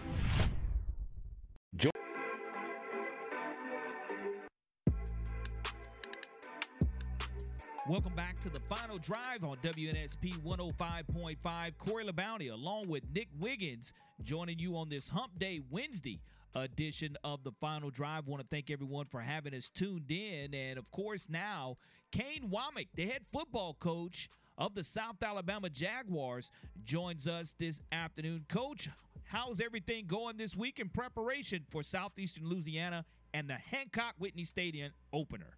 Welcome 7.91 8.15
back 8.15 8.39
to 8.43 8.49
the 8.49 8.61
final 8.61 8.99
drive 8.99 9.43
on 9.43 9.57
WNSP 9.65 10.39
105.5. 10.45 11.77
Corey 11.77 12.05
LeBounty, 12.05 12.53
along 12.53 12.87
with 12.87 13.03
Nick 13.13 13.27
Wiggins, 13.41 13.93
joining 14.23 14.61
you 14.61 14.77
on 14.77 14.89
this 14.89 15.09
Hump 15.09 15.37
Day 15.41 15.61
Wednesday 15.73 16.21
edition 16.55 17.17
of 17.25 17.43
the 17.43 17.51
final 17.61 17.91
drive. 17.91 18.29
Want 18.29 18.43
to 18.43 18.49
thank 18.49 18.71
everyone 18.71 19.07
for 19.07 19.21
having 19.21 19.57
us 19.57 19.69
tuned 19.69 20.09
in. 20.09 20.55
And 20.55 20.79
of 20.79 20.89
course, 20.93 21.29
now 21.29 21.79
Kane 22.13 22.49
Wommack, 22.49 22.87
the 22.95 23.07
head 23.07 23.23
football 23.33 23.75
coach 23.81 24.31
of 24.57 24.77
the 24.77 24.85
South 24.85 25.21
Alabama 25.21 25.69
Jaguars, 25.69 26.53
joins 26.85 27.27
us 27.27 27.57
this 27.59 27.83
afternoon. 27.91 28.45
Coach, 28.49 28.89
how's 29.25 29.61
everything 29.61 30.07
going 30.07 30.37
this 30.37 30.55
week 30.57 30.79
in 30.79 30.89
preparation 30.91 31.65
for 31.69 31.83
Southeastern 31.83 32.49
Louisiana 32.49 33.05
and 33.35 33.51
the 33.51 33.55
Hancock 33.55 34.15
Whitney 34.17 34.45
Stadium 34.45 34.93
opener? 35.13 35.57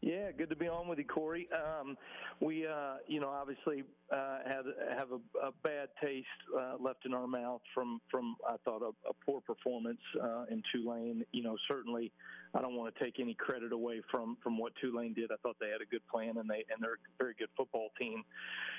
Yeah, 0.00 0.30
good 0.30 0.48
to 0.50 0.56
be 0.56 0.68
on 0.68 0.86
with 0.86 0.98
you, 0.98 1.04
Corey. 1.04 1.48
Um, 1.52 1.96
we, 2.40 2.64
uh, 2.64 2.98
you 3.08 3.18
know, 3.18 3.30
obviously 3.30 3.82
uh, 4.12 4.38
had 4.46 4.62
have 4.96 5.08
a, 5.10 5.46
a 5.46 5.50
bad 5.64 5.88
taste 6.00 6.26
uh, 6.56 6.76
left 6.78 7.04
in 7.04 7.12
our 7.12 7.26
mouth 7.26 7.60
from 7.74 8.00
from 8.08 8.36
I 8.48 8.56
thought 8.64 8.80
a, 8.82 8.92
a 9.08 9.12
poor 9.26 9.40
performance 9.40 9.98
uh, 10.22 10.44
in 10.50 10.62
Tulane. 10.72 11.24
You 11.32 11.42
know, 11.42 11.56
certainly 11.66 12.12
I 12.54 12.62
don't 12.62 12.76
want 12.76 12.94
to 12.94 13.04
take 13.04 13.18
any 13.18 13.34
credit 13.34 13.72
away 13.72 14.00
from 14.08 14.36
from 14.40 14.56
what 14.56 14.72
Tulane 14.80 15.14
did. 15.14 15.32
I 15.32 15.36
thought 15.42 15.56
they 15.60 15.70
had 15.70 15.82
a 15.82 15.90
good 15.90 16.06
plan 16.06 16.36
and 16.38 16.48
they 16.48 16.64
and 16.70 16.80
they're 16.80 16.94
a 16.94 17.18
very 17.18 17.34
good 17.36 17.50
football 17.56 17.88
team. 17.98 18.22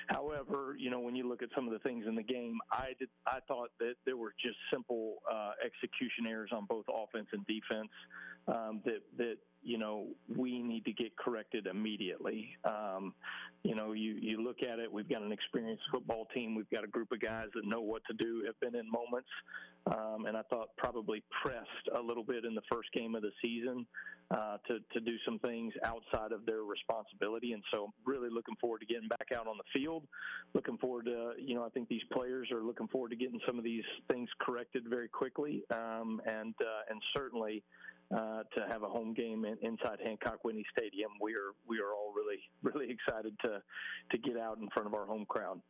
However, 0.06 0.74
you 0.78 0.90
know, 0.90 1.00
when 1.00 1.14
you 1.14 1.28
look 1.28 1.42
at 1.42 1.50
some 1.54 1.66
of 1.66 1.74
the 1.74 1.80
things 1.80 2.06
in 2.08 2.14
the 2.14 2.22
game, 2.22 2.58
I 2.72 2.94
did 2.98 3.10
I 3.26 3.40
thought 3.46 3.72
that 3.78 3.96
there 4.06 4.16
were 4.16 4.32
just 4.42 4.56
simple 4.72 5.16
uh, 5.30 5.52
execution 5.62 6.26
errors 6.26 6.50
on 6.50 6.64
both 6.64 6.86
offense 6.88 7.28
and 7.32 7.46
defense 7.46 7.90
um, 8.48 8.80
that 8.86 9.02
that 9.18 9.36
you 9.62 9.78
know 9.78 10.06
we 10.34 10.62
need 10.62 10.84
to 10.84 10.92
get 10.92 11.16
corrected 11.16 11.66
immediately. 11.66 12.56
Um, 12.64 13.14
you 13.62 13.74
know, 13.74 13.92
you 13.92 14.14
you 14.20 14.42
look 14.42 14.62
at 14.62 14.78
it. 14.78 14.90
We've 14.90 15.08
got 15.08 15.22
an 15.22 15.32
experienced 15.32 15.82
football 15.92 16.26
team. 16.32 16.54
We've 16.54 16.70
got 16.70 16.84
a 16.84 16.86
group 16.86 17.12
of 17.12 17.20
guys 17.20 17.48
that 17.54 17.66
know 17.66 17.80
what 17.80 18.02
to 18.06 18.14
do. 18.14 18.42
Have 18.46 18.58
been 18.60 18.78
in 18.78 18.90
moments, 18.90 19.28
um, 19.86 20.24
and 20.26 20.36
I 20.36 20.42
thought 20.42 20.68
probably 20.78 21.22
pressed 21.42 21.88
a 21.96 22.00
little 22.00 22.24
bit 22.24 22.44
in 22.44 22.54
the 22.54 22.62
first 22.72 22.90
game 22.92 23.14
of 23.14 23.22
the 23.22 23.32
season 23.42 23.86
uh, 24.30 24.56
to 24.66 24.78
to 24.92 25.00
do 25.00 25.16
some 25.26 25.38
things 25.40 25.74
outside 25.84 26.32
of 26.32 26.46
their 26.46 26.62
responsibility. 26.62 27.52
And 27.52 27.62
so, 27.70 27.92
really 28.06 28.30
looking 28.30 28.56
forward 28.60 28.80
to 28.80 28.86
getting 28.86 29.08
back 29.08 29.28
out 29.36 29.46
on 29.46 29.58
the 29.58 29.78
field. 29.78 30.04
Looking 30.54 30.78
forward 30.78 31.04
to 31.04 31.32
you 31.38 31.54
know 31.54 31.64
I 31.64 31.68
think 31.68 31.88
these 31.88 32.04
players 32.12 32.50
are 32.50 32.62
looking 32.62 32.88
forward 32.88 33.10
to 33.10 33.16
getting 33.16 33.40
some 33.46 33.58
of 33.58 33.64
these 33.64 33.84
things 34.10 34.30
corrected 34.40 34.84
very 34.88 35.08
quickly, 35.08 35.64
um, 35.70 36.22
and 36.24 36.54
uh, 36.60 36.90
and 36.90 37.00
certainly 37.12 37.62
uh, 38.14 38.42
to 38.54 38.66
have 38.68 38.82
a 38.82 38.88
home 38.88 39.14
game 39.14 39.44
in, 39.44 39.56
inside 39.62 39.98
Hancock 40.04 40.44
Whitney 40.44 40.64
Stadium. 40.76 41.10
We 41.20 41.34
are 41.34 41.52
we 41.66 41.78
are 41.78 41.92
all 41.92 42.12
really 42.14 42.40
really 42.62 42.90
excited 42.90 43.36
to 43.42 43.62
to 44.10 44.18
get 44.18 44.36
out 44.36 44.58
in 44.58 44.68
front 44.70 44.86
of 44.86 44.94
our 44.94 45.06
home 45.06 45.26
crowd. 45.28 45.60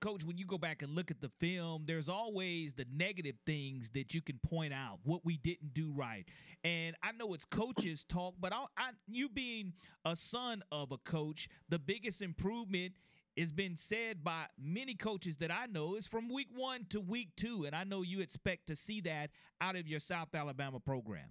Coach, 0.00 0.24
when 0.24 0.36
you 0.36 0.44
go 0.44 0.58
back 0.58 0.82
and 0.82 0.94
look 0.94 1.10
at 1.10 1.20
the 1.22 1.30
film, 1.40 1.84
there's 1.86 2.10
always 2.10 2.74
the 2.74 2.84
negative 2.94 3.36
things 3.46 3.88
that 3.90 4.12
you 4.12 4.20
can 4.20 4.38
point 4.38 4.74
out, 4.74 4.98
what 5.04 5.24
we 5.24 5.38
didn't 5.38 5.72
do 5.72 5.92
right. 5.94 6.26
And 6.62 6.94
I 7.02 7.12
know 7.12 7.32
it's 7.32 7.46
coaches 7.46 8.04
talk, 8.04 8.34
but 8.38 8.52
I, 8.52 8.64
I, 8.76 8.90
you 9.08 9.30
being 9.30 9.72
a 10.04 10.14
son 10.14 10.62
of 10.70 10.92
a 10.92 10.98
coach, 10.98 11.48
the 11.70 11.78
biggest 11.78 12.20
improvement 12.20 12.92
has 13.38 13.50
been 13.50 13.76
said 13.76 14.22
by 14.22 14.44
many 14.62 14.94
coaches 14.94 15.38
that 15.38 15.50
I 15.50 15.66
know 15.66 15.94
is 15.94 16.06
from 16.06 16.28
week 16.28 16.48
one 16.54 16.84
to 16.90 17.00
week 17.00 17.30
two. 17.36 17.64
And 17.64 17.74
I 17.74 17.84
know 17.84 18.02
you 18.02 18.20
expect 18.20 18.66
to 18.66 18.76
see 18.76 19.00
that 19.02 19.30
out 19.60 19.74
of 19.74 19.88
your 19.88 20.00
South 20.00 20.34
Alabama 20.34 20.80
program. 20.80 21.30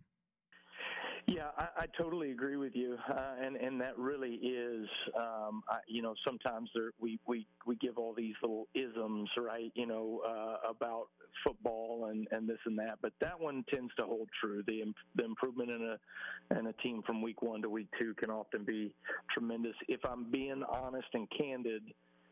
Yeah, 1.27 1.49
I, 1.57 1.83
I 1.83 1.85
totally 1.97 2.31
agree 2.31 2.57
with 2.57 2.75
you, 2.75 2.97
uh, 3.09 3.35
and 3.41 3.55
and 3.55 3.79
that 3.79 3.97
really 3.97 4.35
is, 4.35 4.87
um, 5.17 5.63
I, 5.69 5.79
you 5.87 6.01
know, 6.01 6.15
sometimes 6.25 6.69
there, 6.75 6.91
we 6.99 7.17
we 7.25 7.47
we 7.65 7.75
give 7.77 7.97
all 7.97 8.13
these 8.13 8.35
little 8.41 8.67
isms, 8.75 9.29
right? 9.37 9.71
You 9.73 9.87
know, 9.87 10.21
uh, 10.27 10.69
about 10.69 11.07
football 11.45 12.07
and 12.11 12.27
and 12.31 12.47
this 12.47 12.57
and 12.65 12.77
that, 12.79 12.99
but 13.01 13.13
that 13.21 13.39
one 13.39 13.63
tends 13.73 13.93
to 13.95 14.05
hold 14.05 14.27
true. 14.41 14.63
The 14.67 14.83
the 15.15 15.23
improvement 15.23 15.69
in 15.69 15.95
a 15.95 16.59
in 16.59 16.67
a 16.67 16.73
team 16.73 17.01
from 17.05 17.21
week 17.21 17.41
one 17.41 17.61
to 17.61 17.69
week 17.69 17.87
two 17.97 18.13
can 18.15 18.29
often 18.29 18.63
be 18.65 18.93
tremendous. 19.33 19.75
If 19.87 20.01
I'm 20.05 20.29
being 20.29 20.63
honest 20.69 21.07
and 21.13 21.27
candid 21.37 21.83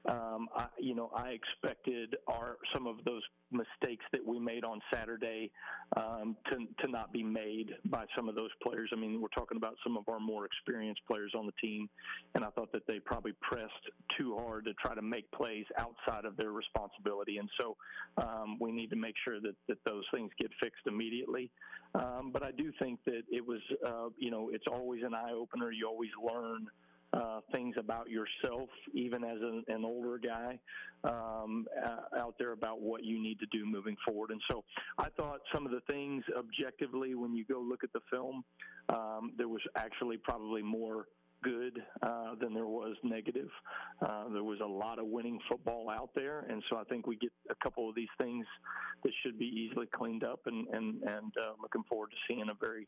um, 0.09 0.49
I, 0.55 0.67
you 0.79 0.95
know, 0.95 1.11
I 1.15 1.29
expected 1.29 2.15
our 2.27 2.57
some 2.73 2.87
of 2.87 3.03
those 3.05 3.21
mistakes 3.51 4.03
that 4.11 4.25
we 4.25 4.39
made 4.39 4.63
on 4.63 4.79
Saturday 4.93 5.51
um, 5.95 6.35
to 6.49 6.57
to 6.83 6.91
not 6.91 7.13
be 7.13 7.21
made 7.21 7.71
by 7.85 8.05
some 8.15 8.27
of 8.27 8.35
those 8.35 8.49
players. 8.63 8.89
I 8.93 8.95
mean, 8.95 9.21
we're 9.21 9.27
talking 9.27 9.57
about 9.57 9.75
some 9.83 9.97
of 9.97 10.09
our 10.09 10.19
more 10.19 10.45
experienced 10.45 11.01
players 11.05 11.33
on 11.37 11.45
the 11.45 11.51
team, 11.61 11.87
and 12.33 12.43
I 12.43 12.49
thought 12.49 12.71
that 12.71 12.87
they 12.87 12.99
probably 12.99 13.33
pressed 13.41 13.71
too 14.17 14.35
hard 14.37 14.65
to 14.65 14.73
try 14.73 14.95
to 14.95 15.01
make 15.01 15.31
plays 15.31 15.65
outside 15.77 16.25
of 16.25 16.35
their 16.35 16.51
responsibility. 16.51 17.37
And 17.37 17.49
so 17.59 17.77
um, 18.17 18.57
we 18.59 18.71
need 18.71 18.89
to 18.89 18.95
make 18.95 19.15
sure 19.23 19.39
that 19.39 19.55
that 19.67 19.77
those 19.85 20.03
things 20.13 20.31
get 20.39 20.49
fixed 20.59 20.87
immediately. 20.87 21.51
Um, 21.93 22.31
but 22.33 22.41
I 22.41 22.51
do 22.51 22.71
think 22.79 22.99
that 23.05 23.23
it 23.29 23.45
was, 23.45 23.59
uh, 23.85 24.09
you 24.17 24.31
know, 24.31 24.49
it's 24.51 24.67
always 24.71 25.03
an 25.03 25.13
eye 25.13 25.33
opener. 25.33 25.71
You 25.71 25.87
always 25.87 26.11
learn 26.23 26.67
uh, 27.13 27.41
things 27.51 27.75
about 27.77 28.09
yourself, 28.09 28.69
even 28.93 29.23
as 29.23 29.37
an, 29.41 29.63
an 29.67 29.83
older 29.83 30.17
guy 30.17 30.59
um, 31.03 31.67
uh, 31.83 32.17
out 32.17 32.35
there 32.39 32.53
about 32.53 32.81
what 32.81 33.03
you 33.03 33.21
need 33.21 33.39
to 33.39 33.45
do 33.51 33.65
moving 33.65 33.97
forward. 34.05 34.31
And 34.31 34.41
so 34.49 34.63
I 34.97 35.09
thought 35.17 35.41
some 35.53 35.65
of 35.65 35.71
the 35.71 35.81
things 35.87 36.23
objectively, 36.37 37.15
when 37.15 37.35
you 37.35 37.43
go 37.45 37.59
look 37.59 37.83
at 37.83 37.91
the 37.93 37.99
film, 38.09 38.43
um, 38.89 39.33
there 39.37 39.49
was 39.49 39.61
actually 39.75 40.17
probably 40.17 40.61
more 40.61 41.05
good 41.43 41.81
uh, 42.03 42.35
than 42.39 42.53
there 42.53 42.67
was 42.67 42.95
negative. 43.03 43.49
Uh, 44.01 44.29
there 44.31 44.43
was 44.43 44.59
a 44.63 44.67
lot 44.67 44.99
of 44.99 45.07
winning 45.07 45.39
football 45.49 45.89
out 45.89 46.11
there, 46.15 46.45
and 46.49 46.63
so 46.69 46.77
I 46.77 46.83
think 46.83 47.07
we 47.07 47.15
get 47.17 47.31
a 47.49 47.55
couple 47.63 47.89
of 47.89 47.95
these 47.95 48.09
things 48.19 48.45
that 49.03 49.11
should 49.23 49.39
be 49.39 49.45
easily 49.45 49.87
cleaned 49.93 50.23
up, 50.23 50.41
and 50.45 50.67
and 50.67 51.01
and 51.01 51.33
uh, 51.37 51.53
looking 51.61 51.83
forward 51.89 52.11
to 52.11 52.17
seeing 52.27 52.47
a 52.49 52.53
very 52.53 52.87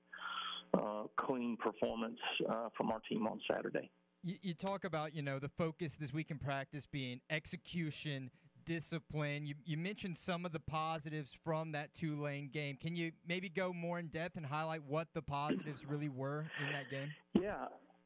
uh, 0.75 1.03
clean 1.17 1.57
performance 1.57 2.19
uh, 2.47 2.69
from 2.77 2.91
our 2.91 2.99
team 3.09 3.25
on 3.25 3.39
Saturday 3.51 3.89
you, 4.23 4.35
you 4.41 4.53
talk 4.53 4.83
about 4.85 5.15
you 5.15 5.21
know 5.21 5.39
the 5.39 5.49
focus 5.49 5.95
this 5.95 6.13
week 6.13 6.31
in 6.31 6.37
practice 6.37 6.85
being 6.85 7.19
execution 7.29 8.31
discipline. 8.65 9.45
You, 9.45 9.55
you 9.65 9.77
mentioned 9.77 10.17
some 10.17 10.45
of 10.45 10.51
the 10.51 10.59
positives 10.59 11.37
from 11.43 11.73
that 11.73 11.93
Tulane 11.93 12.49
game. 12.49 12.77
Can 12.77 12.95
you 12.95 13.11
maybe 13.27 13.49
go 13.49 13.73
more 13.73 13.99
in 13.99 14.07
depth 14.07 14.37
and 14.37 14.45
highlight 14.45 14.83
what 14.87 15.09
the 15.13 15.21
positives 15.21 15.85
really 15.85 16.09
were 16.09 16.45
in 16.65 16.71
that 16.73 16.89
game? 16.89 17.11
Yeah, 17.39 17.65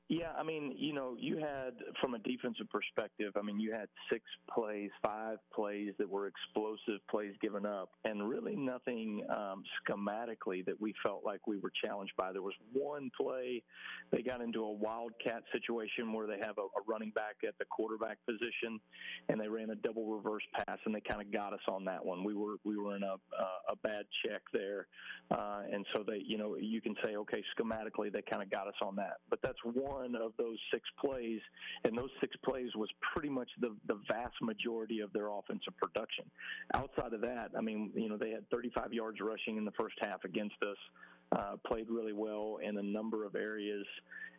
yeah, 0.10 0.32
I 0.38 0.44
mean, 0.44 0.74
you 0.78 0.94
know, 0.94 1.18
you 1.20 1.38
had 1.38 1.72
from 2.00 2.14
a 2.14 2.20
defensive 2.20 2.70
perspective, 2.70 3.34
I 3.36 3.42
mean, 3.42 3.60
you 3.60 3.74
had 3.74 3.90
six 4.10 4.24
plays, 4.50 4.90
five 5.04 5.38
plays 5.54 5.94
that 6.00 6.10
were 6.10 6.28
explosive 6.28 7.06
plays 7.10 7.34
given 7.42 7.66
up, 7.66 7.90
and 8.06 8.28
really 8.28 8.56
nothing 8.56 9.26
um, 9.30 9.64
schematically 9.84 10.66
that 10.66 10.80
we 10.80 10.94
felt 11.04 11.26
like 11.26 11.46
we 11.46 11.58
were 11.58 11.72
challenged 11.84 12.14
by. 12.18 12.32
There 12.32 12.42
was 12.42 12.54
one 12.72 13.12
play 13.20 13.62
they 14.10 14.22
got 14.22 14.40
into 14.40 14.64
a 14.64 14.72
wildcat 14.72 15.44
situation 15.52 16.14
where 16.14 16.26
they 16.26 16.40
have 16.40 16.58
a, 16.58 16.62
a 16.62 16.82
running 16.88 17.12
back 17.12 17.36
at 17.46 17.58
the 17.60 17.66
quarterback 17.66 18.18
position, 18.26 18.80
and 19.28 19.42
they 19.42 19.50
ran 19.50 19.72
a 19.72 19.76
double 19.76 20.06
reverse 20.06 20.44
pass, 20.54 20.80
and 20.86 20.96
they 20.96 21.02
kind 21.02 21.22
of 21.22 21.34
got 21.34 21.52
us 21.52 21.60
on 21.68 21.84
that 21.84 22.06
one. 22.06 22.24
We 22.24 22.34
were 22.34 22.56
we 22.64 22.78
were 22.78 22.96
in 22.96 23.04
a 23.04 23.16
a, 23.16 23.74
a 23.74 23.76
bad 23.84 24.06
check 24.26 24.44
there, 24.54 24.88
uh, 25.32 25.64
and 25.70 25.86
so 25.94 26.06
they, 26.08 26.24
you 26.26 26.38
know, 26.38 26.56
you 26.56 26.80
can 26.80 26.96
say, 27.04 27.18
okay, 27.18 27.44
schematically 27.60 28.10
they 28.10 28.22
kind 28.22 28.42
of 28.42 28.50
got 28.50 28.70
us 28.70 28.76
on 28.82 28.96
that, 28.96 29.18
but 29.30 29.40
that's 29.44 29.60
one 29.66 29.97
one 29.98 30.16
of 30.16 30.34
those 30.38 30.58
six 30.72 30.84
plays, 31.04 31.42
and 31.84 31.98
those 31.98 32.10
six 32.22 32.36
plays 32.44 32.70
was 32.76 32.90
pretty 33.14 33.30
much 33.30 33.50
the, 33.60 33.76
the 33.88 34.00
vast 34.08 34.36
majority 34.42 35.00
of 35.00 35.12
their 35.14 35.30
offensive 35.30 35.76
production. 35.78 36.26
Outside 36.74 37.14
of 37.14 37.22
that, 37.22 37.50
I 37.58 37.62
mean, 37.62 37.92
you 37.96 38.10
know, 38.10 38.18
they 38.18 38.32
had 38.32 38.50
35 38.50 38.94
yards 38.94 39.20
rushing 39.22 39.58
in 39.58 39.66
the 39.66 39.72
first 39.72 39.96
half 40.00 40.24
against 40.24 40.56
us. 40.62 40.78
uh, 41.32 41.56
played 41.66 41.88
really 41.90 42.14
well 42.14 42.60
in 42.64 42.78
a 42.78 42.84
number 42.84 43.26
of 43.26 43.36
areas. 43.36 43.86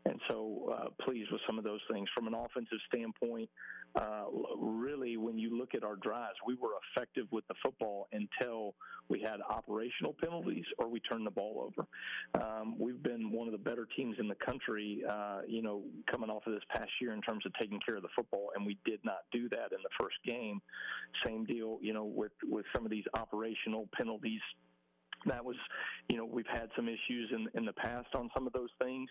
And 0.09 0.20
so 0.26 0.74
uh, 0.74 1.05
pleased 1.05 1.30
with 1.30 1.40
some 1.47 1.59
of 1.59 1.64
those 1.64 1.80
things. 1.90 2.09
From 2.14 2.26
an 2.26 2.35
offensive 2.35 2.78
standpoint, 2.89 3.51
uh, 3.94 4.24
really, 4.59 5.16
when 5.16 5.39
you 5.39 5.56
look 5.56 5.74
at 5.74 5.85
our 5.85 5.97
drives, 5.97 6.36
we 6.47 6.55
were 6.55 6.70
effective 6.97 7.26
with 7.30 7.47
the 7.48 7.55
football 7.62 8.09
until 8.12 8.74
we 9.09 9.20
had 9.20 9.40
operational 9.40 10.14
penalties 10.18 10.64
or 10.78 10.89
we 10.89 11.01
turned 11.01 11.26
the 11.26 11.30
ball 11.30 11.70
over. 11.70 11.86
Um, 12.43 12.76
we've 12.78 13.02
been 13.02 13.30
one 13.30 13.48
of 13.48 13.52
the 13.52 13.59
better 13.59 13.86
teams 13.97 14.16
in 14.18 14.28
the 14.28 14.35
country, 14.36 15.02
uh, 15.09 15.40
you 15.47 15.62
know, 15.62 15.82
coming 16.10 16.30
off 16.30 16.47
of 16.47 16.55
this 16.55 16.62
past 16.70 16.90
year 17.01 17.12
in 17.12 17.20
terms 17.20 17.44
of 17.44 17.52
taking 17.60 17.80
care 17.85 17.97
of 17.97 18.02
the 18.02 18.09
football, 18.16 18.51
and 18.55 18.64
we 18.64 18.78
did 18.85 19.01
not 19.05 19.18
do 19.32 19.48
that 19.51 19.72
in 19.72 19.82
the 19.82 19.90
first 20.01 20.16
game. 20.24 20.60
Same 21.24 21.44
deal, 21.44 21.78
you 21.82 21.93
know, 21.93 22.05
with 22.05 22.32
with 22.44 22.64
some 22.74 22.85
of 22.85 22.90
these 22.90 23.05
operational 23.14 23.89
penalties 23.94 24.40
that 25.26 25.44
was, 25.44 25.56
you 26.09 26.16
know, 26.16 26.24
we've 26.24 26.47
had 26.47 26.68
some 26.76 26.89
issues 26.89 27.30
in 27.32 27.48
in 27.55 27.64
the 27.64 27.72
past 27.72 28.09
on 28.14 28.30
some 28.35 28.47
of 28.47 28.52
those 28.52 28.70
things. 28.80 29.09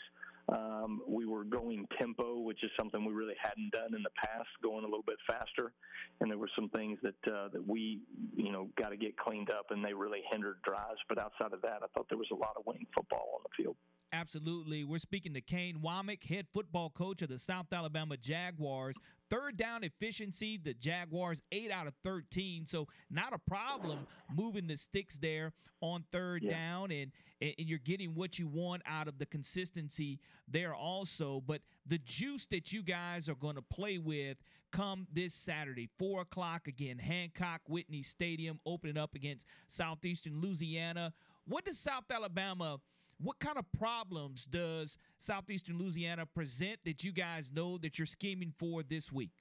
Um, 0.50 1.02
we 1.08 1.26
were 1.26 1.44
going 1.44 1.86
tempo, 2.00 2.40
which 2.40 2.64
is 2.64 2.72
something 2.78 3.04
we 3.04 3.14
really 3.14 3.36
hadn't 3.42 3.72
done 3.72 3.94
in 3.94 4.02
the 4.04 4.16
past, 4.16 4.48
going 4.64 4.84
a 4.86 4.88
little 4.88 5.04
bit 5.06 5.18
faster. 5.28 5.74
And 6.22 6.32
there 6.32 6.38
were 6.38 6.50
some 6.56 6.70
things 6.70 6.98
that 7.04 7.32
uh, 7.32 7.50
that 7.50 7.68
we, 7.68 8.00
you 8.36 8.52
know, 8.52 8.70
got 8.78 8.90
to 8.90 8.98
get 8.98 9.18
cleaned 9.18 9.50
up, 9.50 9.68
and 9.72 9.84
they 9.84 9.94
really 9.94 10.22
hindered 10.32 10.62
drives. 10.64 11.00
But 11.10 11.18
outside 11.18 11.54
of 11.54 11.62
that, 11.62 11.84
I 11.84 11.88
thought 11.94 12.08
there 12.10 12.18
was 12.18 12.32
a 12.32 12.36
lot 12.36 12.56
of 12.58 12.66
winning 12.66 12.88
football 12.96 13.36
on 13.36 13.42
the 13.44 13.64
field. 13.64 13.76
Absolutely. 14.14 14.86
We're 14.86 15.00
speaking 15.00 15.34
to 15.34 15.42
Kane 15.42 15.80
Wommack, 15.84 16.24
head 16.24 16.48
football 16.54 16.90
coach 16.90 17.22
of 17.22 17.30
the 17.30 17.38
South 17.38 17.66
Alabama 17.74 18.16
Jaguars. 18.16 18.96
Third 19.30 19.58
down 19.58 19.84
efficiency, 19.84 20.58
the 20.58 20.74
Jaguars 20.74 21.44
8 21.52 21.72
out 21.72 21.88
of 21.88 21.94
13. 22.06 22.66
So, 22.66 22.88
not 23.10 23.34
a 23.34 23.38
problem 23.38 24.08
moving 24.34 24.68
the 24.68 24.78
sticks 24.78 25.18
there 25.18 25.52
on 25.82 26.06
third 26.14 26.44
yeah. 26.44 26.52
down, 26.52 26.92
and, 26.92 27.12
and 27.42 27.54
you're 27.58 27.80
getting 27.80 28.16
what 28.16 28.40
you 28.40 28.48
want 28.48 28.82
out 28.86 29.10
of 29.10 29.18
the 29.18 29.26
consistency 29.26 30.20
there 30.48 30.74
also. 30.74 31.44
But 31.46 31.62
the 31.86 31.98
juice 31.98 32.46
that 32.48 32.72
you 32.72 32.84
guys 32.84 33.28
are 33.28 33.36
going 33.36 33.56
to 33.56 33.62
play 33.62 33.98
with 33.98 34.38
come 34.72 35.06
this 35.12 35.34
Saturday, 35.34 35.90
4 36.00 36.22
o'clock 36.22 36.68
again, 36.68 36.98
Hancock 36.98 37.60
Whitney 37.68 38.04
Stadium, 38.04 38.62
opening 38.66 38.98
up 38.98 39.16
against 39.16 39.46
Southeastern 39.68 40.40
Louisiana. 40.40 41.12
What 41.46 41.66
does 41.66 41.78
South 41.78 42.06
Alabama? 42.10 42.80
What 43.20 43.40
kind 43.40 43.58
of 43.58 43.66
problems 43.78 44.46
does 44.46 44.98
Southeastern 45.18 45.78
Louisiana 45.78 46.26
present 46.26 46.80
that 46.86 47.04
you 47.04 47.12
guys 47.12 47.52
know 47.52 47.78
that 47.80 47.98
you're 47.98 48.06
scheming 48.06 48.54
for 48.58 48.84
this 48.84 49.12
week? 49.12 49.32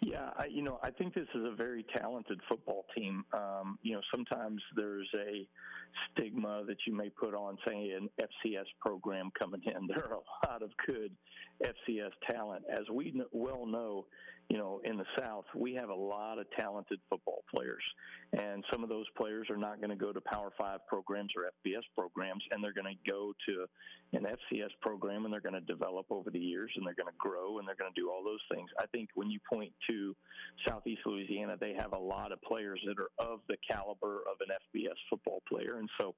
Yeah, 0.00 0.30
I, 0.38 0.46
you 0.46 0.62
know, 0.62 0.78
I 0.82 0.90
think 0.90 1.14
this 1.14 1.26
is 1.34 1.44
a 1.44 1.54
very 1.54 1.84
talented 1.96 2.40
football 2.48 2.86
team. 2.96 3.24
Um, 3.32 3.78
you 3.82 3.94
know, 3.94 4.00
sometimes 4.10 4.62
there's 4.76 5.08
a 5.14 5.46
stigma 6.12 6.62
that 6.66 6.76
you 6.86 6.94
may 6.94 7.10
put 7.10 7.34
on, 7.34 7.58
say, 7.66 7.90
an 7.90 8.08
FCS 8.20 8.66
program 8.80 9.30
coming 9.38 9.62
in. 9.64 9.86
There 9.88 10.04
are 10.04 10.14
a 10.14 10.50
lot 10.50 10.62
of 10.62 10.70
good 10.86 11.12
FCS 11.62 12.12
talent. 12.30 12.64
As 12.70 12.84
we 12.92 13.20
well 13.32 13.66
know, 13.66 14.06
you 14.48 14.56
know, 14.56 14.80
in 14.84 14.96
the 14.96 15.04
South, 15.18 15.44
we 15.54 15.74
have 15.74 15.90
a 15.90 15.94
lot 15.94 16.38
of 16.38 16.46
talented 16.58 16.98
football 17.10 17.44
players. 17.54 17.82
And 18.32 18.64
some 18.72 18.82
of 18.82 18.88
those 18.88 19.04
players 19.16 19.48
are 19.50 19.56
not 19.58 19.78
going 19.80 19.90
to 19.90 19.96
go 19.96 20.12
to 20.12 20.20
Power 20.22 20.50
Five 20.56 20.80
programs 20.86 21.32
or 21.36 21.44
FBS 21.44 21.82
programs, 21.96 22.42
and 22.50 22.64
they're 22.64 22.72
going 22.72 22.96
to 22.96 23.10
go 23.10 23.32
to 23.46 23.66
an 24.14 24.24
FCS 24.24 24.70
program 24.80 25.24
and 25.24 25.32
they're 25.32 25.42
going 25.42 25.54
to 25.54 25.60
develop 25.60 26.06
over 26.10 26.30
the 26.30 26.38
years 26.38 26.70
and 26.76 26.86
they're 26.86 26.94
going 26.94 27.12
to 27.12 27.18
grow 27.18 27.58
and 27.58 27.68
they're 27.68 27.76
going 27.76 27.92
to 27.92 28.00
do 28.00 28.10
all 28.10 28.24
those 28.24 28.40
things. 28.50 28.70
I 28.78 28.86
think 28.86 29.10
when 29.14 29.30
you 29.30 29.38
point 29.50 29.72
to 29.90 30.16
Southeast 30.66 31.02
Louisiana, 31.04 31.56
they 31.60 31.74
have 31.74 31.92
a 31.92 31.98
lot 31.98 32.32
of 32.32 32.40
players 32.40 32.80
that 32.86 32.96
are 32.98 33.10
of 33.18 33.40
the 33.48 33.56
caliber 33.70 34.22
of 34.30 34.38
an 34.40 34.54
FBS 34.74 34.96
football 35.10 35.42
player. 35.46 35.78
And 35.78 35.88
so, 36.00 36.14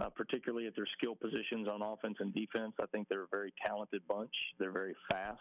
uh, 0.00 0.10
particularly 0.10 0.66
at 0.66 0.76
their 0.76 0.88
skill 0.98 1.14
positions 1.14 1.66
on 1.66 1.80
offense 1.80 2.16
and 2.20 2.34
defense, 2.34 2.72
I 2.80 2.86
think 2.92 3.08
they're 3.08 3.24
a 3.24 3.30
very 3.30 3.54
talented 3.64 4.02
bunch. 4.06 4.34
They're 4.58 4.72
very 4.72 4.94
fast. 5.10 5.40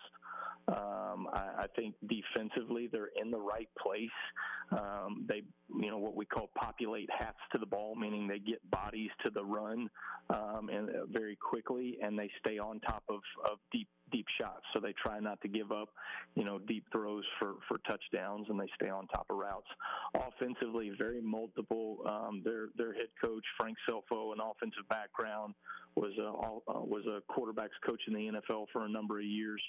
Um, 0.67 1.27
I, 1.33 1.63
I 1.63 1.65
think 1.75 1.95
defensively, 2.07 2.87
they're 2.91 3.09
in 3.19 3.31
the 3.31 3.39
right 3.39 3.69
place. 3.81 4.09
Um, 4.71 5.25
they, 5.27 5.41
you 5.81 5.89
know, 5.89 5.97
what 5.97 6.15
we 6.15 6.25
call 6.25 6.49
populate 6.55 7.09
hats 7.17 7.39
to 7.51 7.57
the 7.57 7.65
ball, 7.65 7.95
meaning 7.95 8.27
they 8.27 8.39
get 8.39 8.59
bodies 8.69 9.09
to 9.23 9.31
the 9.31 9.43
run 9.43 9.89
um, 10.29 10.69
and 10.71 10.89
uh, 10.89 11.05
very 11.09 11.35
quickly, 11.35 11.97
and 12.03 12.17
they 12.17 12.29
stay 12.39 12.59
on 12.59 12.79
top 12.81 13.03
of, 13.09 13.21
of 13.49 13.57
deep 13.71 13.87
deep 14.11 14.25
shots. 14.39 14.63
So 14.73 14.79
they 14.79 14.93
try 14.93 15.19
not 15.19 15.41
to 15.41 15.47
give 15.47 15.71
up, 15.71 15.89
you 16.35 16.43
know, 16.43 16.59
deep 16.59 16.85
throws 16.91 17.23
for, 17.39 17.55
for 17.67 17.77
touchdowns, 17.87 18.47
and 18.49 18.59
they 18.59 18.69
stay 18.75 18.89
on 18.89 19.07
top 19.07 19.27
of 19.29 19.37
routes. 19.37 19.67
Offensively, 20.15 20.91
very 20.97 21.21
multiple. 21.21 21.97
Um, 22.07 22.41
their 22.43 22.67
their 22.77 22.93
head 22.93 23.09
coach 23.21 23.43
Frank 23.57 23.77
Scelfo, 23.87 24.33
an 24.33 24.39
offensive 24.39 24.87
background, 24.89 25.53
was 25.95 26.13
a 26.17 26.27
uh, 26.27 26.81
was 26.81 27.05
a 27.05 27.21
quarterbacks 27.31 27.77
coach 27.85 28.01
in 28.07 28.13
the 28.13 28.39
NFL 28.39 28.65
for 28.71 28.85
a 28.85 28.89
number 28.89 29.19
of 29.19 29.25
years. 29.25 29.61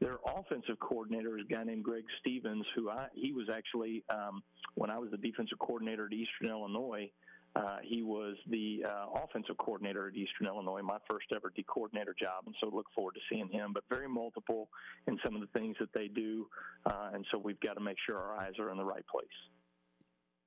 Their 0.00 0.18
offensive 0.26 0.78
coordinator 0.80 1.38
is 1.38 1.44
a 1.48 1.52
guy 1.52 1.64
named 1.64 1.84
Greg 1.84 2.04
Stevens, 2.20 2.64
who 2.74 2.90
I 2.90 3.06
he 3.14 3.32
was 3.32 3.48
actually 3.52 4.04
um, 4.10 4.42
when 4.74 4.90
I 4.90 4.98
was 4.98 5.10
the 5.10 5.16
defensive 5.16 5.58
coordinator 5.58 6.06
at 6.06 6.12
Eastern 6.12 6.48
Illinois. 6.48 7.10
Uh, 7.54 7.78
he 7.82 8.02
was 8.02 8.36
the 8.48 8.82
uh, 8.86 9.06
offensive 9.24 9.56
coordinator 9.58 10.08
at 10.08 10.14
Eastern 10.14 10.46
Illinois, 10.46 10.80
my 10.82 10.98
first 11.08 11.26
ever 11.34 11.52
D 11.54 11.64
coordinator 11.68 12.14
job, 12.18 12.44
and 12.46 12.54
so 12.60 12.70
look 12.74 12.86
forward 12.94 13.14
to 13.14 13.20
seeing 13.28 13.48
him. 13.48 13.72
But 13.72 13.84
very 13.88 14.08
multiple 14.08 14.68
in 15.06 15.18
some 15.24 15.34
of 15.34 15.40
the 15.40 15.48
things 15.48 15.76
that 15.80 15.92
they 15.92 16.08
do, 16.08 16.46
uh, 16.86 17.10
and 17.12 17.26
so 17.30 17.38
we've 17.38 17.60
got 17.60 17.74
to 17.74 17.80
make 17.80 17.98
sure 18.06 18.16
our 18.16 18.36
eyes 18.36 18.52
are 18.58 18.70
in 18.70 18.78
the 18.78 18.84
right 18.84 19.06
place 19.06 19.28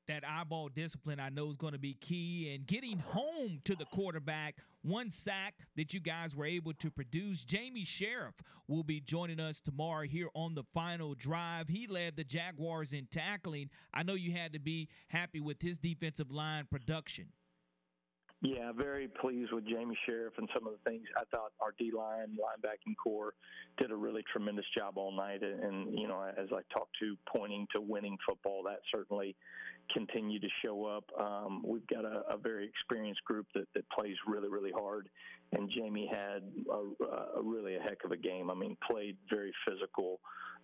that 0.07 0.23
eyeball 0.27 0.69
discipline 0.69 1.19
I 1.19 1.29
know 1.29 1.49
is 1.49 1.55
going 1.55 1.73
to 1.73 1.79
be 1.79 1.95
key 1.95 2.53
and 2.53 2.65
getting 2.65 2.99
home 2.99 3.59
to 3.63 3.75
the 3.75 3.85
quarterback. 3.85 4.55
One 4.83 5.09
sack 5.09 5.55
that 5.75 5.93
you 5.93 5.99
guys 5.99 6.35
were 6.35 6.45
able 6.45 6.73
to 6.73 6.91
produce. 6.91 7.43
Jamie 7.43 7.85
Sheriff 7.85 8.35
will 8.67 8.83
be 8.83 8.99
joining 8.99 9.39
us 9.39 9.59
tomorrow 9.59 10.03
here 10.03 10.29
on 10.35 10.53
the 10.55 10.63
final 10.73 11.15
drive. 11.15 11.67
He 11.67 11.87
led 11.87 12.15
the 12.15 12.23
Jaguars 12.23 12.93
in 12.93 13.07
tackling. 13.07 13.69
I 13.93 14.03
know 14.03 14.13
you 14.13 14.31
had 14.31 14.53
to 14.53 14.59
be 14.59 14.89
happy 15.07 15.39
with 15.39 15.61
his 15.61 15.77
defensive 15.77 16.31
line 16.31 16.67
production. 16.69 17.27
Yeah, 18.41 18.71
very 18.73 19.07
pleased 19.07 19.51
with 19.53 19.65
Jamie 19.65 19.97
Sheriff 20.05 20.33
and 20.37 20.47
some 20.53 20.67
of 20.67 20.73
the 20.73 20.89
things. 20.89 21.07
I 21.17 21.23
thought 21.31 21.53
our 21.61 21.73
D 21.79 21.91
line, 21.95 22.37
linebacking 22.37 22.93
corps 23.01 23.33
did 23.77 23.91
a 23.91 23.95
really 23.95 24.23
tremendous 24.31 24.65
job 24.77 24.97
all 24.97 25.15
night. 25.15 25.41
And, 25.41 25.97
you 25.97 26.07
know, 26.07 26.21
as 26.37 26.49
I 26.51 26.61
talked 26.71 26.95
to 26.99 27.15
pointing 27.33 27.65
to 27.73 27.81
winning 27.81 28.17
football, 28.27 28.61
that 28.63 28.79
certainly 28.93 29.35
continued 29.93 30.41
to 30.41 30.49
show 30.63 30.85
up. 30.85 31.05
Um, 31.19 31.63
we've 31.65 31.85
got 31.87 32.05
a, 32.05 32.23
a, 32.29 32.37
very 32.37 32.67
experienced 32.67 33.23
group 33.23 33.47
that, 33.53 33.67
that 33.73 33.89
plays 33.89 34.15
really, 34.27 34.49
really 34.49 34.71
hard. 34.71 35.09
And 35.51 35.69
Jamie 35.69 36.09
had 36.11 36.43
a, 36.71 37.39
a 37.39 37.41
really 37.41 37.75
a 37.75 37.79
heck 37.79 38.03
of 38.03 38.11
a 38.11 38.17
game. 38.17 38.49
I 38.49 38.55
mean, 38.55 38.77
played 38.89 39.17
very 39.29 39.53
physical. 39.67 40.19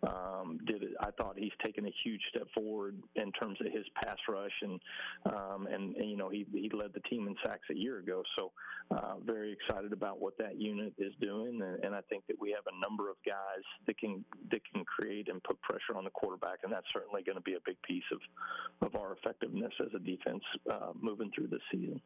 Um, 0.08 0.58
did 0.66 0.82
it, 0.82 0.92
I 1.00 1.12
thought 1.12 1.38
he's 1.38 1.52
taken 1.64 1.86
a 1.86 1.94
huge 2.04 2.22
step 2.30 2.48
forward 2.56 2.98
in 3.16 3.32
terms 3.34 3.60
of 3.62 3.72
his 3.72 3.86
pass 4.04 4.18
rush, 4.28 4.52
and 4.62 4.80
um, 5.28 5.68
and, 5.68 5.96
and, 5.96 6.10
you 6.10 6.18
know 6.18 6.30
he 6.30 6.46
he 6.54 6.72
led 6.74 6.94
the 6.94 7.02
team 7.02 7.28
in 7.28 7.36
sacks 7.46 7.68
a 7.70 7.76
year 7.76 8.00
ago. 8.00 8.24
So 8.36 8.52
uh, 8.90 9.16
very 9.24 9.54
excited 9.54 9.94
about 9.94 10.20
what 10.20 10.38
that 10.40 10.60
unit 10.60 10.94
is 10.98 11.14
doing, 11.22 11.62
and, 11.62 11.84
and 11.84 11.96
I 11.96 12.02
think 12.10 12.26
that 12.28 12.38
we 12.40 12.50
have 12.50 12.64
a 12.66 12.82
number 12.82 13.12
of 13.12 13.18
guys 13.26 13.64
that 13.86 13.98
can 14.00 14.26
that 14.50 14.62
can 14.74 14.84
create 14.86 15.30
and 15.30 15.42
put 15.44 15.62
pressure 15.62 15.96
on 15.96 16.04
the 16.04 16.10
quarterback, 16.10 16.60
and 16.64 16.74
that's 16.74 16.88
certainly 16.92 17.22
going 17.22 17.38
to 17.38 17.44
be 17.44 17.54
a 17.54 17.64
big 17.64 17.80
piece 17.84 18.10
of 18.12 18.88
of 18.88 18.96
our 19.00 19.14
effectiveness 19.14 19.74
as 19.80 19.94
a 19.96 20.00
defense 20.00 20.44
uh, 20.72 20.94
moving 21.00 21.32
through 21.36 21.48
this 21.48 21.62
season. 21.72 22.02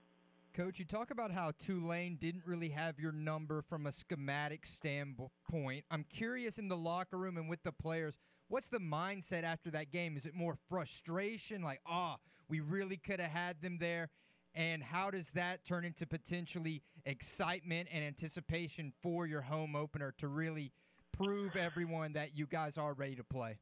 Coach, 0.56 0.80
you 0.80 0.86
talk 0.86 1.12
about 1.12 1.32
how 1.32 1.52
Tulane 1.60 2.16
didn't 2.16 2.44
really 2.46 2.70
have 2.70 2.98
your 2.98 3.12
number 3.12 3.62
from 3.62 3.88
a 3.88 3.92
schematic 3.92 4.66
standpoint. 4.66 5.84
I'm 5.92 6.06
curious 6.06 6.58
in 6.58 6.70
the 6.70 6.78
locker 6.78 7.18
room 7.18 7.36
and 7.36 7.50
with 7.50 7.62
the 7.64 7.74
players, 7.74 8.16
what's 8.48 8.70
the 8.70 8.80
mindset 8.80 9.44
after 9.44 9.70
that 9.72 9.92
game? 9.92 10.16
Is 10.16 10.26
it 10.26 10.34
more 10.34 10.56
frustration, 10.70 11.62
like, 11.62 11.82
ah, 11.86 12.16
oh, 12.16 12.22
we 12.48 12.62
really 12.62 12.96
could 12.96 13.20
have 13.20 13.32
had 13.32 13.62
them 13.62 13.80
there? 13.82 14.08
And 14.54 14.82
how 14.82 15.12
does 15.12 15.30
that 15.32 15.66
turn 15.66 15.84
into 15.84 16.08
potentially 16.08 16.82
excitement 17.06 17.90
and 17.92 18.06
anticipation 18.06 18.94
for 19.04 19.28
your 19.28 19.42
home 19.42 19.76
opener 19.76 20.14
to 20.20 20.30
really 20.30 20.72
prove 21.12 21.58
everyone 21.58 22.14
that 22.14 22.34
you 22.34 22.46
guys 22.46 22.78
are 22.78 22.94
ready 22.94 23.18
to 23.18 23.26
play? 23.26 23.58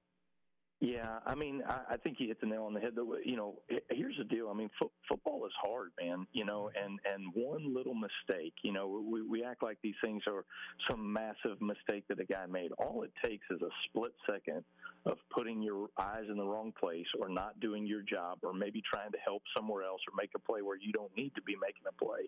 Yeah, 0.84 1.20
I 1.26 1.34
mean, 1.34 1.64
I, 1.66 1.94
I 1.94 1.98
think 1.98 2.18
you 2.20 2.28
hit 2.28 2.42
the 2.42 2.46
nail 2.48 2.64
on 2.64 2.74
the 2.74 2.82
head. 2.82 2.92
You 3.24 3.38
know, 3.38 3.56
here's 3.90 4.18
the 4.18 4.26
deal. 4.26 4.50
I 4.50 4.54
mean, 4.54 4.70
fo- 4.78 4.92
football 5.08 5.46
is 5.46 5.54
hard, 5.62 5.92
man. 5.98 6.28
You 6.34 6.44
know, 6.44 6.72
and 6.76 7.00
and 7.06 7.32
one 7.34 7.74
little 7.74 7.94
mistake, 7.94 8.54
you 8.64 8.74
know, 8.74 9.02
we 9.10 9.22
we 9.22 9.46
act 9.46 9.64
like 9.64 9.78
these 9.82 9.96
things 10.04 10.24
are 10.28 10.44
some 10.90 11.14
massive 11.14 11.62
mistake 11.62 12.04
that 12.10 12.20
a 12.20 12.26
guy 12.26 12.48
made. 12.48 12.74
All 12.74 13.04
it 13.04 13.14
takes 13.24 13.46
is 13.50 13.62
a 13.62 13.70
split 13.88 14.12
second 14.30 14.66
of 15.06 15.18
putting 15.34 15.62
your 15.62 15.88
eyes 15.98 16.26
in 16.30 16.36
the 16.36 16.44
wrong 16.44 16.74
place, 16.78 17.08
or 17.18 17.30
not 17.30 17.62
doing 17.62 17.88
your 17.88 18.02
job, 18.02 18.40
or 18.44 18.54
maybe 18.54 18.82
trying 18.94 19.12
to 19.14 19.18
help 19.20 19.42
somewhere 19.56 19.84
else, 19.84 20.02
or 20.10 20.14
make 20.22 20.32
a 20.36 20.40
play 20.40 20.62
where 20.62 20.78
you 20.78 20.92
don't 20.92 21.16
need 21.16 21.34
to 21.36 21.42
be 21.44 21.56
making 21.62 21.84
a 21.88 22.04
play, 22.04 22.28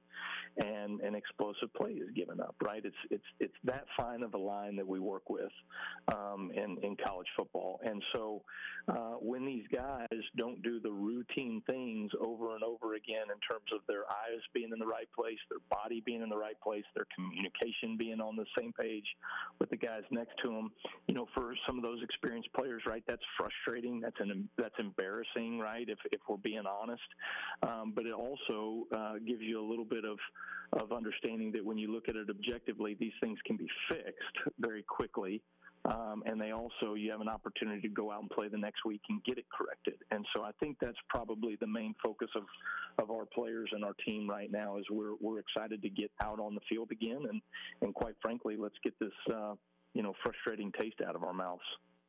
and 0.65 1.01
an 1.01 1.13
explosive 1.13 1.73
play 1.73 1.91
is 1.91 2.09
given 2.15 2.39
up. 2.39 2.55
Right? 2.63 2.85
It's 2.85 2.95
it's 3.11 3.27
it's 3.41 3.55
that 3.65 3.83
fine 3.97 4.23
of 4.23 4.33
a 4.33 4.37
line 4.37 4.77
that 4.77 4.87
we 4.87 5.01
work 5.01 5.29
with 5.29 5.51
um, 6.13 6.51
in 6.55 6.77
in 6.83 6.95
college 7.05 7.27
football, 7.35 7.81
and 7.83 8.01
so 8.13 8.43
uh, 8.87 9.17
when 9.19 9.45
these 9.45 9.65
guys 9.73 10.21
don't 10.37 10.61
do 10.61 10.79
the 10.79 10.91
routine 10.91 11.61
things 11.65 12.11
over 12.21 12.53
and 12.53 12.63
over 12.63 12.95
again 12.95 13.25
in 13.33 13.39
terms 13.41 13.65
of 13.73 13.81
their 13.87 14.03
eyes 14.05 14.41
being 14.53 14.69
in 14.71 14.79
the 14.79 14.85
right 14.85 15.09
place, 15.17 15.37
their 15.49 15.63
body 15.69 16.03
being 16.05 16.21
in 16.21 16.29
the 16.29 16.37
right 16.37 16.59
place, 16.61 16.83
their 16.93 17.07
communication 17.15 17.97
being 17.97 18.21
on 18.21 18.35
the 18.35 18.45
same 18.57 18.73
page 18.73 19.05
with 19.59 19.69
the 19.69 19.77
guys 19.77 20.03
next 20.11 20.33
to 20.43 20.49
them, 20.49 20.71
you 21.07 21.15
know, 21.15 21.27
for 21.33 21.53
some 21.65 21.77
of 21.77 21.83
those 21.83 22.01
experienced 22.03 22.49
players, 22.53 22.83
right, 22.85 23.03
that's 23.07 23.25
frustrating. 23.37 23.99
That's 23.99 24.19
an 24.19 24.47
that's 24.57 24.75
embarrassing, 24.79 25.59
right? 25.59 25.87
If 25.87 25.99
if 26.11 26.21
we're 26.29 26.37
being 26.37 26.63
honest, 26.65 27.09
um, 27.63 27.93
but 27.95 28.05
it 28.05 28.13
also 28.13 28.85
uh, 28.95 29.13
gives 29.25 29.41
you 29.41 29.59
a 29.59 29.67
little 29.67 29.85
bit 29.85 30.05
of 30.05 30.17
of 30.73 30.91
understanding 30.91 31.51
that 31.53 31.63
when 31.63 31.77
you 31.77 31.91
look 31.91 32.09
at 32.09 32.15
it 32.15 32.29
objectively, 32.29 32.95
these 32.99 33.13
things 33.21 33.37
can 33.45 33.57
be 33.57 33.67
fixed 33.89 34.53
very 34.59 34.83
quickly. 34.83 35.41
Um, 35.85 36.23
and 36.25 36.41
they 36.41 36.51
also 36.51 36.95
you 36.95 37.11
have 37.11 37.21
an 37.21 37.29
opportunity 37.29 37.81
to 37.81 37.89
go 37.89 38.11
out 38.11 38.21
and 38.21 38.29
play 38.29 38.47
the 38.47 38.57
next 38.57 38.85
week 38.85 39.01
and 39.09 39.23
get 39.23 39.37
it 39.37 39.45
corrected. 39.55 39.95
And 40.11 40.25
so 40.35 40.41
I 40.43 40.51
think 40.59 40.77
that's 40.81 40.97
probably 41.09 41.57
the 41.59 41.67
main 41.67 41.93
focus 42.03 42.29
of 42.35 42.43
of 42.97 43.11
our 43.11 43.25
players 43.25 43.69
and 43.71 43.83
our 43.83 43.93
team 44.05 44.29
right 44.29 44.51
now 44.51 44.77
is 44.77 44.85
we're 44.89 45.15
we're 45.19 45.39
excited 45.39 45.81
to 45.81 45.89
get 45.89 46.11
out 46.23 46.39
on 46.39 46.55
the 46.55 46.61
field 46.67 46.89
again 46.91 47.25
and 47.29 47.41
and 47.81 47.93
quite 47.93 48.15
frankly 48.21 48.55
let's 48.57 48.75
get 48.83 48.93
this 48.99 49.11
uh, 49.33 49.53
you 49.93 50.01
know 50.01 50.13
frustrating 50.23 50.71
taste 50.79 51.01
out 51.07 51.15
of 51.15 51.23
our 51.23 51.33
mouths. 51.33 51.61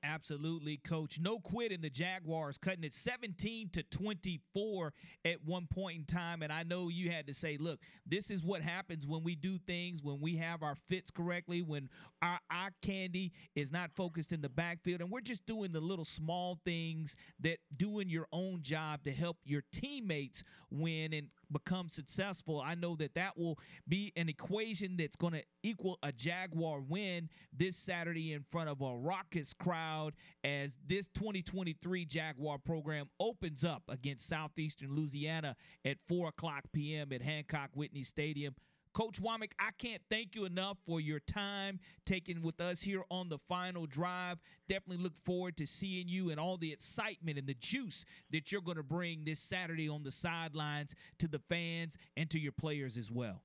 Absolutely, 0.07 0.77
coach. 0.77 1.19
No 1.19 1.41
quit 1.41 1.73
in 1.73 1.81
the 1.81 1.91
Jaguars, 1.91 2.59
cutting 2.59 2.85
it 2.85 2.95
17 2.95 3.71
to 3.71 3.83
24 3.83 4.93
at 5.25 5.45
one 5.45 5.67
point 5.67 5.99
in 5.99 6.05
time. 6.05 6.43
And 6.43 6.53
I 6.53 6.63
know 6.63 6.89
you 6.89 7.11
had 7.11 7.27
to 7.27 7.35
say, 7.35 7.57
look, 7.59 7.81
this 8.07 8.31
is 8.31 8.45
what 8.45 8.63
happens 8.63 9.07
when 9.07 9.25
we 9.25 9.35
do 9.35 9.59
things, 9.59 10.03
when 10.03 10.21
we 10.21 10.37
have 10.37 10.63
our 10.63 10.77
fits 10.89 11.11
correctly, 11.11 11.61
when 11.61 11.89
our 12.23 12.39
eye 12.51 12.69
candy 12.83 13.33
is 13.57 13.73
not 13.73 13.91
focused 13.97 14.33
in 14.33 14.41
the 14.41 14.49
backfield. 14.49 15.01
And 15.01 15.11
we're 15.11 15.21
just 15.21 15.45
doing 15.45 15.73
the 15.73 15.81
little 15.81 16.05
small 16.05 16.61
things 16.65 17.17
that 17.41 17.59
doing 17.77 18.09
your 18.09 18.29
own 18.33 18.63
job 18.63 19.03
to 19.05 19.13
help 19.13 19.39
your 19.45 19.63
teammates 19.73 20.45
win 20.71 21.13
and 21.15 21.29
become 21.51 21.89
successful. 21.89 22.61
I 22.61 22.75
know 22.75 22.97
that 22.97 23.15
that 23.15 23.39
will 23.39 23.59
be 23.89 24.13
an 24.17 24.29
equation 24.29 24.97
that's 24.97 25.17
going 25.17 25.35
to 25.35 25.43
equal 25.63 25.99
a 26.03 26.13
Jaguar 26.13 26.81
win 26.81 27.29
this 27.53 27.77
Saturday 27.77 28.33
in 28.33 28.45
front 28.51 28.69
of 28.69 28.81
a 28.81 28.97
raucous 28.97 29.53
crowd 29.53 30.15
as 30.45 30.77
this 30.87 31.09
2023 31.09 32.05
Jaguar 32.05 32.59
program 32.59 33.09
opens 33.21 33.65
up 33.65 33.83
against 33.89 34.29
Southeastern 34.29 34.95
Louisiana 34.95 35.57
at 35.85 35.99
4 36.09 36.29
o'clock 36.29 36.65
p.m. 36.73 37.13
at 37.13 37.23
Hancock 37.23 37.71
Whitney 37.75 38.03
Stadium. 38.03 38.55
Coach 38.97 39.21
Wommack, 39.21 39.53
I 39.59 39.73
can't 39.77 40.01
thank 40.09 40.35
you 40.35 40.47
enough 40.47 40.79
for 40.87 41.03
your 41.03 41.21
time 41.21 41.81
taking 42.07 42.41
with 42.41 42.63
us 42.63 42.81
here 42.81 43.03
on 43.11 43.29
the 43.29 43.37
final 43.47 43.85
drive. 43.85 44.39
Definitely 44.71 45.05
look 45.05 45.13
forward 45.23 45.55
to 45.59 45.67
seeing 45.67 46.09
you 46.09 46.31
and 46.31 46.41
all 46.41 46.57
the 46.57 46.73
excitement 46.73 47.37
and 47.37 47.47
the 47.47 47.57
juice 47.61 48.07
that 48.31 48.51
you're 48.51 48.63
going 48.63 48.79
to 48.79 48.83
bring 48.83 49.23
this 49.23 49.39
Saturday 49.39 49.87
on 49.87 50.03
the 50.03 50.11
sidelines 50.11 50.95
to 51.19 51.29
the 51.29 51.41
fans 51.51 51.99
and 52.17 52.31
to 52.31 52.39
your 52.39 52.53
players 52.53 52.97
as 52.97 53.13
well. 53.13 53.43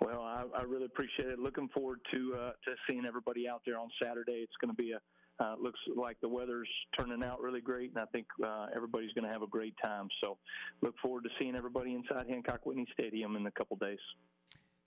Well, 0.00 0.22
I, 0.22 0.44
I 0.56 0.62
really 0.62 0.86
appreciate 0.86 1.28
it. 1.28 1.38
Looking 1.38 1.68
forward 1.68 2.00
to 2.14 2.34
uh, 2.34 2.52
to 2.52 2.74
seeing 2.88 3.04
everybody 3.04 3.46
out 3.46 3.60
there 3.66 3.78
on 3.78 3.90
Saturday. 4.02 4.40
It's 4.42 4.56
going 4.62 4.74
to 4.74 4.82
be 4.82 4.92
a 4.92 5.00
uh, 5.40 5.54
looks 5.60 5.80
like 5.96 6.20
the 6.20 6.28
weather's 6.28 6.68
turning 6.98 7.22
out 7.22 7.40
really 7.40 7.60
great, 7.60 7.90
and 7.90 7.98
I 7.98 8.06
think 8.06 8.26
uh, 8.44 8.66
everybody's 8.74 9.12
going 9.12 9.24
to 9.24 9.32
have 9.32 9.42
a 9.42 9.46
great 9.46 9.74
time. 9.82 10.08
So, 10.20 10.38
look 10.82 10.94
forward 11.02 11.24
to 11.24 11.30
seeing 11.38 11.56
everybody 11.56 11.94
inside 11.94 12.28
Hancock 12.28 12.64
Whitney 12.64 12.86
Stadium 12.92 13.36
in 13.36 13.46
a 13.46 13.50
couple 13.50 13.76
days. 13.76 13.98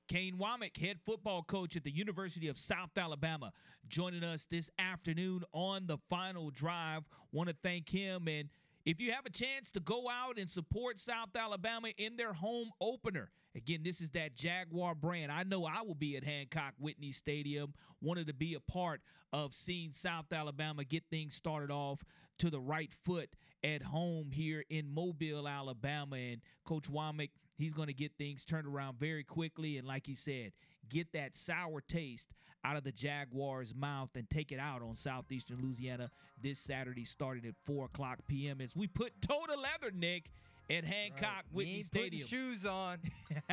Kane 0.08 0.38
Wommack, 0.38 0.78
head 0.78 1.00
football 1.04 1.42
coach 1.42 1.76
at 1.76 1.84
the 1.84 1.92
University 1.92 2.48
of 2.48 2.58
South 2.58 2.96
Alabama, 2.96 3.52
joining 3.90 4.24
us 4.24 4.46
this 4.46 4.70
afternoon 4.78 5.44
on 5.52 5.88
the 5.88 5.98
final 6.10 6.52
drive. 6.52 7.04
Want 7.32 7.50
to 7.50 7.56
thank 7.64 7.90
him. 7.90 8.28
And 8.28 8.50
if 8.86 9.00
you 9.02 9.12
have 9.14 9.26
a 9.26 9.32
chance 9.32 9.72
to 9.72 9.80
go 9.80 10.08
out 10.10 10.38
and 10.38 10.48
support 10.48 11.00
South 11.00 11.36
Alabama 11.36 11.90
in 11.98 12.18
their 12.18 12.34
home 12.34 12.70
opener, 12.80 13.32
again, 13.56 13.82
this 13.84 14.02
is 14.02 14.12
that 14.12 14.36
Jaguar 14.36 14.96
brand. 14.96 15.32
I 15.32 15.44
know 15.44 15.66
I 15.66 15.82
will 15.82 15.96
be 15.96 16.18
at 16.18 16.24
Hancock 16.24 16.74
Whitney 16.80 17.12
Stadium, 17.12 17.74
wanted 18.02 18.28
to 18.28 18.34
be 18.34 18.54
a 18.56 18.60
part 18.60 19.02
of 19.34 19.54
seeing 19.54 19.92
South 19.92 20.32
Alabama 20.32 20.84
get 20.84 21.04
things 21.10 21.36
started 21.36 21.72
off 21.72 22.04
to 22.38 22.50
the 22.50 22.60
right 22.60 22.92
foot 23.04 23.30
at 23.64 23.82
home 23.82 24.30
here 24.32 24.64
in 24.70 24.94
Mobile, 24.94 25.48
Alabama. 25.48 26.16
And 26.16 26.42
Coach 26.66 26.92
Wommack, 26.92 27.32
he's 27.58 27.74
going 27.74 27.88
to 27.88 27.94
get 27.94 28.12
things 28.18 28.46
turned 28.46 28.68
around 28.68 29.00
very 29.00 29.24
quickly. 29.24 29.78
And 29.78 29.88
like 29.88 30.06
he 30.06 30.16
said, 30.16 30.52
get 30.90 31.12
that 31.14 31.36
sour 31.36 31.82
taste 31.82 32.34
out 32.64 32.78
of 32.78 32.84
the 32.84 32.92
Jaguars' 32.92 33.76
mouth 33.76 34.10
and 34.16 34.30
take 34.30 34.52
it 34.52 34.60
out 34.60 34.82
on 34.82 34.96
Southeastern 34.96 35.60
Louisiana 35.62 36.10
this 36.42 36.60
Saturday, 36.60 37.06
starting 37.06 37.46
at 37.46 37.54
4 37.66 37.86
o'clock 37.86 38.20
p.m. 38.28 38.60
As 38.60 38.76
we 38.76 38.88
put 38.88 39.22
toe 39.22 39.46
to 39.48 39.56
leather, 39.56 39.96
Nick, 39.96 40.32
at 40.70 40.84
Hancock 40.84 41.22
right. 41.22 41.44
Whitney 41.52 41.72
we 41.72 41.78
ain't 41.78 41.86
Stadium. 41.86 42.28
Putting 42.28 42.40
shoes 42.40 42.66
on. 42.66 42.98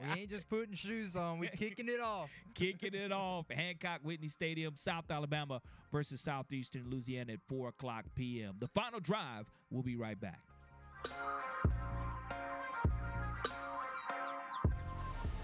we 0.00 0.20
ain't 0.20 0.30
just 0.30 0.48
putting 0.48 0.74
shoes 0.74 1.16
on. 1.16 1.38
We 1.38 1.48
kicking 1.48 1.88
it 1.88 2.00
off. 2.00 2.30
kicking 2.54 2.94
it 2.94 3.12
off. 3.12 3.46
Hancock 3.50 4.00
Whitney 4.02 4.28
Stadium, 4.28 4.74
South 4.76 5.10
Alabama 5.10 5.60
versus 5.92 6.20
Southeastern 6.20 6.84
Louisiana 6.90 7.34
at 7.34 7.40
4 7.48 7.68
o'clock 7.68 8.04
p.m. 8.14 8.56
The 8.58 8.68
final 8.68 9.00
drive. 9.00 9.50
We'll 9.70 9.82
be 9.82 9.96
right 9.96 10.20
back. 10.20 10.40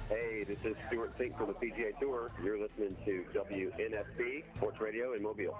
Hey, 0.08 0.44
this 0.44 0.64
is 0.64 0.74
Stewart 0.88 1.16
Cink 1.16 1.38
from 1.38 1.48
the 1.48 1.54
PGA 1.54 1.96
Tour. 2.00 2.32
You're 2.42 2.58
listening 2.60 2.96
to 3.04 3.24
WNSP 3.32 4.42
Sports 4.56 4.80
Radio 4.80 5.12
in 5.12 5.22
Mobile. 5.22 5.56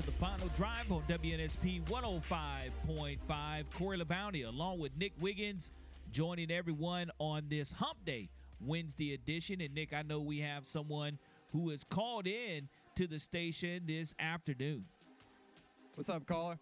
To 0.00 0.06
the 0.06 0.12
final 0.12 0.48
drive 0.56 0.90
on 0.90 1.02
WNSP 1.08 1.82
105.5. 1.84 3.64
Corey 3.74 3.98
LeBounty 3.98 4.46
along 4.46 4.78
with 4.78 4.96
Nick 4.96 5.12
Wiggins 5.20 5.70
joining 6.10 6.50
everyone 6.50 7.10
on 7.18 7.44
this 7.48 7.72
Hump 7.72 7.98
Day 8.06 8.30
Wednesday 8.64 9.12
edition. 9.12 9.60
And 9.60 9.74
Nick, 9.74 9.92
I 9.92 10.02
know 10.02 10.20
we 10.20 10.38
have 10.38 10.64
someone 10.64 11.18
who 11.52 11.70
is 11.70 11.84
called 11.84 12.26
in 12.26 12.68
to 12.94 13.06
the 13.06 13.18
station 13.18 13.82
this 13.86 14.14
afternoon. 14.18 14.86
What's 15.96 16.08
up, 16.08 16.24
caller? 16.26 16.58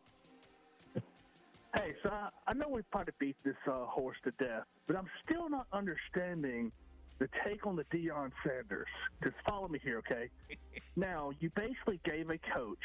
Hey, 1.74 1.94
so 2.02 2.08
I, 2.10 2.30
I 2.46 2.54
know 2.54 2.68
we 2.68 2.82
probably 2.90 3.12
beat 3.20 3.36
this 3.44 3.54
uh, 3.68 3.84
horse 3.84 4.16
to 4.24 4.32
death, 4.42 4.64
but 4.86 4.96
I'm 4.96 5.08
still 5.24 5.48
not 5.48 5.66
understanding 5.72 6.72
the 7.18 7.28
take 7.44 7.66
on 7.66 7.76
the 7.76 7.84
Deion 7.84 8.32
Sanders. 8.44 8.86
Just 9.22 9.36
follow 9.48 9.68
me 9.68 9.78
here, 9.82 9.98
okay? 9.98 10.30
now, 10.96 11.30
you 11.40 11.50
basically 11.54 12.00
gave 12.04 12.30
a 12.30 12.38
coach 12.54 12.78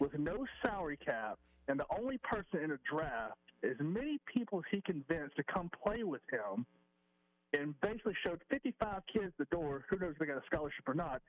with 0.00 0.18
no 0.18 0.44
salary 0.62 0.98
cap 1.04 1.38
and 1.68 1.78
the 1.78 1.86
only 1.96 2.18
person 2.18 2.64
in 2.64 2.72
a 2.72 2.78
draft 2.90 3.38
as 3.62 3.76
many 3.78 4.18
people 4.32 4.58
as 4.58 4.64
he 4.70 4.80
convinced 4.80 5.36
to 5.36 5.44
come 5.44 5.70
play 5.82 6.02
with 6.02 6.22
him 6.32 6.66
and 7.52 7.78
basically 7.80 8.14
showed 8.24 8.40
55 8.50 9.02
kids 9.12 9.32
the 9.38 9.44
door. 9.46 9.84
Who 9.90 9.98
knows 9.98 10.12
if 10.12 10.18
they 10.18 10.26
got 10.26 10.38
a 10.38 10.46
scholarship 10.46 10.88
or 10.88 10.94
not? 10.94 11.20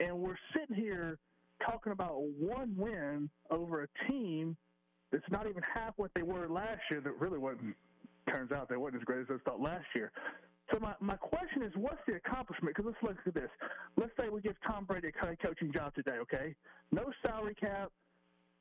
And 0.00 0.18
we're 0.18 0.38
sitting 0.54 0.76
here 0.76 1.18
talking 1.64 1.92
about 1.92 2.20
one 2.38 2.74
win 2.76 3.30
over 3.50 3.82
a 3.82 4.10
team 4.10 4.56
that's 5.10 5.24
not 5.30 5.46
even 5.46 5.62
half 5.62 5.94
what 5.96 6.10
they 6.14 6.22
were 6.22 6.48
last 6.48 6.80
year. 6.90 7.00
That 7.00 7.18
really 7.18 7.38
wasn't. 7.38 7.76
Turns 8.28 8.52
out 8.52 8.68
they 8.68 8.76
wasn't 8.76 9.02
as 9.02 9.04
great 9.04 9.20
as 9.20 9.26
I 9.30 9.36
thought 9.44 9.60
last 9.60 9.84
year. 9.94 10.12
So 10.70 10.78
my, 10.80 10.94
my 11.00 11.16
question 11.16 11.62
is, 11.62 11.72
what's 11.76 12.00
the 12.06 12.14
accomplishment? 12.14 12.74
Because 12.74 12.92
let's 12.92 13.02
look 13.02 13.26
at 13.26 13.34
this. 13.34 13.50
Let's 13.96 14.12
say 14.18 14.28
we 14.28 14.40
give 14.40 14.54
Tom 14.66 14.84
Brady 14.84 15.08
a 15.08 15.36
coaching 15.36 15.72
job 15.72 15.94
today. 15.94 16.18
Okay, 16.22 16.54
no 16.92 17.04
salary 17.24 17.54
cap. 17.54 17.90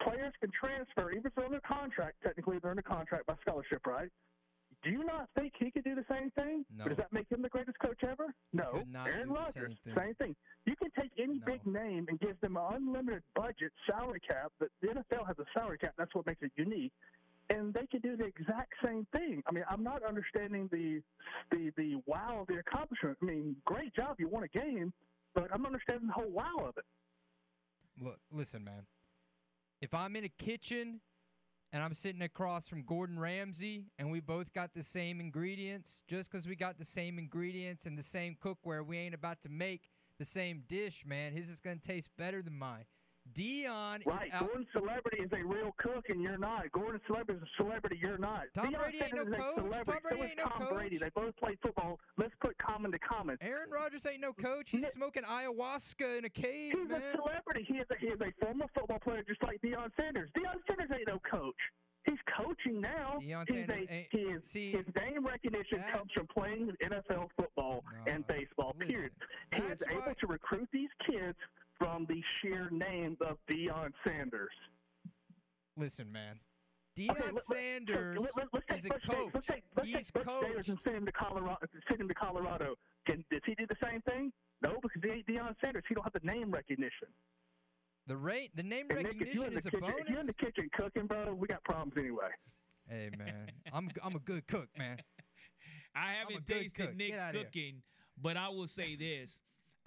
Players 0.03 0.33
can 0.39 0.51
transfer, 0.51 1.11
even 1.11 1.27
if 1.27 1.35
they're 1.35 1.45
under 1.45 1.59
contract. 1.59 2.17
Technically, 2.23 2.57
they're 2.59 2.71
under 2.71 2.81
contract 2.81 3.25
by 3.27 3.35
scholarship, 3.41 3.85
right? 3.85 4.09
Do 4.83 4.89
you 4.89 5.03
not 5.03 5.29
think 5.37 5.53
he 5.59 5.69
could 5.69 5.83
do 5.83 5.93
the 5.93 6.05
same 6.09 6.31
thing? 6.31 6.65
No. 6.75 6.85
Does 6.87 6.97
that 6.97 7.13
make 7.13 7.29
him 7.29 7.41
the 7.43 7.49
greatest 7.49 7.77
coach 7.79 7.99
ever? 8.03 8.33
No. 8.51 8.81
Aaron 9.05 9.29
Rodgers, 9.29 9.77
same 9.85 9.93
thing. 9.93 9.95
same 9.95 10.15
thing. 10.15 10.35
You 10.65 10.75
can 10.75 10.89
take 10.99 11.11
any 11.19 11.39
big 11.45 11.65
name 11.67 12.07
and 12.09 12.19
give 12.19 12.39
them 12.41 12.57
an 12.57 12.63
unlimited 12.75 13.21
budget 13.35 13.71
salary 13.87 14.21
cap. 14.27 14.51
But 14.59 14.69
the 14.81 14.87
NFL 14.87 15.27
has 15.27 15.37
a 15.37 15.45
salary 15.53 15.77
cap. 15.77 15.93
That's 15.97 16.13
what 16.15 16.25
makes 16.25 16.41
it 16.41 16.51
unique. 16.55 16.93
And 17.49 17.73
they 17.73 17.85
could 17.91 18.01
do 18.01 18.15
the 18.15 18.25
exact 18.25 18.73
same 18.83 19.05
thing. 19.11 19.43
I 19.47 19.51
mean, 19.51 19.65
I'm 19.69 19.83
not 19.83 20.03
understanding 20.03 20.67
the 20.71 21.01
the 21.51 21.71
the 21.77 22.01
wow 22.07 22.39
of 22.41 22.47
the 22.47 22.59
accomplishment. 22.59 23.17
I 23.21 23.25
mean, 23.25 23.55
great 23.65 23.93
job, 23.93 24.15
you 24.19 24.29
won 24.29 24.43
a 24.43 24.47
game, 24.47 24.93
but 25.35 25.49
I'm 25.53 25.65
understanding 25.65 26.07
the 26.07 26.13
whole 26.13 26.29
wow 26.31 26.65
of 26.67 26.77
it. 26.77 26.85
Look, 28.01 28.19
listen, 28.31 28.63
man. 28.63 28.85
If 29.81 29.95
I'm 29.95 30.15
in 30.15 30.23
a 30.23 30.29
kitchen 30.29 31.01
and 31.73 31.81
I'm 31.81 31.95
sitting 31.95 32.21
across 32.21 32.67
from 32.67 32.83
Gordon 32.83 33.17
Ramsay 33.17 33.85
and 33.97 34.11
we 34.11 34.19
both 34.19 34.53
got 34.53 34.75
the 34.75 34.83
same 34.83 35.19
ingredients, 35.19 36.03
just 36.07 36.31
because 36.31 36.47
we 36.47 36.55
got 36.55 36.77
the 36.77 36.85
same 36.85 37.17
ingredients 37.17 37.87
and 37.87 37.97
the 37.97 38.03
same 38.03 38.37
cookware, 38.41 38.85
we 38.85 38.99
ain't 38.99 39.15
about 39.15 39.41
to 39.41 39.49
make 39.49 39.89
the 40.19 40.25
same 40.25 40.63
dish, 40.67 41.03
man. 41.03 41.33
His 41.33 41.49
is 41.49 41.59
going 41.59 41.79
to 41.79 41.87
taste 41.87 42.11
better 42.15 42.43
than 42.43 42.55
mine. 42.59 42.85
Deion 43.35 44.05
Right, 44.05 44.27
is 44.27 44.33
out. 44.33 44.39
Gordon 44.47 44.67
Celebrity 44.73 45.17
is 45.23 45.29
a 45.31 45.43
real 45.45 45.73
cook, 45.77 46.05
and 46.09 46.21
you're 46.21 46.37
not. 46.37 46.71
Gordon 46.71 46.99
Celebrity 47.07 47.41
is 47.41 47.47
a 47.47 47.63
celebrity, 47.63 47.99
you're 48.01 48.17
not. 48.17 48.43
Tom 48.53 48.67
Deion 48.73 48.79
Brady 48.79 48.97
ain't 49.03 49.15
no 49.15 49.21
is 49.23 49.27
a 49.27 49.35
coach. 49.37 49.55
celebrity. 49.55 49.91
Tom 49.91 49.99
Brady 50.03 50.17
so 50.21 50.23
ain't 50.25 50.37
no 50.37 50.43
Tom 50.43 50.61
coach. 50.61 50.73
Brady. 50.73 50.97
They 50.97 51.09
both 51.15 51.35
play 51.37 51.57
football. 51.61 51.99
Let's 52.17 52.33
put 52.41 52.57
common 52.57 52.91
to 52.91 52.99
common. 52.99 53.37
Aaron 53.41 53.69
Rodgers 53.71 54.05
ain't 54.05 54.21
no 54.21 54.33
coach. 54.33 54.69
He's 54.71 54.87
smoking 54.91 55.23
ayahuasca 55.23 56.19
in 56.19 56.25
a 56.25 56.29
cave, 56.29 56.73
He's 56.79 56.89
man. 56.89 57.01
a 57.01 57.11
celebrity. 57.17 57.65
He 57.67 57.75
is 57.77 57.85
a, 57.91 57.95
he 57.99 58.07
is 58.07 58.19
a 58.21 58.31
former 58.45 58.65
football 58.73 58.99
player, 58.99 59.23
just 59.27 59.41
like 59.43 59.61
Deion 59.61 59.89
Sanders. 59.99 60.29
Deion 60.37 60.57
Sanders 60.67 60.89
ain't 60.93 61.07
no 61.07 61.19
coach. 61.29 61.55
He's 62.03 62.17
coaching 62.35 62.81
now. 62.81 63.19
Deion 63.21 63.47
Sanders 63.47 63.69
a, 63.89 63.93
ain't- 63.93 64.07
he 64.11 64.17
is, 64.19 64.41
see, 64.49 64.71
his 64.71 64.85
name 64.99 65.23
recognition 65.25 65.79
that- 65.79 65.93
comes 65.93 66.11
from 66.13 66.27
playing 66.27 66.71
NFL 66.83 67.29
football 67.37 67.83
and 68.07 68.25
baseball. 68.27 68.73
period. 68.79 69.11
He 69.53 69.61
is 69.61 69.83
able 69.89 70.15
to 70.19 70.27
recruit 70.27 70.67
these 70.73 70.89
kids 71.07 71.37
from 71.81 72.05
the 72.07 72.21
sheer 72.41 72.69
name 72.69 73.17
of 73.27 73.37
Deion 73.49 73.89
Sanders. 74.05 74.51
Listen, 75.75 76.11
man. 76.11 76.39
Deion 76.95 77.09
Okay, 77.11 77.23
let- 77.23 77.33
let- 77.33 77.43
Sanders 77.45 78.17
let, 78.19 78.37
let, 78.37 78.47
let's 78.53 78.65
take 78.69 78.77
is 78.79 78.85
a 78.85 78.89
Butch 78.89 79.01
Davis. 79.09 79.15
coach. 79.23 79.31
Let's 79.33 79.47
take, 79.47 79.63
let's 79.75 79.87
He's 79.89 79.95
take 79.97 80.13
Butch 80.13 80.25
Davis 80.41 80.55
coached. 80.57 80.69
and 80.69 80.79
send 80.83 80.95
him 80.97 81.05
to 81.07 81.11
Colorado. 81.11 81.57
Send 81.87 82.01
him 82.01 82.07
to 82.07 82.13
Colorado. 82.13 82.75
Can 83.07 83.25
does 83.31 83.41
he 83.45 83.55
do 83.55 83.65
the 83.67 83.77
same 83.83 84.01
thing? 84.01 84.31
No, 84.61 84.77
because 84.79 85.01
he 85.03 85.09
ain't 85.09 85.25
Deion 85.25 85.55
Sanders. 85.63 85.83
He 85.89 85.95
don't 85.95 86.03
have 86.03 86.13
the 86.13 86.19
name 86.27 86.51
recognition. 86.51 87.07
The 88.05 88.17
rate, 88.17 88.51
the 88.55 88.61
name 88.63 88.87
And 88.91 88.99
Nick, 89.03 89.15
if 89.21 89.33
you 89.33 89.41
recognition 89.41 89.47
in 89.47 89.53
the 89.53 89.59
is 89.59 89.65
a 89.65 89.71
kitchen, 89.71 89.93
if 89.97 90.09
you're 90.09 90.19
in 90.19 90.27
the 90.27 90.33
kitchen 90.33 90.69
cooking, 90.73 91.07
bro, 91.07 91.33
we 91.33 91.47
got 91.47 91.63
problems 91.63 91.93
anyway. 91.97 92.29
Hey, 92.87 93.09
man, 93.17 93.49
I'm 93.73 93.89
I'm 94.03 94.15
a 94.15 94.19
good 94.19 94.45
cook, 94.47 94.67
man. 94.77 94.97
I 95.95 96.13
haven't 96.13 96.45
tasted 96.45 96.73
cook. 96.75 96.95
Nick's 96.95 97.17
outta 97.17 97.37
here. 97.37 97.45
cooking, 97.45 97.81
but 98.21 98.37
I 98.37 98.49
will 98.49 98.67
say 98.67 98.95
this. 98.95 99.41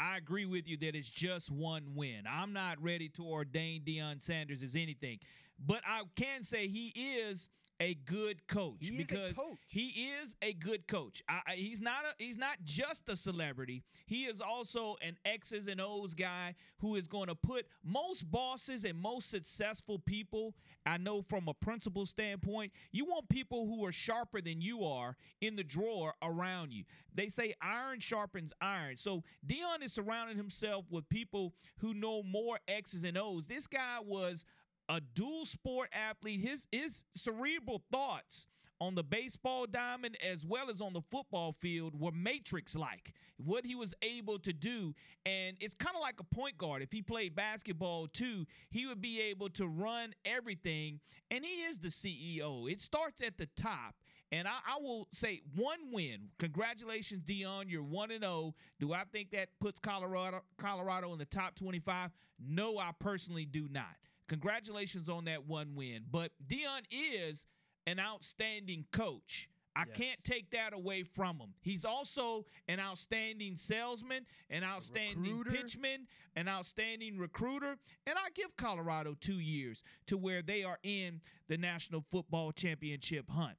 I 0.05 0.19
agree 0.19 0.45
with 0.45 0.69
you 0.69 0.77
that 0.79 0.95
it's 0.95 1.09
just 1.11 1.51
one 1.51 1.95
win. 1.95 2.25
I'm 2.29 2.53
not 2.53 2.83
ready 2.83 3.09
to 3.11 3.25
ordain 3.25 3.83
Deion 3.83 4.21
Sanders 4.21 4.63
as 4.63 4.75
anything, 4.75 5.19
but 5.65 5.81
I 5.87 6.03
can 6.15 6.43
say 6.43 6.69
he 6.69 6.89
is 6.89 7.49
a 7.81 7.95
good 7.95 8.47
coach 8.47 8.77
He 8.81 8.97
because 8.97 9.37
coach. 9.37 9.59
he 9.67 10.09
is 10.23 10.37
a 10.43 10.53
good 10.53 10.87
coach. 10.87 11.23
I, 11.29 11.41
I, 11.49 11.55
he's 11.55 11.81
not 11.81 12.05
a, 12.05 12.23
he's 12.23 12.39
not 12.39 12.57
just 12.65 13.09
a 13.09 13.17
celebrity. 13.17 13.83
He 14.07 14.25
is 14.25 14.41
also 14.41 14.97
an 15.03 15.17
X's 15.25 15.67
and 15.67 15.81
O's 15.81 16.15
guy 16.15 16.55
who 16.79 16.95
is 16.95 17.09
going 17.09 17.27
to 17.29 17.35
put 17.35 17.67
most 17.83 18.31
bosses 18.31 18.85
and 18.85 18.99
most 18.99 19.29
successful 19.31 19.99
people. 19.99 20.55
I 20.87 20.99
know 20.99 21.23
from 21.23 21.49
a 21.49 21.55
principal 21.55 22.07
standpoint, 22.07 22.73
you 22.93 23.05
want 23.07 23.29
people 23.29 23.67
who 23.67 23.85
are 23.85 23.93
sharper 23.93 24.41
than 24.41 24.61
you 24.61 24.85
are 24.85 25.17
in 25.41 25.57
the 25.57 25.65
drawer 25.65 26.15
around 26.23 26.73
you. 26.73 26.85
They 27.15 27.29
say 27.29 27.55
iron 27.61 28.01
sharpens 28.01 28.53
iron. 28.61 28.97
So 28.99 29.23
Deion 29.47 29.83
is 29.83 29.93
surrounding 29.93 30.37
himself 30.37 30.85
with 30.91 31.09
people 31.09 31.53
who 31.79 31.95
know 31.95 32.23
more 32.23 32.59
X's 32.69 33.05
and 33.05 33.17
O's. 33.19 33.47
This 33.47 33.67
guy 33.67 33.99
was 34.05 34.45
a 34.89 35.01
dual 35.01 35.45
sport 35.45 35.89
athlete. 35.93 36.41
His 36.41 36.67
his 36.71 37.05
cerebral 37.15 37.83
thoughts 37.91 38.47
on 38.81 38.95
the 38.95 39.03
baseball 39.03 39.67
diamond 39.67 40.17
as 40.23 40.45
well 40.45 40.69
as 40.69 40.81
on 40.81 40.93
the 40.93 41.01
football 41.11 41.55
field 41.61 41.99
were 41.99 42.11
matrix 42.13 42.75
like 42.75 43.15
what 43.37 43.65
he 43.65 43.75
was 43.75 43.95
able 44.03 44.39
to 44.39 44.53
do 44.53 44.93
and 45.25 45.57
it's 45.61 45.75
kind 45.75 45.95
of 45.95 46.03
like 46.03 46.17
a 46.19 46.35
point 46.35 46.59
guard 46.59 46.83
if 46.83 46.91
he 46.91 47.01
played 47.01 47.37
basketball 47.37 48.09
too 48.09 48.45
he 48.71 48.85
would 48.85 49.01
be 49.01 49.21
able 49.21 49.49
to 49.49 49.69
run 49.69 50.13
everything 50.25 50.99
and 51.31 51.45
he 51.45 51.63
is 51.63 51.79
the 51.79 51.89
ceo 51.89 52.71
it 52.71 52.81
starts 52.81 53.23
at 53.23 53.39
the 53.39 53.49
top 53.57 53.95
and 54.33 54.49
I, 54.49 54.53
I 54.67 54.83
will 54.83 55.07
say 55.13 55.43
one 55.55 55.79
win. 55.93 56.31
Congratulations, 56.41 57.23
Deion. 57.23 57.65
You're 57.69 57.85
one 57.85 58.11
and 58.11 58.25
zero. 58.25 58.55
Do 58.81 58.93
I 58.93 59.05
think 59.13 59.31
that 59.31 59.49
puts 59.61 59.79
Colorado 59.79 60.43
Colorado 60.59 61.13
in 61.13 61.19
the 61.19 61.25
top 61.25 61.55
25? 61.55 62.11
No, 62.45 62.79
I 62.79 62.91
personally 62.99 63.45
do 63.45 63.69
not. 63.71 63.85
Congratulations 64.29 65.09
on 65.09 65.25
that 65.27 65.47
one 65.47 65.75
win. 65.75 66.05
But 66.11 66.33
Deion 66.47 66.83
is 66.91 67.47
an 67.87 67.99
outstanding 68.01 68.87
coach. 68.93 69.49
I 69.77 69.85
Yes. 69.89 69.97
can't 69.97 70.25
take 70.25 70.51
that 70.51 70.73
away 70.73 71.03
from 71.03 71.41
him. 71.41 71.53
He's 71.61 71.85
also 71.85 72.47
an 72.69 72.79
outstanding 72.79 73.57
salesman, 73.57 74.25
an 74.49 74.63
outstanding 74.63 75.39
recruiter. 75.39 75.51
pitchman, 75.51 76.07
an 76.37 76.47
outstanding 76.49 77.19
recruiter. 77.19 77.77
And 78.07 78.17
I 78.17 78.31
give 78.31 78.57
Colorado 78.57 79.15
two 79.15 79.41
years 79.41 79.83
to 80.07 80.17
where 80.17 80.43
they 80.43 80.63
are 80.63 80.79
in 80.85 81.21
the 81.49 81.59
National 81.59 82.03
Football 82.03 82.53
Championship 82.53 83.29
hunt. 83.29 83.59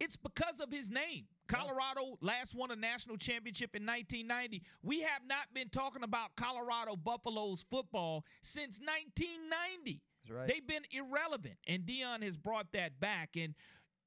It's 0.00 0.16
because 0.16 0.58
of 0.60 0.70
his 0.72 0.90
name. 0.90 1.28
Colorado 1.48 2.18
last 2.20 2.54
won 2.54 2.70
a 2.70 2.76
national 2.76 3.16
championship 3.16 3.74
in 3.74 3.86
1990. 3.86 4.62
We 4.82 5.00
have 5.00 5.22
not 5.26 5.52
been 5.54 5.68
talking 5.68 6.02
about 6.02 6.36
Colorado 6.36 6.96
Buffaloes 6.96 7.64
football 7.70 8.24
since 8.42 8.80
1990. 8.80 10.02
That's 10.22 10.36
right. 10.36 10.48
They've 10.48 10.66
been 10.66 10.84
irrelevant, 10.90 11.56
and 11.66 11.84
Deion 11.84 12.22
has 12.22 12.36
brought 12.36 12.72
that 12.72 12.98
back. 13.00 13.36
And 13.36 13.54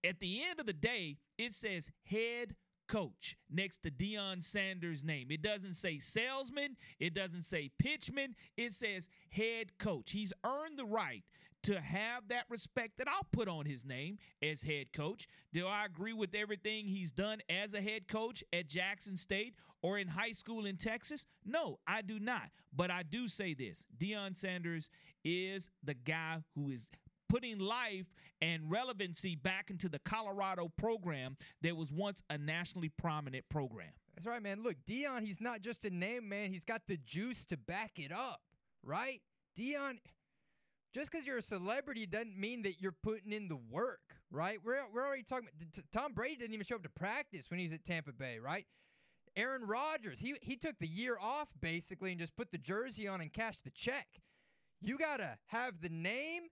at 0.04 0.20
the 0.20 0.44
end 0.44 0.60
of 0.60 0.66
the 0.66 0.74
day, 0.74 1.18
it 1.38 1.54
says 1.54 1.90
head 2.04 2.56
coach 2.88 3.38
next 3.50 3.84
to 3.84 3.92
Deion 3.92 4.44
Sanders' 4.44 5.04
name. 5.04 5.28
It 5.30 5.42
doesn't 5.42 5.74
say 5.74 6.00
salesman, 6.00 6.76
it 7.00 7.14
doesn't 7.14 7.44
say 7.44 7.70
pitchman, 7.82 8.34
it 8.58 8.74
says 8.74 9.10
head 9.30 9.78
coach. 9.78 10.12
He's 10.12 10.34
earned 10.44 10.78
the 10.78 10.86
right 10.86 11.24
to 11.64 11.80
have 11.80 12.28
that 12.30 12.46
respect 12.50 12.98
that 12.98 13.08
I'll 13.08 13.28
put 13.32 13.48
on 13.48 13.66
his 13.66 13.86
name 13.86 14.18
as 14.42 14.62
head 14.62 14.94
coach. 14.94 15.28
Do 15.54 15.68
I 15.68 15.86
agree 15.86 16.14
with 16.14 16.34
everything 16.36 16.88
he's 16.88 17.12
done 17.12 17.40
as 17.50 17.74
a 17.74 17.82
head 17.82 18.08
coach 18.08 18.44
at 18.54 18.68
Jackson 18.68 19.18
State 19.18 19.56
or 19.82 19.98
in 19.98 20.08
high 20.08 20.32
school 20.32 20.66
in 20.66 20.78
Texas? 20.78 21.26
No, 21.46 21.80
I 21.88 22.02
do 22.02 22.20
not. 22.20 22.50
But 22.74 22.92
I 22.92 23.04
do 23.04 23.28
say 23.28 23.54
this 23.54 23.86
Deion 23.98 24.36
Sanders 24.36 24.90
is 25.24 25.70
the 25.84 25.94
guy 25.94 26.44
who 26.56 26.70
is 26.70 26.88
putting 27.28 27.60
life 27.60 28.08
and 28.42 28.70
relevancy 28.70 29.36
back 29.36 29.70
into 29.70 29.88
the 29.88 30.00
Colorado 30.00 30.72
program 30.78 31.38
that 31.62 31.76
was 31.76 31.92
once 31.92 32.24
a 32.30 32.38
nationally 32.38 32.90
prominent 32.90 33.48
program. 33.50 33.92
That's 34.16 34.26
right, 34.26 34.42
man. 34.42 34.64
Look, 34.64 34.76
Deion, 34.90 35.26
he's 35.26 35.40
not 35.40 35.62
just 35.62 35.86
a 35.86 35.90
name, 35.90 36.28
man. 36.28 36.52
He's 36.52 36.66
got 36.66 36.82
the 36.88 36.98
juice 36.98 37.46
to 37.46 37.58
back 37.58 37.94
it 37.98 38.12
up, 38.12 38.42
right? 38.84 39.22
Deion, 39.58 40.00
just 40.94 41.12
because 41.12 41.26
you're 41.28 41.38
a 41.38 41.44
celebrity 41.44 42.06
doesn't 42.06 42.38
mean 42.38 42.64
that 42.64 42.82
you're 42.82 42.96
putting 43.04 43.32
in 43.32 43.48
the 43.48 43.60
work, 43.70 44.00
right? 44.32 44.58
We're, 44.64 44.80
we're 44.94 45.06
already 45.06 45.24
talking 45.24 45.50
about 45.56 45.86
Tom 45.92 46.14
Brady 46.14 46.36
didn't 46.36 46.54
even 46.54 46.66
show 46.66 46.76
up 46.76 46.84
to 46.84 46.90
practice 46.90 47.50
when 47.50 47.60
he 47.60 47.66
was 47.66 47.74
at 47.74 47.86
Tampa 47.86 48.12
Bay, 48.12 48.40
right? 48.40 48.66
Aaron 49.36 49.66
Rodgers, 49.66 50.20
he, 50.20 50.36
he 50.42 50.56
took 50.56 50.80
the 50.80 50.88
year 50.88 51.18
off 51.22 51.50
basically 51.62 52.12
and 52.12 52.20
just 52.20 52.36
put 52.36 52.52
the 52.52 52.58
jersey 52.58 53.08
on 53.08 53.22
and 53.22 53.32
cashed 53.32 53.64
the 53.64 53.70
check. 53.70 54.08
You 54.82 54.98
got 54.98 55.18
to 55.18 55.38
have 55.48 55.82
the 55.82 55.90
name 55.90 56.44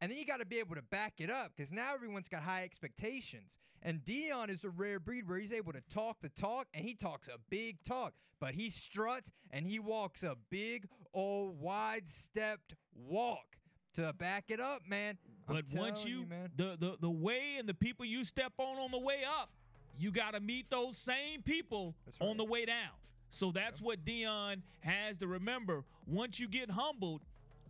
and 0.00 0.10
then 0.10 0.18
you 0.18 0.24
got 0.24 0.40
to 0.40 0.46
be 0.46 0.58
able 0.58 0.74
to 0.74 0.82
back 0.82 1.14
it 1.18 1.30
up 1.30 1.52
because 1.54 1.70
now 1.70 1.94
everyone's 1.94 2.28
got 2.28 2.42
high 2.42 2.64
expectations. 2.64 3.58
And 3.82 4.00
Deion 4.04 4.48
is 4.48 4.64
a 4.64 4.70
rare 4.70 4.98
breed 4.98 5.28
where 5.28 5.38
he's 5.38 5.52
able 5.52 5.72
to 5.72 5.82
talk 5.90 6.16
the 6.22 6.28
talk 6.30 6.68
and 6.72 6.84
he 6.84 6.94
talks 6.94 7.28
a 7.28 7.38
big 7.50 7.82
talk, 7.84 8.14
but 8.40 8.54
he 8.54 8.70
struts 8.70 9.30
and 9.50 9.66
he 9.66 9.78
walks 9.78 10.22
a 10.22 10.36
big 10.50 10.86
old 11.12 11.60
wide 11.60 12.08
stepped 12.08 12.74
walk 12.94 13.58
to 13.94 14.12
back 14.14 14.44
it 14.48 14.60
up, 14.60 14.82
man. 14.88 15.18
But 15.46 15.64
once 15.74 16.04
you, 16.04 16.24
man. 16.28 16.50
the, 16.56 16.76
the 16.78 16.96
the 17.00 17.10
way 17.10 17.56
and 17.58 17.68
the 17.68 17.74
people 17.74 18.04
you 18.04 18.24
step 18.24 18.52
on 18.58 18.78
on 18.78 18.90
the 18.90 18.98
way 18.98 19.20
up, 19.40 19.50
you 19.98 20.10
got 20.10 20.34
to 20.34 20.40
meet 20.40 20.70
those 20.70 20.96
same 20.96 21.42
people 21.42 21.94
on 22.20 22.36
the 22.36 22.44
way 22.44 22.64
down. 22.64 22.92
So 23.30 23.50
that's 23.50 23.80
what 23.80 24.04
Deion 24.04 24.62
has 24.80 25.16
to 25.18 25.26
remember. 25.26 25.84
Once 26.06 26.38
you 26.38 26.48
get 26.48 26.70
humbled, 26.70 27.22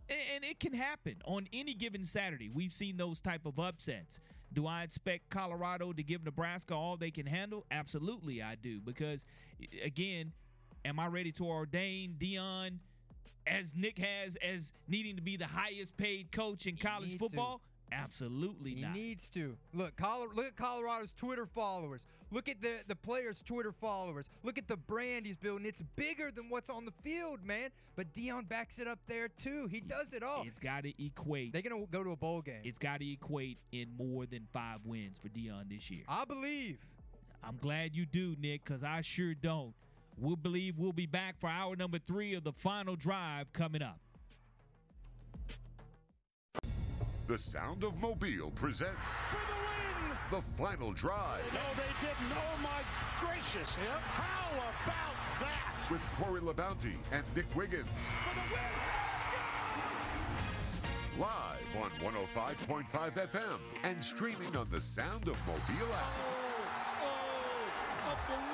and 0.09 0.43
it 0.43 0.59
can 0.59 0.73
happen 0.73 1.15
on 1.25 1.47
any 1.53 1.73
given 1.73 2.03
Saturday. 2.03 2.49
We've 2.49 2.73
seen 2.73 2.97
those 2.97 3.21
type 3.21 3.45
of 3.45 3.59
upsets. 3.59 4.19
Do 4.51 4.67
I 4.67 4.83
expect 4.83 5.29
Colorado 5.29 5.93
to 5.93 6.03
give 6.03 6.23
Nebraska 6.23 6.75
all 6.75 6.97
they 6.97 7.11
can 7.11 7.25
handle? 7.25 7.65
Absolutely, 7.71 8.41
I 8.41 8.55
do. 8.55 8.81
Because 8.81 9.25
again, 9.83 10.33
am 10.85 10.99
I 10.99 11.07
ready 11.07 11.31
to 11.33 11.45
ordain 11.45 12.15
Deion 12.19 12.79
as 13.47 13.75
Nick 13.75 13.97
has 13.99 14.37
as 14.37 14.71
needing 14.87 15.15
to 15.15 15.21
be 15.21 15.37
the 15.37 15.47
highest 15.47 15.95
paid 15.97 16.31
coach 16.31 16.65
in 16.67 16.77
college 16.77 17.09
need 17.09 17.19
to. 17.19 17.19
football? 17.19 17.61
Absolutely 17.91 18.75
He 18.75 18.81
not. 18.81 18.93
needs 18.93 19.29
to. 19.29 19.55
Look, 19.73 19.93
look 20.35 20.45
at 20.47 20.55
Colorado's 20.55 21.13
Twitter 21.13 21.45
followers. 21.45 22.05
Look 22.31 22.49
at 22.49 22.59
the, 22.61 22.71
the 22.87 22.95
players' 22.95 23.43
Twitter 23.43 23.71
followers. 23.71 24.27
Look 24.41 24.57
at 24.57 24.67
the 24.67 24.77
brand 24.77 25.27
he's 25.27 25.37
building. 25.37 25.67
It's 25.67 25.83
bigger 25.95 26.31
than 26.31 26.49
what's 26.49 26.71
on 26.71 26.85
the 26.85 26.93
field, 27.03 27.45
man. 27.45 27.69
But 27.95 28.11
Deion 28.13 28.49
backs 28.49 28.79
it 28.79 28.87
up 28.87 28.97
there 29.05 29.27
too. 29.27 29.67
He 29.69 29.79
does 29.79 30.13
it 30.13 30.23
all. 30.23 30.43
It's 30.43 30.57
got 30.57 30.83
to 30.83 31.05
equate. 31.05 31.53
They're 31.53 31.61
gonna 31.61 31.85
go 31.91 32.03
to 32.03 32.11
a 32.11 32.15
bowl 32.15 32.41
game. 32.41 32.61
It's 32.63 32.79
got 32.79 33.01
to 33.01 33.11
equate 33.11 33.59
in 33.71 33.89
more 33.95 34.25
than 34.25 34.47
five 34.51 34.79
wins 34.83 35.19
for 35.19 35.29
Deion 35.29 35.69
this 35.69 35.91
year. 35.91 36.01
I 36.07 36.25
believe. 36.25 36.79
I'm 37.43 37.57
glad 37.57 37.93
you 37.93 38.05
do, 38.07 38.35
Nick, 38.39 38.63
because 38.63 38.83
I 38.83 39.01
sure 39.01 39.35
don't. 39.35 39.73
We'll 40.17 40.35
believe 40.35 40.77
we'll 40.77 40.91
be 40.93 41.05
back 41.05 41.39
for 41.39 41.49
hour 41.49 41.75
number 41.75 41.99
three 41.99 42.33
of 42.35 42.43
the 42.43 42.51
final 42.53 42.95
drive 42.95 43.51
coming 43.53 43.81
up. 43.81 43.99
The 47.27 47.37
Sound 47.37 47.83
of 47.83 47.97
Mobile 47.99 48.51
presents 48.51 49.13
For 49.29 49.37
the 49.37 49.53
win! 49.53 50.17
the 50.29 50.41
final 50.41 50.91
drive 50.91 51.41
No, 51.53 51.59
they 51.77 52.05
didn't. 52.05 52.31
Oh, 52.31 52.61
my 52.61 52.83
gracious. 53.25 53.75
How 53.75 54.51
about 54.57 55.15
that? 55.39 55.89
with 55.89 56.01
Corey 56.17 56.41
LaBounty 56.41 56.95
and 57.11 57.23
Nick 57.35 57.45
Wiggins. 57.55 57.87
For 58.23 58.35
the 58.35 58.41
win! 58.53 58.61
Live 61.19 61.75
on 61.81 61.91
105.5 62.01 63.29
FM 63.29 63.59
and 63.83 64.03
streaming 64.03 64.55
on 64.55 64.67
the 64.69 64.79
Sound 64.81 65.27
of 65.27 65.37
Mobile 65.47 65.93
app. 65.93 66.17
Oh, 67.03 67.07
oh, 68.29 68.52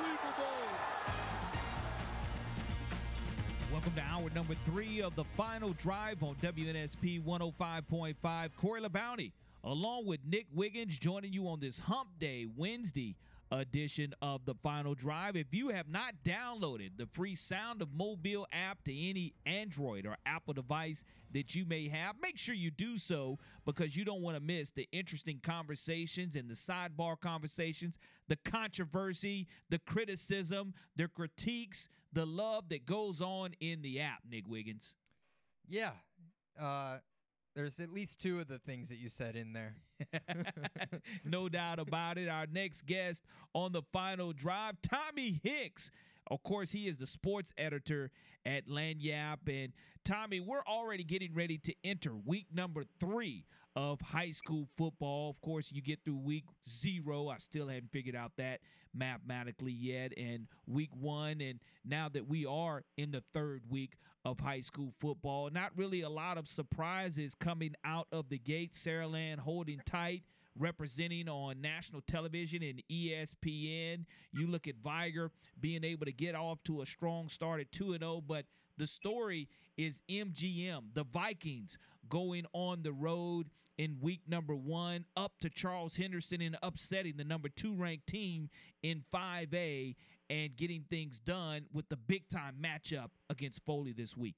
Welcome 3.71 3.93
to 3.93 4.01
hour 4.01 4.31
number 4.33 4.55
three 4.65 4.99
of 5.03 5.15
the 5.15 5.23
final 5.23 5.73
drive 5.73 6.23
on 6.23 6.33
WNSP 6.41 7.23
105.5. 7.23 8.49
Corey 8.57 8.81
LeBounty, 8.81 9.31
along 9.63 10.07
with 10.07 10.19
Nick 10.25 10.47
Wiggins, 10.55 10.97
joining 10.97 11.33
you 11.33 11.47
on 11.47 11.59
this 11.59 11.79
Hump 11.79 12.09
Day 12.19 12.47
Wednesday 12.57 13.15
edition 13.51 14.13
of 14.21 14.45
the 14.45 14.53
final 14.55 14.93
drive. 14.93 15.35
If 15.35 15.53
you 15.53 15.69
have 15.69 15.89
not 15.89 16.13
downloaded 16.23 16.97
the 16.97 17.07
free 17.07 17.35
Sound 17.35 17.81
of 17.81 17.93
Mobile 17.93 18.47
app 18.51 18.83
to 18.83 18.95
any 18.95 19.33
Android 19.45 20.05
or 20.05 20.17
Apple 20.25 20.53
device 20.53 21.03
that 21.31 21.55
you 21.55 21.65
may 21.65 21.87
have, 21.87 22.15
make 22.21 22.37
sure 22.37 22.55
you 22.55 22.71
do 22.71 22.97
so 22.97 23.37
because 23.65 23.95
you 23.95 24.05
don't 24.05 24.21
want 24.21 24.37
to 24.37 24.43
miss 24.43 24.71
the 24.71 24.87
interesting 24.91 25.39
conversations 25.41 26.35
and 26.35 26.49
the 26.49 26.55
sidebar 26.55 27.19
conversations, 27.19 27.97
the 28.27 28.37
controversy, 28.45 29.47
the 29.69 29.79
criticism, 29.79 30.73
the 30.95 31.07
critiques, 31.07 31.87
the 32.13 32.25
love 32.25 32.69
that 32.69 32.85
goes 32.85 33.21
on 33.21 33.53
in 33.59 33.81
the 33.81 33.99
app, 33.99 34.19
Nick 34.29 34.47
Wiggins. 34.47 34.95
Yeah. 35.67 35.91
Uh, 36.59 36.97
there's 37.59 37.81
at 37.81 37.91
least 37.91 38.21
two 38.21 38.39
of 38.39 38.47
the 38.47 38.57
things 38.57 38.87
that 38.87 38.99
you 38.99 39.09
said 39.09 39.35
in 39.35 39.51
there. 39.51 39.75
no 41.25 41.49
doubt 41.49 41.77
about 41.77 42.17
it. 42.17 42.29
Our 42.29 42.45
next 42.49 42.85
guest 42.85 43.25
on 43.53 43.73
the 43.73 43.81
final 43.91 44.31
drive, 44.31 44.75
Tommy 44.81 45.41
Hicks. 45.43 45.91
Of 46.29 46.43
course, 46.43 46.71
he 46.71 46.87
is 46.87 46.97
the 46.97 47.07
sports 47.07 47.53
editor 47.57 48.11
at 48.45 48.67
Lagniappe. 48.67 49.47
And 49.47 49.73
Tommy, 50.03 50.39
we're 50.39 50.63
already 50.67 51.03
getting 51.03 51.33
ready 51.33 51.57
to 51.59 51.73
enter 51.83 52.15
week 52.15 52.47
number 52.53 52.83
three 52.99 53.45
of 53.75 54.01
high 54.01 54.31
school 54.31 54.67
football. 54.77 55.29
Of 55.29 55.41
course, 55.41 55.71
you 55.71 55.81
get 55.81 55.99
through 56.03 56.17
week 56.17 56.45
zero. 56.67 57.29
I 57.29 57.37
still 57.37 57.67
haven't 57.67 57.91
figured 57.91 58.15
out 58.15 58.33
that 58.37 58.61
mathematically 58.93 59.71
yet. 59.71 60.13
And 60.17 60.47
week 60.67 60.89
one, 60.99 61.41
and 61.41 61.59
now 61.85 62.09
that 62.09 62.27
we 62.27 62.45
are 62.45 62.83
in 62.97 63.11
the 63.11 63.23
third 63.33 63.63
week 63.69 63.93
of 64.25 64.39
high 64.39 64.61
school 64.61 64.91
football, 64.99 65.49
not 65.51 65.71
really 65.75 66.01
a 66.01 66.09
lot 66.09 66.37
of 66.37 66.47
surprises 66.47 67.35
coming 67.35 67.75
out 67.83 68.07
of 68.11 68.29
the 68.29 68.39
gate. 68.39 68.73
Saraland 68.73 69.39
holding 69.39 69.79
tight 69.85 70.23
representing 70.59 71.27
on 71.27 71.61
national 71.61 72.01
television 72.01 72.61
and 72.61 72.83
ESPN. 72.91 74.05
You 74.33 74.47
look 74.47 74.67
at 74.67 74.75
Vigor 74.83 75.31
being 75.59 75.83
able 75.83 76.05
to 76.05 76.11
get 76.11 76.35
off 76.35 76.61
to 76.65 76.81
a 76.81 76.85
strong 76.85 77.29
start 77.29 77.61
at 77.61 77.71
2 77.71 77.97
0, 77.97 78.21
but 78.27 78.45
the 78.77 78.87
story 78.87 79.49
is 79.77 80.01
MGM, 80.09 80.93
the 80.93 81.05
Vikings 81.05 81.77
going 82.09 82.45
on 82.53 82.81
the 82.83 82.91
road 82.91 83.49
in 83.77 83.97
week 84.01 84.21
number 84.27 84.55
one 84.55 85.05
up 85.15 85.39
to 85.39 85.49
Charles 85.49 85.95
Henderson 85.95 86.41
and 86.41 86.57
upsetting 86.61 87.15
the 87.15 87.23
number 87.23 87.47
two 87.47 87.73
ranked 87.75 88.07
team 88.07 88.49
in 88.83 89.03
5A 89.13 89.95
and 90.29 90.55
getting 90.55 90.83
things 90.89 91.19
done 91.19 91.65
with 91.73 91.87
the 91.89 91.95
big 91.95 92.27
time 92.29 92.55
matchup 92.61 93.09
against 93.29 93.65
Foley 93.65 93.93
this 93.93 94.17
week. 94.17 94.35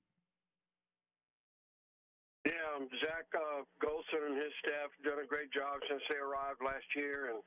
Yeah, 2.41 2.57
um, 2.73 2.89
Zach 3.05 3.29
uh, 3.37 3.61
Golson 3.77 4.33
and 4.33 4.33
his 4.33 4.49
staff 4.65 4.89
done 5.05 5.21
a 5.21 5.29
great 5.29 5.53
job 5.53 5.77
since 5.85 6.01
they 6.09 6.17
arrived 6.17 6.57
last 6.65 6.89
year, 6.97 7.29
and 7.29 7.39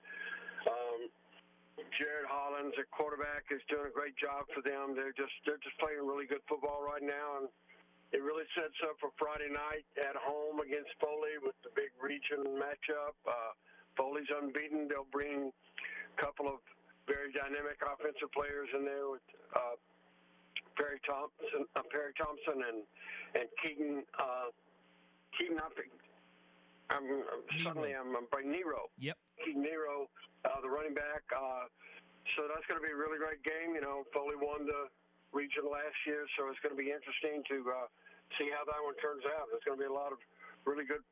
um, 0.71 1.01
Jared 1.99 2.31
Hollins 2.31 2.79
at 2.79 2.87
quarterback 2.95 3.51
is 3.51 3.59
doing 3.67 3.91
a 3.91 3.95
great 3.95 4.15
job 4.15 4.47
for 4.55 4.63
them. 4.63 4.95
They're 4.95 5.17
just 5.19 5.35
they're 5.43 5.59
just 5.59 5.75
playing 5.83 5.99
really 5.99 6.31
good 6.31 6.47
football 6.47 6.79
right 6.79 7.03
now, 7.03 7.43
and 7.43 7.51
it 8.15 8.23
really 8.23 8.47
sets 8.55 8.79
up 8.87 8.95
for 9.03 9.11
Friday 9.19 9.51
night 9.51 9.83
at 9.99 10.15
home 10.15 10.63
against 10.63 10.95
Foley 11.03 11.43
with 11.43 11.59
the 11.67 11.75
big 11.75 11.91
region 11.99 12.55
matchup. 12.55 13.19
Uh, 13.27 13.53
Foley's 13.99 14.31
unbeaten. 14.31 14.87
They'll 14.87 15.11
bring 15.11 15.51
a 15.51 16.17
couple 16.23 16.47
of 16.47 16.63
very 17.11 17.35
dynamic 17.35 17.83
offensive 17.83 18.31
players 18.31 18.71
in 18.71 18.87
there 18.87 19.11
with 19.11 19.27
uh, 19.59 19.75
Perry 20.79 21.03
Thompson, 21.03 21.67
uh, 21.75 21.83
Perry 21.91 22.15
Thompson, 22.15 22.63
and 22.63 22.79
and 23.35 23.51
Keaton. 23.59 24.07
Uh, 24.15 24.55
Keaton, 25.39 25.59
I'm, 25.61 25.73
I'm 26.91 27.07
suddenly 27.65 27.97
I'm, 27.97 28.15
I'm 28.15 28.29
by 28.31 28.45
Nero. 28.45 28.93
Yep. 29.01 29.17
Nero, 29.57 30.09
uh, 30.45 30.61
the 30.63 30.69
running 30.69 30.95
back. 30.95 31.25
Uh, 31.33 31.67
so 32.37 32.49
that's 32.49 32.65
going 32.69 32.81
to 32.81 32.85
be 32.85 32.93
a 32.93 32.97
really 32.99 33.21
great 33.21 33.43
game. 33.45 33.77
You 33.77 33.85
know, 33.85 34.05
Foley 34.13 34.37
won 34.37 34.65
the 34.65 34.89
region 35.33 35.67
last 35.69 35.97
year, 36.07 36.25
so 36.39 36.49
it's 36.49 36.61
going 36.61 36.73
to 36.73 36.81
be 36.81 36.95
interesting 36.95 37.45
to 37.51 37.57
uh, 37.69 37.89
see 38.39 38.49
how 38.55 38.65
that 38.65 38.81
one 38.81 38.97
turns 39.03 39.25
out. 39.37 39.51
There's 39.51 39.65
going 39.67 39.77
to 39.77 39.83
be 39.85 39.91
a 39.91 39.93
lot 39.93 40.15
of 40.15 40.21
really 40.65 40.87
good, 40.87 41.05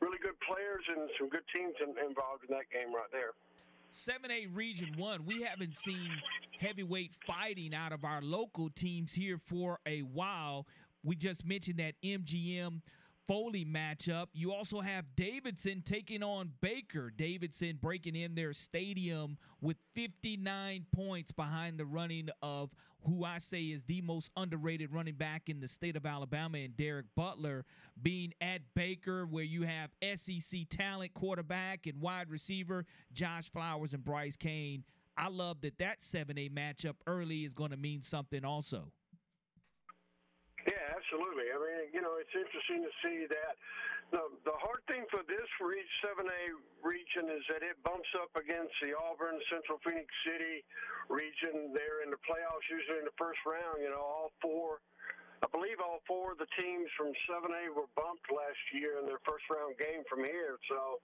really 0.00 0.18
good 0.18 0.38
players 0.42 0.82
and 0.90 1.06
some 1.18 1.28
good 1.28 1.46
teams 1.54 1.74
in, 1.78 1.94
involved 2.00 2.46
in 2.48 2.50
that 2.56 2.66
game 2.72 2.90
right 2.90 3.10
there. 3.12 3.36
7A 3.94 4.50
Region 4.52 4.92
1, 4.96 5.24
we 5.24 5.42
haven't 5.42 5.74
seen 5.76 6.10
heavyweight 6.58 7.12
fighting 7.26 7.72
out 7.72 7.92
of 7.92 8.04
our 8.04 8.20
local 8.20 8.68
teams 8.68 9.14
here 9.14 9.38
for 9.46 9.78
a 9.86 10.00
while. 10.00 10.66
We 11.04 11.16
just 11.16 11.46
mentioned 11.46 11.78
that 11.78 11.94
MGM 12.04 12.82
Foley 13.26 13.64
matchup. 13.64 14.26
You 14.32 14.52
also 14.52 14.80
have 14.80 15.04
Davidson 15.16 15.82
taking 15.84 16.22
on 16.22 16.52
Baker. 16.60 17.10
Davidson 17.16 17.78
breaking 17.80 18.16
in 18.16 18.34
their 18.34 18.52
stadium 18.52 19.36
with 19.60 19.76
59 19.94 20.86
points 20.92 21.32
behind 21.32 21.78
the 21.78 21.84
running 21.84 22.28
of 22.42 22.70
who 23.06 23.24
I 23.24 23.38
say 23.38 23.64
is 23.64 23.84
the 23.84 24.00
most 24.00 24.30
underrated 24.36 24.92
running 24.92 25.14
back 25.14 25.48
in 25.48 25.60
the 25.60 25.68
state 25.68 25.96
of 25.96 26.06
Alabama 26.06 26.58
and 26.58 26.76
Derek 26.76 27.06
Butler 27.14 27.64
being 28.02 28.32
at 28.40 28.62
Baker, 28.74 29.26
where 29.26 29.44
you 29.44 29.62
have 29.62 29.90
SEC 30.16 30.68
talent 30.68 31.14
quarterback 31.14 31.86
and 31.86 32.00
wide 32.00 32.30
receiver 32.30 32.84
Josh 33.12 33.50
Flowers 33.50 33.94
and 33.94 34.04
Bryce 34.04 34.36
Kane. 34.36 34.84
I 35.16 35.28
love 35.28 35.60
that 35.62 35.78
that 35.78 36.00
7A 36.00 36.50
matchup 36.50 36.96
early 37.06 37.44
is 37.44 37.54
going 37.54 37.70
to 37.70 37.76
mean 37.76 38.02
something 38.02 38.44
also. 38.44 38.92
Absolutely. 41.06 41.54
I 41.54 41.58
mean, 41.62 41.94
you 41.94 42.02
know, 42.02 42.18
it's 42.18 42.34
interesting 42.34 42.82
to 42.82 42.90
see 42.98 43.30
that. 43.30 43.54
The, 44.10 44.26
the 44.42 44.58
hard 44.58 44.82
thing 44.90 45.06
for 45.06 45.22
this 45.22 45.46
reach 45.62 45.86
7A 46.02 46.58
region 46.82 47.30
is 47.30 47.46
that 47.46 47.62
it 47.62 47.78
bumps 47.86 48.10
up 48.18 48.34
against 48.34 48.74
the 48.82 48.90
Auburn, 48.90 49.38
Central 49.46 49.78
Phenix 49.86 50.10
City 50.26 50.66
region. 51.06 51.70
They're 51.70 52.02
in 52.02 52.10
the 52.10 52.18
playoffs 52.26 52.66
usually 52.66 52.98
in 52.98 53.06
the 53.06 53.14
first 53.14 53.38
round. 53.46 53.86
You 53.86 53.94
know, 53.94 54.02
all 54.02 54.34
four, 54.42 54.82
I 55.42 55.46
believe 55.54 55.78
all 55.78 56.02
four 56.10 56.34
of 56.34 56.42
the 56.42 56.50
teams 56.58 56.90
from 56.98 57.14
7A 57.30 57.70
were 57.70 57.86
bumped 57.94 58.26
last 58.34 58.62
year 58.74 58.98
in 58.98 59.06
their 59.06 59.22
first 59.22 59.46
round 59.46 59.78
game 59.78 60.02
from 60.10 60.26
here. 60.26 60.58
So 60.66 60.98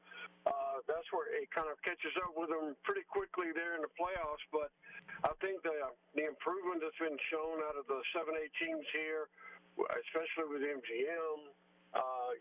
uh, 0.51 0.83
that's 0.91 1.07
where 1.15 1.31
it 1.31 1.47
kind 1.55 1.71
of 1.71 1.79
catches 1.87 2.15
up 2.27 2.35
with 2.35 2.51
them 2.51 2.75
pretty 2.83 3.07
quickly 3.07 3.55
there 3.55 3.79
in 3.79 3.87
the 3.87 3.95
playoffs. 3.95 4.43
But 4.51 4.75
I 5.23 5.31
think 5.39 5.63
the 5.63 5.95
the 6.19 6.27
improvement 6.27 6.83
that's 6.83 6.99
been 6.99 7.19
shown 7.31 7.63
out 7.67 7.79
of 7.79 7.87
the 7.87 8.03
7A 8.11 8.51
teams 8.59 8.87
here 8.91 9.31
especially 9.79 10.49
with 10.49 10.63
MGM 10.63 11.39
uh, 11.97 12.33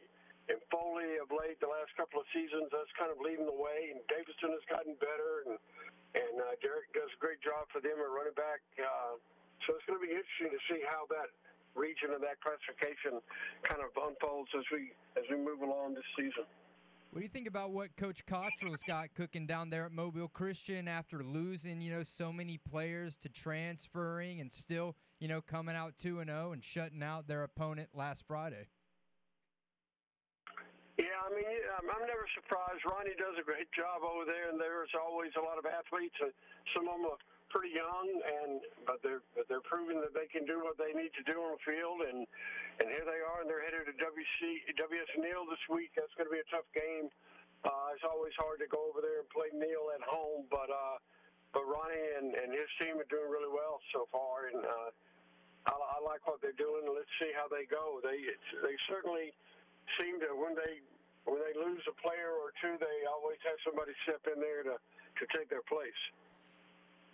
and 0.49 0.59
Foley 0.67 1.19
of 1.21 1.31
late, 1.31 1.59
the 1.63 1.69
last 1.69 1.93
couple 1.95 2.19
of 2.19 2.27
seasons, 2.35 2.67
that's 2.71 2.91
kind 2.99 3.11
of 3.11 3.19
leading 3.23 3.47
the 3.47 3.55
way. 3.55 3.93
And 3.93 4.03
Davidson 4.11 4.51
has 4.51 4.65
gotten 4.67 4.95
better, 4.99 5.47
and 5.47 5.55
and 6.11 6.35
uh, 6.43 6.59
Derek 6.59 6.91
does 6.91 7.07
a 7.07 7.19
great 7.23 7.39
job 7.39 7.71
for 7.71 7.79
them 7.79 7.95
at 7.95 8.09
running 8.11 8.35
back. 8.35 8.59
Uh, 8.75 9.15
so 9.63 9.79
it's 9.79 9.85
going 9.87 9.95
to 9.95 10.03
be 10.03 10.11
interesting 10.11 10.51
to 10.51 10.61
see 10.67 10.83
how 10.83 11.07
that 11.07 11.31
region 11.71 12.11
and 12.11 12.19
that 12.19 12.35
classification 12.43 13.23
kind 13.63 13.79
of 13.79 13.95
unfolds 13.95 14.51
as 14.57 14.67
we 14.75 14.91
as 15.15 15.23
we 15.31 15.39
move 15.39 15.63
along 15.63 15.95
this 15.95 16.07
season. 16.19 16.43
What 17.11 17.19
do 17.19 17.23
you 17.23 17.29
think 17.29 17.47
about 17.47 17.71
what 17.71 17.95
Coach 17.97 18.25
Cottrell's 18.25 18.83
got 18.87 19.13
cooking 19.15 19.45
down 19.45 19.69
there 19.69 19.85
at 19.85 19.91
Mobile 19.91 20.29
Christian 20.29 20.87
after 20.87 21.21
losing, 21.21 21.81
you 21.81 21.91
know, 21.91 22.03
so 22.03 22.31
many 22.31 22.57
players 22.57 23.17
to 23.17 23.29
transferring 23.29 24.39
and 24.39 24.51
still, 24.51 24.95
you 25.21 25.29
know, 25.29 25.39
coming 25.39 25.77
out 25.77 25.93
2 26.01 26.19
and 26.19 26.33
0 26.33 26.51
and 26.51 26.65
shutting 26.65 27.05
out 27.05 27.29
their 27.29 27.45
opponent 27.45 27.93
last 27.93 28.25
Friday? 28.25 28.65
Yeah, 30.97 31.13
I 31.21 31.29
mean, 31.29 31.45
I'm 31.45 32.05
never 32.09 32.25
surprised. 32.33 32.81
Ronnie 32.89 33.13
does 33.15 33.37
a 33.37 33.45
great 33.45 33.69
job 33.71 34.01
over 34.01 34.25
there, 34.25 34.49
and 34.49 34.57
there's 34.57 34.91
always 34.97 35.29
a 35.37 35.43
lot 35.45 35.61
of 35.61 35.65
athletes. 35.69 36.17
and 36.19 36.33
Some 36.73 36.89
of 36.89 36.97
them 36.97 37.05
are 37.05 37.21
pretty 37.53 37.69
young, 37.77 38.09
and 38.41 38.65
but 38.89 38.97
they're 39.05 39.21
but 39.37 39.45
they're 39.45 39.63
proving 39.63 40.01
that 40.01 40.17
they 40.17 40.25
can 40.25 40.41
do 40.49 40.65
what 40.65 40.81
they 40.81 40.89
need 40.97 41.13
to 41.13 41.23
do 41.23 41.37
on 41.37 41.53
the 41.53 41.63
field, 41.63 42.01
and 42.01 42.25
and 42.81 42.89
here 42.89 43.05
they 43.05 43.21
are, 43.21 43.45
and 43.45 43.47
they're 43.47 43.61
headed 43.61 43.93
to 43.93 43.95
WC 44.01 44.73
WS 44.73 45.11
Neal 45.21 45.45
this 45.45 45.61
week. 45.69 45.93
That's 45.93 46.11
going 46.17 46.27
to 46.27 46.33
be 46.33 46.41
a 46.41 46.49
tough 46.49 46.65
game. 46.73 47.13
Uh, 47.61 47.93
it's 47.93 48.05
always 48.05 48.33
hard 48.41 48.57
to 48.57 48.67
go 48.73 48.89
over 48.89 49.05
there 49.05 49.21
and 49.21 49.29
play 49.29 49.53
Neal 49.53 49.93
at 49.93 50.01
home, 50.01 50.49
but 50.49 50.69
uh, 50.73 50.97
but 51.53 51.61
Ronnie 51.61 52.09
and, 52.17 52.33
and 52.33 52.49
his 52.49 52.69
team 52.81 52.97
are 52.97 53.09
doing 53.11 53.29
really 53.29 53.53
well 53.53 53.77
so 53.93 54.09
far, 54.09 54.49
and 54.49 54.65
uh, 54.65 54.89
I, 55.65 55.73
I 55.73 55.97
like 56.01 56.25
what 56.25 56.41
they're 56.41 56.57
doing. 56.57 56.85
Let's 56.89 57.11
see 57.21 57.31
how 57.35 57.47
they 57.47 57.69
go. 57.69 58.01
They 58.01 58.17
they 58.65 58.75
certainly 58.89 59.33
seem 59.99 60.19
to 60.21 60.33
when 60.33 60.55
they 60.57 60.81
when 61.25 61.39
they 61.41 61.53
lose 61.53 61.83
a 61.85 61.95
player 62.01 62.33
or 62.33 62.49
two, 62.61 62.77
they 62.81 62.97
always 63.05 63.37
have 63.45 63.57
somebody 63.65 63.93
step 64.03 64.21
in 64.33 64.41
there 64.41 64.63
to 64.63 64.75
to 64.77 65.23
take 65.37 65.49
their 65.49 65.65
place. 65.69 66.01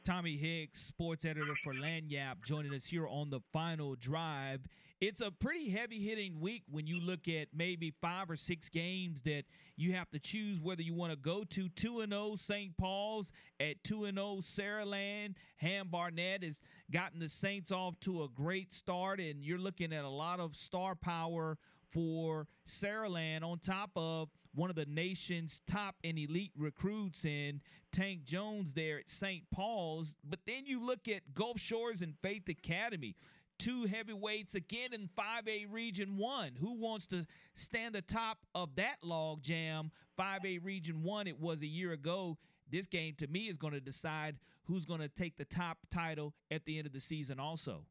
Tommy 0.04 0.38
Hicks, 0.38 0.80
sports 0.80 1.26
editor 1.26 1.56
for 1.64 1.74
Lagniappe, 1.74 2.42
joining 2.46 2.74
us 2.74 2.86
here 2.86 3.08
on 3.08 3.30
the 3.30 3.42
final 3.52 3.96
drive. 3.96 4.62
It's 5.00 5.22
a 5.22 5.30
pretty 5.30 5.70
heavy 5.70 6.00
hitting 6.00 6.40
week 6.40 6.64
when 6.72 6.88
you 6.88 7.00
look 7.00 7.28
at 7.28 7.50
maybe 7.54 7.94
five 8.02 8.32
or 8.32 8.36
six 8.36 8.68
games 8.68 9.22
that 9.24 9.44
you 9.76 9.94
have 9.94 10.10
to 10.10 10.20
choose 10.20 10.60
whether 10.60 10.82
you 10.82 10.96
want 10.96 11.12
to 11.12 11.18
go 11.18 11.44
to 11.52 11.70
2 11.70 12.00
and 12.00 12.12
0 12.12 12.34
St. 12.36 12.76
Paul's 12.78 13.32
at 13.60 13.84
2 13.84 14.06
and 14.06 14.18
0 14.18 14.38
Saraland. 14.42 15.36
Ham 15.58 15.90
Barnett 15.92 16.44
has 16.44 16.64
gotten 16.92 17.20
the 17.20 17.30
Saints 17.30 17.72
off 17.72 18.00
to 18.00 18.24
a 18.24 18.28
great 18.30 18.74
start, 18.74 19.20
and 19.20 19.44
you're 19.44 19.60
looking 19.60 19.94
at 19.94 20.04
a 20.04 20.10
lot 20.10 20.40
of 20.40 20.56
star 20.56 20.96
power 20.96 21.60
for 21.92 22.48
Saraland 22.68 23.44
on 23.44 23.60
top 23.60 23.92
of 23.96 24.30
one 24.56 24.72
of 24.72 24.76
the 24.76 24.88
nation's 24.88 25.62
top 25.68 25.96
and 26.04 26.18
elite 26.18 26.52
recruits 26.58 27.24
in 27.24 27.62
Tank 27.92 28.26
Jones 28.26 28.74
there 28.74 28.98
at 28.98 29.10
St. 29.10 29.44
Paul's. 29.52 30.16
But 30.28 30.40
then 30.48 30.66
you 30.66 30.84
look 30.84 31.08
at 31.08 31.36
Gulf 31.36 31.60
Shores 31.60 32.02
and 32.02 32.16
Faith 32.24 32.50
Academy, 32.50 33.16
two 33.58 33.86
heavyweights 33.86 34.56
again 34.56 34.94
in 34.94 35.10
5A 35.18 35.72
Region 35.72 36.18
1. 36.18 36.52
Who 36.60 36.74
wants 36.74 37.08
to 37.08 37.26
stand 37.54 37.96
atop 37.96 38.38
of 38.56 38.76
that 38.76 38.98
log 39.02 39.42
jam? 39.42 39.92
5A 40.20 40.64
Region 40.64 41.04
1, 41.04 41.28
it 41.28 41.40
was 41.40 41.62
a 41.62 41.68
year 41.68 41.92
ago. 41.92 42.38
This 42.70 42.88
game 42.88 43.16
to 43.20 43.28
me 43.28 43.48
is 43.48 43.58
going 43.58 43.74
to 43.74 43.80
decide 43.80 44.36
who's 44.66 44.86
going 44.86 45.00
to 45.00 45.08
take 45.08 45.38
the 45.38 45.46
top 45.46 45.78
title 45.90 46.34
at 46.52 46.66
the 46.66 46.78
end 46.78 46.88
of 46.88 46.94
the 46.94 47.00
season 47.00 47.40
also. 47.40 47.86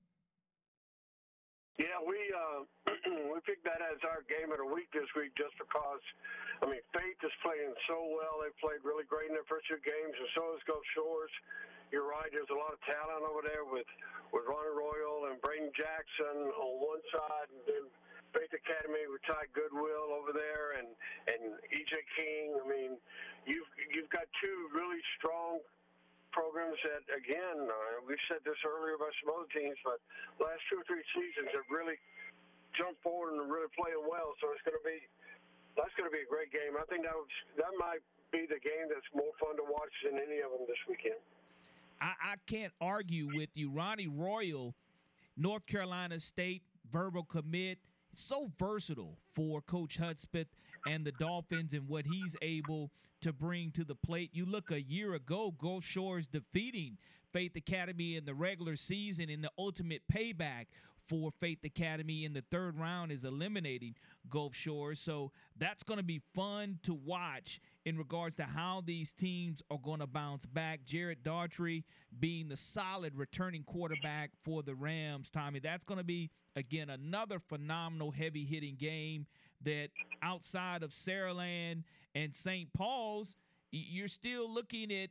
Yeah, 1.78 2.00
we 2.00 2.16
uh, 2.32 2.64
we 3.32 3.36
picked 3.44 3.64
that 3.68 3.84
as 3.84 4.00
our 4.08 4.24
game 4.32 4.48
of 4.48 4.58
the 4.60 4.68
week 4.68 4.88
this 4.96 5.08
week 5.12 5.36
just 5.36 5.52
because, 5.60 6.00
I 6.64 6.72
mean, 6.72 6.80
Faith 6.96 7.20
is 7.20 7.36
playing 7.44 7.72
so 7.84 8.00
well. 8.16 8.40
They 8.40 8.52
played 8.56 8.80
really 8.80 9.04
great 9.04 9.28
in 9.28 9.36
their 9.36 9.44
first 9.44 9.68
two 9.68 9.80
games, 9.84 10.16
and 10.16 10.28
so 10.32 10.56
is 10.56 10.64
Gulf 10.64 10.84
Shores. 10.96 11.32
You're 11.94 12.08
right. 12.08 12.26
There's 12.34 12.50
a 12.50 12.58
lot 12.58 12.74
of 12.74 12.80
talent 12.82 13.22
over 13.22 13.46
there 13.46 13.62
with 13.62 13.86
with 14.34 14.42
Ronnie 14.42 14.74
Royal 14.74 15.30
and 15.30 15.38
Braden 15.38 15.70
Jackson 15.70 16.50
on 16.50 16.72
one 16.82 17.02
side, 17.14 17.48
and 17.54 17.62
then 17.62 17.84
Faith 18.34 18.50
Academy 18.50 19.06
with 19.06 19.22
Ty 19.22 19.46
Goodwill 19.54 20.10
over 20.10 20.34
there, 20.34 20.82
and 20.82 20.90
and 21.30 21.54
EJ 21.70 21.94
King. 22.18 22.58
I 22.58 22.64
mean, 22.66 22.92
you've 23.46 23.70
you've 23.94 24.10
got 24.10 24.26
two 24.42 24.58
really 24.74 24.98
strong 25.18 25.62
programs 26.34 26.76
that, 26.84 27.00
again, 27.16 27.64
uh, 27.64 28.04
we've 28.04 28.20
said 28.28 28.44
this 28.44 28.60
earlier 28.60 29.00
about 29.00 29.08
some 29.24 29.32
other 29.32 29.48
teams, 29.56 29.80
but 29.80 29.96
last 30.36 30.60
two 30.68 30.76
or 30.76 30.84
three 30.84 31.00
seasons 31.16 31.48
have 31.56 31.64
really 31.72 31.96
jumped 32.76 33.00
forward 33.00 33.40
and 33.40 33.48
really 33.48 33.72
playing 33.72 34.04
well. 34.04 34.36
So 34.44 34.52
it's 34.52 34.60
going 34.68 34.76
to 34.76 34.84
be 34.84 35.00
that's 35.80 35.92
going 35.96 36.08
to 36.08 36.12
be 36.12 36.24
a 36.24 36.28
great 36.28 36.52
game. 36.52 36.76
I 36.76 36.84
think 36.88 37.08
that 37.08 37.16
was, 37.16 37.32
that 37.60 37.72
might 37.80 38.04
be 38.32 38.48
the 38.48 38.60
game 38.60 38.88
that's 38.88 39.08
more 39.16 39.32
fun 39.40 39.56
to 39.60 39.64
watch 39.64 39.92
than 40.04 40.16
any 40.20 40.40
of 40.40 40.52
them 40.52 40.64
this 40.68 40.80
weekend. 40.88 41.20
I, 42.00 42.12
I 42.22 42.34
can't 42.46 42.72
argue 42.80 43.28
with 43.34 43.50
you, 43.54 43.70
Ronnie 43.70 44.08
Royal, 44.08 44.74
North 45.36 45.66
Carolina 45.66 46.20
State 46.20 46.62
verbal 46.90 47.24
commit. 47.24 47.78
So 48.14 48.50
versatile 48.58 49.18
for 49.34 49.60
Coach 49.60 49.98
Hudspeth 49.98 50.46
and 50.88 51.04
the 51.04 51.12
Dolphins 51.12 51.74
and 51.74 51.86
what 51.86 52.06
he's 52.06 52.34
able 52.40 52.90
to 53.20 53.32
bring 53.32 53.70
to 53.72 53.84
the 53.84 53.94
plate. 53.94 54.30
You 54.32 54.46
look 54.46 54.70
a 54.70 54.80
year 54.80 55.14
ago, 55.14 55.54
Gulf 55.58 55.84
Shores 55.84 56.26
defeating 56.26 56.96
Faith 57.32 57.56
Academy 57.56 58.16
in 58.16 58.24
the 58.24 58.34
regular 58.34 58.76
season 58.76 59.28
in 59.28 59.42
the 59.42 59.50
ultimate 59.58 60.02
payback 60.10 60.66
for 61.06 61.30
Faith 61.40 61.64
Academy 61.64 62.24
in 62.24 62.32
the 62.32 62.44
third 62.50 62.78
round 62.78 63.12
is 63.12 63.24
eliminating 63.24 63.94
Gulf 64.30 64.54
Shores. 64.54 65.00
So 65.00 65.32
that's 65.58 65.82
going 65.82 65.98
to 65.98 66.04
be 66.04 66.22
fun 66.34 66.78
to 66.84 66.94
watch 66.94 67.60
in 67.86 67.96
regards 67.96 68.34
to 68.34 68.42
how 68.42 68.82
these 68.84 69.12
teams 69.12 69.62
are 69.70 69.78
going 69.78 70.00
to 70.00 70.08
bounce 70.08 70.44
back. 70.44 70.84
Jared 70.84 71.22
Daughtry 71.22 71.84
being 72.18 72.48
the 72.48 72.56
solid 72.56 73.16
returning 73.16 73.62
quarterback 73.62 74.32
for 74.44 74.64
the 74.64 74.74
Rams, 74.74 75.30
Tommy. 75.30 75.60
That's 75.60 75.84
going 75.84 75.98
to 75.98 76.04
be, 76.04 76.30
again, 76.56 76.90
another 76.90 77.38
phenomenal 77.38 78.10
heavy 78.10 78.44
hitting 78.44 78.74
game 78.74 79.26
that 79.62 79.90
outside 80.20 80.82
of 80.82 80.90
Saraland 80.90 81.84
and 82.16 82.34
St. 82.34 82.72
Paul's, 82.72 83.36
you're 83.70 84.08
still 84.08 84.52
looking 84.52 84.92
at 84.92 85.10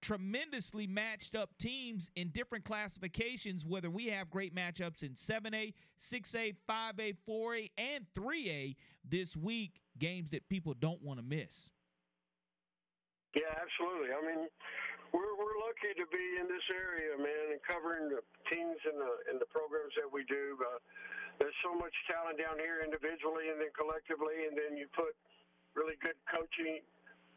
tremendously 0.00 0.86
matched 0.86 1.34
up 1.34 1.50
teams 1.58 2.08
in 2.14 2.28
different 2.28 2.64
classifications, 2.64 3.66
whether 3.66 3.90
we 3.90 4.06
have 4.06 4.30
great 4.30 4.54
matchups 4.54 5.02
in 5.02 5.10
7A, 5.10 5.74
6A, 6.00 6.54
5A, 6.68 7.16
4A, 7.28 7.70
and 7.76 8.06
3A 8.16 8.76
this 9.04 9.36
week, 9.36 9.80
games 9.98 10.30
that 10.30 10.48
people 10.48 10.72
don't 10.78 11.02
want 11.02 11.18
to 11.18 11.24
miss. 11.24 11.68
Yeah, 13.34 13.52
absolutely. 13.54 14.10
I 14.10 14.20
mean, 14.26 14.50
we're 15.14 15.34
we're 15.38 15.58
lucky 15.62 15.94
to 15.94 16.06
be 16.10 16.26
in 16.38 16.50
this 16.50 16.66
area, 16.70 17.14
man, 17.18 17.54
and 17.54 17.62
covering 17.62 18.10
the 18.10 18.22
teams 18.50 18.78
and 18.86 18.98
the 18.98 19.12
and 19.30 19.36
the 19.38 19.46
programs 19.50 19.94
that 19.98 20.06
we 20.06 20.26
do. 20.26 20.58
But 20.58 20.82
there's 21.38 21.56
so 21.62 21.74
much 21.74 21.94
talent 22.10 22.38
down 22.38 22.58
here 22.58 22.82
individually 22.82 23.50
and 23.50 23.58
then 23.62 23.70
collectively, 23.74 24.50
and 24.50 24.54
then 24.58 24.74
you 24.74 24.90
put 24.92 25.14
really 25.74 25.94
good 26.02 26.18
coaching 26.26 26.82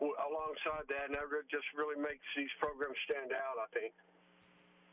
alongside 0.01 0.89
that, 0.89 1.07
and 1.07 1.15
that 1.15 1.29
just 1.47 1.65
really 1.77 1.95
makes 1.95 2.25
these 2.35 2.51
programs 2.59 2.97
stand 3.05 3.31
out, 3.31 3.61
I 3.61 3.69
think. 3.71 3.93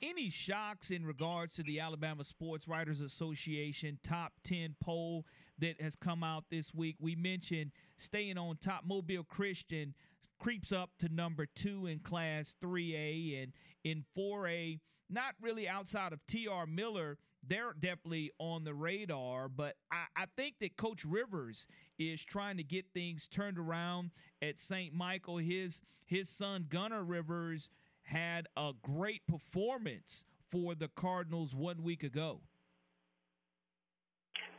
Any 0.02 0.30
shocks 0.30 0.90
in 0.90 1.04
regards 1.04 1.54
to 1.56 1.62
the 1.62 1.80
Alabama 1.80 2.24
Sports 2.24 2.66
Writers 2.66 3.02
Association 3.02 3.98
top 4.02 4.32
10 4.44 4.76
poll 4.80 5.26
that 5.58 5.80
has 5.80 5.94
come 5.94 6.24
out 6.24 6.44
this 6.50 6.72
week? 6.72 6.96
We 7.00 7.16
mentioned 7.16 7.72
staying 7.98 8.38
on 8.38 8.56
top. 8.56 8.84
Mobile 8.86 9.24
Christian 9.24 9.94
creeps 10.40 10.72
up 10.72 10.90
to 10.98 11.08
number 11.08 11.46
two 11.46 11.86
in 11.86 12.00
Class 12.00 12.56
3A, 12.60 13.42
and 13.42 13.52
in 13.84 14.04
4A, 14.16 14.80
not 15.08 15.34
really 15.40 15.68
outside 15.68 16.12
of 16.12 16.26
T.R. 16.26 16.66
Miller 16.66 17.18
they're 17.46 17.72
definitely 17.78 18.32
on 18.38 18.64
the 18.64 18.74
radar. 18.74 19.48
But 19.48 19.76
I, 19.90 20.04
I, 20.16 20.24
think 20.36 20.56
that 20.60 20.76
Coach 20.76 21.04
Rivers 21.04 21.66
is 21.98 22.24
trying 22.24 22.56
to 22.58 22.62
get 22.62 22.86
things 22.92 23.26
turned 23.26 23.58
around 23.58 24.10
at 24.42 24.60
St. 24.60 24.94
Michael. 24.94 25.38
His 25.38 25.82
his 26.04 26.28
son 26.28 26.66
Gunnar 26.68 27.04
Rivers 27.04 27.68
had 28.02 28.48
a 28.56 28.72
great 28.82 29.26
performance 29.26 30.24
for 30.50 30.74
the 30.74 30.88
Cardinals 30.88 31.54
one 31.54 31.82
week 31.82 32.02
ago. 32.02 32.40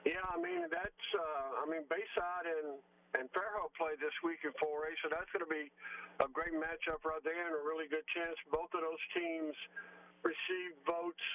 Yeah, 0.06 0.14
I 0.34 0.41
mean 0.41 0.62
that's 0.62 1.08
uh, 1.14 1.64
I 1.64 1.70
mean 1.70 1.82
Bayside 1.90 2.48
and 2.64 2.78
and 3.17 3.27
Fairhope 3.35 3.75
play 3.75 3.99
this 3.99 4.13
week 4.23 4.43
in 4.47 4.55
4A, 4.55 4.91
so 5.03 5.11
that's 5.11 5.27
going 5.35 5.43
to 5.43 5.51
be 5.51 5.67
a 6.23 6.27
great 6.31 6.55
matchup 6.55 7.03
right 7.03 7.23
there 7.23 7.47
and 7.47 7.55
a 7.55 7.63
really 7.63 7.88
good 7.91 8.05
chance. 8.15 8.35
Both 8.47 8.71
of 8.71 8.81
those 8.83 9.03
teams 9.11 9.55
received 10.23 10.79
votes 10.88 11.25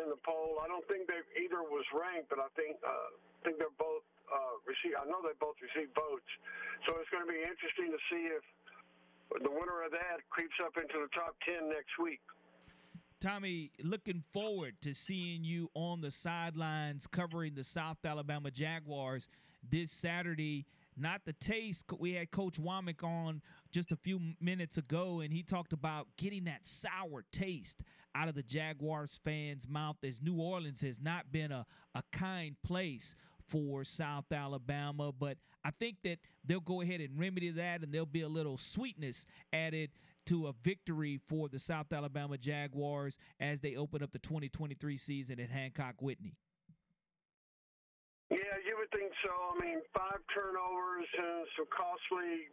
in 0.00 0.08
the 0.10 0.18
poll. 0.24 0.58
I 0.58 0.66
don't 0.66 0.86
think 0.88 1.06
they 1.06 1.20
either 1.38 1.62
was 1.62 1.84
ranked, 1.92 2.32
but 2.32 2.40
I 2.40 2.48
think 2.58 2.80
uh, 2.82 3.12
think 3.44 3.58
they're 3.60 3.78
both 3.78 4.06
uh, 4.30 4.56
received. 4.64 4.98
I 4.98 5.06
know 5.06 5.20
they 5.22 5.36
both 5.38 5.58
received 5.60 5.92
votes, 5.94 6.26
so 6.88 6.96
it's 6.98 7.10
going 7.12 7.22
to 7.22 7.30
be 7.30 7.42
interesting 7.42 7.92
to 7.92 8.00
see 8.08 8.24
if 8.32 8.44
the 9.42 9.52
winner 9.52 9.84
of 9.84 9.92
that 9.92 10.24
creeps 10.30 10.56
up 10.64 10.74
into 10.74 10.96
the 11.06 11.10
top 11.14 11.36
ten 11.44 11.68
next 11.68 11.94
week. 12.00 12.24
Tommy, 13.20 13.70
looking 13.78 14.24
forward 14.32 14.74
to 14.80 14.94
seeing 14.94 15.44
you 15.44 15.70
on 15.74 16.00
the 16.00 16.10
sidelines 16.10 17.06
covering 17.06 17.54
the 17.54 17.62
South 17.62 17.98
Alabama 18.04 18.50
Jaguars 18.50 19.28
this 19.70 19.92
Saturday 19.92 20.66
not 20.96 21.22
the 21.24 21.32
taste. 21.34 21.84
We 21.98 22.12
had 22.14 22.30
Coach 22.30 22.60
Wommack 22.60 23.02
on 23.02 23.42
just 23.70 23.92
a 23.92 23.96
few 23.96 24.20
minutes 24.40 24.78
ago, 24.78 25.20
and 25.20 25.32
he 25.32 25.42
talked 25.42 25.72
about 25.72 26.08
getting 26.16 26.44
that 26.44 26.66
sour 26.66 27.24
taste 27.32 27.82
out 28.14 28.28
of 28.28 28.34
the 28.34 28.42
Jaguars 28.42 29.18
fans' 29.24 29.66
mouth 29.68 29.96
as 30.02 30.20
New 30.20 30.40
Orleans 30.40 30.82
has 30.82 31.00
not 31.00 31.32
been 31.32 31.50
a, 31.52 31.66
a 31.94 32.02
kind 32.12 32.56
place 32.62 33.14
for 33.48 33.84
South 33.84 34.30
Alabama. 34.30 35.12
But 35.12 35.38
I 35.64 35.70
think 35.70 35.96
that 36.04 36.18
they'll 36.44 36.60
go 36.60 36.80
ahead 36.82 37.00
and 37.00 37.18
remedy 37.18 37.50
that, 37.50 37.82
and 37.82 37.92
there'll 37.92 38.06
be 38.06 38.22
a 38.22 38.28
little 38.28 38.58
sweetness 38.58 39.26
added 39.52 39.90
to 40.26 40.46
a 40.46 40.52
victory 40.62 41.20
for 41.28 41.48
the 41.48 41.58
South 41.58 41.92
Alabama 41.92 42.38
Jaguars 42.38 43.18
as 43.40 43.60
they 43.60 43.76
open 43.76 44.02
up 44.02 44.12
the 44.12 44.18
2023 44.18 44.96
season 44.96 45.40
at 45.40 45.50
Hancock 45.50 46.00
Whitney. 46.00 46.36
Yeah, 48.32 48.56
you 48.64 48.80
would 48.80 48.88
think 48.96 49.12
so. 49.20 49.28
I 49.28 49.54
mean, 49.60 49.84
five 49.92 50.24
turnovers 50.32 51.08
and 51.20 51.44
some 51.52 51.68
costly 51.68 52.48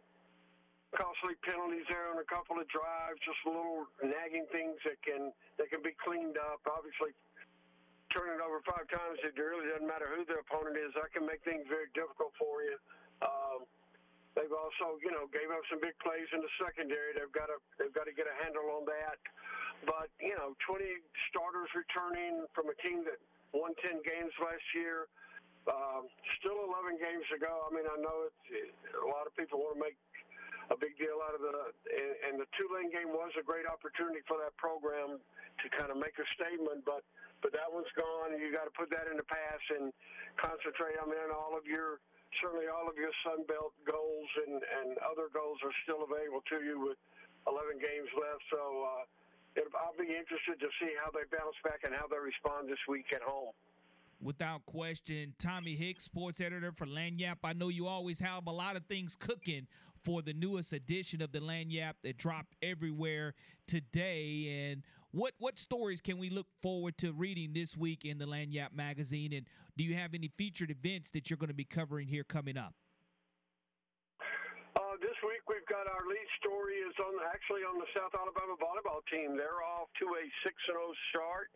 costly 0.92 1.38
penalties 1.46 1.86
there 1.88 2.12
on 2.12 2.20
a 2.20 2.28
couple 2.28 2.58
of 2.60 2.66
drives, 2.68 3.16
just 3.24 3.40
little 3.48 3.88
nagging 4.04 4.44
things 4.52 4.76
that 4.84 5.00
can 5.00 5.32
that 5.56 5.72
can 5.72 5.80
be 5.80 5.96
cleaned 6.04 6.36
up. 6.36 6.60
Obviously, 6.68 7.16
turning 8.12 8.36
it 8.36 8.44
over 8.44 8.60
five 8.68 8.84
times, 8.92 9.24
it 9.24 9.32
really 9.40 9.72
doesn't 9.72 9.88
matter 9.88 10.04
who 10.12 10.20
the 10.28 10.44
opponent 10.44 10.76
is. 10.76 10.92
That 11.00 11.16
can 11.16 11.24
make 11.24 11.40
things 11.48 11.64
very 11.64 11.88
difficult 11.96 12.36
for 12.36 12.60
you. 12.60 12.76
Um, 13.24 13.64
they've 14.36 14.52
also, 14.52 15.00
you 15.00 15.16
know, 15.16 15.32
gave 15.32 15.48
up 15.48 15.64
some 15.72 15.80
big 15.80 15.96
plays 16.04 16.28
in 16.36 16.44
the 16.44 16.52
secondary. 16.60 17.16
They've 17.16 17.32
got 17.32 17.48
to 17.48 17.56
they've 17.80 17.94
got 17.96 18.04
to 18.04 18.12
get 18.12 18.28
a 18.28 18.36
handle 18.44 18.68
on 18.76 18.84
that. 18.84 19.16
But 19.88 20.12
you 20.20 20.36
know, 20.36 20.52
20 20.68 20.84
starters 21.32 21.72
returning 21.72 22.44
from 22.52 22.68
a 22.68 22.76
team 22.84 23.00
that 23.08 23.16
won 23.56 23.72
10 23.80 24.04
games 24.04 24.34
last 24.44 24.68
year. 24.76 25.08
Um, 25.68 26.08
still 26.40 26.56
11 26.56 26.96
games 26.96 27.26
to 27.34 27.38
go. 27.38 27.68
I 27.68 27.70
mean, 27.74 27.84
I 27.84 27.96
know 28.00 28.26
it's, 28.28 28.44
a 28.96 29.08
lot 29.08 29.28
of 29.28 29.36
people 29.36 29.60
want 29.60 29.76
to 29.76 29.82
make 29.84 29.98
a 30.70 30.76
big 30.78 30.94
deal 30.96 31.18
out 31.20 31.34
of 31.34 31.42
the 31.42 31.52
and, 31.90 32.12
and 32.30 32.34
the 32.38 32.46
Tulane 32.54 32.94
game 32.94 33.10
was 33.10 33.34
a 33.34 33.44
great 33.44 33.66
opportunity 33.66 34.22
for 34.30 34.38
that 34.38 34.54
program 34.54 35.18
to 35.18 35.66
kind 35.74 35.90
of 35.90 35.98
make 35.98 36.14
a 36.16 36.26
statement, 36.38 36.86
but 36.86 37.02
but 37.42 37.50
that 37.56 37.68
one's 37.68 37.90
gone. 37.98 38.38
You 38.38 38.54
got 38.54 38.70
to 38.70 38.74
put 38.76 38.88
that 38.94 39.10
in 39.10 39.18
the 39.18 39.26
past 39.26 39.66
and 39.74 39.90
concentrate. 40.38 40.94
I 41.00 41.04
mean, 41.10 41.18
all 41.34 41.58
of 41.58 41.66
your 41.66 41.98
certainly 42.38 42.70
all 42.70 42.86
of 42.86 42.94
your 42.94 43.10
Sun 43.26 43.44
Belt 43.50 43.74
goals 43.82 44.30
and 44.46 44.62
and 44.62 44.88
other 45.02 45.26
goals 45.34 45.58
are 45.66 45.74
still 45.82 46.06
available 46.06 46.46
to 46.54 46.62
you 46.62 46.78
with 46.78 46.98
11 47.50 47.82
games 47.82 48.10
left. 48.14 48.42
So 48.54 48.60
uh, 48.86 49.04
I'll 49.82 49.98
be 49.98 50.06
interested 50.06 50.62
to 50.62 50.70
see 50.78 50.94
how 51.02 51.10
they 51.10 51.26
bounce 51.34 51.58
back 51.66 51.82
and 51.82 51.90
how 51.90 52.06
they 52.06 52.22
respond 52.22 52.70
this 52.70 52.80
week 52.86 53.10
at 53.10 53.26
home 53.26 53.50
without 54.20 54.66
question. 54.66 55.34
Tommy 55.38 55.74
Hicks, 55.74 56.04
sports 56.04 56.40
editor 56.40 56.72
for 56.72 56.86
Lagniappe. 56.86 57.38
I 57.44 57.52
know 57.52 57.68
you 57.68 57.86
always 57.86 58.20
have 58.20 58.46
a 58.46 58.52
lot 58.52 58.76
of 58.76 58.84
things 58.86 59.16
cooking 59.16 59.66
for 60.04 60.22
the 60.22 60.32
newest 60.32 60.72
edition 60.72 61.20
of 61.22 61.32
the 61.32 61.40
Lagniappe 61.40 61.94
that 62.02 62.16
dropped 62.16 62.54
everywhere 62.62 63.34
today. 63.66 64.70
And 64.70 64.82
what 65.12 65.34
what 65.38 65.58
stories 65.58 66.00
can 66.00 66.18
we 66.18 66.30
look 66.30 66.46
forward 66.62 66.96
to 66.98 67.12
reading 67.12 67.52
this 67.52 67.76
week 67.76 68.04
in 68.04 68.18
the 68.18 68.26
Lagniappe 68.26 68.74
magazine? 68.74 69.32
And 69.32 69.46
do 69.76 69.84
you 69.84 69.94
have 69.94 70.14
any 70.14 70.28
featured 70.36 70.70
events 70.70 71.10
that 71.12 71.28
you're 71.30 71.36
going 71.36 71.48
to 71.48 71.54
be 71.54 71.64
covering 71.64 72.06
here 72.06 72.24
coming 72.24 72.56
up? 72.56 72.74
Uh, 75.50 75.54
we've 75.54 75.66
got 75.66 75.90
our 75.90 76.06
lead 76.06 76.28
story 76.38 76.78
is 76.86 76.94
on 77.02 77.18
actually 77.26 77.66
on 77.66 77.78
the 77.78 77.86
South 77.94 78.14
Alabama 78.14 78.54
volleyball 78.58 79.02
team. 79.10 79.34
They're 79.34 79.62
off 79.78 79.90
to 79.98 80.06
a 80.06 80.24
six 80.46 80.54
and 80.70 80.78
zero 80.78 80.94
start. 81.10 81.50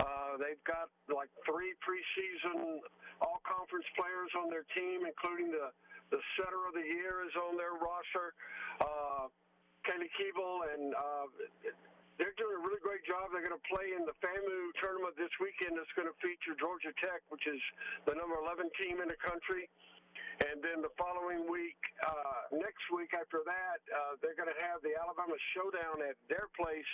Uh, 0.00 0.32
they've 0.40 0.62
got 0.64 0.88
like 1.12 1.28
three 1.44 1.76
preseason 1.84 2.80
all 3.20 3.40
conference 3.44 3.86
players 3.96 4.32
on 4.40 4.48
their 4.48 4.64
team, 4.72 5.04
including 5.04 5.52
the 5.52 5.72
the 6.08 6.20
setter 6.38 6.64
of 6.64 6.72
the 6.72 6.86
year 6.86 7.26
is 7.26 7.34
on 7.34 7.58
their 7.58 7.74
roster. 7.76 8.32
Uh, 8.80 9.26
Kaylee 9.84 10.10
Keeble 10.16 10.66
and 10.72 10.94
uh, 10.94 11.26
they're 12.16 12.36
doing 12.40 12.56
a 12.56 12.62
really 12.64 12.80
great 12.80 13.04
job. 13.04 13.28
They're 13.34 13.44
going 13.44 13.58
to 13.58 13.68
play 13.68 13.92
in 13.92 14.08
the 14.08 14.16
FAMU 14.24 14.72
tournament 14.80 15.18
this 15.20 15.32
weekend. 15.36 15.76
It's 15.76 15.92
going 15.92 16.08
to 16.08 16.16
feature 16.24 16.56
Georgia 16.56 16.94
Tech, 16.96 17.20
which 17.28 17.44
is 17.44 17.60
the 18.08 18.16
number 18.16 18.40
11 18.40 18.72
team 18.80 19.04
in 19.04 19.08
the 19.12 19.20
country. 19.20 19.68
And 20.44 20.60
then 20.60 20.84
the 20.84 20.92
following 21.00 21.48
week, 21.48 21.80
uh, 22.04 22.52
next 22.52 22.84
week 22.92 23.16
after 23.16 23.40
that, 23.48 23.80
uh, 23.88 24.20
they're 24.20 24.36
going 24.36 24.52
to 24.52 24.60
have 24.68 24.84
the 24.84 24.92
Alabama 24.96 25.36
Showdown 25.56 26.04
at 26.04 26.16
their 26.28 26.52
place. 26.52 26.92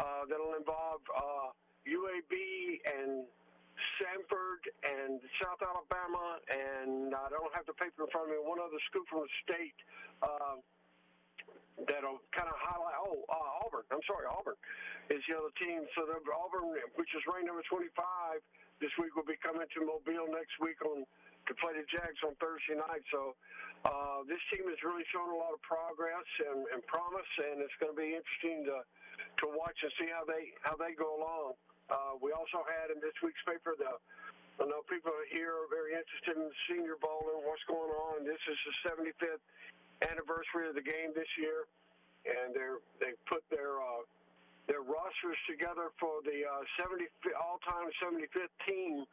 Uh, 0.00 0.24
that'll 0.24 0.56
involve 0.56 1.04
uh, 1.12 1.52
UAB 1.84 2.32
and 2.88 3.28
Samford 4.00 4.62
and 4.84 5.20
South 5.40 5.60
Alabama, 5.60 6.40
and 6.48 7.12
I 7.12 7.28
don't 7.28 7.52
have 7.52 7.68
the 7.68 7.76
paper 7.76 8.04
in 8.04 8.10
front 8.12 8.28
of 8.28 8.32
me. 8.32 8.40
One 8.40 8.60
other 8.60 8.80
school 8.88 9.04
from 9.08 9.28
the 9.28 9.32
state 9.44 9.78
uh, 10.24 10.56
that'll 11.88 12.24
kind 12.32 12.48
of 12.48 12.56
highlight. 12.56 12.96
Oh, 13.00 13.20
uh, 13.28 13.64
Auburn. 13.66 13.84
I'm 13.92 14.04
sorry, 14.08 14.28
Auburn 14.28 14.56
is 15.10 15.20
the 15.28 15.36
other 15.36 15.52
team. 15.60 15.84
So 15.92 16.08
Auburn, 16.08 16.72
which 16.96 17.12
is 17.12 17.22
ranked 17.28 17.48
number 17.48 17.64
25, 17.68 18.40
this 18.80 18.92
week 18.98 19.14
will 19.14 19.28
be 19.28 19.38
coming 19.38 19.66
to 19.66 19.78
Mobile 19.82 20.26
next 20.30 20.56
week 20.58 20.78
on 20.82 21.06
to 21.46 21.52
play 21.58 21.74
the 21.74 21.86
Jags 21.90 22.20
on 22.22 22.34
Thursday 22.38 22.78
night. 22.78 23.02
So 23.10 23.34
uh, 23.82 24.22
this 24.30 24.40
team 24.50 24.66
has 24.70 24.78
really 24.86 25.06
shown 25.10 25.30
a 25.30 25.38
lot 25.38 25.50
of 25.50 25.60
progress 25.66 26.26
and, 26.46 26.66
and 26.70 26.80
promise, 26.86 27.30
and 27.50 27.58
it's 27.62 27.74
going 27.82 27.90
to 27.90 27.98
be 27.98 28.14
interesting 28.14 28.66
to 28.70 28.86
to 29.40 29.46
watch 29.48 29.78
and 29.80 29.92
see 29.96 30.10
how 30.12 30.22
they 30.28 30.54
how 30.62 30.76
they 30.76 30.94
go 30.94 31.18
along. 31.18 31.56
Uh, 31.90 32.14
we 32.22 32.30
also 32.32 32.62
had 32.68 32.94
in 32.94 33.02
this 33.02 33.14
week's 33.22 33.42
paper 33.42 33.74
the 33.74 33.90
I 34.60 34.68
know 34.68 34.84
people 34.86 35.10
here 35.32 35.50
are 35.64 35.70
very 35.72 35.96
interested 35.96 36.36
in 36.36 36.44
the 36.46 36.58
Senior 36.68 37.00
Bowl 37.00 37.24
and 37.32 37.40
what's 37.42 37.64
going 37.64 37.90
on. 38.12 38.22
This 38.22 38.38
is 38.46 38.58
the 38.68 38.74
75th 38.92 39.42
anniversary 40.06 40.68
of 40.68 40.76
the 40.76 40.84
game 40.84 41.16
this 41.16 41.28
year, 41.40 41.64
and 42.28 42.52
they're 42.52 42.78
they 43.00 43.16
put 43.26 43.40
their 43.48 43.80
uh, 43.80 44.04
their 44.68 44.84
rosters 44.84 45.40
together 45.48 45.90
for 45.98 46.22
the 46.22 46.46
uh, 46.46 46.62
70 46.78 47.08
all-time 47.34 47.90
75th 47.98 48.54
team. 48.68 49.04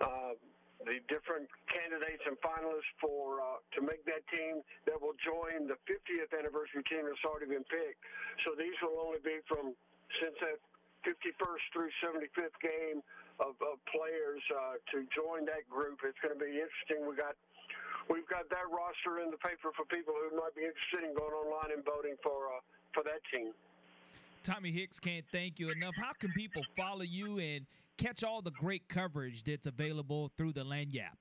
Uh, 0.00 0.38
the 0.86 1.02
different 1.10 1.50
candidates 1.66 2.22
and 2.22 2.38
finalists 2.38 2.90
for 3.02 3.42
uh, 3.42 3.58
to 3.74 3.82
make 3.82 4.02
that 4.06 4.22
team 4.30 4.62
that 4.86 4.94
will 4.94 5.16
join 5.18 5.66
the 5.66 5.78
50th 5.90 6.30
anniversary 6.30 6.86
team 6.86 7.02
that's 7.06 7.22
already 7.26 7.50
been 7.50 7.66
picked. 7.66 7.98
So 8.46 8.54
these 8.54 8.74
will 8.78 9.02
only 9.02 9.18
be 9.18 9.42
from 9.50 9.74
since 10.22 10.38
that 10.38 10.62
51st 11.02 11.64
through 11.74 11.90
75th 11.98 12.56
game 12.62 13.02
of, 13.42 13.58
of 13.62 13.78
players 13.90 14.42
uh, 14.54 14.78
to 14.94 15.06
join 15.14 15.46
that 15.46 15.66
group. 15.66 16.02
It's 16.06 16.18
going 16.22 16.34
to 16.34 16.42
be 16.42 16.58
interesting. 16.58 17.06
We 17.06 17.14
got 17.18 17.34
we've 18.06 18.26
got 18.26 18.46
that 18.50 18.66
roster 18.70 19.22
in 19.22 19.30
the 19.30 19.40
paper 19.42 19.74
for 19.74 19.82
people 19.86 20.14
who 20.14 20.34
might 20.34 20.54
be 20.54 20.62
interested 20.66 21.06
in 21.06 21.14
going 21.14 21.34
online 21.34 21.74
and 21.74 21.82
voting 21.82 22.18
for 22.22 22.50
uh, 22.54 22.62
for 22.94 23.02
that 23.02 23.22
team. 23.30 23.54
Tommy 24.42 24.70
Hicks 24.70 24.98
can't 24.98 25.26
thank 25.30 25.58
you 25.58 25.70
enough. 25.70 25.94
How 25.98 26.14
can 26.14 26.32
people 26.32 26.62
follow 26.76 27.02
you 27.02 27.38
and 27.38 27.66
catch 27.98 28.24
all 28.24 28.40
the 28.40 28.54
great 28.54 28.88
coverage 28.88 29.44
that's 29.44 29.66
available 29.66 30.30
through 30.38 30.52
the 30.52 30.64
Lagniappe? 30.64 31.18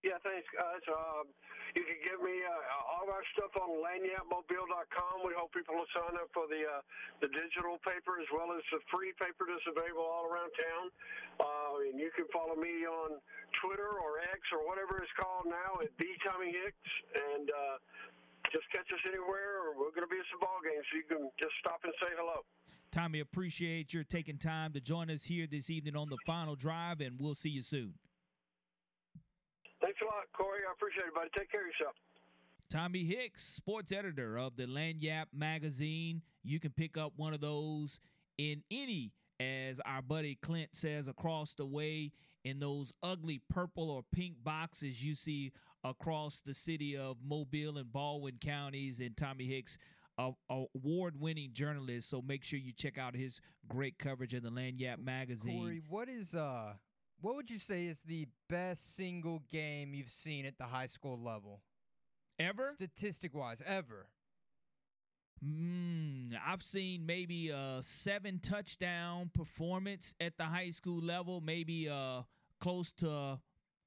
Yeah, 0.00 0.16
thanks, 0.24 0.48
guys. 0.56 0.80
Um, 0.88 1.28
you 1.76 1.84
can 1.84 2.00
give 2.00 2.24
me 2.24 2.32
uh, 2.40 2.96
all 2.96 3.04
our 3.12 3.20
stuff 3.36 3.52
on 3.60 3.68
lagniappemobile.com. 3.84 5.14
We 5.28 5.36
hope 5.36 5.52
people 5.52 5.76
will 5.76 5.92
sign 5.92 6.16
up 6.16 6.32
for 6.32 6.48
the 6.48 6.64
uh, 6.64 6.80
the 7.20 7.28
digital 7.28 7.76
paper 7.84 8.16
as 8.16 8.24
well 8.32 8.48
as 8.56 8.64
the 8.72 8.80
free 8.88 9.12
paper 9.20 9.44
that's 9.44 9.68
available 9.68 10.08
all 10.08 10.24
around 10.24 10.56
town. 10.56 10.84
Uh, 11.36 11.84
and 11.92 12.00
you 12.00 12.08
can 12.16 12.24
follow 12.32 12.56
me 12.56 12.88
on 12.88 13.20
Twitter 13.60 14.00
or 14.00 14.24
X 14.32 14.40
or 14.56 14.64
whatever 14.64 15.04
it's 15.04 15.12
called 15.20 15.44
now 15.52 15.84
at 15.84 15.92
the 16.00 16.10
Tommy 16.24 16.48
Hicks. 16.48 16.92
And 17.12 17.52
uh, 17.52 17.76
just 18.48 18.64
catch 18.72 18.88
us 18.88 19.04
anywhere, 19.04 19.68
or 19.68 19.76
we're 19.76 19.92
going 19.92 20.08
to 20.08 20.10
be 20.10 20.16
at 20.16 20.26
some 20.32 20.40
ball 20.40 20.64
games, 20.64 20.82
so 20.88 20.92
you 20.96 21.06
can 21.06 21.28
just 21.36 21.52
stop 21.60 21.84
and 21.84 21.92
say 22.00 22.08
hello. 22.16 22.40
Tommy, 22.92 23.20
appreciate 23.20 23.92
your 23.94 24.02
taking 24.02 24.36
time 24.36 24.72
to 24.72 24.80
join 24.80 25.10
us 25.10 25.22
here 25.22 25.46
this 25.48 25.70
evening 25.70 25.94
on 25.94 26.08
the 26.08 26.16
final 26.26 26.56
drive, 26.56 27.00
and 27.00 27.16
we'll 27.20 27.36
see 27.36 27.48
you 27.48 27.62
soon. 27.62 27.94
Thanks 29.80 30.00
a 30.02 30.04
lot, 30.04 30.24
Corey. 30.36 30.60
I 30.68 30.72
appreciate 30.72 31.06
it, 31.06 31.14
buddy. 31.14 31.30
Take 31.36 31.50
care 31.52 31.60
of 31.60 31.68
yourself. 31.68 31.94
Tommy 32.68 33.04
Hicks, 33.04 33.44
sports 33.44 33.92
editor 33.92 34.38
of 34.38 34.56
the 34.56 34.66
Lagniappe 34.66 35.32
magazine. 35.32 36.22
You 36.42 36.58
can 36.58 36.70
pick 36.70 36.96
up 36.96 37.12
one 37.16 37.32
of 37.32 37.40
those 37.40 38.00
in 38.38 38.62
any, 38.70 39.12
as 39.38 39.80
our 39.86 40.02
buddy 40.02 40.36
Clint 40.42 40.70
says, 40.72 41.08
across 41.08 41.54
the 41.54 41.66
way 41.66 42.12
in 42.44 42.58
those 42.58 42.92
ugly 43.02 43.40
purple 43.50 43.90
or 43.90 44.02
pink 44.12 44.34
boxes 44.42 45.02
you 45.02 45.14
see 45.14 45.52
across 45.84 46.40
the 46.40 46.54
city 46.54 46.96
of 46.96 47.16
Mobile 47.24 47.78
and 47.78 47.92
Baldwin 47.92 48.38
counties. 48.40 49.00
And 49.00 49.16
Tommy 49.16 49.46
Hicks 49.46 49.78
a, 50.20 50.64
award-winning 50.74 51.50
journalist. 51.52 52.08
So 52.08 52.22
make 52.22 52.44
sure 52.44 52.58
you 52.58 52.72
check 52.72 52.98
out 52.98 53.14
his 53.14 53.40
great 53.68 53.98
coverage 53.98 54.34
in 54.34 54.42
the 54.42 54.50
Lagniappe 54.50 54.98
magazine. 54.98 55.58
Corey, 55.58 55.82
what 55.88 56.08
is 56.08 56.34
uh, 56.34 56.74
what 57.20 57.36
would 57.36 57.50
you 57.50 57.58
say 57.58 57.86
is 57.86 58.00
the 58.02 58.26
best 58.48 58.96
single 58.96 59.42
game 59.50 59.94
you've 59.94 60.10
seen 60.10 60.46
at 60.46 60.58
the 60.58 60.64
high 60.64 60.86
school 60.86 61.18
level? 61.18 61.60
Ever? 62.38 62.72
Statistic-wise, 62.76 63.62
ever. 63.66 64.06
Mm, 65.44 66.32
I've 66.46 66.62
seen 66.62 67.06
maybe 67.06 67.48
a 67.48 67.80
seven 67.82 68.40
touchdown 68.40 69.30
performance 69.34 70.14
at 70.20 70.36
the 70.36 70.44
high 70.44 70.70
school 70.70 71.00
level, 71.00 71.40
maybe 71.40 71.88
uh 71.88 72.22
close 72.60 72.92
to 72.92 73.38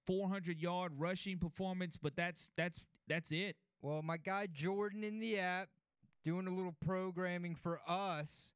400 0.07 0.61
yard 0.61 0.93
rushing 0.97 1.37
performance, 1.37 1.97
but 1.97 2.15
that's 2.15 2.51
that's 2.57 2.79
that's 3.07 3.31
it. 3.31 3.55
Well, 3.81 4.01
my 4.01 4.17
guy 4.17 4.47
Jordan 4.51 5.03
in 5.03 5.19
the 5.19 5.39
app 5.39 5.69
doing 6.23 6.47
a 6.47 6.51
little 6.51 6.75
programming 6.85 7.55
for 7.55 7.79
us. 7.87 8.53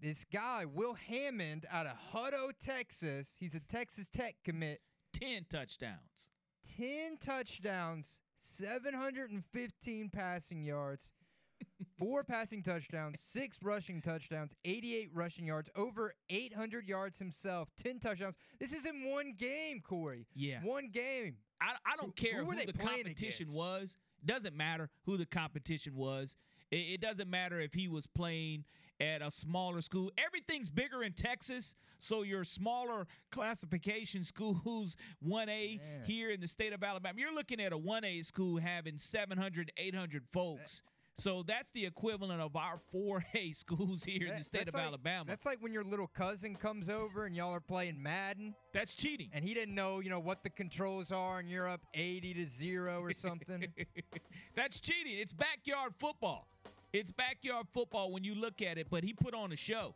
This 0.00 0.24
guy, 0.30 0.64
Will 0.66 0.94
Hammond, 0.94 1.66
out 1.70 1.86
of 1.86 1.96
Hutto, 2.12 2.50
Texas, 2.62 3.36
he's 3.40 3.54
a 3.54 3.60
Texas 3.60 4.08
Tech 4.08 4.36
commit. 4.44 4.80
10 5.14 5.46
touchdowns. 5.50 6.28
10 6.76 7.16
touchdowns, 7.18 8.20
715 8.38 10.10
passing 10.10 10.62
yards, 10.62 11.12
four 11.98 12.24
passing 12.24 12.62
touchdowns, 12.62 13.20
six 13.20 13.58
rushing 13.62 14.02
touchdowns, 14.02 14.54
88 14.64 15.10
rushing 15.14 15.46
yards, 15.46 15.70
over 15.76 16.12
800 16.28 16.86
yards 16.86 17.18
himself, 17.18 17.70
10 17.82 17.98
touchdowns. 18.00 18.36
This 18.60 18.72
is 18.72 18.84
in 18.84 19.08
one 19.08 19.34
game, 19.38 19.80
Corey. 19.80 20.26
Yeah. 20.34 20.60
One 20.62 20.90
game. 20.92 21.36
I, 21.60 21.74
I 21.86 21.96
don't 21.96 22.14
care 22.14 22.40
who, 22.40 22.50
who, 22.50 22.58
who 22.58 22.66
the 22.66 22.72
competition 22.72 23.44
against? 23.44 23.54
was. 23.54 23.96
Doesn't 24.26 24.56
matter 24.56 24.90
who 25.04 25.16
the 25.16 25.26
competition 25.26 25.94
was. 25.94 26.36
It, 26.70 26.76
it, 26.76 27.00
doesn't 27.00 27.30
matter 27.30 27.60
if 27.60 27.72
he 27.72 27.88
was 27.88 28.06
playing 28.06 28.64
at 29.00 29.22
a 29.22 29.30
smaller 29.30 29.80
school. 29.80 30.10
Everything's 30.18 30.68
bigger 30.68 31.02
in 31.04 31.12
Texas, 31.12 31.74
so 31.98 32.22
your 32.22 32.44
smaller 32.44 33.06
classification 33.30 34.24
schools, 34.24 34.96
1A 35.26 35.80
here 36.04 36.30
in 36.30 36.40
the 36.40 36.48
state 36.48 36.72
of 36.72 36.82
Alabama, 36.82 37.18
you're 37.18 37.34
looking 37.34 37.60
at 37.60 37.72
a 37.72 37.78
1A 37.78 38.24
school 38.24 38.58
having 38.58 38.98
700, 38.98 39.70
800 39.76 40.24
folks. 40.32 40.82
So 41.18 41.42
that's 41.46 41.70
the 41.70 41.86
equivalent 41.86 42.42
of 42.42 42.56
our 42.56 42.78
4A 42.94 43.56
schools 43.56 44.04
here 44.04 44.28
in 44.28 44.36
the 44.36 44.44
state 44.44 44.68
of 44.68 44.74
like- 44.74 44.84
Alabama. 44.84 45.24
That's 45.26 45.46
like 45.46 45.62
when 45.62 45.72
your 45.72 45.84
little 45.84 46.06
cousin 46.08 46.54
comes 46.54 46.90
over 46.90 47.24
and 47.24 47.34
y'all 47.34 47.54
are 47.54 47.60
playing 47.60 48.02
Madden. 48.02 48.54
That's 48.74 48.94
cheating. 48.94 49.30
And 49.32 49.42
he 49.42 49.54
didn't 49.54 49.74
know, 49.74 50.00
you 50.00 50.10
know, 50.10 50.20
what 50.20 50.42
the 50.42 50.50
controls 50.50 51.12
are, 51.12 51.38
and 51.38 51.48
you're 51.48 51.68
up 51.68 51.80
80 51.94 52.34
to 52.34 52.46
zero 52.46 53.00
or 53.00 53.12
something. 53.14 53.66
That's 54.54 54.78
cheating. 54.78 55.16
It's 55.18 55.32
backyard 55.32 55.94
football. 55.98 56.48
It's 56.92 57.10
backyard 57.10 57.66
football 57.72 58.12
when 58.12 58.22
you 58.24 58.34
look 58.34 58.60
at 58.62 58.76
it, 58.78 58.88
but 58.90 59.02
he 59.02 59.12
put 59.12 59.34
on 59.34 59.52
a 59.52 59.56
show. 59.56 59.94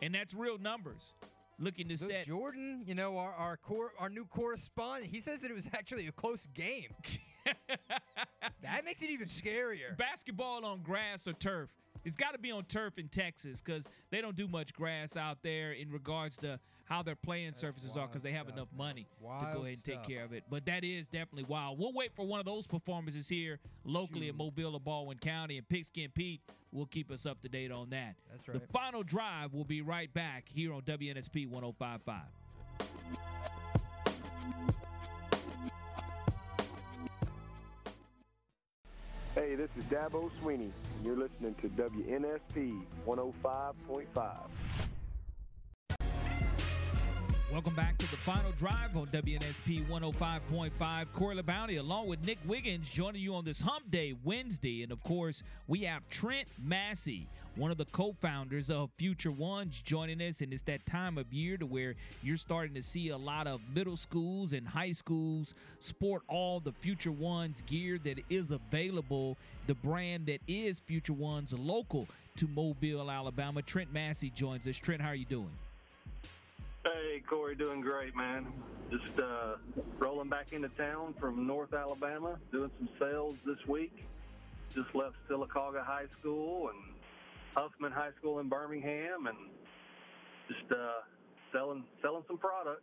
And 0.00 0.14
that's 0.14 0.32
real 0.32 0.58
numbers. 0.58 1.14
Looking 1.58 1.88
to 1.88 1.96
So 1.96 2.06
set 2.06 2.26
Jordan, 2.26 2.84
you 2.86 2.94
know, 2.94 3.16
our 3.18 3.32
our, 3.32 3.56
cor- 3.56 3.92
our 3.98 4.08
new 4.08 4.24
correspondent, 4.24 5.10
he 5.12 5.18
says 5.18 5.40
that 5.40 5.50
it 5.50 5.54
was 5.54 5.68
actually 5.74 6.06
a 6.06 6.12
close 6.12 6.46
game. 6.54 6.94
that 8.62 8.84
makes 8.84 9.02
it 9.02 9.10
even 9.10 9.28
scarier. 9.28 9.96
basketball 9.96 10.64
on 10.64 10.82
grass 10.82 11.26
or 11.26 11.32
turf. 11.34 11.70
It's 12.04 12.16
got 12.16 12.32
to 12.32 12.38
be 12.38 12.50
on 12.50 12.64
turf 12.64 12.98
in 12.98 13.08
Texas 13.08 13.60
because 13.60 13.88
they 14.10 14.20
don't 14.20 14.36
do 14.36 14.46
much 14.46 14.72
grass 14.72 15.16
out 15.16 15.38
there 15.42 15.72
in 15.72 15.90
regards 15.90 16.38
to 16.38 16.58
how 16.84 17.02
their 17.02 17.16
playing 17.16 17.52
surfaces 17.52 17.96
are 17.96 18.06
because 18.06 18.22
they 18.22 18.32
have 18.32 18.48
enough 18.48 18.68
money 18.76 19.06
to 19.20 19.46
go 19.52 19.60
ahead 19.60 19.74
and 19.74 19.84
take 19.84 19.96
stuff. 19.96 20.08
care 20.08 20.24
of 20.24 20.32
it. 20.32 20.44
But 20.48 20.64
that 20.66 20.84
is 20.84 21.06
definitely 21.06 21.44
wild. 21.44 21.78
We'll 21.78 21.92
wait 21.92 22.12
for 22.14 22.26
one 22.26 22.40
of 22.40 22.46
those 22.46 22.66
performances 22.66 23.28
here 23.28 23.58
locally 23.84 24.28
in 24.28 24.36
Mobile 24.36 24.74
or 24.74 24.80
Baldwin 24.80 25.18
County, 25.18 25.58
and 25.58 25.68
Pigskin 25.68 26.10
Pete 26.14 26.40
will 26.72 26.86
keep 26.86 27.10
us 27.10 27.26
up 27.26 27.40
to 27.42 27.48
date 27.48 27.70
on 27.70 27.90
that. 27.90 28.14
That's 28.30 28.48
right. 28.48 28.58
The 28.60 28.66
final 28.72 29.02
drive 29.02 29.52
will 29.52 29.64
be 29.64 29.82
right 29.82 30.12
back 30.14 30.44
here 30.48 30.72
on 30.72 30.82
WNSP 30.82 31.48
1055. 31.48 32.22
Hey, 39.38 39.54
this 39.54 39.70
is 39.76 39.84
Dabo 39.84 40.32
Swinney, 40.42 40.72
and 40.96 41.06
you're 41.06 41.16
listening 41.16 41.54
to 41.62 41.68
WNSP 41.68 42.82
105.5. 43.06 44.48
Welcome 47.52 47.74
back 47.76 47.96
to 47.98 48.10
the 48.10 48.16
final 48.16 48.50
drive 48.52 48.96
on 48.96 49.06
WNSP 49.06 49.86
105.5. 49.86 51.06
Corey 51.12 51.36
LeBounty 51.36 51.78
along 51.78 52.08
with 52.08 52.20
Nick 52.24 52.38
Wiggins 52.46 52.90
joining 52.90 53.22
you 53.22 53.32
on 53.32 53.44
this 53.44 53.60
Hump 53.60 53.88
Day 53.92 54.12
Wednesday. 54.24 54.82
And 54.82 54.90
of 54.90 55.04
course, 55.04 55.44
we 55.68 55.82
have 55.82 56.08
Trent 56.08 56.48
Massey, 56.60 57.28
one 57.58 57.72
of 57.72 57.76
the 57.76 57.84
co 57.86 58.14
founders 58.20 58.70
of 58.70 58.90
Future 58.96 59.32
Ones, 59.32 59.82
joining 59.82 60.22
us. 60.22 60.40
And 60.40 60.52
it's 60.52 60.62
that 60.62 60.86
time 60.86 61.18
of 61.18 61.32
year 61.32 61.56
to 61.56 61.66
where 61.66 61.96
you're 62.22 62.36
starting 62.36 62.74
to 62.74 62.82
see 62.82 63.08
a 63.08 63.16
lot 63.16 63.46
of 63.46 63.60
middle 63.74 63.96
schools 63.96 64.52
and 64.52 64.66
high 64.66 64.92
schools 64.92 65.54
sport 65.80 66.22
all 66.28 66.60
the 66.60 66.72
Future 66.72 67.12
Ones 67.12 67.62
gear 67.66 67.98
that 68.04 68.20
is 68.30 68.52
available. 68.52 69.36
The 69.66 69.74
brand 69.74 70.26
that 70.26 70.40
is 70.46 70.80
Future 70.80 71.12
Ones 71.12 71.52
local 71.52 72.06
to 72.36 72.46
Mobile, 72.46 73.10
Alabama. 73.10 73.60
Trent 73.62 73.92
Massey 73.92 74.30
joins 74.30 74.66
us. 74.68 74.76
Trent, 74.76 75.02
how 75.02 75.08
are 75.08 75.14
you 75.14 75.24
doing? 75.24 75.50
Hey, 76.84 77.22
Corey, 77.28 77.56
doing 77.56 77.80
great, 77.80 78.14
man. 78.14 78.46
Just 78.90 79.18
uh, 79.18 79.56
rolling 79.98 80.28
back 80.28 80.52
into 80.52 80.68
town 80.70 81.14
from 81.20 81.46
North 81.46 81.74
Alabama, 81.74 82.38
doing 82.52 82.70
some 82.78 82.88
sales 82.98 83.36
this 83.44 83.58
week. 83.66 84.04
Just 84.74 84.94
left 84.94 85.16
Sylacauga 85.28 85.84
High 85.84 86.06
School 86.20 86.68
and 86.68 86.78
Huffman 87.54 87.92
High 87.92 88.10
School 88.18 88.38
in 88.40 88.48
Birmingham, 88.48 89.26
and 89.26 89.36
just 90.48 90.70
uh, 90.72 91.00
selling 91.52 91.84
selling 92.02 92.24
some 92.26 92.38
product. 92.38 92.82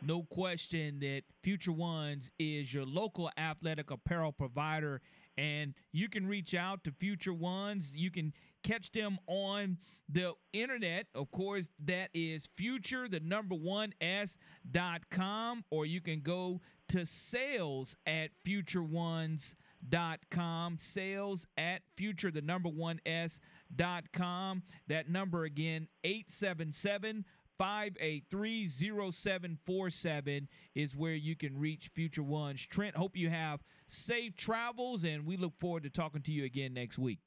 no 0.00 0.22
question 0.22 0.98
that 1.00 1.24
Future 1.42 1.72
Ones 1.72 2.30
is 2.38 2.72
your 2.72 2.86
local 2.86 3.30
athletic 3.36 3.90
apparel 3.90 4.32
provider. 4.32 5.02
And 5.38 5.74
you 5.92 6.08
can 6.08 6.26
reach 6.26 6.54
out 6.54 6.82
to 6.84 6.92
Future 6.92 7.32
Ones. 7.32 7.94
You 7.94 8.10
can 8.10 8.32
catch 8.62 8.92
them 8.92 9.18
on 9.26 9.78
the 10.08 10.34
internet. 10.52 11.06
Of 11.14 11.30
course, 11.30 11.70
that 11.84 12.10
is 12.12 12.48
future, 12.56 13.08
the 13.08 13.20
number 13.20 13.54
one 13.54 13.94
S 14.00 14.36
dot 14.70 15.08
com, 15.10 15.64
or 15.70 15.86
you 15.86 16.00
can 16.00 16.20
go 16.20 16.60
to 16.88 17.06
sales 17.06 17.96
at 18.04 18.30
futureones.com. 18.44 20.76
Sales 20.78 21.46
at 21.56 21.82
future, 21.96 22.30
the 22.30 22.42
number 22.42 22.68
one 22.68 23.00
S 23.06 23.40
dot 23.74 24.12
com. 24.12 24.62
That 24.88 25.08
number 25.08 25.44
again, 25.44 25.88
877 26.04 27.24
583 27.60 28.66
0747 28.66 30.48
is 30.74 30.96
where 30.96 31.12
you 31.12 31.36
can 31.36 31.58
reach 31.58 31.90
Future 31.92 32.22
Ones. 32.22 32.66
Trent, 32.66 32.96
hope 32.96 33.18
you 33.18 33.28
have 33.28 33.60
safe 33.86 34.34
travels, 34.34 35.04
and 35.04 35.26
we 35.26 35.36
look 35.36 35.52
forward 35.58 35.82
to 35.82 35.90
talking 35.90 36.22
to 36.22 36.32
you 36.32 36.46
again 36.46 36.72
next 36.72 36.98
week. 36.98 37.18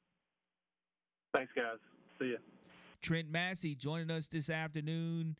Thanks, 1.32 1.52
guys. 1.54 1.78
See 2.18 2.32
ya. 2.32 2.38
Trent 3.00 3.30
Massey 3.30 3.76
joining 3.76 4.10
us 4.10 4.26
this 4.26 4.50
afternoon. 4.50 5.36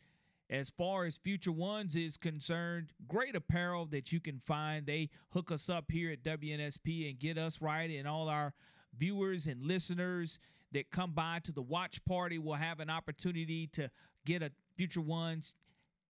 As 0.49 0.69
far 0.69 1.03
as 1.03 1.17
Future 1.17 1.51
Ones 1.51 1.97
is 1.97 2.15
concerned, 2.15 2.93
great 3.05 3.35
apparel 3.35 3.87
that 3.87 4.13
you 4.13 4.21
can 4.21 4.39
find. 4.45 4.85
They 4.85 5.09
hook 5.31 5.51
us 5.51 5.69
up 5.69 5.91
here 5.91 6.09
at 6.11 6.23
WNSP 6.23 7.09
and 7.09 7.19
get 7.19 7.37
us 7.37 7.61
right, 7.61 7.91
and 7.91 8.07
all 8.07 8.29
our 8.29 8.53
viewers 8.97 9.47
and 9.47 9.61
listeners 9.61 10.39
that 10.71 10.89
come 10.89 11.11
by 11.11 11.39
to 11.43 11.51
the 11.51 11.61
watch 11.61 12.03
party 12.05 12.39
will 12.39 12.53
have 12.53 12.79
an 12.79 12.89
opportunity 12.89 13.67
to 13.67 13.91
get 14.25 14.41
a 14.41 14.51
Future 14.75 15.01
Ones 15.01 15.55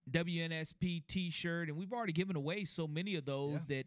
WNSP 0.09 1.05
T-shirt, 1.07 1.67
and 1.67 1.77
we've 1.77 1.93
already 1.93 2.13
given 2.13 2.35
away 2.35 2.65
so 2.65 2.87
many 2.87 3.15
of 3.15 3.25
those 3.25 3.65
that 3.67 3.85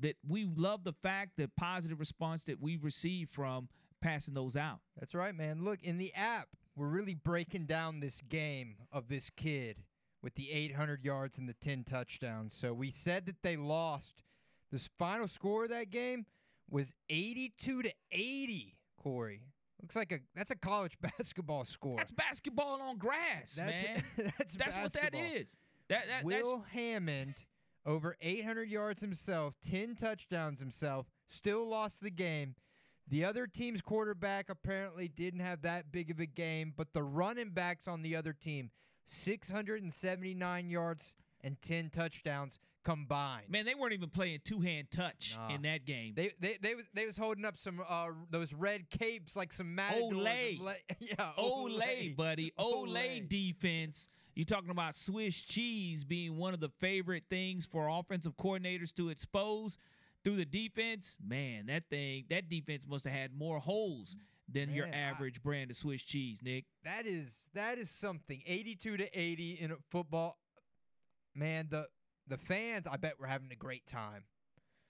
that 0.00 0.16
we 0.26 0.44
love 0.44 0.84
the 0.84 0.92
fact 0.92 1.32
the 1.36 1.48
positive 1.56 1.98
response 2.00 2.44
that 2.44 2.60
we've 2.60 2.84
received 2.84 3.30
from 3.32 3.68
passing 4.00 4.34
those 4.34 4.56
out. 4.56 4.80
That's 4.98 5.14
right, 5.14 5.34
man. 5.34 5.62
Look, 5.62 5.82
in 5.82 5.98
the 5.98 6.12
app, 6.14 6.48
we're 6.74 6.88
really 6.88 7.14
breaking 7.14 7.66
down 7.66 8.00
this 8.00 8.22
game 8.22 8.76
of 8.92 9.08
this 9.08 9.30
kid 9.36 9.82
with 10.22 10.34
the 10.34 10.50
800 10.50 11.04
yards 11.04 11.38
and 11.38 11.48
the 11.48 11.54
10 11.54 11.84
touchdowns. 11.84 12.54
So 12.54 12.72
we 12.72 12.90
said 12.90 13.26
that 13.26 13.42
they 13.42 13.56
lost. 13.56 14.22
The 14.70 14.88
final 14.98 15.28
score 15.28 15.64
of 15.64 15.70
that 15.70 15.90
game 15.90 16.26
was 16.70 16.94
82 17.08 17.82
to 17.82 17.92
80, 18.12 18.76
Corey. 18.96 19.42
Looks 19.82 19.96
like 19.96 20.12
a 20.12 20.18
that's 20.34 20.50
a 20.50 20.56
college 20.56 20.98
basketball 21.18 21.64
score. 21.64 21.96
That's 21.96 22.10
basketball 22.12 22.80
on 22.80 22.98
grass, 22.98 23.54
That's- 23.56 23.84
man. 23.84 24.04
that's 24.38 24.56
that's 24.56 24.76
what 24.76 24.92
that 24.94 25.12
basketball. 25.12 25.40
is. 25.40 25.56
That, 25.88 26.06
that 26.06 26.24
Will 26.24 26.64
Hammond 26.72 27.34
over 27.84 28.16
800 28.20 28.68
yards 28.68 29.00
himself, 29.00 29.54
10 29.68 29.96
touchdowns 29.96 30.60
himself, 30.60 31.06
still 31.28 31.68
lost 31.68 32.00
the 32.00 32.10
game. 32.10 32.54
The 33.08 33.24
other 33.24 33.48
team's 33.48 33.82
quarterback 33.82 34.50
apparently 34.50 35.08
didn't 35.08 35.40
have 35.40 35.62
that 35.62 35.90
big 35.90 36.10
of 36.12 36.20
a 36.20 36.26
game, 36.26 36.72
but 36.76 36.92
the 36.92 37.02
running 37.02 37.50
backs 37.50 37.88
on 37.88 38.02
the 38.02 38.14
other 38.14 38.32
team, 38.32 38.70
679 39.04 40.70
yards 40.70 41.14
and 41.42 41.60
10 41.62 41.90
touchdowns 41.90 42.58
combined. 42.84 43.44
Man, 43.50 43.64
they 43.66 43.74
weren't 43.74 43.92
even 43.92 44.08
playing 44.08 44.40
two 44.44 44.60
hand 44.60 44.88
touch 44.90 45.36
Nah. 45.36 45.54
in 45.54 45.62
that 45.62 45.84
game. 45.84 46.14
They 46.16 46.32
they 46.40 46.56
they 46.62 46.74
was 46.74 46.86
they 46.94 47.04
was 47.06 47.16
holding 47.16 47.44
up 47.44 47.58
some 47.58 47.80
uh 47.86 48.08
those 48.30 48.52
red 48.54 48.88
capes 48.88 49.36
like 49.36 49.52
some 49.52 49.74
matadors. 49.74 50.12
Olay. 50.12 50.58
yeah, 50.98 51.32
Olay, 51.38 52.16
buddy. 52.16 52.52
Olay, 52.58 52.88
Olay. 53.20 53.28
defense 53.28 54.08
You 54.34 54.44
talking 54.44 54.70
about 54.70 54.94
Swiss 54.94 55.42
cheese 55.42 56.04
being 56.04 56.36
one 56.38 56.54
of 56.54 56.60
the 56.60 56.70
favorite 56.80 57.24
things 57.28 57.66
for 57.66 57.88
offensive 57.88 58.36
coordinators 58.36 58.94
to 58.94 59.10
expose 59.10 59.76
through 60.24 60.36
the 60.36 60.44
defense? 60.46 61.16
Man, 61.26 61.66
that 61.66 61.84
thing, 61.90 62.24
that 62.30 62.48
defense 62.48 62.86
must 62.88 63.04
have 63.04 63.12
had 63.12 63.34
more 63.36 63.58
holes 63.58 64.16
than 64.48 64.70
your 64.72 64.86
Man, 64.86 64.94
I- 64.94 65.10
average 65.14 65.42
brand 65.42 65.70
of 65.70 65.76
Swiss 65.76 66.02
cheese, 66.02 66.40
Nick. 66.42 66.64
That 66.84 67.04
is 67.06 67.46
that 67.54 67.76
is 67.76 67.90
something. 67.90 68.42
82 68.46 68.96
to 68.96 69.18
80 69.20 69.52
in 69.60 69.70
a 69.72 69.76
football. 69.90 70.38
Man, 71.34 71.68
the 71.70 71.86
the 72.26 72.36
fans, 72.38 72.86
I 72.86 72.96
bet 72.96 73.18
were 73.18 73.26
having 73.26 73.50
a 73.50 73.56
great 73.56 73.86
time. 73.86 74.24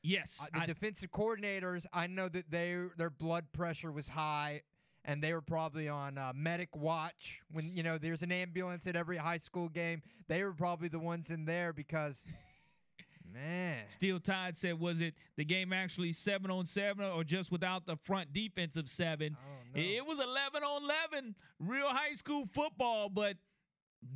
Yes, 0.02 0.40
Uh, 0.42 0.46
the 0.58 0.62
I- 0.62 0.66
defensive 0.66 1.10
coordinators, 1.10 1.86
I 1.92 2.06
know 2.06 2.28
that 2.28 2.50
they 2.50 2.76
their 2.96 3.10
blood 3.10 3.52
pressure 3.52 3.92
was 3.92 4.08
high 4.08 4.62
and 5.04 5.22
they 5.22 5.32
were 5.32 5.40
probably 5.42 5.88
on 5.88 6.18
uh, 6.18 6.32
medic 6.34 6.74
watch 6.76 7.40
when 7.50 7.64
you 7.74 7.82
know 7.82 7.98
there's 7.98 8.22
an 8.22 8.32
ambulance 8.32 8.86
at 8.86 8.96
every 8.96 9.16
high 9.16 9.36
school 9.38 9.68
game. 9.68 10.02
They 10.28 10.42
were 10.44 10.52
probably 10.52 10.88
the 10.88 10.98
ones 10.98 11.30
in 11.30 11.44
there 11.44 11.72
because 11.72 12.24
man, 13.32 13.84
Steel 13.88 14.18
Tide 14.20 14.56
said, 14.56 14.78
was 14.80 15.00
it 15.00 15.14
the 15.36 15.44
game 15.44 15.72
actually 15.72 16.12
seven 16.12 16.50
on 16.50 16.64
seven 16.66 17.04
or 17.04 17.22
just 17.24 17.52
without 17.52 17.86
the 17.86 17.96
front 17.96 18.32
defensive 18.32 18.88
seven? 18.88 19.36
It 19.74 20.04
was 20.04 20.18
11 20.18 20.62
on 20.64 20.82
11, 21.12 21.34
real 21.60 21.88
high 21.88 22.14
school 22.14 22.46
football, 22.52 23.08
but 23.08 23.36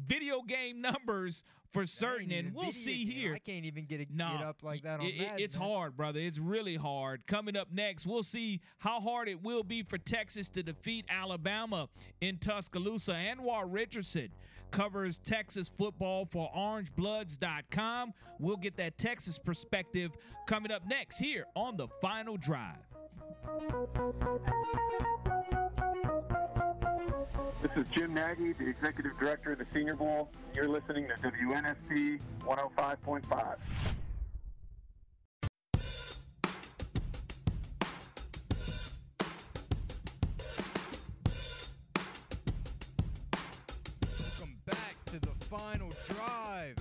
video 0.06 0.42
game 0.42 0.80
numbers 0.80 1.44
for 1.74 1.84
certain. 1.84 2.30
And 2.32 2.55
we'll 2.55 2.72
see 2.72 3.05
here. 3.05 3.34
I 3.34 3.38
can't 3.40 3.66
even 3.66 3.84
get, 3.84 4.01
a, 4.01 4.06
No, 4.10 4.36
get 4.38 4.46
up 4.46 4.62
like 4.62 4.82
that 4.84 5.01
on 5.01 5.06
It- 5.06 5.14
it- 5.16 5.18
Madden, 5.18 5.38
it's 5.40 5.59
man. 5.59 5.68
hard, 5.68 5.96
brother. 5.96 6.20
It's 6.20 6.38
really 6.38 6.76
hard. 6.76 7.26
Coming 7.26 7.56
up 7.56 7.70
next, 7.72 8.06
we'll 8.06 8.22
see 8.22 8.60
how 8.78 9.01
hard 9.01 9.28
it 9.28 9.42
will 9.42 9.64
be 9.64 9.82
for 9.82 9.98
Texas 9.98 10.48
to 10.51 10.62
defeat 10.62 11.05
Alabama 11.10 11.88
in 12.22 12.38
Tuscaloosa. 12.38 13.12
Anwar 13.12 13.64
Richardson 13.66 14.28
covers 14.70 15.18
Texas 15.18 15.68
football 15.68 16.24
for 16.26 16.51
OrangeBloods.com. 16.56 18.14
We'll 18.38 18.56
get 18.56 18.76
that 18.76 18.96
Texas 18.96 19.38
perspective 19.38 20.12
coming 20.46 20.70
up 20.72 20.86
next 20.86 21.18
here 21.18 21.44
on 21.55 21.76
the 21.76 21.88
Final 22.01 22.36
Drive. 22.36 22.78
This 27.65 27.86
is 27.86 27.93
Jim 27.95 28.12
Nagy, 28.12 28.53
the 28.53 28.69
Executive 28.69 29.19
Director 29.19 29.53
of 29.53 29.59
the 29.59 29.65
Senior 29.73 29.97
Bowl. 29.97 30.28
You're 30.55 30.69
listening 30.69 31.09
to 31.09 31.15
WNSP 31.15 32.20
105.5. 32.41 33.57
Welcome 44.20 44.57
back 44.66 44.97
to 45.07 45.19
the 45.19 45.47
final 45.49 45.89
drive. 46.15 46.77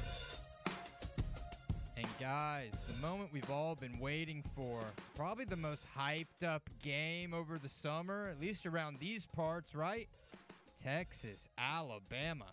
And 1.95 2.07
guys, 2.19 2.84
the 2.89 3.01
moment 3.01 3.30
we've 3.31 3.49
all 3.49 3.76
been 3.76 3.99
waiting 3.99 4.43
for, 4.53 4.81
probably 5.15 5.45
the 5.45 5.55
most 5.55 5.88
hyped 5.97 6.45
up 6.45 6.69
game 6.84 7.34
over 7.34 7.57
the 7.57 7.69
summer, 7.69 8.27
at 8.27 8.41
least 8.41 8.65
around 8.65 8.97
these 8.99 9.26
parts, 9.26 9.73
right? 9.73 10.10
Texas, 10.81 11.49
Alabama. 11.57 12.51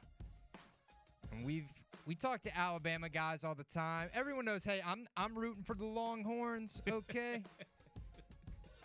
And 1.32 1.44
we've 1.44 1.68
we 2.06 2.14
talk 2.14 2.42
to 2.42 2.58
Alabama 2.58 3.08
guys 3.08 3.44
all 3.44 3.54
the 3.54 3.64
time. 3.64 4.08
Everyone 4.14 4.44
knows, 4.44 4.64
hey, 4.64 4.80
I'm 4.84 5.06
I'm 5.16 5.36
rooting 5.36 5.62
for 5.62 5.74
the 5.74 5.84
Longhorns, 5.84 6.82
okay? 6.90 7.42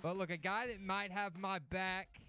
but 0.02 0.18
look, 0.18 0.30
a 0.30 0.38
guy 0.38 0.68
that 0.68 0.82
might 0.82 1.12
have 1.12 1.38
my 1.38 1.60
back 1.70 2.22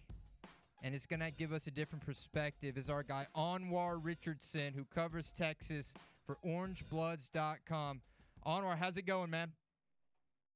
and 0.82 0.94
it's 0.94 1.06
going 1.06 1.20
to 1.20 1.30
give 1.30 1.52
us 1.52 1.66
a 1.66 1.70
different 1.70 2.04
perspective 2.04 2.78
is 2.78 2.90
our 2.90 3.02
guy 3.02 3.26
Anwar 3.36 3.98
Richardson 4.00 4.72
who 4.74 4.84
covers 4.84 5.32
Texas 5.32 5.94
for 6.26 6.38
orangebloods.com. 6.46 8.00
Anwar, 8.46 8.78
how's 8.78 8.96
it 8.96 9.06
going, 9.06 9.30
man? 9.30 9.52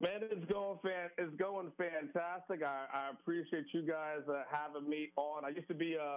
Man, 0.00 0.20
it's 0.22 0.50
going 0.50 0.78
fan, 0.82 1.10
it's 1.18 1.36
going 1.36 1.70
fantastic. 1.76 2.62
I, 2.62 2.86
I 2.92 3.10
appreciate 3.10 3.66
you 3.72 3.82
guys 3.82 4.20
uh, 4.28 4.44
having 4.50 4.88
me 4.88 5.10
on. 5.16 5.44
I 5.44 5.48
used 5.48 5.68
to 5.68 5.74
be 5.74 5.94
a 5.94 6.16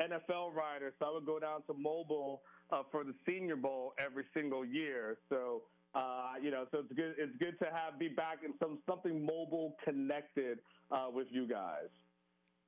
NFL 0.00 0.54
rider, 0.54 0.92
so 0.98 1.06
I 1.06 1.12
would 1.12 1.26
go 1.26 1.38
down 1.38 1.62
to 1.66 1.74
Mobile 1.74 2.42
uh, 2.70 2.82
for 2.90 3.04
the 3.04 3.14
Senior 3.26 3.56
Bowl 3.56 3.92
every 3.98 4.24
single 4.34 4.64
year. 4.64 5.18
So, 5.28 5.62
uh, 5.94 6.32
you 6.42 6.50
know, 6.50 6.66
so 6.70 6.78
it's 6.78 6.92
good. 6.92 7.14
It's 7.18 7.36
good 7.38 7.58
to 7.58 7.66
have 7.66 7.98
be 7.98 8.08
back 8.08 8.38
in 8.44 8.54
some 8.58 8.78
something 8.88 9.24
mobile 9.24 9.76
connected 9.84 10.58
uh, 10.90 11.08
with 11.12 11.26
you 11.30 11.46
guys. 11.46 11.88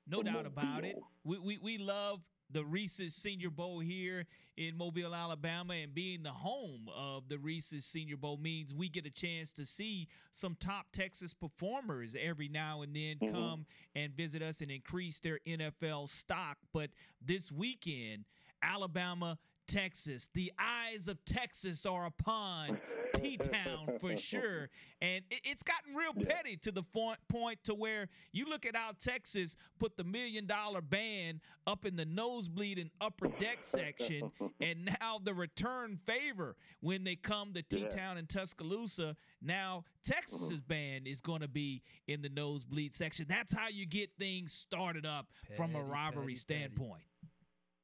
No 0.08 0.22
doubt 0.22 0.46
about 0.46 0.84
it. 0.84 0.96
We, 1.24 1.38
we, 1.38 1.58
we 1.62 1.78
love 1.78 2.18
the 2.52 2.64
Reese's 2.64 3.14
Senior 3.14 3.50
Bowl 3.50 3.80
here 3.80 4.24
in 4.56 4.76
Mobile, 4.76 5.14
Alabama, 5.14 5.74
and 5.74 5.94
being 5.94 6.22
the 6.22 6.30
home 6.30 6.88
of 6.94 7.28
the 7.28 7.38
Reese's 7.38 7.84
Senior 7.86 8.16
Bowl 8.18 8.36
means 8.36 8.74
we 8.74 8.88
get 8.88 9.06
a 9.06 9.10
chance 9.10 9.52
to 9.52 9.64
see 9.64 10.08
some 10.30 10.54
top 10.60 10.86
Texas 10.92 11.32
performers 11.32 12.14
every 12.20 12.48
now 12.48 12.82
and 12.82 12.94
then 12.94 13.18
Mhm. 13.18 13.32
come 13.32 13.66
and 13.94 14.14
visit 14.14 14.42
us 14.42 14.60
and 14.60 14.70
increase 14.70 15.18
their 15.18 15.40
NFL 15.46 16.06
stock. 16.06 16.58
But 16.72 16.90
this 17.20 17.50
weekend, 17.50 18.26
Alabama, 18.62 19.38
Texas, 19.66 20.28
the 20.34 20.52
eyes 20.58 21.08
of 21.08 21.24
Texas 21.24 21.86
are 21.86 22.04
upon 22.06 22.78
T 23.14 23.36
Town 23.36 23.98
for 24.00 24.16
sure. 24.16 24.68
And 25.00 25.24
it, 25.30 25.40
it's 25.44 25.62
gotten 25.62 25.94
real 25.94 26.14
petty 26.14 26.56
to 26.58 26.72
the 26.72 26.82
point, 26.82 27.18
to 27.64 27.74
where 27.74 28.08
you 28.32 28.46
look 28.46 28.66
at 28.66 28.76
how 28.76 28.92
Texas 28.98 29.56
put 29.78 29.96
the 29.96 30.04
million 30.04 30.46
dollar 30.46 30.80
band 30.80 31.40
up 31.66 31.84
in 31.84 31.96
the 31.96 32.04
nosebleed 32.04 32.78
and 32.78 32.90
upper 33.00 33.28
deck 33.28 33.58
section, 33.60 34.30
and 34.60 34.84
now 35.00 35.18
the 35.22 35.34
return 35.34 35.98
favor 36.04 36.56
when 36.80 37.04
they 37.04 37.16
come 37.16 37.52
to 37.54 37.62
T 37.62 37.86
Town 37.88 38.18
and 38.18 38.28
Tuscaloosa. 38.28 39.16
Now 39.40 39.84
Texas's 40.04 40.60
mm-hmm. 40.60 40.68
band 40.68 41.06
is 41.06 41.20
going 41.20 41.40
to 41.40 41.48
be 41.48 41.82
in 42.06 42.22
the 42.22 42.28
nosebleed 42.28 42.94
section. 42.94 43.26
That's 43.28 43.54
how 43.54 43.68
you 43.68 43.86
get 43.86 44.10
things 44.18 44.52
started 44.52 45.06
up 45.06 45.26
from 45.56 45.74
a 45.74 45.82
rivalry 45.82 46.34
petty, 46.34 46.36
standpoint. 46.36 47.02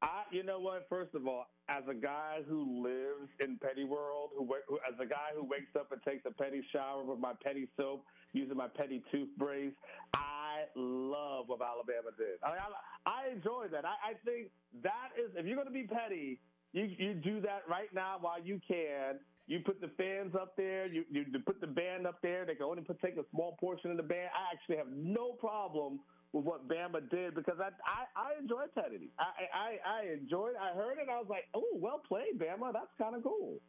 I, 0.00 0.22
you 0.30 0.44
know 0.44 0.60
what? 0.60 0.86
First 0.88 1.14
of 1.14 1.26
all, 1.26 1.46
as 1.68 1.82
a 1.90 1.94
guy 1.94 2.38
who 2.48 2.82
lives 2.82 3.30
in 3.40 3.58
petty 3.58 3.84
world, 3.84 4.30
who, 4.36 4.46
who 4.68 4.76
as 4.88 4.94
a 5.00 5.06
guy 5.06 5.34
who 5.34 5.42
wakes 5.44 5.74
up 5.78 5.90
and 5.90 6.00
takes 6.02 6.24
a 6.24 6.30
petty 6.30 6.62
shower 6.72 7.02
with 7.02 7.18
my 7.18 7.32
petty 7.42 7.66
soap, 7.76 8.04
using 8.32 8.56
my 8.56 8.68
petty 8.68 9.02
toothbrush, 9.10 9.72
I 10.14 10.64
love 10.76 11.48
what 11.48 11.60
Alabama 11.60 12.10
did. 12.16 12.38
I, 12.44 12.50
I, 12.50 13.10
I 13.10 13.32
enjoy 13.32 13.66
that. 13.72 13.84
I, 13.84 14.10
I 14.10 14.14
think 14.24 14.50
that 14.82 15.10
is 15.18 15.30
if 15.34 15.46
you're 15.46 15.56
going 15.56 15.66
to 15.66 15.72
be 15.72 15.88
petty, 15.88 16.38
you 16.72 16.84
you 16.98 17.14
do 17.14 17.40
that 17.40 17.62
right 17.68 17.92
now 17.94 18.18
while 18.20 18.40
you 18.40 18.60
can. 18.68 19.18
You 19.46 19.60
put 19.64 19.80
the 19.80 19.90
fans 19.96 20.34
up 20.34 20.56
there. 20.56 20.86
You 20.86 21.04
you 21.10 21.24
put 21.44 21.60
the 21.60 21.66
band 21.66 22.06
up 22.06 22.20
there. 22.22 22.44
They 22.44 22.54
can 22.54 22.64
only 22.64 22.84
take 23.02 23.16
a 23.16 23.24
small 23.32 23.56
portion 23.58 23.90
of 23.90 23.96
the 23.96 24.02
band. 24.02 24.28
I 24.36 24.54
actually 24.54 24.76
have 24.76 24.92
no 24.94 25.32
problem 25.32 26.00
with 26.32 26.44
what 26.44 26.68
Bama 26.68 27.08
did 27.10 27.34
because 27.34 27.58
I 27.60 27.68
I, 27.86 28.04
I 28.16 28.40
enjoy 28.40 28.64
petty. 28.74 29.10
I, 29.18 29.24
I 29.54 30.00
I 30.00 30.12
enjoyed. 30.12 30.54
I 30.60 30.74
heard 30.74 30.98
it. 30.98 31.08
I 31.10 31.18
was 31.18 31.28
like, 31.28 31.44
oh, 31.54 31.70
well 31.74 32.00
played, 32.06 32.38
Bama. 32.38 32.72
That's 32.72 32.92
kind 33.00 33.16
of 33.16 33.22
cool. 33.22 33.60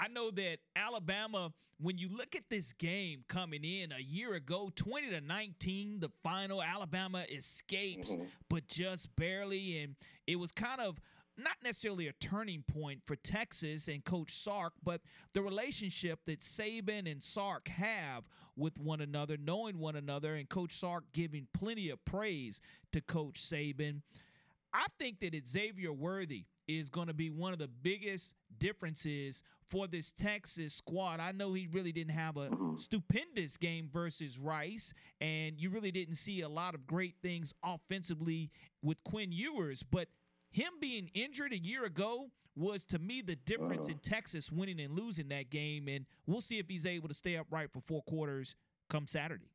I 0.00 0.08
know 0.08 0.30
that 0.30 0.58
Alabama, 0.74 1.52
when 1.78 1.98
you 1.98 2.08
look 2.08 2.34
at 2.34 2.44
this 2.48 2.72
game 2.72 3.22
coming 3.28 3.64
in 3.64 3.92
a 3.92 4.00
year 4.00 4.32
ago, 4.32 4.70
20 4.74 5.10
to 5.10 5.20
19, 5.20 6.00
the 6.00 6.10
final, 6.22 6.62
Alabama 6.62 7.26
escapes, 7.30 8.12
mm-hmm. 8.12 8.24
but 8.48 8.66
just 8.66 9.14
barely. 9.16 9.78
And 9.82 9.96
it 10.26 10.36
was 10.36 10.52
kind 10.52 10.80
of 10.80 10.98
not 11.36 11.56
necessarily 11.62 12.08
a 12.08 12.12
turning 12.14 12.62
point 12.62 13.00
for 13.06 13.16
Texas 13.16 13.88
and 13.88 14.04
Coach 14.04 14.32
Sark, 14.32 14.72
but 14.84 15.00
the 15.32 15.42
relationship 15.42 16.20
that 16.26 16.40
Saban 16.40 17.10
and 17.10 17.22
Sark 17.22 17.68
have 17.68 18.24
with 18.56 18.78
one 18.78 19.00
another, 19.00 19.36
knowing 19.36 19.78
one 19.78 19.96
another, 19.96 20.34
and 20.34 20.48
Coach 20.48 20.72
Sark 20.72 21.04
giving 21.12 21.46
plenty 21.54 21.90
of 21.90 22.04
praise 22.04 22.60
to 22.92 23.00
Coach 23.00 23.40
Saban. 23.40 24.02
I 24.72 24.86
think 24.98 25.20
that 25.20 25.34
Xavier 25.46 25.92
Worthy 25.92 26.44
is 26.68 26.90
going 26.90 27.08
to 27.08 27.14
be 27.14 27.30
one 27.30 27.52
of 27.52 27.58
the 27.58 27.68
biggest 27.68 28.34
differences 28.58 29.42
for 29.68 29.86
this 29.86 30.10
Texas 30.10 30.74
squad. 30.74 31.20
I 31.20 31.32
know 31.32 31.52
he 31.52 31.68
really 31.72 31.92
didn't 31.92 32.14
have 32.14 32.36
a 32.36 32.48
mm-hmm. 32.48 32.76
stupendous 32.76 33.56
game 33.56 33.88
versus 33.92 34.38
Rice, 34.38 34.92
and 35.20 35.58
you 35.58 35.70
really 35.70 35.90
didn't 35.90 36.16
see 36.16 36.42
a 36.42 36.48
lot 36.48 36.74
of 36.74 36.86
great 36.86 37.14
things 37.22 37.52
offensively 37.64 38.50
with 38.82 39.02
Quinn 39.04 39.32
Ewers, 39.32 39.82
but 39.82 40.08
him 40.50 40.72
being 40.80 41.10
injured 41.14 41.52
a 41.52 41.58
year 41.58 41.84
ago 41.84 42.30
was 42.56 42.84
to 42.84 42.98
me 42.98 43.22
the 43.22 43.36
difference 43.36 43.88
in 43.88 43.98
Texas 43.98 44.50
winning 44.50 44.80
and 44.80 44.98
losing 44.98 45.28
that 45.28 45.50
game, 45.50 45.88
and 45.88 46.04
we'll 46.26 46.40
see 46.40 46.58
if 46.58 46.68
he's 46.68 46.86
able 46.86 47.08
to 47.08 47.14
stay 47.14 47.36
upright 47.36 47.70
for 47.72 47.80
four 47.80 48.02
quarters 48.02 48.56
come 48.88 49.06
Saturday. 49.06 49.50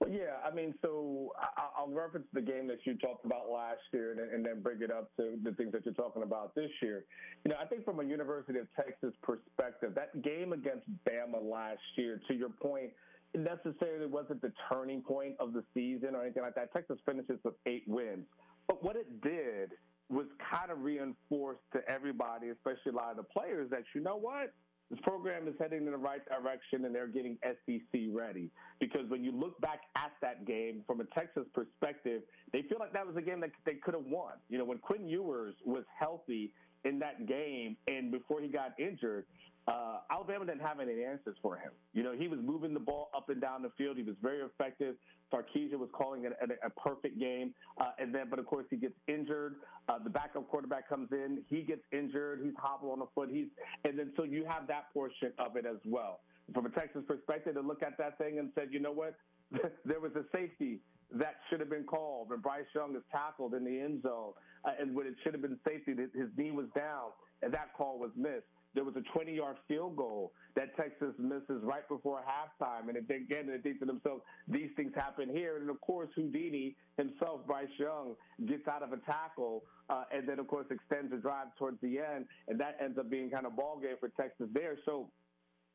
Well, 0.00 0.10
yeah, 0.10 0.36
I 0.44 0.54
mean, 0.54 0.74
so 0.82 1.32
I, 1.38 1.68
I'll 1.78 1.88
reference 1.88 2.26
the 2.32 2.42
game 2.42 2.66
that 2.68 2.78
you 2.84 2.98
talked 2.98 3.24
about 3.24 3.50
last 3.50 3.80
year, 3.92 4.12
and, 4.12 4.20
and 4.20 4.44
then 4.44 4.60
bring 4.60 4.82
it 4.82 4.90
up 4.90 5.10
to 5.16 5.38
the 5.42 5.52
things 5.52 5.72
that 5.72 5.84
you're 5.84 5.94
talking 5.94 6.22
about 6.22 6.54
this 6.54 6.70
year. 6.82 7.04
You 7.44 7.50
know, 7.50 7.56
I 7.62 7.66
think 7.66 7.84
from 7.84 8.00
a 8.00 8.04
University 8.04 8.58
of 8.58 8.66
Texas 8.76 9.14
perspective, 9.22 9.94
that 9.94 10.22
game 10.22 10.52
against 10.52 10.84
Bama 11.08 11.42
last 11.42 11.80
year, 11.96 12.20
to 12.28 12.34
your 12.34 12.50
point, 12.50 12.90
it 13.32 13.40
necessarily 13.40 14.06
wasn't 14.06 14.42
the 14.42 14.52
turning 14.70 15.00
point 15.00 15.34
of 15.40 15.52
the 15.52 15.64
season 15.72 16.14
or 16.14 16.22
anything 16.22 16.42
like 16.42 16.54
that. 16.54 16.72
Texas 16.72 16.98
finishes 17.06 17.38
with 17.42 17.54
eight 17.66 17.84
wins, 17.86 18.26
but 18.66 18.82
what 18.82 18.96
it 18.96 19.20
did 19.22 19.72
was 20.08 20.26
kind 20.50 20.70
of 20.70 20.82
reinforced 20.82 21.62
to 21.72 21.80
everybody, 21.88 22.48
especially 22.48 22.92
a 22.92 22.96
lot 22.96 23.10
of 23.10 23.16
the 23.16 23.24
players, 23.24 23.70
that 23.70 23.82
you 23.94 24.00
know 24.00 24.16
what? 24.16 24.52
This 24.90 25.00
program 25.02 25.48
is 25.48 25.54
heading 25.58 25.84
in 25.84 25.90
the 25.90 25.96
right 25.96 26.20
direction 26.26 26.84
and 26.84 26.94
they're 26.94 27.08
getting 27.08 27.36
SEC 27.42 28.00
ready. 28.12 28.50
Because 28.78 29.08
when 29.08 29.24
you 29.24 29.32
look 29.32 29.60
back 29.60 29.80
at 29.96 30.12
that 30.22 30.46
game 30.46 30.84
from 30.86 31.00
a 31.00 31.04
Texas 31.06 31.44
perspective, 31.52 32.22
they 32.52 32.62
feel 32.62 32.78
like 32.78 32.92
that 32.92 33.04
was 33.04 33.16
a 33.16 33.20
game 33.20 33.40
that 33.40 33.50
they 33.64 33.74
could 33.74 33.94
have 33.94 34.04
won. 34.06 34.34
You 34.48 34.58
know, 34.58 34.64
when 34.64 34.78
Quinn 34.78 35.08
Ewers 35.08 35.54
was 35.64 35.82
healthy 35.98 36.52
in 36.84 37.00
that 37.00 37.26
game 37.26 37.76
and 37.88 38.12
before 38.12 38.40
he 38.40 38.46
got 38.46 38.78
injured, 38.78 39.26
uh, 39.68 39.98
Alabama 40.10 40.46
didn't 40.46 40.60
have 40.60 40.78
any 40.78 41.02
answers 41.02 41.36
for 41.42 41.56
him. 41.56 41.72
You 41.92 42.04
know, 42.04 42.12
he 42.12 42.28
was 42.28 42.38
moving 42.42 42.72
the 42.72 42.80
ball 42.80 43.10
up 43.16 43.30
and 43.30 43.40
down 43.40 43.62
the 43.62 43.72
field. 43.76 43.96
He 43.96 44.04
was 44.04 44.14
very 44.22 44.38
effective. 44.38 44.94
Sarkisian 45.32 45.78
was 45.78 45.88
calling 45.92 46.24
it 46.24 46.32
a, 46.40 46.66
a 46.66 46.70
perfect 46.70 47.18
game. 47.18 47.52
Uh, 47.80 47.90
and 47.98 48.14
then, 48.14 48.26
but 48.30 48.38
of 48.38 48.46
course, 48.46 48.66
he 48.70 48.76
gets 48.76 48.94
injured. 49.08 49.56
Uh, 49.88 49.98
the 50.02 50.10
backup 50.10 50.48
quarterback 50.48 50.88
comes 50.88 51.08
in. 51.10 51.42
He 51.48 51.62
gets 51.62 51.82
injured. 51.92 52.40
He's 52.44 52.54
hobbled 52.56 52.92
on 52.92 53.00
the 53.00 53.08
foot. 53.12 53.28
He's, 53.32 53.46
and 53.84 53.98
then 53.98 54.12
so 54.16 54.22
you 54.22 54.44
have 54.44 54.68
that 54.68 54.92
portion 54.94 55.32
of 55.38 55.56
it 55.56 55.66
as 55.66 55.78
well. 55.84 56.20
From 56.54 56.66
a 56.66 56.70
Texas 56.70 57.02
perspective, 57.08 57.54
to 57.54 57.60
look 57.60 57.82
at 57.82 57.98
that 57.98 58.18
thing 58.18 58.38
and 58.38 58.52
said, 58.54 58.68
you 58.70 58.78
know 58.78 58.92
what? 58.92 59.16
there 59.84 59.98
was 59.98 60.12
a 60.14 60.22
safety 60.32 60.78
that 61.12 61.36
should 61.50 61.58
have 61.58 61.70
been 61.70 61.84
called 61.84 62.30
when 62.30 62.38
Bryce 62.40 62.66
Young 62.72 62.94
is 62.94 63.02
tackled 63.10 63.54
in 63.54 63.64
the 63.64 63.80
end 63.80 64.02
zone, 64.02 64.32
uh, 64.64 64.72
and 64.80 64.94
when 64.94 65.06
it 65.06 65.14
should 65.22 65.32
have 65.32 65.42
been 65.42 65.58
safety, 65.66 65.94
his 65.94 66.28
knee 66.36 66.50
was 66.50 66.66
down, 66.74 67.10
and 67.42 67.52
that 67.52 67.72
call 67.76 67.98
was 67.98 68.10
missed 68.16 68.46
there 68.76 68.84
was 68.84 68.94
a 68.94 69.00
20 69.12 69.34
yard 69.34 69.56
field 69.66 69.96
goal 69.96 70.32
that 70.54 70.76
Texas 70.76 71.14
misses 71.18 71.62
right 71.62 71.88
before 71.88 72.20
halftime. 72.20 72.90
And 72.90 73.08
they, 73.08 73.14
again, 73.16 73.46
they 73.48 73.58
think 73.58 73.80
to 73.80 73.86
themselves, 73.86 74.22
these 74.46 74.68
things 74.76 74.92
happen 74.94 75.30
here. 75.30 75.56
And 75.56 75.70
of 75.70 75.80
course, 75.80 76.10
Houdini 76.14 76.76
himself, 76.98 77.40
Bryce 77.46 77.72
Young, 77.78 78.14
gets 78.46 78.68
out 78.68 78.82
of 78.82 78.92
a 78.92 78.98
tackle 78.98 79.64
uh, 79.88 80.04
and 80.12 80.28
then, 80.28 80.38
of 80.38 80.46
course, 80.46 80.66
extends 80.70 81.10
the 81.10 81.16
drive 81.16 81.48
towards 81.58 81.80
the 81.80 81.98
end. 81.98 82.26
And 82.48 82.60
that 82.60 82.76
ends 82.78 82.98
up 82.98 83.10
being 83.10 83.30
kind 83.30 83.46
of 83.46 83.56
ball 83.56 83.80
game 83.80 83.96
for 83.98 84.10
Texas 84.10 84.46
there. 84.52 84.76
So 84.84 85.10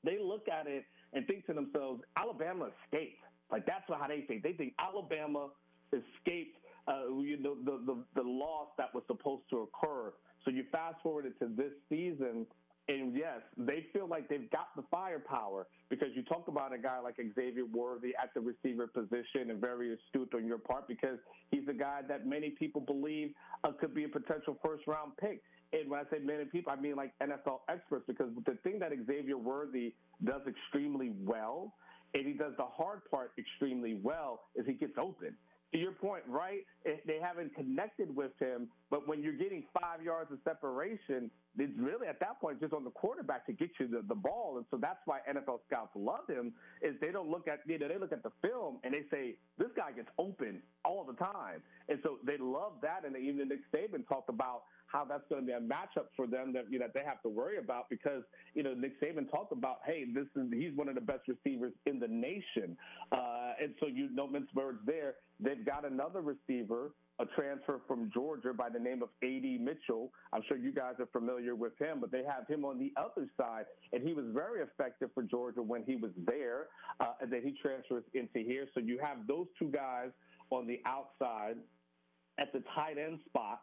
they 0.04 0.20
look 0.22 0.48
at 0.48 0.68
it 0.68 0.86
and 1.14 1.26
think 1.26 1.48
to 1.48 1.54
themselves, 1.54 2.04
Alabama 2.16 2.70
escaped. 2.86 3.24
Like 3.52 3.66
that's 3.66 3.84
how 3.90 4.08
they 4.08 4.22
think. 4.22 4.44
They 4.44 4.54
think 4.54 4.76
Alabama 4.80 5.50
escaped 5.92 6.56
uh, 6.88 7.14
you 7.20 7.38
know, 7.38 7.56
the, 7.64 7.80
the 7.86 8.04
the 8.16 8.28
loss 8.28 8.70
that 8.78 8.94
was 8.94 9.04
supposed 9.08 9.44
to 9.52 9.70
occur. 9.70 10.14
So 10.44 10.50
you 10.50 10.64
fast 10.72 10.96
forward 11.04 11.26
it 11.26 11.38
to 11.40 11.52
this 11.56 11.72
season, 11.90 12.48
and 12.92 13.16
yes, 13.16 13.40
they 13.58 13.86
feel 13.94 14.08
like 14.08 14.28
they've 14.28 14.50
got 14.52 14.76
the 14.76 14.84
firepower 14.92 15.68
because 15.90 16.10
you 16.14 16.24
talk 16.24 16.48
about 16.50 16.74
a 16.74 16.78
guy 16.78 17.00
like 17.00 17.16
Xavier 17.36 17.66
Worthy 17.66 18.14
at 18.22 18.34
the 18.34 18.42
receiver 18.42 18.88
position 18.88 19.50
and 19.50 19.62
very 19.62 19.94
astute 19.94 20.34
on 20.36 20.46
your 20.46 20.58
part 20.58 20.88
because 20.88 21.18
he's 21.52 21.68
a 21.70 21.74
guy 21.74 22.02
that 22.08 22.28
many 22.28 22.50
people 22.50 22.82
believe 22.82 23.32
uh, 23.64 23.72
could 23.80 23.96
be 23.96 24.04
a 24.04 24.10
potential 24.10 24.58
first 24.64 24.88
round 24.88 25.14
pick. 25.18 25.42
And 25.72 25.90
when 25.90 26.02
I 26.02 26.04
say 26.12 26.22
many 26.22 26.44
people, 26.46 26.74
I 26.74 26.82
mean 26.82 26.98
like 26.98 27.14
NFL 27.22 27.60
experts 27.70 28.04
because 28.08 28.28
the 28.46 28.58
thing 28.64 28.80
that 28.80 28.92
Xavier 29.08 29.38
Worthy 29.38 29.94
does 30.26 30.42
extremely 30.46 31.14
well, 31.24 31.74
and 32.14 32.26
he 32.26 32.34
does 32.34 32.54
the 32.58 32.66
hard 32.66 33.10
part 33.10 33.32
extremely 33.38 34.00
well, 34.04 34.42
is 34.56 34.66
he 34.66 34.74
gets 34.74 34.98
open 34.98 35.36
to 35.72 35.78
your 35.78 35.94
point, 35.94 36.24
right? 36.28 36.66
They 36.84 37.20
haven't 37.22 37.56
connected 37.56 38.14
with 38.14 38.32
him, 38.40 38.68
but 38.90 39.08
when 39.08 39.24
you're 39.24 39.38
getting 39.38 39.64
five 39.80 40.04
yards 40.04 40.32
of 40.32 40.40
separation, 40.44 41.32
it's 41.58 41.74
really 41.78 42.08
at 42.08 42.20
that 42.20 42.40
point 42.40 42.60
just 42.60 42.74
on 42.74 42.84
the 42.84 42.90
quarterback 42.92 43.46
to 43.46 43.54
get 43.54 43.70
you 43.80 43.88
the, 43.88 44.04
the 44.08 44.16
ball. 44.16 44.58
And 44.58 44.66
so 44.72 44.78
that's 44.78 45.00
why 45.06 45.20
NFL 45.30 45.60
scouts 45.68 45.92
love 45.96 46.28
him 46.28 46.54
is 46.82 46.96
they 47.02 47.12
don't 47.12 47.30
look 47.30 47.48
at 47.48 47.60
you 47.66 47.80
know 47.80 47.88
they 47.88 47.98
look 47.98 48.12
at 48.12 48.24
the 48.24 48.32
film 48.42 48.78
and 48.84 48.94
they 48.94 49.04
say 49.10 49.36
this 49.58 49.70
guy 49.76 49.92
gets 49.92 50.10
open 50.18 50.62
all 50.84 51.06
the 51.06 51.14
time, 51.14 51.62
and 51.90 52.00
so 52.04 52.18
they 52.26 52.38
love 52.38 52.74
that. 52.82 53.06
And 53.06 53.16
they, 53.16 53.20
even 53.20 53.48
Nick 53.50 53.60
Saban 53.74 54.08
talked 54.08 54.30
about 54.30 54.64
how 54.92 55.06
that's 55.06 55.24
going 55.30 55.42
to 55.42 55.48
be 55.48 55.54
a 55.54 55.60
matchup 55.60 56.08
for 56.16 56.28
them 56.28 56.54
that 56.54 56.66
you 56.70 56.80
know 56.80 56.88
they 56.94 57.04
have 57.06 57.22
to 57.22 57.30
worry 57.30 57.58
about 57.58 57.90
because 57.90 58.24
you 58.54 58.64
know 58.64 58.74
Nick 58.74 59.00
Saban 59.02 59.30
talked 59.30 59.52
about 59.52 59.78
hey 59.86 60.06
this 60.14 60.26
is 60.36 60.52
he's 60.52 60.76
one 60.76 60.90
of 60.90 60.96
the 60.96 61.02
best 61.02 61.28
receivers 61.28 61.74
in 61.86 62.00
the 62.00 62.08
nation, 62.08 62.78
uh, 63.12 63.54
and 63.62 63.74
so 63.80 63.88
you 63.88 64.10
know 64.14 64.28
mince 64.28 64.50
words 64.56 64.80
there. 64.86 65.16
They've 65.40 65.66
got 65.66 65.86
another 65.86 66.22
receiver 66.22 66.92
a 67.22 67.26
transfer 67.36 67.80
from 67.88 68.10
Georgia 68.14 68.52
by 68.52 68.70
the 68.70 68.80
name 68.80 69.04
of 69.04 69.10
A.D. 69.22 69.60
Mitchell. 69.62 70.12
I'm 70.34 70.42
sure 70.48 70.58
you 70.58 70.72
guys 70.72 70.96
are 71.00 71.08
familiar 71.08 71.56
with 71.56 71.78
him, 71.78 72.00
but 72.00 72.12
they 72.12 72.24
have 72.24 72.48
him 72.48 72.66
on 72.66 72.80
the 72.80 72.92
other 73.00 73.28
side, 73.38 73.66
and 73.94 74.02
he 74.02 74.14
was 74.14 74.26
very 74.34 74.62
effective 74.62 75.10
for 75.14 75.22
Georgia 75.24 75.62
when 75.62 75.84
he 75.84 75.96
was 75.96 76.12
there, 76.26 76.68
uh, 77.00 77.14
and 77.22 77.32
then 77.32 77.42
he 77.44 77.56
transfers 77.62 78.04
into 78.14 78.40
here. 78.40 78.68
So 78.74 78.80
you 78.80 78.98
have 79.04 79.28
those 79.28 79.46
two 79.60 79.68
guys 79.68 80.10
on 80.50 80.66
the 80.66 80.82
outside 80.86 81.58
at 82.40 82.52
the 82.54 82.64
tight 82.74 82.98
end 82.98 83.20
spot. 83.28 83.62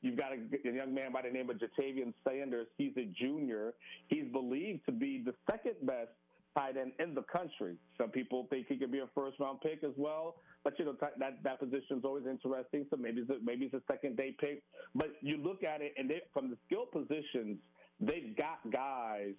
You've 0.00 0.16
got 0.16 0.32
a, 0.32 0.68
a, 0.68 0.72
young 0.72 0.94
man 0.94 1.12
by 1.12 1.22
the 1.22 1.30
name 1.30 1.50
of 1.50 1.56
Ja'Tavion 1.56 2.14
Sanders. 2.26 2.68
He's 2.76 2.92
a 2.96 3.04
junior. 3.18 3.74
He's 4.08 4.30
believed 4.32 4.86
to 4.86 4.92
be 4.92 5.22
the 5.24 5.34
second 5.50 5.74
best 5.82 6.10
tight 6.56 6.76
end 6.76 6.92
in 6.98 7.14
the 7.14 7.22
country. 7.22 7.74
Some 7.96 8.10
people 8.10 8.46
think 8.50 8.66
he 8.68 8.76
could 8.76 8.92
be 8.92 9.00
a 9.00 9.08
first 9.14 9.38
round 9.40 9.60
pick 9.60 9.82
as 9.84 9.92
well. 9.96 10.36
But 10.64 10.78
you 10.78 10.84
know 10.84 10.94
that 11.00 11.42
that 11.42 11.60
position 11.60 11.98
is 11.98 12.04
always 12.04 12.26
interesting. 12.26 12.86
So 12.90 12.96
maybe 12.96 13.22
it's 13.22 13.30
a, 13.30 13.36
maybe 13.42 13.66
it's 13.66 13.74
a 13.74 13.82
second 13.90 14.16
day 14.16 14.34
pick. 14.38 14.62
But 14.94 15.08
you 15.20 15.36
look 15.36 15.64
at 15.64 15.80
it, 15.80 15.94
and 15.96 16.08
they, 16.08 16.22
from 16.32 16.50
the 16.50 16.56
skill 16.66 16.86
positions, 16.86 17.58
they've 18.00 18.36
got 18.36 18.58
guys 18.72 19.34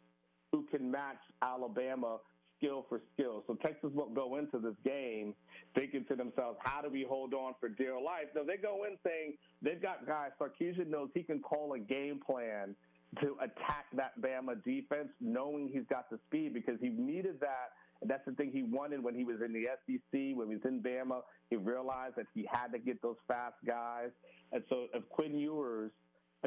who 0.52 0.66
can 0.72 0.90
match 0.90 1.20
Alabama 1.42 2.18
skill 2.60 2.86
for 2.88 3.02
skill. 3.14 3.44
So 3.48 3.56
Texas 3.56 3.90
won't 3.94 4.14
go 4.14 4.36
into 4.36 4.60
this 4.60 4.76
game 4.84 5.34
thinking 5.74 6.06
to 6.10 6.16
themselves, 6.16 6.60
how 6.62 6.82
do 6.82 6.90
we 6.90 7.06
hold 7.08 7.34
on 7.34 7.54
for 7.60 7.70
dear 7.70 7.96
life? 7.96 8.28
No, 8.36 8.46
they 8.46 8.58
go 8.58 8.84
in 8.84 8.98
saying 9.04 9.34
they've 9.62 9.82
got 9.82 10.06
guys. 10.06 10.32
Sarkisian 10.40 10.88
knows 10.88 11.10
he 11.14 11.24
can 11.24 11.40
call 11.40 11.74
a 11.74 11.80
game 11.80 12.20
plan 12.26 12.76
to 13.22 13.36
attack 13.42 13.86
that 13.96 14.22
Bama 14.22 14.64
defense, 14.64 15.10
knowing 15.20 15.70
he's 15.74 15.88
got 15.90 16.10
the 16.12 16.20
speed 16.28 16.54
because 16.54 16.78
he 16.80 16.90
needed 16.90 17.40
that 17.40 17.72
that's 18.06 18.24
the 18.26 18.32
thing 18.34 18.52
he 18.52 18.64
wanted 18.64 19.04
when 19.04 19.14
he 19.14 19.24
was 19.24 19.38
in 19.44 19.52
the 19.52 19.66
SEC, 19.86 20.38
when 20.38 20.48
he 20.48 20.56
was 20.56 20.66
in 20.66 20.82
Bama. 20.82 21.22
He 21.50 21.58
realized 21.58 22.16
that 22.16 22.28
he 22.34 22.48
had 22.50 22.68
to 22.72 22.80
get 22.80 23.02
those 23.02 23.18
fast 23.28 23.56
guys. 23.66 24.10
And 24.52 24.64
so 24.70 24.88
if 24.94 25.08
Quinn 25.10 25.38
Ewers 25.38 25.92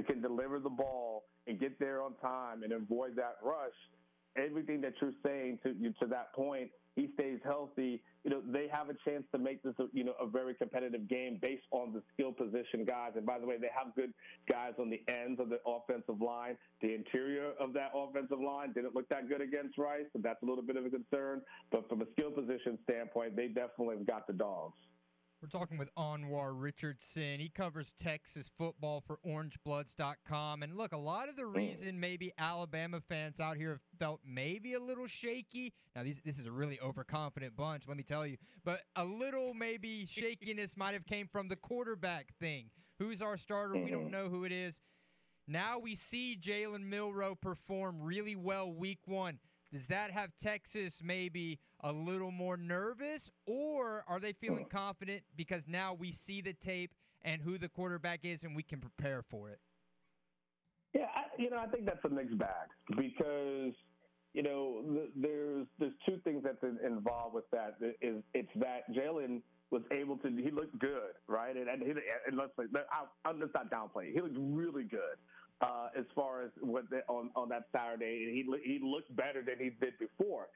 can 0.06 0.22
deliver 0.22 0.58
the 0.58 0.70
ball 0.70 1.24
and 1.46 1.60
get 1.60 1.78
there 1.78 2.02
on 2.02 2.14
time 2.16 2.62
and 2.62 2.72
avoid 2.72 3.16
that 3.16 3.36
rush, 3.42 3.74
everything 4.36 4.80
that 4.82 4.94
you're 5.00 5.12
saying 5.24 5.58
to 5.62 5.74
to 6.00 6.06
that 6.06 6.32
point 6.34 6.70
he 6.94 7.08
stays 7.14 7.38
healthy, 7.42 8.02
you 8.24 8.30
know, 8.30 8.42
they 8.52 8.68
have 8.70 8.90
a 8.90 8.94
chance 9.08 9.24
to 9.32 9.38
make 9.38 9.62
this, 9.62 9.74
you 9.92 10.04
know, 10.04 10.12
a 10.20 10.26
very 10.26 10.54
competitive 10.54 11.08
game 11.08 11.38
based 11.40 11.64
on 11.70 11.92
the 11.92 12.02
skill 12.12 12.32
position 12.32 12.84
guys. 12.84 13.12
And 13.16 13.24
by 13.24 13.38
the 13.38 13.46
way, 13.46 13.56
they 13.58 13.70
have 13.74 13.94
good 13.94 14.12
guys 14.48 14.74
on 14.78 14.90
the 14.90 15.00
ends 15.08 15.40
of 15.40 15.48
the 15.48 15.58
offensive 15.66 16.20
line. 16.20 16.56
The 16.82 16.94
interior 16.94 17.52
of 17.58 17.72
that 17.74 17.92
offensive 17.94 18.40
line 18.40 18.72
didn't 18.72 18.94
look 18.94 19.08
that 19.08 19.28
good 19.28 19.40
against 19.40 19.78
Rice, 19.78 20.04
so 20.12 20.20
that's 20.22 20.42
a 20.42 20.46
little 20.46 20.64
bit 20.64 20.76
of 20.76 20.84
a 20.84 20.90
concern. 20.90 21.40
But 21.70 21.88
from 21.88 22.02
a 22.02 22.06
skill 22.12 22.30
position 22.30 22.78
standpoint, 22.84 23.36
they 23.36 23.48
definitely 23.48 23.96
got 24.04 24.26
the 24.26 24.34
dogs. 24.34 24.76
We're 25.42 25.48
talking 25.48 25.76
with 25.76 25.92
Anwar 25.96 26.52
Richardson. 26.54 27.40
He 27.40 27.48
covers 27.48 27.92
Texas 28.00 28.48
football 28.56 29.02
for 29.04 29.18
OrangeBloods.com. 29.26 30.62
And 30.62 30.76
look, 30.76 30.92
a 30.92 30.96
lot 30.96 31.28
of 31.28 31.34
the 31.34 31.42
mm. 31.42 31.56
reason 31.56 31.98
maybe 31.98 32.32
Alabama 32.38 33.00
fans 33.08 33.40
out 33.40 33.56
here 33.56 33.70
have 33.70 33.80
felt 33.98 34.20
maybe 34.24 34.74
a 34.74 34.80
little 34.80 35.08
shaky. 35.08 35.74
Now, 35.96 36.04
these, 36.04 36.20
this 36.24 36.38
is 36.38 36.46
a 36.46 36.52
really 36.52 36.78
overconfident 36.78 37.56
bunch, 37.56 37.88
let 37.88 37.96
me 37.96 38.04
tell 38.04 38.24
you. 38.24 38.36
But 38.64 38.82
a 38.94 39.04
little 39.04 39.52
maybe 39.52 40.06
shakiness 40.08 40.76
might 40.76 40.92
have 40.92 41.06
came 41.06 41.26
from 41.26 41.48
the 41.48 41.56
quarterback 41.56 42.28
thing. 42.38 42.70
Who's 43.00 43.20
our 43.20 43.36
starter? 43.36 43.74
We 43.74 43.90
don't 43.90 44.02
mm-hmm. 44.02 44.12
know 44.12 44.28
who 44.28 44.44
it 44.44 44.52
is. 44.52 44.80
Now 45.48 45.80
we 45.80 45.96
see 45.96 46.38
Jalen 46.40 46.84
Milroe 46.84 47.34
perform 47.34 48.00
really 48.00 48.36
well 48.36 48.72
week 48.72 49.00
one. 49.06 49.40
Does 49.72 49.86
that 49.86 50.10
have 50.10 50.30
Texas 50.38 51.02
maybe 51.02 51.58
a 51.80 51.90
little 51.90 52.30
more 52.30 52.58
nervous, 52.58 53.30
or 53.46 54.04
are 54.06 54.20
they 54.20 54.34
feeling 54.34 54.66
confident 54.66 55.22
because 55.34 55.66
now 55.66 55.94
we 55.94 56.12
see 56.12 56.42
the 56.42 56.52
tape 56.52 56.92
and 57.22 57.40
who 57.40 57.56
the 57.56 57.70
quarterback 57.70 58.20
is 58.22 58.44
and 58.44 58.54
we 58.54 58.62
can 58.62 58.80
prepare 58.80 59.22
for 59.22 59.48
it? 59.48 59.58
Yeah, 60.92 61.06
I, 61.14 61.42
you 61.42 61.48
know, 61.48 61.56
I 61.56 61.66
think 61.68 61.86
that's 61.86 62.04
a 62.04 62.10
mixed 62.10 62.36
bag 62.36 62.68
because 62.90 63.72
you 64.34 64.42
know 64.42 64.82
there's 65.16 65.66
there's 65.78 65.94
two 66.06 66.18
things 66.22 66.42
that's 66.44 66.62
involved 66.84 67.34
with 67.34 67.50
that. 67.52 67.76
Is 68.02 68.22
it's 68.34 68.48
that 68.56 68.92
Jalen 68.92 69.40
was 69.70 69.82
able 69.90 70.18
to 70.18 70.28
he 70.28 70.50
looked 70.50 70.78
good, 70.80 71.16
right? 71.28 71.56
And 71.56 71.66
and, 71.66 71.82
he, 71.82 71.92
and 72.26 72.36
let's 72.36 72.52
say 72.58 72.64
I, 72.74 73.28
I'm 73.28 73.40
just 73.40 73.54
not 73.54 73.70
downplay. 73.70 74.12
He 74.12 74.20
looked 74.20 74.36
really 74.38 74.84
good 74.84 75.16
uh, 75.62 75.88
as 75.96 76.04
far 76.14 76.42
as 76.42 76.50
what 76.60 76.90
the, 76.90 77.00
on 77.08 77.30
on 77.36 77.48
that 77.50 77.64
Saturday, 77.72 78.30
he 78.32 78.44
he 78.64 78.80
looked 78.82 79.14
better 79.16 79.42
than 79.42 79.56
he 79.58 79.70
did 79.70 79.94
before. 79.98 80.48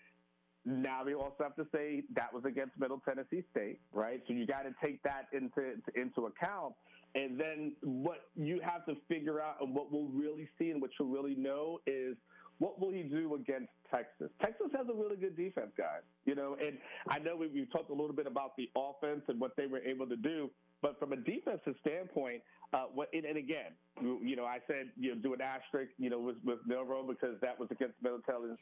Now 0.64 1.04
we 1.04 1.14
also 1.14 1.36
have 1.44 1.54
to 1.56 1.66
say 1.72 2.02
that 2.14 2.32
was 2.34 2.44
against 2.44 2.78
Middle 2.78 3.00
Tennessee 3.04 3.44
State, 3.52 3.78
right? 3.92 4.20
So 4.26 4.34
you 4.34 4.46
got 4.46 4.62
to 4.62 4.74
take 4.82 5.02
that 5.04 5.28
into 5.32 5.74
into 5.94 6.26
account. 6.26 6.74
And 7.14 7.40
then 7.40 7.72
what 7.82 8.28
you 8.34 8.60
have 8.62 8.84
to 8.86 8.96
figure 9.08 9.40
out 9.40 9.56
and 9.60 9.74
what 9.74 9.90
we'll 9.90 10.08
really 10.08 10.48
see 10.58 10.70
and 10.70 10.82
what 10.82 10.90
you'll 10.98 11.08
really 11.08 11.36
know 11.36 11.78
is 11.86 12.16
what 12.58 12.80
will 12.80 12.90
he 12.90 13.02
do 13.02 13.34
against 13.34 13.70
Texas? 13.90 14.28
Texas 14.40 14.66
has 14.76 14.86
a 14.88 14.92
really 14.92 15.16
good 15.16 15.36
defense, 15.36 15.70
guys. 15.78 16.02
You 16.24 16.34
know, 16.34 16.56
and 16.60 16.78
I 17.08 17.18
know 17.18 17.36
we, 17.36 17.48
we've 17.48 17.70
talked 17.70 17.90
a 17.90 17.94
little 17.94 18.14
bit 18.14 18.26
about 18.26 18.56
the 18.56 18.68
offense 18.76 19.22
and 19.28 19.40
what 19.40 19.52
they 19.56 19.66
were 19.66 19.80
able 19.80 20.06
to 20.06 20.16
do, 20.16 20.50
But 20.86 21.00
from 21.00 21.12
a 21.12 21.16
defensive 21.16 21.74
standpoint, 21.80 22.42
uh, 22.72 22.84
what, 22.94 23.08
and, 23.12 23.24
and 23.24 23.36
again, 23.36 23.74
you, 24.00 24.36
know, 24.36 24.44
I 24.44 24.58
said 24.68 24.90
you 24.96 25.12
know 25.12 25.20
do 25.20 25.34
an 25.34 25.40
asterisk, 25.40 25.90
you 25.98 26.10
know, 26.10 26.20
with, 26.20 26.36
with 26.44 26.58
because 26.64 27.34
that 27.42 27.58
was 27.58 27.68
against 27.72 27.94
Middle 28.00 28.20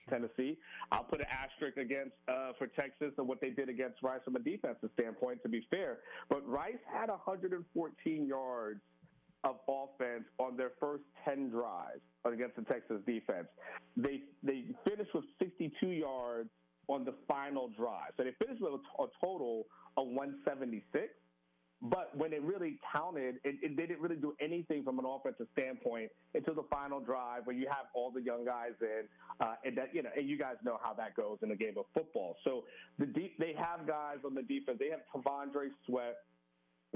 Tennessee. 0.08 0.56
I'll 0.90 1.04
put 1.04 1.20
an 1.20 1.26
asterisk 1.28 1.76
against 1.76 2.12
uh, 2.26 2.52
for 2.56 2.66
Texas 2.68 3.12
and 3.18 3.28
what 3.28 3.42
they 3.42 3.50
did 3.50 3.68
against 3.68 4.02
Rice 4.02 4.20
from 4.24 4.36
a 4.36 4.38
defensive 4.38 4.88
standpoint. 4.94 5.42
To 5.42 5.50
be 5.50 5.66
fair, 5.70 5.98
but 6.30 6.48
Rice 6.48 6.80
had 6.90 7.10
114 7.10 8.26
yards 8.26 8.80
of 9.42 9.56
offense 9.68 10.24
on 10.38 10.56
their 10.56 10.72
first 10.80 11.02
10 11.26 11.50
drives 11.50 12.00
against 12.24 12.56
the 12.56 12.62
Texas 12.62 13.02
defense. 13.04 13.48
They 13.98 14.22
they 14.42 14.64
finished 14.88 15.12
with 15.12 15.24
62 15.38 15.88
yards 15.88 16.48
on 16.88 17.04
the 17.04 17.12
final 17.28 17.68
drive. 17.76 18.16
So 18.16 18.24
they 18.24 18.32
finished 18.42 18.62
with 18.62 18.80
a, 18.80 19.02
a 19.02 19.08
total 19.20 19.66
of 19.98 20.06
176. 20.06 21.12
But 21.84 22.16
when 22.16 22.32
it 22.32 22.42
really 22.42 22.78
counted, 22.90 23.36
it, 23.44 23.56
it, 23.62 23.76
didn't 23.76 24.00
really 24.00 24.16
do 24.16 24.34
anything 24.40 24.82
from 24.84 24.98
an 24.98 25.04
offensive 25.04 25.46
standpoint 25.52 26.10
until 26.34 26.54
the 26.54 26.64
final 26.70 26.98
drive, 26.98 27.44
where 27.44 27.54
you 27.54 27.66
have 27.68 27.86
all 27.94 28.10
the 28.10 28.22
young 28.22 28.42
guys 28.42 28.72
in, 28.80 29.02
uh, 29.38 29.56
and 29.66 29.76
that 29.76 29.94
you 29.94 30.02
know, 30.02 30.08
and 30.16 30.26
you 30.26 30.38
guys 30.38 30.54
know 30.64 30.78
how 30.82 30.94
that 30.94 31.14
goes 31.14 31.36
in 31.42 31.50
a 31.50 31.56
game 31.56 31.74
of 31.76 31.84
football. 31.92 32.36
So 32.42 32.64
the 32.98 33.04
deep, 33.04 33.38
they 33.38 33.52
have 33.58 33.86
guys 33.86 34.16
on 34.24 34.34
the 34.34 34.42
defense. 34.42 34.78
They 34.80 34.88
have 34.88 35.00
T'Vondre 35.14 35.68
Sweat, 35.84 36.16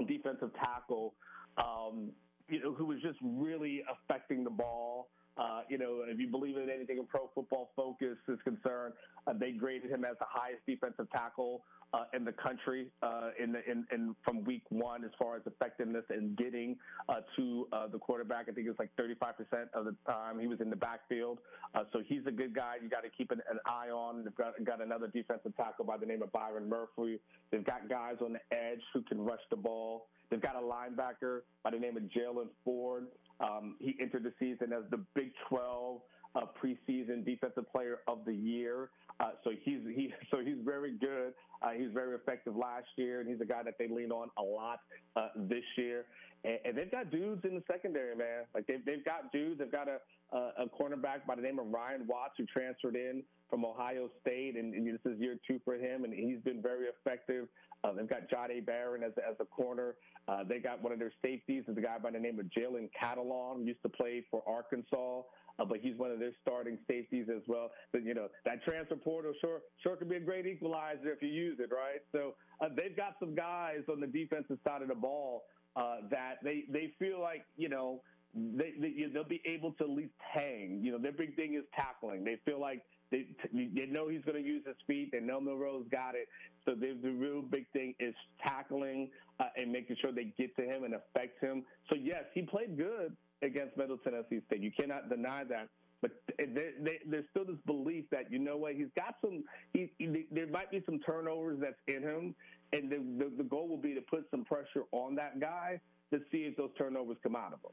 defensive 0.07 0.49
tackle, 0.55 1.13
um, 1.57 2.09
you 2.49 2.59
know, 2.59 2.73
who 2.73 2.85
was 2.85 2.99
just 3.03 3.19
really 3.21 3.83
affecting 3.85 4.43
the 4.43 4.49
ball. 4.49 5.09
Uh, 5.37 5.61
you 5.69 5.77
know, 5.77 6.01
if 6.07 6.19
you 6.19 6.27
believe 6.27 6.57
in 6.57 6.67
anything 6.69 6.97
in 6.97 7.05
Pro 7.05 7.29
Football 7.35 7.69
Focus 7.75 8.17
is 8.27 8.39
concerned, 8.43 8.93
uh, 9.27 9.33
they 9.39 9.51
graded 9.51 9.91
him 9.91 10.03
as 10.03 10.17
the 10.19 10.25
highest 10.27 10.65
defensive 10.65 11.09
tackle 11.11 11.61
uh, 11.93 12.03
in 12.13 12.23
the 12.23 12.31
country 12.31 12.87
uh, 13.01 13.29
in, 13.41 13.51
the, 13.51 13.59
in, 13.69 13.85
in 13.91 14.15
from 14.23 14.43
week 14.43 14.63
one 14.69 15.03
as 15.03 15.11
far 15.17 15.35
as 15.35 15.41
effectiveness 15.45 16.03
and 16.09 16.37
getting 16.37 16.77
uh, 17.07 17.21
to 17.35 17.67
uh, 17.73 17.87
the 17.87 17.97
quarterback. 17.97 18.45
I 18.49 18.51
think 18.51 18.67
it 18.67 18.69
was 18.69 18.79
like 18.79 18.91
35% 18.99 19.69
of 19.73 19.85
the 19.85 19.95
time 20.05 20.39
he 20.39 20.47
was 20.47 20.61
in 20.61 20.69
the 20.69 20.75
backfield. 20.75 21.39
Uh, 21.73 21.83
so 21.91 22.01
he's 22.05 22.25
a 22.27 22.31
good 22.31 22.53
guy. 22.53 22.75
You 22.81 22.89
got 22.89 23.03
to 23.03 23.09
keep 23.09 23.31
an, 23.31 23.41
an, 23.49 23.59
eye 23.65 23.89
on. 23.89 24.23
They've 24.23 24.35
got, 24.35 24.53
got 24.63 24.81
another 24.81 25.07
defensive 25.07 25.55
tackle 25.57 25.85
by 25.85 25.97
the 25.97 26.05
name 26.05 26.21
of 26.21 26.31
Byron 26.31 26.69
Murphy. 26.69 27.19
They've 27.51 27.65
got 27.65 27.89
guys 27.89 28.15
on 28.23 28.33
the 28.33 28.55
edge 28.55 28.81
who 28.93 29.01
can 29.01 29.19
rush 29.19 29.41
the 29.49 29.55
ball. 29.57 30.07
They've 30.29 30.41
got 30.41 30.55
a 30.55 30.59
linebacker 30.59 31.41
by 31.63 31.71
the 31.71 31.79
name 31.79 31.97
of 31.97 32.03
Jaylan 32.03 32.47
Ford. 32.63 33.07
Um, 33.39 33.75
he 33.79 33.95
entered 33.99 34.23
the 34.23 34.33
season 34.39 34.73
as 34.73 34.83
the 34.91 34.99
Big 35.15 35.31
12 35.47 36.01
uh, 36.35 36.41
preseason 36.61 37.25
defensive 37.25 37.69
player 37.71 37.99
of 38.07 38.19
the 38.25 38.33
year. 38.33 38.89
Uh, 39.19 39.31
so 39.43 39.51
he's 39.63 39.81
he 39.93 40.13
so 40.31 40.37
he's 40.43 40.57
very 40.63 40.91
good. 40.91 41.33
Uh, 41.61 41.71
he 41.71 41.83
was 41.83 41.91
very 41.93 42.15
effective 42.15 42.55
last 42.55 42.87
year, 42.95 43.19
and 43.19 43.29
he's 43.29 43.41
a 43.41 43.45
guy 43.45 43.63
that 43.63 43.75
they 43.77 43.87
lean 43.87 44.11
on 44.11 44.29
a 44.37 44.41
lot 44.41 44.79
uh, 45.15 45.27
this 45.35 45.63
year. 45.77 46.05
And, 46.45 46.57
and, 46.63 46.77
they've 46.77 46.89
got 46.89 47.11
dudes 47.11 47.43
in 47.43 47.55
the 47.55 47.63
secondary, 47.69 48.15
man. 48.15 48.45
Like 48.55 48.65
they've 48.67 48.83
they've 48.85 49.03
got 49.03 49.31
dudes. 49.33 49.59
They've 49.59 49.71
got 49.71 49.87
a 49.87 49.97
a, 50.31 50.65
cornerback 50.79 51.25
by 51.27 51.35
the 51.35 51.41
name 51.41 51.59
of 51.59 51.67
Ryan 51.67 52.05
Watts 52.07 52.35
who 52.37 52.45
transferred 52.45 52.95
in 52.95 53.23
from 53.49 53.65
Ohio 53.65 54.09
State, 54.21 54.55
and, 54.57 54.73
and, 54.73 54.85
this 54.85 54.99
is 55.11 55.19
year 55.19 55.37
two 55.47 55.59
for 55.65 55.75
him, 55.75 56.03
and 56.03 56.13
he's 56.13 56.39
been 56.43 56.61
very 56.61 56.85
effective. 56.85 57.47
Uh, 57.83 57.93
they've 57.93 58.09
got 58.09 58.29
Jahdae 58.29 58.65
Barron 58.65 59.03
as, 59.03 59.13
as 59.17 59.35
a 59.39 59.45
corner. 59.45 59.95
Uh, 60.27 60.43
they 60.47 60.59
got 60.59 60.83
one 60.83 60.93
of 60.93 60.99
their 60.99 61.13
safeties, 61.21 61.63
is 61.67 61.77
a 61.77 61.81
guy 61.81 61.97
by 61.97 62.11
the 62.11 62.19
name 62.19 62.39
of 62.39 62.45
Jalen 62.47 62.89
Catalon, 62.99 63.65
used 63.65 63.81
to 63.81 63.89
play 63.89 64.23
for 64.29 64.43
Arkansas 64.47 65.21
uh, 65.59 65.65
but 65.65 65.79
he's 65.79 65.97
one 65.97 66.11
of 66.11 66.19
their 66.19 66.31
starting 66.41 66.77
safeties 66.87 67.27
as 67.29 67.41
well. 67.47 67.69
But 67.91 68.03
you 68.03 68.13
know 68.13 68.27
that 68.45 68.63
transfer 68.63 68.95
portal 68.95 69.33
sure 69.41 69.61
sure 69.81 69.95
can 69.95 70.07
be 70.07 70.15
a 70.15 70.21
great 70.21 70.45
equalizer 70.45 71.11
if 71.11 71.21
you 71.21 71.29
use 71.29 71.59
it 71.59 71.69
right. 71.71 72.01
So 72.11 72.35
uh, 72.61 72.69
they've 72.75 72.95
got 72.95 73.15
some 73.19 73.35
guys 73.35 73.81
on 73.89 73.99
the 73.99 74.07
defensive 74.07 74.57
side 74.63 74.81
of 74.81 74.87
the 74.87 74.95
ball 74.95 75.43
uh, 75.75 75.97
that 76.09 76.35
they 76.43 76.65
they 76.69 76.93
feel 76.99 77.19
like 77.19 77.45
you 77.57 77.69
know 77.69 78.01
they, 78.33 78.73
they 78.79 79.05
they'll 79.13 79.23
be 79.23 79.41
able 79.45 79.73
to 79.73 79.83
at 79.83 79.89
least 79.89 80.13
hang. 80.19 80.79
You 80.83 80.93
know 80.93 80.97
their 80.97 81.11
big 81.11 81.35
thing 81.35 81.55
is 81.55 81.63
tackling. 81.75 82.23
They 82.23 82.39
feel 82.45 82.59
like 82.59 82.83
they, 83.11 83.25
they 83.51 83.87
know 83.87 84.07
he's 84.07 84.21
going 84.23 84.41
to 84.41 84.47
use 84.47 84.63
his 84.67 84.75
feet. 84.85 85.09
They 85.11 85.19
know 85.19 85.41
Milroe's 85.41 85.87
got 85.91 86.13
it. 86.13 86.27
So 86.63 86.75
the, 86.75 86.95
the 87.01 87.09
real 87.09 87.41
big 87.41 87.65
thing 87.73 87.95
is 87.99 88.13
tackling 88.45 89.09
uh, 89.39 89.45
and 89.57 89.71
making 89.71 89.95
sure 89.99 90.11
they 90.11 90.31
get 90.37 90.55
to 90.57 90.61
him 90.61 90.83
and 90.83 90.93
affect 90.93 91.43
him. 91.43 91.63
So 91.89 91.95
yes, 91.95 92.25
he 92.35 92.43
played 92.43 92.77
good 92.77 93.17
against 93.41 93.77
Middle 93.77 93.97
Tennessee 93.97 94.41
State. 94.47 94.61
You 94.61 94.71
cannot 94.71 95.09
deny 95.09 95.43
that. 95.45 95.69
But 96.01 96.11
there, 96.37 96.71
there, 96.79 96.99
there's 97.05 97.25
still 97.31 97.45
this 97.45 97.57
belief 97.65 98.05
that 98.11 98.31
you 98.31 98.39
know 98.39 98.55
what 98.57 98.75
he's 98.75 98.87
got 98.95 99.15
some. 99.21 99.43
He, 99.73 99.91
he, 99.97 100.25
there 100.31 100.47
might 100.47 100.71
be 100.71 100.81
some 100.85 100.99
turnovers 100.99 101.59
that's 101.59 101.75
in 101.87 102.03
him, 102.03 102.35
and 102.71 102.89
the, 102.89 102.97
the 102.97 103.35
the 103.37 103.43
goal 103.43 103.67
will 103.67 103.77
be 103.77 103.93
to 103.95 104.01
put 104.01 104.25
some 104.31 104.45
pressure 104.45 104.83
on 104.91 105.15
that 105.15 105.39
guy 105.41 105.81
to 106.13 106.19
see 106.31 106.39
if 106.39 106.55
those 106.55 106.71
turnovers 106.77 107.17
come 107.21 107.35
out 107.35 107.53
of 107.53 107.59
him. 107.59 107.71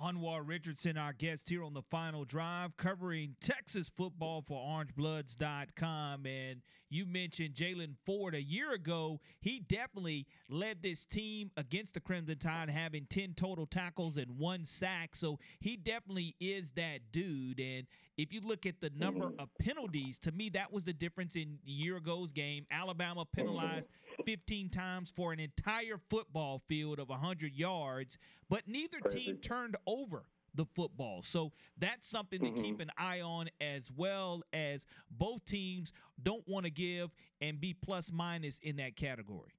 Anwar 0.00 0.42
Richardson, 0.46 0.96
our 0.96 1.12
guest 1.12 1.48
here 1.48 1.62
on 1.62 1.74
the 1.74 1.82
final 1.82 2.24
drive, 2.24 2.76
covering 2.76 3.36
Texas 3.40 3.90
football 3.94 4.42
for 4.46 4.58
OrangeBloods.com. 4.58 6.26
And 6.26 6.62
you 6.88 7.06
mentioned 7.06 7.54
Jaylan 7.54 7.94
Ford 8.06 8.34
a 8.34 8.42
year 8.42 8.72
ago. 8.72 9.20
He 9.40 9.60
definitely 9.60 10.26
led 10.48 10.82
this 10.82 11.04
team 11.04 11.50
against 11.56 11.94
the 11.94 12.00
Crimson 12.00 12.38
Tide, 12.38 12.70
having 12.70 13.06
10 13.10 13.34
total 13.34 13.66
tackles 13.66 14.16
and 14.16 14.38
one 14.38 14.64
sack. 14.64 15.14
So 15.14 15.38
he 15.60 15.76
definitely 15.76 16.36
is 16.40 16.72
that 16.72 17.12
dude. 17.12 17.60
And 17.60 17.86
if 18.22 18.32
you 18.32 18.40
look 18.40 18.66
at 18.66 18.80
the 18.80 18.90
number 18.96 19.32
of 19.40 19.48
penalties, 19.58 20.16
to 20.18 20.30
me, 20.30 20.48
that 20.50 20.72
was 20.72 20.84
the 20.84 20.92
difference 20.92 21.34
in 21.34 21.58
year 21.64 21.96
ago's 21.96 22.30
game. 22.30 22.64
Alabama 22.70 23.24
penalized 23.24 23.88
15 24.24 24.68
times 24.68 25.12
for 25.14 25.32
an 25.32 25.40
entire 25.40 25.98
football 26.08 26.62
field 26.68 27.00
of 27.00 27.08
100 27.08 27.52
yards, 27.52 28.18
but 28.48 28.62
neither 28.68 29.00
team 29.00 29.38
turned 29.38 29.76
over 29.88 30.22
the 30.54 30.64
football. 30.76 31.22
So 31.22 31.50
that's 31.78 32.06
something 32.06 32.38
to 32.40 32.46
mm-hmm. 32.46 32.62
keep 32.62 32.80
an 32.80 32.92
eye 32.96 33.22
on 33.22 33.48
as 33.60 33.90
well 33.90 34.42
as 34.52 34.86
both 35.10 35.44
teams 35.44 35.92
don't 36.22 36.46
want 36.46 36.64
to 36.64 36.70
give 36.70 37.10
and 37.40 37.60
be 37.60 37.74
plus 37.74 38.12
minus 38.12 38.60
in 38.60 38.76
that 38.76 38.94
category. 38.94 39.50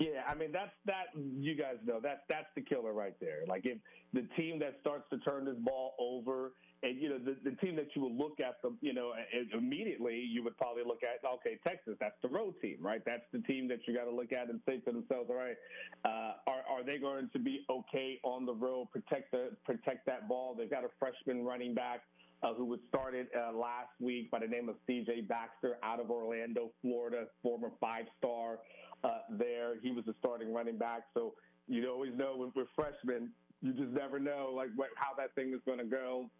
Yeah, 0.00 0.22
I 0.28 0.34
mean 0.34 0.52
that's 0.52 0.70
that 0.86 1.06
you 1.14 1.56
guys 1.56 1.74
know 1.84 1.98
that's 2.00 2.20
that's 2.28 2.46
the 2.54 2.62
killer 2.62 2.92
right 2.92 3.14
there. 3.20 3.40
Like 3.48 3.62
if 3.64 3.78
the 4.12 4.28
team 4.36 4.60
that 4.60 4.76
starts 4.80 5.04
to 5.10 5.18
turn 5.18 5.44
this 5.44 5.56
ball 5.58 5.94
over 5.98 6.52
and 6.82 7.00
you 7.00 7.08
know 7.08 7.18
the, 7.18 7.36
the 7.48 7.56
team 7.56 7.76
that 7.76 7.88
you 7.94 8.02
would 8.02 8.16
look 8.16 8.38
at 8.40 8.60
the 8.62 8.74
you 8.80 8.92
know 8.92 9.12
immediately 9.52 10.16
you 10.16 10.42
would 10.44 10.56
probably 10.56 10.82
look 10.84 11.00
at 11.02 11.26
okay 11.26 11.58
Texas 11.66 11.94
that's 12.00 12.16
the 12.22 12.28
road 12.28 12.54
team 12.62 12.76
right 12.80 13.02
that's 13.04 13.26
the 13.32 13.40
team 13.40 13.68
that 13.68 13.78
you 13.86 13.94
got 13.94 14.04
to 14.04 14.14
look 14.14 14.32
at 14.32 14.48
and 14.48 14.60
say 14.66 14.78
to 14.78 14.92
themselves 14.92 15.28
all 15.30 15.36
right 15.36 15.56
uh, 16.04 16.38
are 16.46 16.62
are 16.70 16.84
they 16.84 16.98
going 16.98 17.28
to 17.32 17.38
be 17.38 17.64
okay 17.70 18.20
on 18.22 18.46
the 18.46 18.54
road 18.54 18.88
protect 18.92 19.30
the 19.32 19.50
protect 19.64 20.06
that 20.06 20.28
ball 20.28 20.54
they've 20.56 20.70
got 20.70 20.84
a 20.84 20.90
freshman 20.98 21.44
running 21.44 21.74
back 21.74 22.02
uh, 22.42 22.54
who 22.54 22.64
was 22.64 22.78
started 22.88 23.26
uh, 23.36 23.52
last 23.52 23.90
week 24.00 24.30
by 24.30 24.38
the 24.38 24.46
name 24.46 24.68
of 24.68 24.76
C.J. 24.86 25.22
Baxter 25.22 25.76
out 25.82 25.98
of 25.98 26.08
Orlando, 26.08 26.70
Florida, 26.82 27.24
former 27.42 27.70
five-star 27.80 28.58
uh, 29.02 29.08
there. 29.30 29.74
He 29.82 29.90
was 29.90 30.04
the 30.04 30.14
starting 30.20 30.54
running 30.54 30.78
back, 30.78 31.02
so 31.14 31.34
you 31.66 31.90
always 31.90 32.12
know 32.16 32.36
with, 32.36 32.50
with 32.54 32.68
freshmen, 32.76 33.30
you 33.60 33.72
just 33.72 33.90
never 33.90 34.20
know 34.20 34.52
like 34.54 34.68
what, 34.76 34.88
how 34.94 35.16
that 35.16 35.34
thing 35.34 35.52
is 35.52 35.60
going 35.66 35.78
to 35.78 35.84
go. 35.84 36.30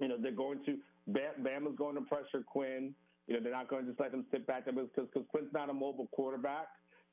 You 0.00 0.08
know, 0.08 0.16
they're 0.20 0.32
going 0.32 0.64
to 0.66 0.78
Bama's 1.10 1.76
going 1.76 1.94
to 1.94 2.02
pressure 2.02 2.44
Quinn. 2.46 2.94
You 3.26 3.34
know, 3.34 3.40
they're 3.42 3.52
not 3.52 3.68
going 3.68 3.84
to 3.84 3.90
just 3.90 4.00
let 4.00 4.12
him 4.12 4.24
sit 4.30 4.46
back 4.46 4.66
because 4.66 4.88
because 4.94 5.26
Quinn's 5.28 5.52
not 5.52 5.70
a 5.70 5.74
mobile 5.74 6.08
quarterback. 6.12 6.68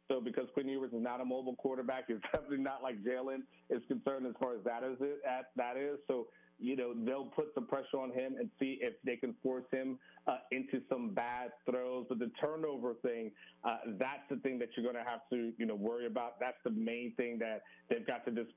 So 0.08 0.22
because 0.22 0.46
Quinn 0.54 0.70
Ewers 0.70 0.94
is 0.94 1.02
not 1.02 1.20
a 1.20 1.26
mobile 1.26 1.56
quarterback, 1.56 2.06
it's 2.10 2.22
definitely 2.32 2.60
not 2.60 2.84
like 2.84 3.04
Jalen 3.04 3.42
is 3.70 3.82
concerned 3.88 4.28
as 4.28 4.34
far 4.40 4.56
as 4.56 4.64
that 4.64 4.84
is 4.84 4.98
it 5.02 5.22
at 5.28 5.50
that 5.56 5.78
is. 5.78 5.98
So 6.08 6.28
you 6.60 6.76
know, 6.76 6.94
they'll 7.06 7.26
put 7.26 7.48
some 7.54 7.68
pressure 7.68 7.98
on 8.00 8.12
him 8.12 8.36
and 8.40 8.50
see 8.60 8.80
if 8.82 8.94
they 9.04 9.16
can 9.16 9.36
force 9.44 9.66
him 9.72 10.00
uh, 10.28 10.38
into 10.52 10.82
some 10.90 11.14
bad 11.14 11.52
throws. 11.70 12.06
But 12.08 12.20
the 12.20 12.32
turnover 12.40 12.94
thing, 13.02 13.32
uh, 13.64 13.78
that's 14.00 14.24
the 14.30 14.38
thing 14.38 14.60
that 14.60 14.70
you're 14.76 14.84
going 14.84 15.04
to 15.04 15.10
have 15.10 15.22
to, 15.32 15.52
you 15.58 15.66
know, 15.66 15.76
worry 15.76 16.08
about. 16.08 16.40
That's 16.40 16.58
the 16.64 16.72
main 16.72 17.14
thing 17.18 17.40
that 17.40 17.64
they've 17.90 18.06
got 18.06 18.26
to 18.26 18.32
just 18.32 18.52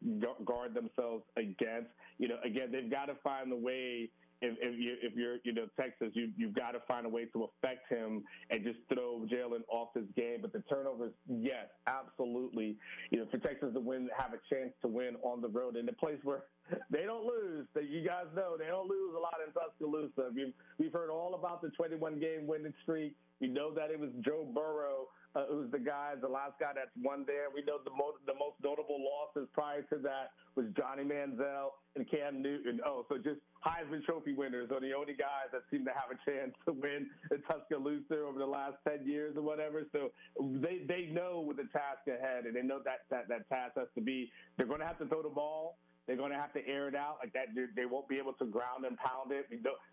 guard 0.45 0.75
themselves 0.75 1.25
against. 1.37 1.91
You 2.19 2.29
know, 2.29 2.37
again, 2.45 2.71
they've 2.73 2.91
got 2.91 3.07
to 3.07 3.15
find 3.23 3.53
a 3.53 3.57
way 3.57 4.11
if, 4.41 4.57
if, 4.61 4.79
you, 4.79 4.97
if 5.03 5.17
you're 5.17 5.37
you 5.45 5.53
know 5.53 5.67
Texas, 5.79 6.11
you 6.15 6.31
you've 6.37 6.55
got 6.55 6.73
to 6.73 6.81
find 6.87 7.07
a 7.07 7.09
way 7.09 7.25
to 7.27 7.45
affect 7.45 7.91
him 7.91 8.25
and 8.51 8.63
just 8.63 8.79
throw 8.93 9.27
Jalen 9.31 9.63
off 9.69 9.89
his 9.95 10.05
game. 10.17 10.39
But 10.43 10.53
the 10.53 10.63
turnovers, 10.69 11.13
yes, 11.29 11.67
absolutely. 11.87 12.77
You 13.11 13.21
know, 13.21 13.27
for 13.31 13.39
Texas 13.39 13.71
to 13.75 13.81
win, 13.81 14.09
have 14.17 14.33
a 14.33 14.55
chance 14.55 14.73
to 14.83 14.89
win 14.89 15.17
on 15.23 15.41
the 15.41 15.49
road 15.49 15.77
in 15.77 15.87
the 15.87 15.93
place 15.93 16.19
where 16.23 16.45
they 16.91 17.03
don't 17.05 17.25
lose. 17.25 17.67
That 17.75 17.89
you 17.89 18.07
guys 18.07 18.27
know 18.35 18.57
they 18.57 18.67
don't 18.67 18.89
lose 18.89 19.15
a 19.17 19.21
lot 19.21 19.37
in 19.45 19.53
Tuscaloosa. 19.53 20.31
We've 20.35 20.55
we've 20.79 20.93
heard 20.93 21.11
all 21.11 21.35
about 21.35 21.63
the 21.63 21.71
21 21.71 22.21
game 22.21 22.47
winning 22.47 22.75
streak. 22.83 23.17
We 23.41 23.49
know 23.49 23.73
that 23.75 23.91
it 23.91 23.99
was 23.99 24.11
Joe 24.25 24.47
Burrow 24.53 25.09
uh, 25.35 25.47
who's 25.47 25.71
the 25.71 25.79
guy, 25.79 26.15
the 26.21 26.29
last 26.29 26.59
guy 26.59 26.73
that's 26.75 26.91
won 26.97 27.25
there. 27.27 27.49
We 27.55 27.63
know 27.63 27.79
the, 27.85 27.91
mo- 27.91 28.19
the 28.27 28.35
most 28.35 28.57
notable 28.63 28.99
losses 28.99 29.49
prior 29.53 29.83
to 29.83 29.99
that 29.99 30.33
was 30.55 30.67
Johnny 30.77 31.05
Manziel 31.05 31.71
and 31.97 32.09
Cam 32.11 32.43
Newton. 32.43 32.81
Oh, 32.85 33.05
so 33.09 33.17
just 33.19 33.41
Heisman 33.65 34.05
Trophy 34.05 34.33
winners 34.33 34.71
are 34.73 34.81
the 34.81 34.93
only 34.95 35.15
guys 35.15 35.53
that 35.53 35.63
seem 35.71 35.85
to 35.85 35.93
have 35.93 36.11
a 36.11 36.19
chance 36.31 36.55
to 36.67 36.73
win 36.73 37.11
in 37.31 37.43
Tuscaloosa 37.43 38.21
over 38.25 38.39
the 38.39 38.47
last 38.47 38.77
10 38.89 39.07
years 39.07 39.37
or 39.37 39.43
whatever. 39.43 39.85
So 39.93 40.11
they, 40.41 40.85
they 40.87 41.11
know 41.13 41.41
what 41.41 41.57
the 41.57 41.69
task 41.73 42.07
ahead, 42.09 42.47
and 42.47 42.57
they 42.57 42.63
know 42.63 42.81
that, 42.85 43.05
that, 43.11 43.29
that 43.29 43.49
task 43.49 43.75
has 43.77 43.89
to 43.95 44.01
be 44.01 44.31
they're 44.57 44.67
going 44.67 44.81
to 44.81 44.87
have 44.87 44.99
to 44.99 45.07
throw 45.07 45.23
the 45.23 45.29
ball. 45.29 45.79
They're 46.07 46.17
going 46.17 46.33
to 46.33 46.39
have 46.39 46.55
to 46.55 46.67
air 46.67 46.89
it 46.89 46.95
out 46.95 47.19
like 47.23 47.35
that. 47.35 47.49
They 47.77 47.85
won't 47.85 48.09
be 48.09 48.17
able 48.17 48.33
to 48.35 48.47
ground 48.47 48.87
and 48.87 48.97
pound 48.97 49.31
it. 49.31 49.47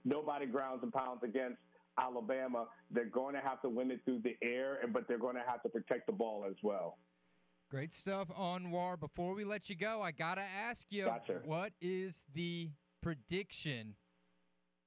Nobody 0.06 0.46
grounds 0.46 0.80
and 0.82 0.94
pounds 0.94 1.22
against 1.24 1.58
Alabama. 2.00 2.66
They're 2.92 3.06
going 3.06 3.36
to 3.36 3.42
have 3.42 3.62
to 3.62 3.70
win 3.70 3.92
it 3.92 4.02
through 4.06 4.22
the 4.24 4.36
air, 4.42 4.80
but 4.92 5.08
they're 5.08 5.18
going 5.18 5.36
to 5.36 5.44
have 5.48 5.62
to 5.64 5.70
protect 5.70 6.08
the 6.08 6.14
ball 6.14 6.46
as 6.50 6.56
well. 6.64 6.98
Great 7.70 7.94
stuff, 7.94 8.28
Anwar. 8.30 9.00
Before 9.00 9.34
we 9.34 9.44
let 9.44 9.70
you 9.70 9.76
go, 9.76 10.02
I 10.02 10.12
got 10.12 10.36
to 10.36 10.44
ask 10.44 10.86
you 10.92 11.06
Gotcha. 11.06 11.42
what 11.46 11.74
is 11.82 12.24
the 12.34 12.70
prediction 13.02 13.96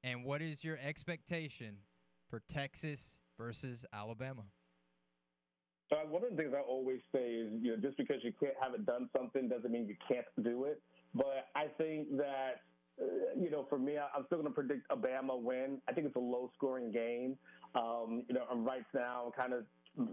and 0.05 0.25
what 0.25 0.43
is 0.43 0.63
your 0.63 0.79
expectation 0.79 1.79
for 2.31 2.41
Texas 2.49 3.21
versus 3.37 3.85
Alabama? 3.93 4.45
So 5.91 5.97
one 6.09 6.23
of 6.23 6.31
the 6.31 6.37
things 6.37 6.53
I 6.57 6.61
always 6.61 7.01
say 7.13 7.31
is, 7.31 7.51
you 7.63 7.71
know, 7.71 7.77
just 7.77 7.97
because 7.97 8.17
you 8.23 8.33
can't 8.39 8.55
haven't 8.61 8.85
done 8.87 9.09
something 9.17 9.49
doesn't 9.49 9.71
mean 9.71 9.89
you 9.89 9.97
can't 10.07 10.27
do 10.43 10.65
it. 10.65 10.83
But 11.15 11.49
I 11.57 11.67
think 11.79 12.17
that, 12.19 12.61
uh, 12.61 12.68
you 13.41 13.51
know, 13.51 13.67
for 13.69 13.79
me, 13.79 13.97
I'm 13.99 14.25
still 14.27 14.39
going 14.39 14.51
to 14.51 14.55
predict 14.55 14.87
a 14.91 14.97
Bama 14.97 15.41
win. 15.41 15.79
I 15.89 15.93
think 15.93 16.07
it's 16.07 16.17
a 16.17 16.21
low-scoring 16.21 16.93
game. 16.93 17.37
Um, 17.75 18.25
you 18.29 18.35
know, 18.35 18.45
I'm 18.51 18.65
right 18.65 18.85
now 18.95 19.33
kind 19.37 19.53
of, 19.53 19.65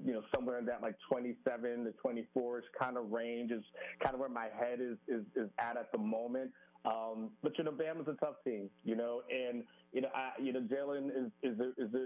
you 0.05 0.13
know, 0.13 0.21
somewhere 0.33 0.59
in 0.59 0.65
that 0.65 0.81
like 0.81 0.95
27 1.09 1.85
to 1.85 1.91
24 1.91 2.59
ish 2.59 2.65
kind 2.77 2.97
of 2.97 3.11
range 3.11 3.51
is 3.51 3.63
kind 4.03 4.13
of 4.13 4.19
where 4.19 4.29
my 4.29 4.47
head 4.59 4.79
is 4.81 4.97
is, 5.07 5.23
is 5.35 5.49
at 5.59 5.77
at 5.77 5.91
the 5.91 5.97
moment. 5.97 6.51
Um, 6.85 7.31
but 7.41 7.57
you 7.57 7.63
know, 7.63 7.71
Bama's 7.71 8.07
a 8.07 8.13
tough 8.23 8.35
team, 8.43 8.69
you 8.83 8.95
know, 8.95 9.21
and 9.29 9.63
you 9.91 10.01
know, 10.01 10.09
I, 10.13 10.39
you 10.39 10.53
know, 10.53 10.61
Jalen 10.61 11.09
is 11.09 11.31
is 11.41 11.59
a, 11.59 11.69
is 11.83 11.93
a, 11.93 12.05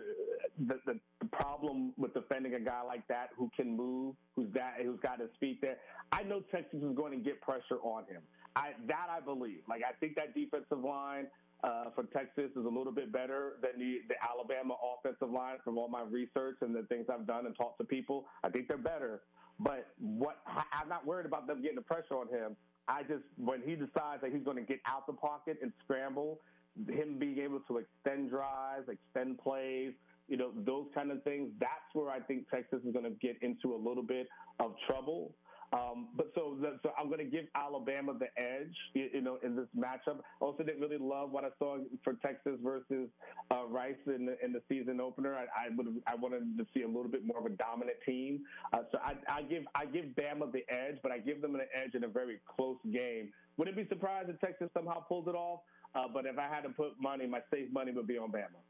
the, 0.68 1.00
the 1.20 1.26
problem 1.32 1.94
with 1.98 2.14
defending 2.14 2.54
a 2.54 2.60
guy 2.60 2.82
like 2.84 3.06
that 3.10 3.30
who 3.38 3.52
can 3.56 3.76
move, 3.76 4.16
who's 4.36 4.50
got 4.54 4.74
who's 4.82 5.00
got 5.02 5.20
his 5.20 5.30
feet 5.40 5.60
there. 5.62 5.78
I 6.12 6.24
know 6.24 6.42
Texas 6.52 6.82
is 6.82 6.96
going 6.96 7.18
to 7.18 7.24
get 7.24 7.42
pressure 7.42 7.80
on 7.84 8.06
him. 8.06 8.22
I 8.56 8.72
that 8.88 9.08
I 9.10 9.20
believe. 9.20 9.62
Like 9.68 9.82
I 9.88 9.94
think 10.00 10.16
that 10.16 10.34
defensive 10.34 10.84
line 10.84 11.28
uh, 11.64 11.86
for 11.94 12.04
Texas 12.04 12.52
is 12.56 12.66
a 12.66 12.70
little 12.70 12.94
bit 12.94 13.12
better 13.12 13.54
than 13.62 13.80
the, 13.80 14.00
the 14.08 14.16
Alabama 14.24 14.76
offensive 14.80 15.30
line 15.30 15.58
from 15.64 15.78
all 15.78 15.90
my 15.90 16.04
research 16.04 16.58
and 16.62 16.74
the 16.74 16.84
things 16.84 17.08
I've 17.12 17.28
done 17.28 17.46
and 17.46 17.56
talked 17.56 17.80
to 17.80 17.84
people. 17.84 18.26
I 18.44 18.50
think 18.50 18.68
they're 18.68 18.78
better. 18.78 19.22
But 19.60 19.88
what 20.00 20.38
I'm 20.48 20.88
not 20.88 21.06
worried 21.06 21.26
about 21.26 21.48
them 21.48 21.62
getting 21.62 21.76
the 21.76 21.82
pressure 21.82 22.16
on 22.16 22.30
him. 22.30 22.56
I 22.88 23.04
just 23.04 23.24
when 23.38 23.62
he 23.62 23.76
decides 23.76 24.22
that 24.22 24.32
he's 24.32 24.44
going 24.44 24.58
to 24.58 24.64
get 24.64 24.80
out 24.88 25.06
the 25.06 25.14
pocket 25.14 25.58
and 25.62 25.72
scramble, 25.84 26.40
him 26.88 27.20
being 27.20 27.38
able 27.40 27.60
to 27.68 27.78
extend 27.78 28.30
drives, 28.30 28.88
extend 28.90 29.38
plays, 29.40 29.94
you 30.28 30.38
know, 30.38 30.52
those 30.66 30.86
kind 30.96 31.12
of 31.12 31.22
things. 31.24 31.50
That's 31.60 31.90
where 31.94 32.10
I 32.10 32.20
think 32.20 32.50
Texas 32.50 32.80
is 32.86 32.94
going 32.94 33.06
to 33.06 33.12
get 33.22 33.38
into 33.42 33.76
a 33.76 33.78
little 33.78 34.04
bit 34.04 34.28
of 34.60 34.74
trouble. 34.88 35.32
Um, 35.72 36.08
but 36.16 36.32
so, 36.34 36.58
the, 36.60 36.80
so 36.82 36.92
I'm 37.00 37.08
going 37.08 37.20
to 37.20 37.30
give 37.30 37.46
Alabama 37.56 38.14
the 38.18 38.28
edge, 38.42 38.76
you, 38.94 39.10
you 39.14 39.22
know, 39.22 39.38
in 39.44 39.56
this 39.56 39.68
matchup. 39.78 40.20
Also, 40.40 40.64
didn't 40.64 40.82
really 40.82 40.98
love 40.98 41.32
what 41.32 41.44
I 41.44 41.50
saw 41.60 41.78
for 42.04 42.14
Texas 42.14 42.58
versus 42.64 43.08
uh, 43.52 43.66
Rice 43.68 43.96
in 44.08 44.26
the, 44.26 44.44
in 44.44 44.52
the 44.52 44.62
season 44.68 45.00
opener. 45.00 45.36
I, 45.36 45.68
I 45.68 45.76
would 45.76 46.02
I 46.08 46.16
wanted 46.16 46.58
to 46.58 46.66
see 46.74 46.82
a 46.82 46.88
little 46.88 47.08
bit 47.08 47.26
more 47.26 47.40
of 47.40 47.46
a 47.46 47.50
dominant 47.50 47.98
team. 48.06 48.42
Uh, 48.74 48.80
so 48.92 48.98
I, 49.04 49.14
I 49.32 49.42
give 49.44 49.64
I 49.76 49.86
give 49.86 50.06
Bama 50.18 50.52
the 50.52 50.64
edge, 50.70 50.98
but 51.04 51.12
I 51.12 51.20
give 51.20 51.42
them 51.42 51.56
an 51.56 51.62
edge 51.76 51.94
in 51.94 52.04
a 52.04 52.08
very 52.08 52.40
close 52.56 52.78
game. 52.92 53.32
Wouldn't 53.58 53.78
be 53.78 53.88
surprised 53.90 54.30
if 54.30 54.40
Texas 54.40 54.70
somehow 54.74 55.02
pulls 55.02 55.28
it 55.28 55.36
off. 55.36 55.62
Uh, 55.96 56.06
but 56.14 56.26
if 56.26 56.38
I 56.38 56.48
had 56.48 56.62
to 56.62 56.70
put 56.70 57.00
money, 57.02 57.26
my 57.28 57.42
safe 57.52 57.72
money 57.72 57.92
would 57.92 58.08
be 58.08 58.18
on 58.18 58.32
Bama. 58.32 58.62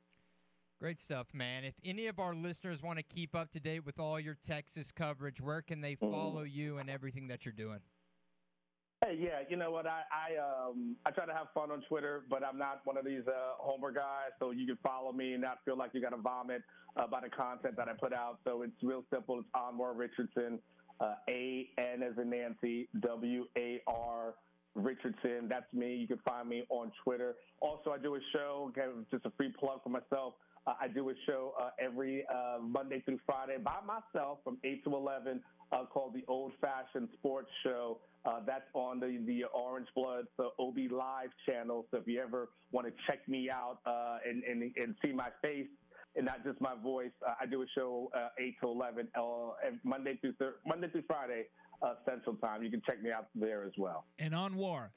Great 0.79 0.99
stuff, 1.01 1.27
man. 1.33 1.65
If 1.65 1.73
any 1.83 2.07
of 2.07 2.19
our 2.19 2.33
listeners 2.33 2.81
want 2.81 2.99
to 2.99 3.03
keep 3.03 3.35
up 3.35 3.51
to 3.51 3.59
date 3.59 3.85
with 3.85 3.99
all 3.99 4.17
your 4.17 4.37
Texas 4.41 4.93
coverage, 4.93 5.41
where 5.41 5.61
can 5.61 5.81
they 5.81 5.95
follow 5.95 6.43
you 6.43 6.77
and 6.77 6.89
everything 6.89 7.27
that 7.27 7.45
you're 7.45 7.51
doing? 7.51 7.79
Hey, 9.03 9.17
yeah, 9.19 9.41
you 9.49 9.57
know 9.57 9.71
what? 9.71 9.85
I 9.85 10.03
I 10.11 10.37
um 10.37 10.95
I 11.05 11.11
try 11.11 11.25
to 11.25 11.33
have 11.33 11.47
fun 11.53 11.69
on 11.71 11.81
Twitter, 11.89 12.23
but 12.29 12.45
I'm 12.45 12.57
not 12.57 12.79
one 12.85 12.97
of 12.97 13.03
these 13.03 13.27
uh, 13.27 13.55
homer 13.57 13.91
guys. 13.91 14.31
So 14.39 14.51
you 14.51 14.65
can 14.65 14.77
follow 14.81 15.11
me 15.11 15.33
and 15.33 15.41
not 15.41 15.59
feel 15.65 15.77
like 15.77 15.91
you 15.93 16.01
got 16.01 16.09
to 16.11 16.17
vomit 16.17 16.61
uh, 16.95 17.07
by 17.07 17.21
the 17.21 17.29
content 17.29 17.75
that 17.75 17.89
I 17.89 17.93
put 17.93 18.13
out. 18.13 18.39
So 18.45 18.61
it's 18.61 18.73
real 18.81 19.03
simple. 19.13 19.39
It's 19.39 19.47
Anwar 19.55 19.97
Richardson, 19.97 20.59
uh, 21.01 21.15
A 21.29 21.69
N 21.77 22.03
as 22.03 22.17
in 22.17 22.29
Nancy, 22.29 22.87
W 23.01 23.45
A 23.57 23.81
R 23.87 24.35
Richardson. 24.75 25.47
That's 25.49 25.71
me. 25.73 25.95
You 25.95 26.07
can 26.07 26.19
find 26.25 26.47
me 26.47 26.63
on 26.69 26.91
Twitter. 27.03 27.35
Also, 27.59 27.91
I 27.91 27.97
do 27.97 28.15
a 28.15 28.19
show. 28.31 28.69
Okay, 28.69 28.87
just 29.11 29.25
a 29.25 29.31
free 29.37 29.53
plug 29.59 29.83
for 29.83 29.89
myself. 29.89 30.35
Uh, 30.69 30.73
I 30.79 30.87
do 30.87 31.09
a 31.09 31.13
show 31.25 31.53
uh, 31.59 31.69
every 31.83 32.23
uh, 32.29 32.61
Monday 32.61 33.01
through 33.03 33.19
Friday 33.25 33.57
by 33.57 33.77
myself 33.85 34.37
from 34.43 34.57
8 34.63 34.83
to 34.83 34.95
11 34.95 35.41
uh, 35.71 35.85
called 35.91 36.13
the 36.13 36.23
Old 36.27 36.51
Fashioned 36.61 37.09
Sports 37.17 37.49
Show. 37.63 37.99
Uh, 38.23 38.41
that's 38.45 38.69
on 38.75 38.99
the, 38.99 39.19
the 39.25 39.45
Orange 39.45 39.87
Blood, 39.95 40.25
OB 40.37 40.77
Live 40.91 41.29
channel. 41.47 41.87
So 41.89 41.97
if 41.97 42.07
you 42.07 42.21
ever 42.21 42.49
want 42.71 42.85
to 42.85 42.93
check 43.07 43.27
me 43.27 43.49
out 43.49 43.79
uh, 43.87 44.17
and, 44.29 44.43
and, 44.43 44.61
and 44.61 44.95
see 45.03 45.11
my 45.11 45.29
face 45.41 45.67
and 46.15 46.25
not 46.25 46.43
just 46.43 46.61
my 46.61 46.75
voice, 46.83 47.11
uh, 47.27 47.33
I 47.41 47.47
do 47.47 47.63
a 47.63 47.65
show 47.73 48.11
uh, 48.15 48.27
8 48.39 48.55
to 48.61 48.67
11 48.67 49.07
uh, 49.15 49.21
Monday 49.83 50.19
through 50.21 50.33
thir- 50.33 50.57
Monday 50.67 50.89
through 50.89 51.03
Friday 51.07 51.45
Central 52.05 52.35
Time. 52.35 52.61
You 52.61 52.69
can 52.69 52.81
check 52.85 53.01
me 53.01 53.09
out 53.11 53.27
there 53.33 53.63
as 53.63 53.71
well. 53.77 54.05
And 54.19 54.33
Anwar, 54.33 54.89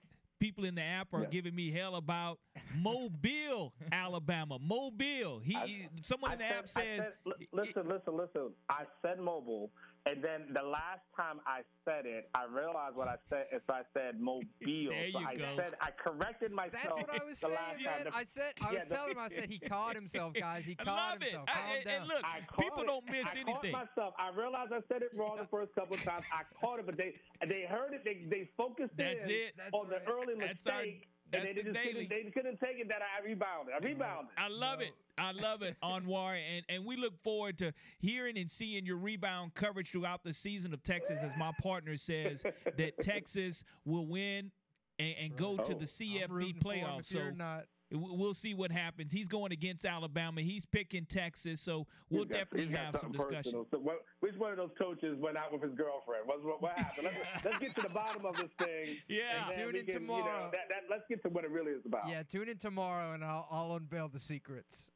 people 0.42 0.64
in 0.64 0.74
the 0.74 0.82
app 0.82 1.14
are 1.14 1.20
Yeah. 1.22 1.26
giving 1.28 1.54
me 1.54 1.70
hell 1.70 1.94
about 1.94 2.40
Mobile, 2.74 3.72
Alabama. 3.92 4.58
Mobile. 4.58 5.38
He 5.38 5.86
someone 6.02 6.32
in 6.32 6.38
the 6.38 6.44
I 6.44 6.48
app 6.58 6.68
says 6.68 7.04
said- 7.04 7.12
li- 7.24 7.48
listen, 7.52 7.88
listen, 7.88 8.16
listen. 8.16 8.50
I 8.68 8.82
said 9.02 9.20
mobile, 9.20 9.70
and 10.04 10.22
then 10.22 10.46
the 10.52 10.62
last 10.62 11.02
time 11.16 11.38
I 11.46 11.60
said 11.84 12.06
it, 12.06 12.28
I 12.34 12.44
realized 12.44 12.96
what 12.96 13.06
I 13.08 13.16
said. 13.30 13.46
If 13.52 13.62
I 13.70 13.82
said 13.94 14.20
mobile, 14.20 14.42
There 14.60 15.10
so 15.12 15.18
you 15.20 15.26
I 15.26 15.34
go. 15.36 15.44
said 15.54 15.74
I 15.80 15.90
corrected 15.92 16.50
myself. 16.50 16.72
That's 16.82 16.96
what 16.96 17.22
I 17.22 17.24
was 17.24 17.38
the 17.40 17.46
saying, 17.46 17.58
last 17.58 17.84
man. 17.84 18.04
time. 18.06 18.12
I 18.14 18.24
said 18.24 18.52
I 18.60 18.66
Yeah, 18.72 18.74
was 18.80 18.84
the- 18.88 18.94
telling 18.96 19.10
him. 19.12 19.18
I 19.18 19.28
said 19.28 19.50
he 19.50 19.58
caught 19.74 19.94
himself, 19.94 20.34
guys. 20.34 20.64
He 20.64 20.74
caught 20.76 20.86
love 20.86 21.22
himself. 21.22 21.44
I- 21.48 21.52
Calm 21.52 21.76
and- 21.76 21.84
down. 21.84 21.94
and 22.00 22.08
look, 22.08 22.24
I 22.24 22.40
people 22.60 22.82
it. 22.82 22.86
don't 22.86 23.10
miss 23.10 23.26
I 23.28 23.38
anything. 23.40 23.72
Caught 23.72 23.88
myself. 23.96 24.14
I 24.18 24.30
realized 24.36 24.72
I 24.72 24.80
said 24.92 25.02
it 25.02 25.10
wrong 25.16 25.36
the 25.38 25.46
first 25.50 25.72
couple 25.74 25.94
of 25.94 26.02
times. 26.02 26.24
I 26.32 26.42
caught 26.60 26.80
it, 26.80 26.86
but 26.86 26.96
they 26.96 27.14
they 27.48 27.64
heard 27.68 27.94
it. 27.94 28.02
They 28.04 28.24
they 28.28 28.50
focused 28.56 28.96
That's 28.96 29.24
in 29.26 29.30
it. 29.30 29.54
on 29.72 29.88
the 29.88 30.02
early 30.10 30.34
That's 30.38 30.66
our- 30.66 30.78
mistake. 30.82 31.08
That's 31.32 31.44
and 31.50 31.56
they, 31.56 31.62
the 31.62 31.72
daily. 31.72 32.06
couldn't, 32.06 32.08
they 32.10 32.30
couldn't 32.30 32.60
take 32.60 32.78
it 32.78 32.88
that 32.88 33.00
I 33.02 33.24
rebounded. 33.24 33.74
I 33.74 33.84
rebounded. 33.84 34.32
I 34.36 34.48
love 34.48 34.80
it. 34.80 34.92
I 35.18 35.32
love 35.32 35.62
it, 35.62 35.76
Anwar, 35.82 36.36
and 36.36 36.64
and 36.68 36.84
we 36.84 36.96
look 36.96 37.14
forward 37.22 37.58
to 37.58 37.72
hearing 37.98 38.38
and 38.38 38.50
seeing 38.50 38.86
your 38.86 38.96
rebound 38.96 39.54
coverage 39.54 39.90
throughout 39.90 40.22
the 40.24 40.32
season 40.32 40.72
of 40.72 40.82
Texas. 40.82 41.20
As 41.22 41.36
my 41.36 41.52
partner 41.62 41.96
says, 41.96 42.44
that 42.76 42.98
Texas 43.02 43.64
will 43.84 44.06
win 44.06 44.50
and, 44.98 45.14
and 45.20 45.36
go 45.36 45.56
to 45.56 45.74
Oh, 45.74 45.78
the 45.78 45.84
CFB 45.84 46.28
rooting 46.30 46.54
for 46.62 46.72
him 46.72 46.86
playoffs. 46.86 47.06
So 47.06 47.18
you're 47.18 47.32
not. 47.32 47.64
W- 47.92 48.14
we'll 48.14 48.34
see 48.34 48.54
what 48.54 48.70
happens. 48.70 49.12
He's 49.12 49.28
going 49.28 49.52
against 49.52 49.84
Alabama. 49.84 50.40
He's 50.40 50.66
picking 50.66 51.04
Texas. 51.04 51.60
So 51.60 51.86
we'll 52.10 52.24
got- 52.24 52.38
definitely 52.38 52.74
have 52.76 52.96
some 52.96 53.12
discussion. 53.12 53.64
So 53.70 53.78
what, 53.78 54.04
which 54.20 54.34
one 54.36 54.50
of 54.50 54.56
those 54.56 54.70
coaches 54.78 55.16
went 55.18 55.36
out 55.36 55.52
with 55.52 55.62
his 55.62 55.74
girlfriend? 55.74 56.26
What, 56.26 56.44
what, 56.44 56.62
what 56.62 56.78
happened? 56.78 57.08
Let's, 57.12 57.44
let's 57.44 57.58
get 57.58 57.74
to 57.76 57.82
the 57.82 57.88
bottom 57.94 58.24
of 58.26 58.36
this 58.36 58.50
thing. 58.58 58.96
Yeah. 59.08 59.50
Tune 59.54 59.76
in 59.76 59.86
can, 59.86 60.02
you 60.02 60.08
know, 60.08 60.16
tomorrow. 60.16 60.50
that, 60.52 60.68
that, 60.68 60.82
let's 60.90 61.04
get 61.08 61.22
to 61.22 61.28
what 61.28 61.44
it 61.44 61.50
really 61.50 61.72
is 61.72 61.84
about. 61.86 62.08
Yeah, 62.08 62.22
tune 62.22 62.48
in 62.48 62.58
tomorrow 62.58 63.12
and 63.14 63.24
I'll, 63.24 63.46
I'll 63.50 63.76
unveil 63.76 64.08
the 64.08 64.18
secrets. 64.18 64.88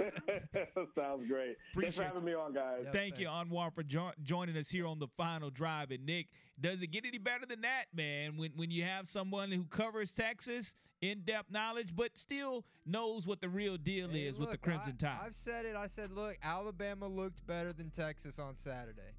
Sounds 0.96 1.26
great. 1.28 1.56
Thanks 1.56 1.58
Appreciate 1.74 1.94
for 1.94 2.02
having 2.04 2.24
me 2.24 2.34
on, 2.34 2.54
guys. 2.54 2.86
Thank 2.92 3.18
you, 3.18 3.26
Anwar, 3.26 3.72
for 3.72 3.82
jo- 3.82 4.12
joining 4.22 4.56
us 4.56 4.70
here 4.70 4.86
on 4.86 4.98
the 4.98 5.08
final 5.16 5.50
drive. 5.50 5.90
And 5.90 6.04
Nick, 6.06 6.28
does 6.60 6.82
it 6.82 6.88
get 6.88 7.04
any 7.04 7.18
better 7.18 7.46
than 7.46 7.60
that, 7.62 7.84
man? 7.94 8.36
When 8.36 8.52
when 8.56 8.70
you 8.70 8.84
have 8.84 9.08
someone 9.08 9.50
who 9.50 9.64
covers 9.64 10.12
Texas, 10.12 10.74
in 11.00 11.20
depth 11.20 11.50
knowledge, 11.50 11.94
but 11.94 12.16
still 12.16 12.64
knows 12.86 13.26
what 13.26 13.40
the 13.40 13.48
real 13.48 13.76
deal 13.76 14.08
Hey, 14.08 14.26
is 14.26 14.38
with 14.38 14.50
the 14.50 14.58
Crimson 14.58 14.94
I, 15.00 15.04
Tide. 15.04 15.18
I've 15.24 15.34
said 15.34 15.64
it. 15.64 15.76
I 15.76 15.86
said, 15.86 16.12
look, 16.12 16.36
Alabama 16.42 17.06
looked 17.06 17.46
better 17.46 17.72
than 17.72 17.90
Texas 17.90 18.38
on 18.38 18.56
Saturday. 18.56 19.14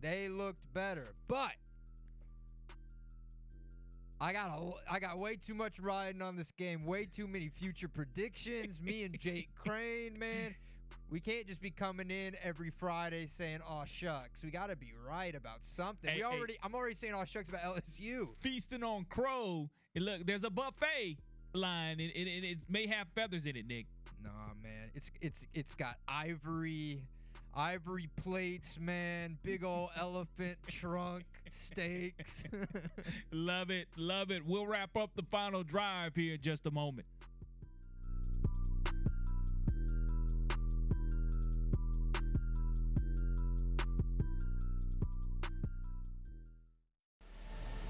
They 0.00 0.28
looked 0.28 0.72
better, 0.72 1.14
but 1.26 1.52
I 4.20 4.32
got 4.32 4.48
a, 4.48 4.92
I 4.92 4.98
got 4.98 5.18
way 5.18 5.36
too 5.36 5.54
much 5.54 5.78
riding 5.78 6.22
on 6.22 6.36
this 6.36 6.50
game. 6.50 6.84
Way 6.84 7.06
too 7.06 7.28
many 7.28 7.48
future 7.48 7.88
predictions. 7.88 8.80
Me 8.80 9.04
and 9.04 9.18
Jake 9.18 9.50
Crane, 9.64 10.18
man. 10.18 10.54
We 11.10 11.20
can't 11.20 11.46
just 11.46 11.62
be 11.62 11.70
coming 11.70 12.10
in 12.10 12.36
every 12.42 12.70
Friday 12.70 13.26
saying 13.26 13.60
"oh 13.68 13.84
shucks." 13.86 14.42
We 14.42 14.50
got 14.50 14.68
to 14.70 14.76
be 14.76 14.92
right 15.06 15.34
about 15.34 15.64
something. 15.64 16.10
Hey, 16.10 16.16
we 16.16 16.22
hey. 16.22 16.36
already, 16.36 16.58
I'm 16.62 16.74
already 16.74 16.96
saying 16.96 17.14
"oh 17.16 17.24
shucks" 17.24 17.48
about 17.48 17.62
LSU. 17.62 18.28
Feasting 18.40 18.82
on 18.82 19.04
crow. 19.04 19.70
And 19.94 20.04
look, 20.04 20.26
there's 20.26 20.44
a 20.44 20.50
buffet 20.50 21.16
line, 21.54 21.98
and, 22.00 22.12
and, 22.14 22.28
and 22.28 22.44
it 22.44 22.58
may 22.68 22.86
have 22.86 23.08
feathers 23.14 23.46
in 23.46 23.56
it, 23.56 23.66
Nick. 23.66 23.86
Nah, 24.22 24.30
man. 24.62 24.90
It's 24.94 25.10
it's 25.20 25.46
it's 25.54 25.74
got 25.74 25.96
ivory. 26.06 27.04
Ivory 27.54 28.08
plates, 28.22 28.78
man, 28.80 29.38
big 29.42 29.64
old 29.64 29.90
elephant 29.98 30.58
trunk 30.68 31.24
steaks. 31.50 32.44
love 33.32 33.70
it, 33.70 33.88
love 33.96 34.30
it. 34.30 34.46
We'll 34.46 34.66
wrap 34.66 34.96
up 34.96 35.10
the 35.14 35.22
final 35.22 35.62
drive 35.62 36.14
here 36.14 36.34
in 36.34 36.40
just 36.40 36.66
a 36.66 36.70
moment. 36.70 37.06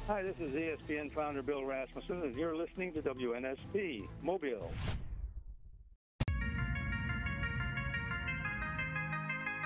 Hi, 0.08 0.22
this 0.22 0.36
is 0.40 0.52
ESPN 0.52 1.12
founder 1.12 1.42
Bill 1.42 1.64
Rasmussen, 1.64 2.22
and 2.22 2.34
you're 2.34 2.56
listening 2.56 2.94
to 2.94 3.02
WNSP 3.02 4.08
Mobile. 4.22 4.72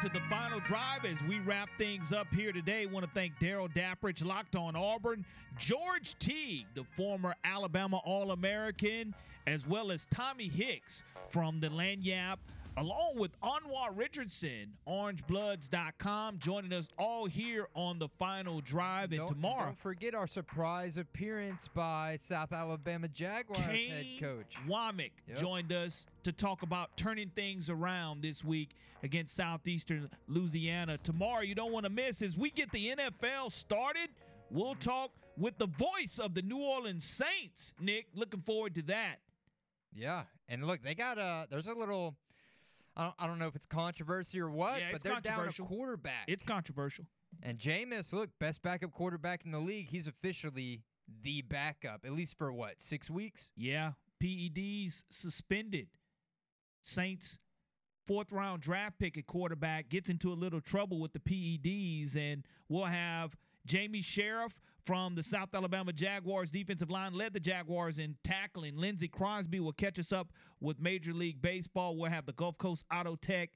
To 0.02 0.08
the 0.08 0.20
final 0.28 0.58
drive 0.58 1.04
as 1.04 1.22
we 1.22 1.38
wrap 1.40 1.68
things 1.78 2.12
up 2.12 2.26
here 2.34 2.50
today. 2.50 2.86
Want 2.86 3.06
to 3.06 3.10
thank 3.14 3.38
Daryl 3.38 3.72
Dapprich, 3.72 4.24
Locked 4.24 4.56
on 4.56 4.74
Auburn, 4.74 5.24
George 5.60 6.18
Teague, 6.18 6.66
the 6.74 6.82
former 6.96 7.36
Alabama 7.44 7.98
All 7.98 8.32
American, 8.32 9.14
as 9.46 9.64
well 9.64 9.92
as 9.92 10.06
Tommy 10.06 10.48
Hicks 10.48 11.04
from 11.28 11.60
the 11.60 11.68
Lagniappe 11.68 12.38
along 12.76 13.12
with 13.16 13.38
Anwar 13.40 13.88
Richardson, 13.94 14.72
orangebloods.com, 14.88 16.38
joining 16.38 16.72
us 16.72 16.88
all 16.98 17.26
here 17.26 17.68
on 17.74 17.98
the 17.98 18.08
final 18.18 18.60
drive. 18.60 19.10
And 19.12 19.18
don't, 19.20 19.28
tomorrow, 19.28 19.66
don't 19.66 19.78
forget 19.78 20.14
our 20.14 20.26
surprise 20.26 20.98
appearance 20.98 21.68
by 21.68 22.16
South 22.20 22.52
Alabama 22.52 23.08
Jaguars 23.08 23.60
Kane 23.66 23.90
head 23.90 24.06
coach 24.20 24.56
Wommack 24.68 25.10
Yep. 25.28 25.38
joined 25.38 25.72
us 25.72 26.06
to 26.24 26.32
talk 26.32 26.62
about 26.62 26.96
turning 26.96 27.28
things 27.34 27.68
around 27.70 28.22
this 28.22 28.44
week 28.44 28.70
against 29.02 29.34
Southeastern 29.34 30.08
Louisiana. 30.28 30.98
Tomorrow, 30.98 31.42
you 31.42 31.54
don't 31.54 31.72
want 31.72 31.84
to 31.84 31.90
miss 31.90 32.22
as 32.22 32.36
we 32.36 32.50
get 32.50 32.70
the 32.72 32.94
NFL 32.96 33.50
started. 33.52 34.08
We'll 34.50 34.74
talk 34.74 35.10
with 35.36 35.58
the 35.58 35.66
voice 35.66 36.18
of 36.20 36.34
the 36.34 36.42
New 36.42 36.58
Orleans 36.58 37.04
Saints. 37.04 37.72
Nick, 37.80 38.06
looking 38.14 38.40
forward 38.40 38.74
to 38.76 38.82
that. 38.82 39.16
Yeah, 39.94 40.22
and 40.48 40.64
look, 40.66 40.82
they 40.82 40.94
got 40.94 41.18
a. 41.18 41.46
There's 41.50 41.66
a 41.66 41.74
little. 41.74 42.14
I 42.96 43.04
don't, 43.04 43.14
I 43.18 43.26
don't 43.26 43.38
know 43.38 43.46
if 43.46 43.56
it's 43.56 43.66
controversy 43.66 44.40
or 44.40 44.50
what, 44.50 44.80
Yeah, 44.80 44.88
but 44.92 45.02
they're 45.02 45.20
down 45.20 45.48
a 45.48 45.52
quarterback. 45.52 46.24
It's 46.28 46.42
controversial. 46.42 47.06
And 47.42 47.58
Jameis, 47.58 48.12
look, 48.12 48.30
best 48.38 48.62
backup 48.62 48.92
quarterback 48.92 49.44
in 49.44 49.52
the 49.52 49.58
league. 49.58 49.88
He's 49.88 50.06
officially 50.06 50.82
the 51.22 51.42
backup, 51.42 52.02
at 52.04 52.12
least 52.12 52.36
for 52.36 52.52
what 52.52 52.80
six 52.80 53.10
weeks. 53.10 53.50
Yeah, 53.56 53.92
PEDs 54.22 55.04
suspended. 55.08 55.88
Saints 56.82 57.38
fourth 58.06 58.32
round 58.32 58.60
draft 58.60 58.98
pick 58.98 59.16
at 59.16 59.26
quarterback 59.26 59.88
gets 59.88 60.10
into 60.10 60.32
a 60.32 60.34
little 60.34 60.60
trouble 60.60 61.00
with 61.00 61.12
the 61.12 61.20
PEDs, 61.20 62.16
and 62.16 62.44
we'll 62.68 62.84
have 62.84 63.36
Jamie 63.66 64.02
Sheriff 64.02 64.52
from 64.84 65.14
the 65.14 65.22
South 65.22 65.54
Alabama 65.54 65.92
Jaguars 65.92 66.50
defensive 66.50 66.90
line 66.90 67.14
led 67.14 67.32
the 67.32 67.40
Jaguars 67.40 67.98
in 67.98 68.16
tackling. 68.24 68.76
Lindsey 68.76 69.08
Crosby 69.08 69.60
will 69.60 69.72
catch 69.72 69.98
us 69.98 70.12
up 70.12 70.32
with 70.60 70.80
Major 70.80 71.12
League 71.12 71.40
Baseball. 71.40 71.96
We'll 71.96 72.10
have 72.10 72.26
the 72.26 72.32
Gulf 72.32 72.58
Coast 72.58 72.84
Auto 72.92 73.16
Tech 73.16 73.50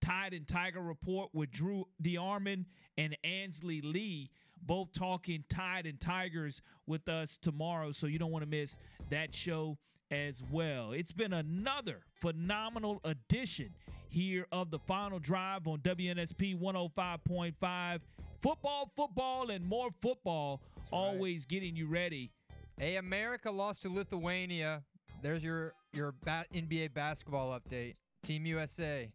Tide 0.00 0.34
and 0.34 0.46
Tiger 0.46 0.82
report 0.82 1.30
with 1.32 1.50
Drew 1.50 1.86
DeArmond 2.02 2.66
and 2.98 3.16
Ansley 3.24 3.80
Lee, 3.80 4.30
both 4.62 4.92
talking 4.92 5.44
Tide 5.48 5.86
and 5.86 5.98
Tigers 5.98 6.60
with 6.86 7.08
us 7.08 7.38
tomorrow. 7.38 7.92
So 7.92 8.06
you 8.06 8.18
don't 8.18 8.30
want 8.30 8.44
to 8.44 8.50
miss 8.50 8.78
that 9.10 9.34
show 9.34 9.78
as 10.10 10.42
well. 10.50 10.92
It's 10.92 11.12
been 11.12 11.32
another 11.32 12.00
phenomenal 12.20 13.00
edition 13.04 13.70
here 14.08 14.46
of 14.52 14.70
the 14.70 14.78
final 14.78 15.18
drive 15.18 15.66
on 15.66 15.78
WNSP 15.80 16.60
105.5. 16.60 18.00
Football, 18.42 18.90
football, 18.96 19.50
and 19.50 19.64
more 19.64 19.88
football, 20.00 20.60
always 20.92 21.46
getting 21.46 21.74
you 21.76 21.86
ready. 21.86 22.30
Hey, 22.78 22.96
America 22.96 23.50
lost 23.50 23.82
to 23.82 23.88
Lithuania. 23.88 24.82
There's 25.22 25.42
your 25.42 25.72
your 25.92 26.12
ba- 26.24 26.44
NBA 26.54 26.92
basketball 26.94 27.58
update. 27.58 27.94
Team 28.22 28.46
USA. 28.46 29.10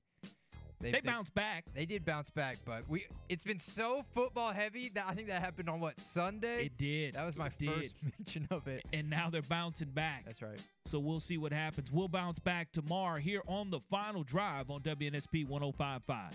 They 0.81 0.99
bounced 1.01 1.35
back. 1.35 1.65
They 1.75 1.85
did 1.85 2.03
bounce 2.03 2.31
back, 2.31 2.57
but 2.65 2.89
we 2.89 3.05
it's 3.29 3.43
been 3.43 3.59
so 3.59 4.03
football 4.15 4.51
heavy 4.51 4.89
that 4.95 5.05
I 5.07 5.13
think 5.13 5.27
that 5.27 5.41
happened 5.41 5.69
on 5.69 5.79
what 5.79 5.99
Sunday. 5.99 6.65
It 6.65 6.77
did. 6.77 7.13
That 7.13 7.25
was 7.25 7.37
my 7.37 7.47
It 7.47 7.65
first 7.65 7.95
mention 8.19 8.47
of 8.49 8.67
it. 8.67 8.83
And 8.91 9.07
now 9.09 9.29
they're 9.29 9.43
bouncing 9.43 9.89
back. 9.89 10.25
That's 10.25 10.41
right. 10.41 10.59
So 10.85 10.97
we'll 10.97 11.19
see 11.19 11.37
what 11.37 11.53
happens. 11.53 11.91
We'll 11.91 12.07
bounce 12.07 12.39
back 12.39 12.71
tomorrow 12.71 13.19
here 13.19 13.43
on 13.47 13.69
the 13.69 13.79
final 13.91 14.23
drive 14.23 14.71
on 14.71 14.81
WNSP 14.81 15.47
1055. 15.47 16.31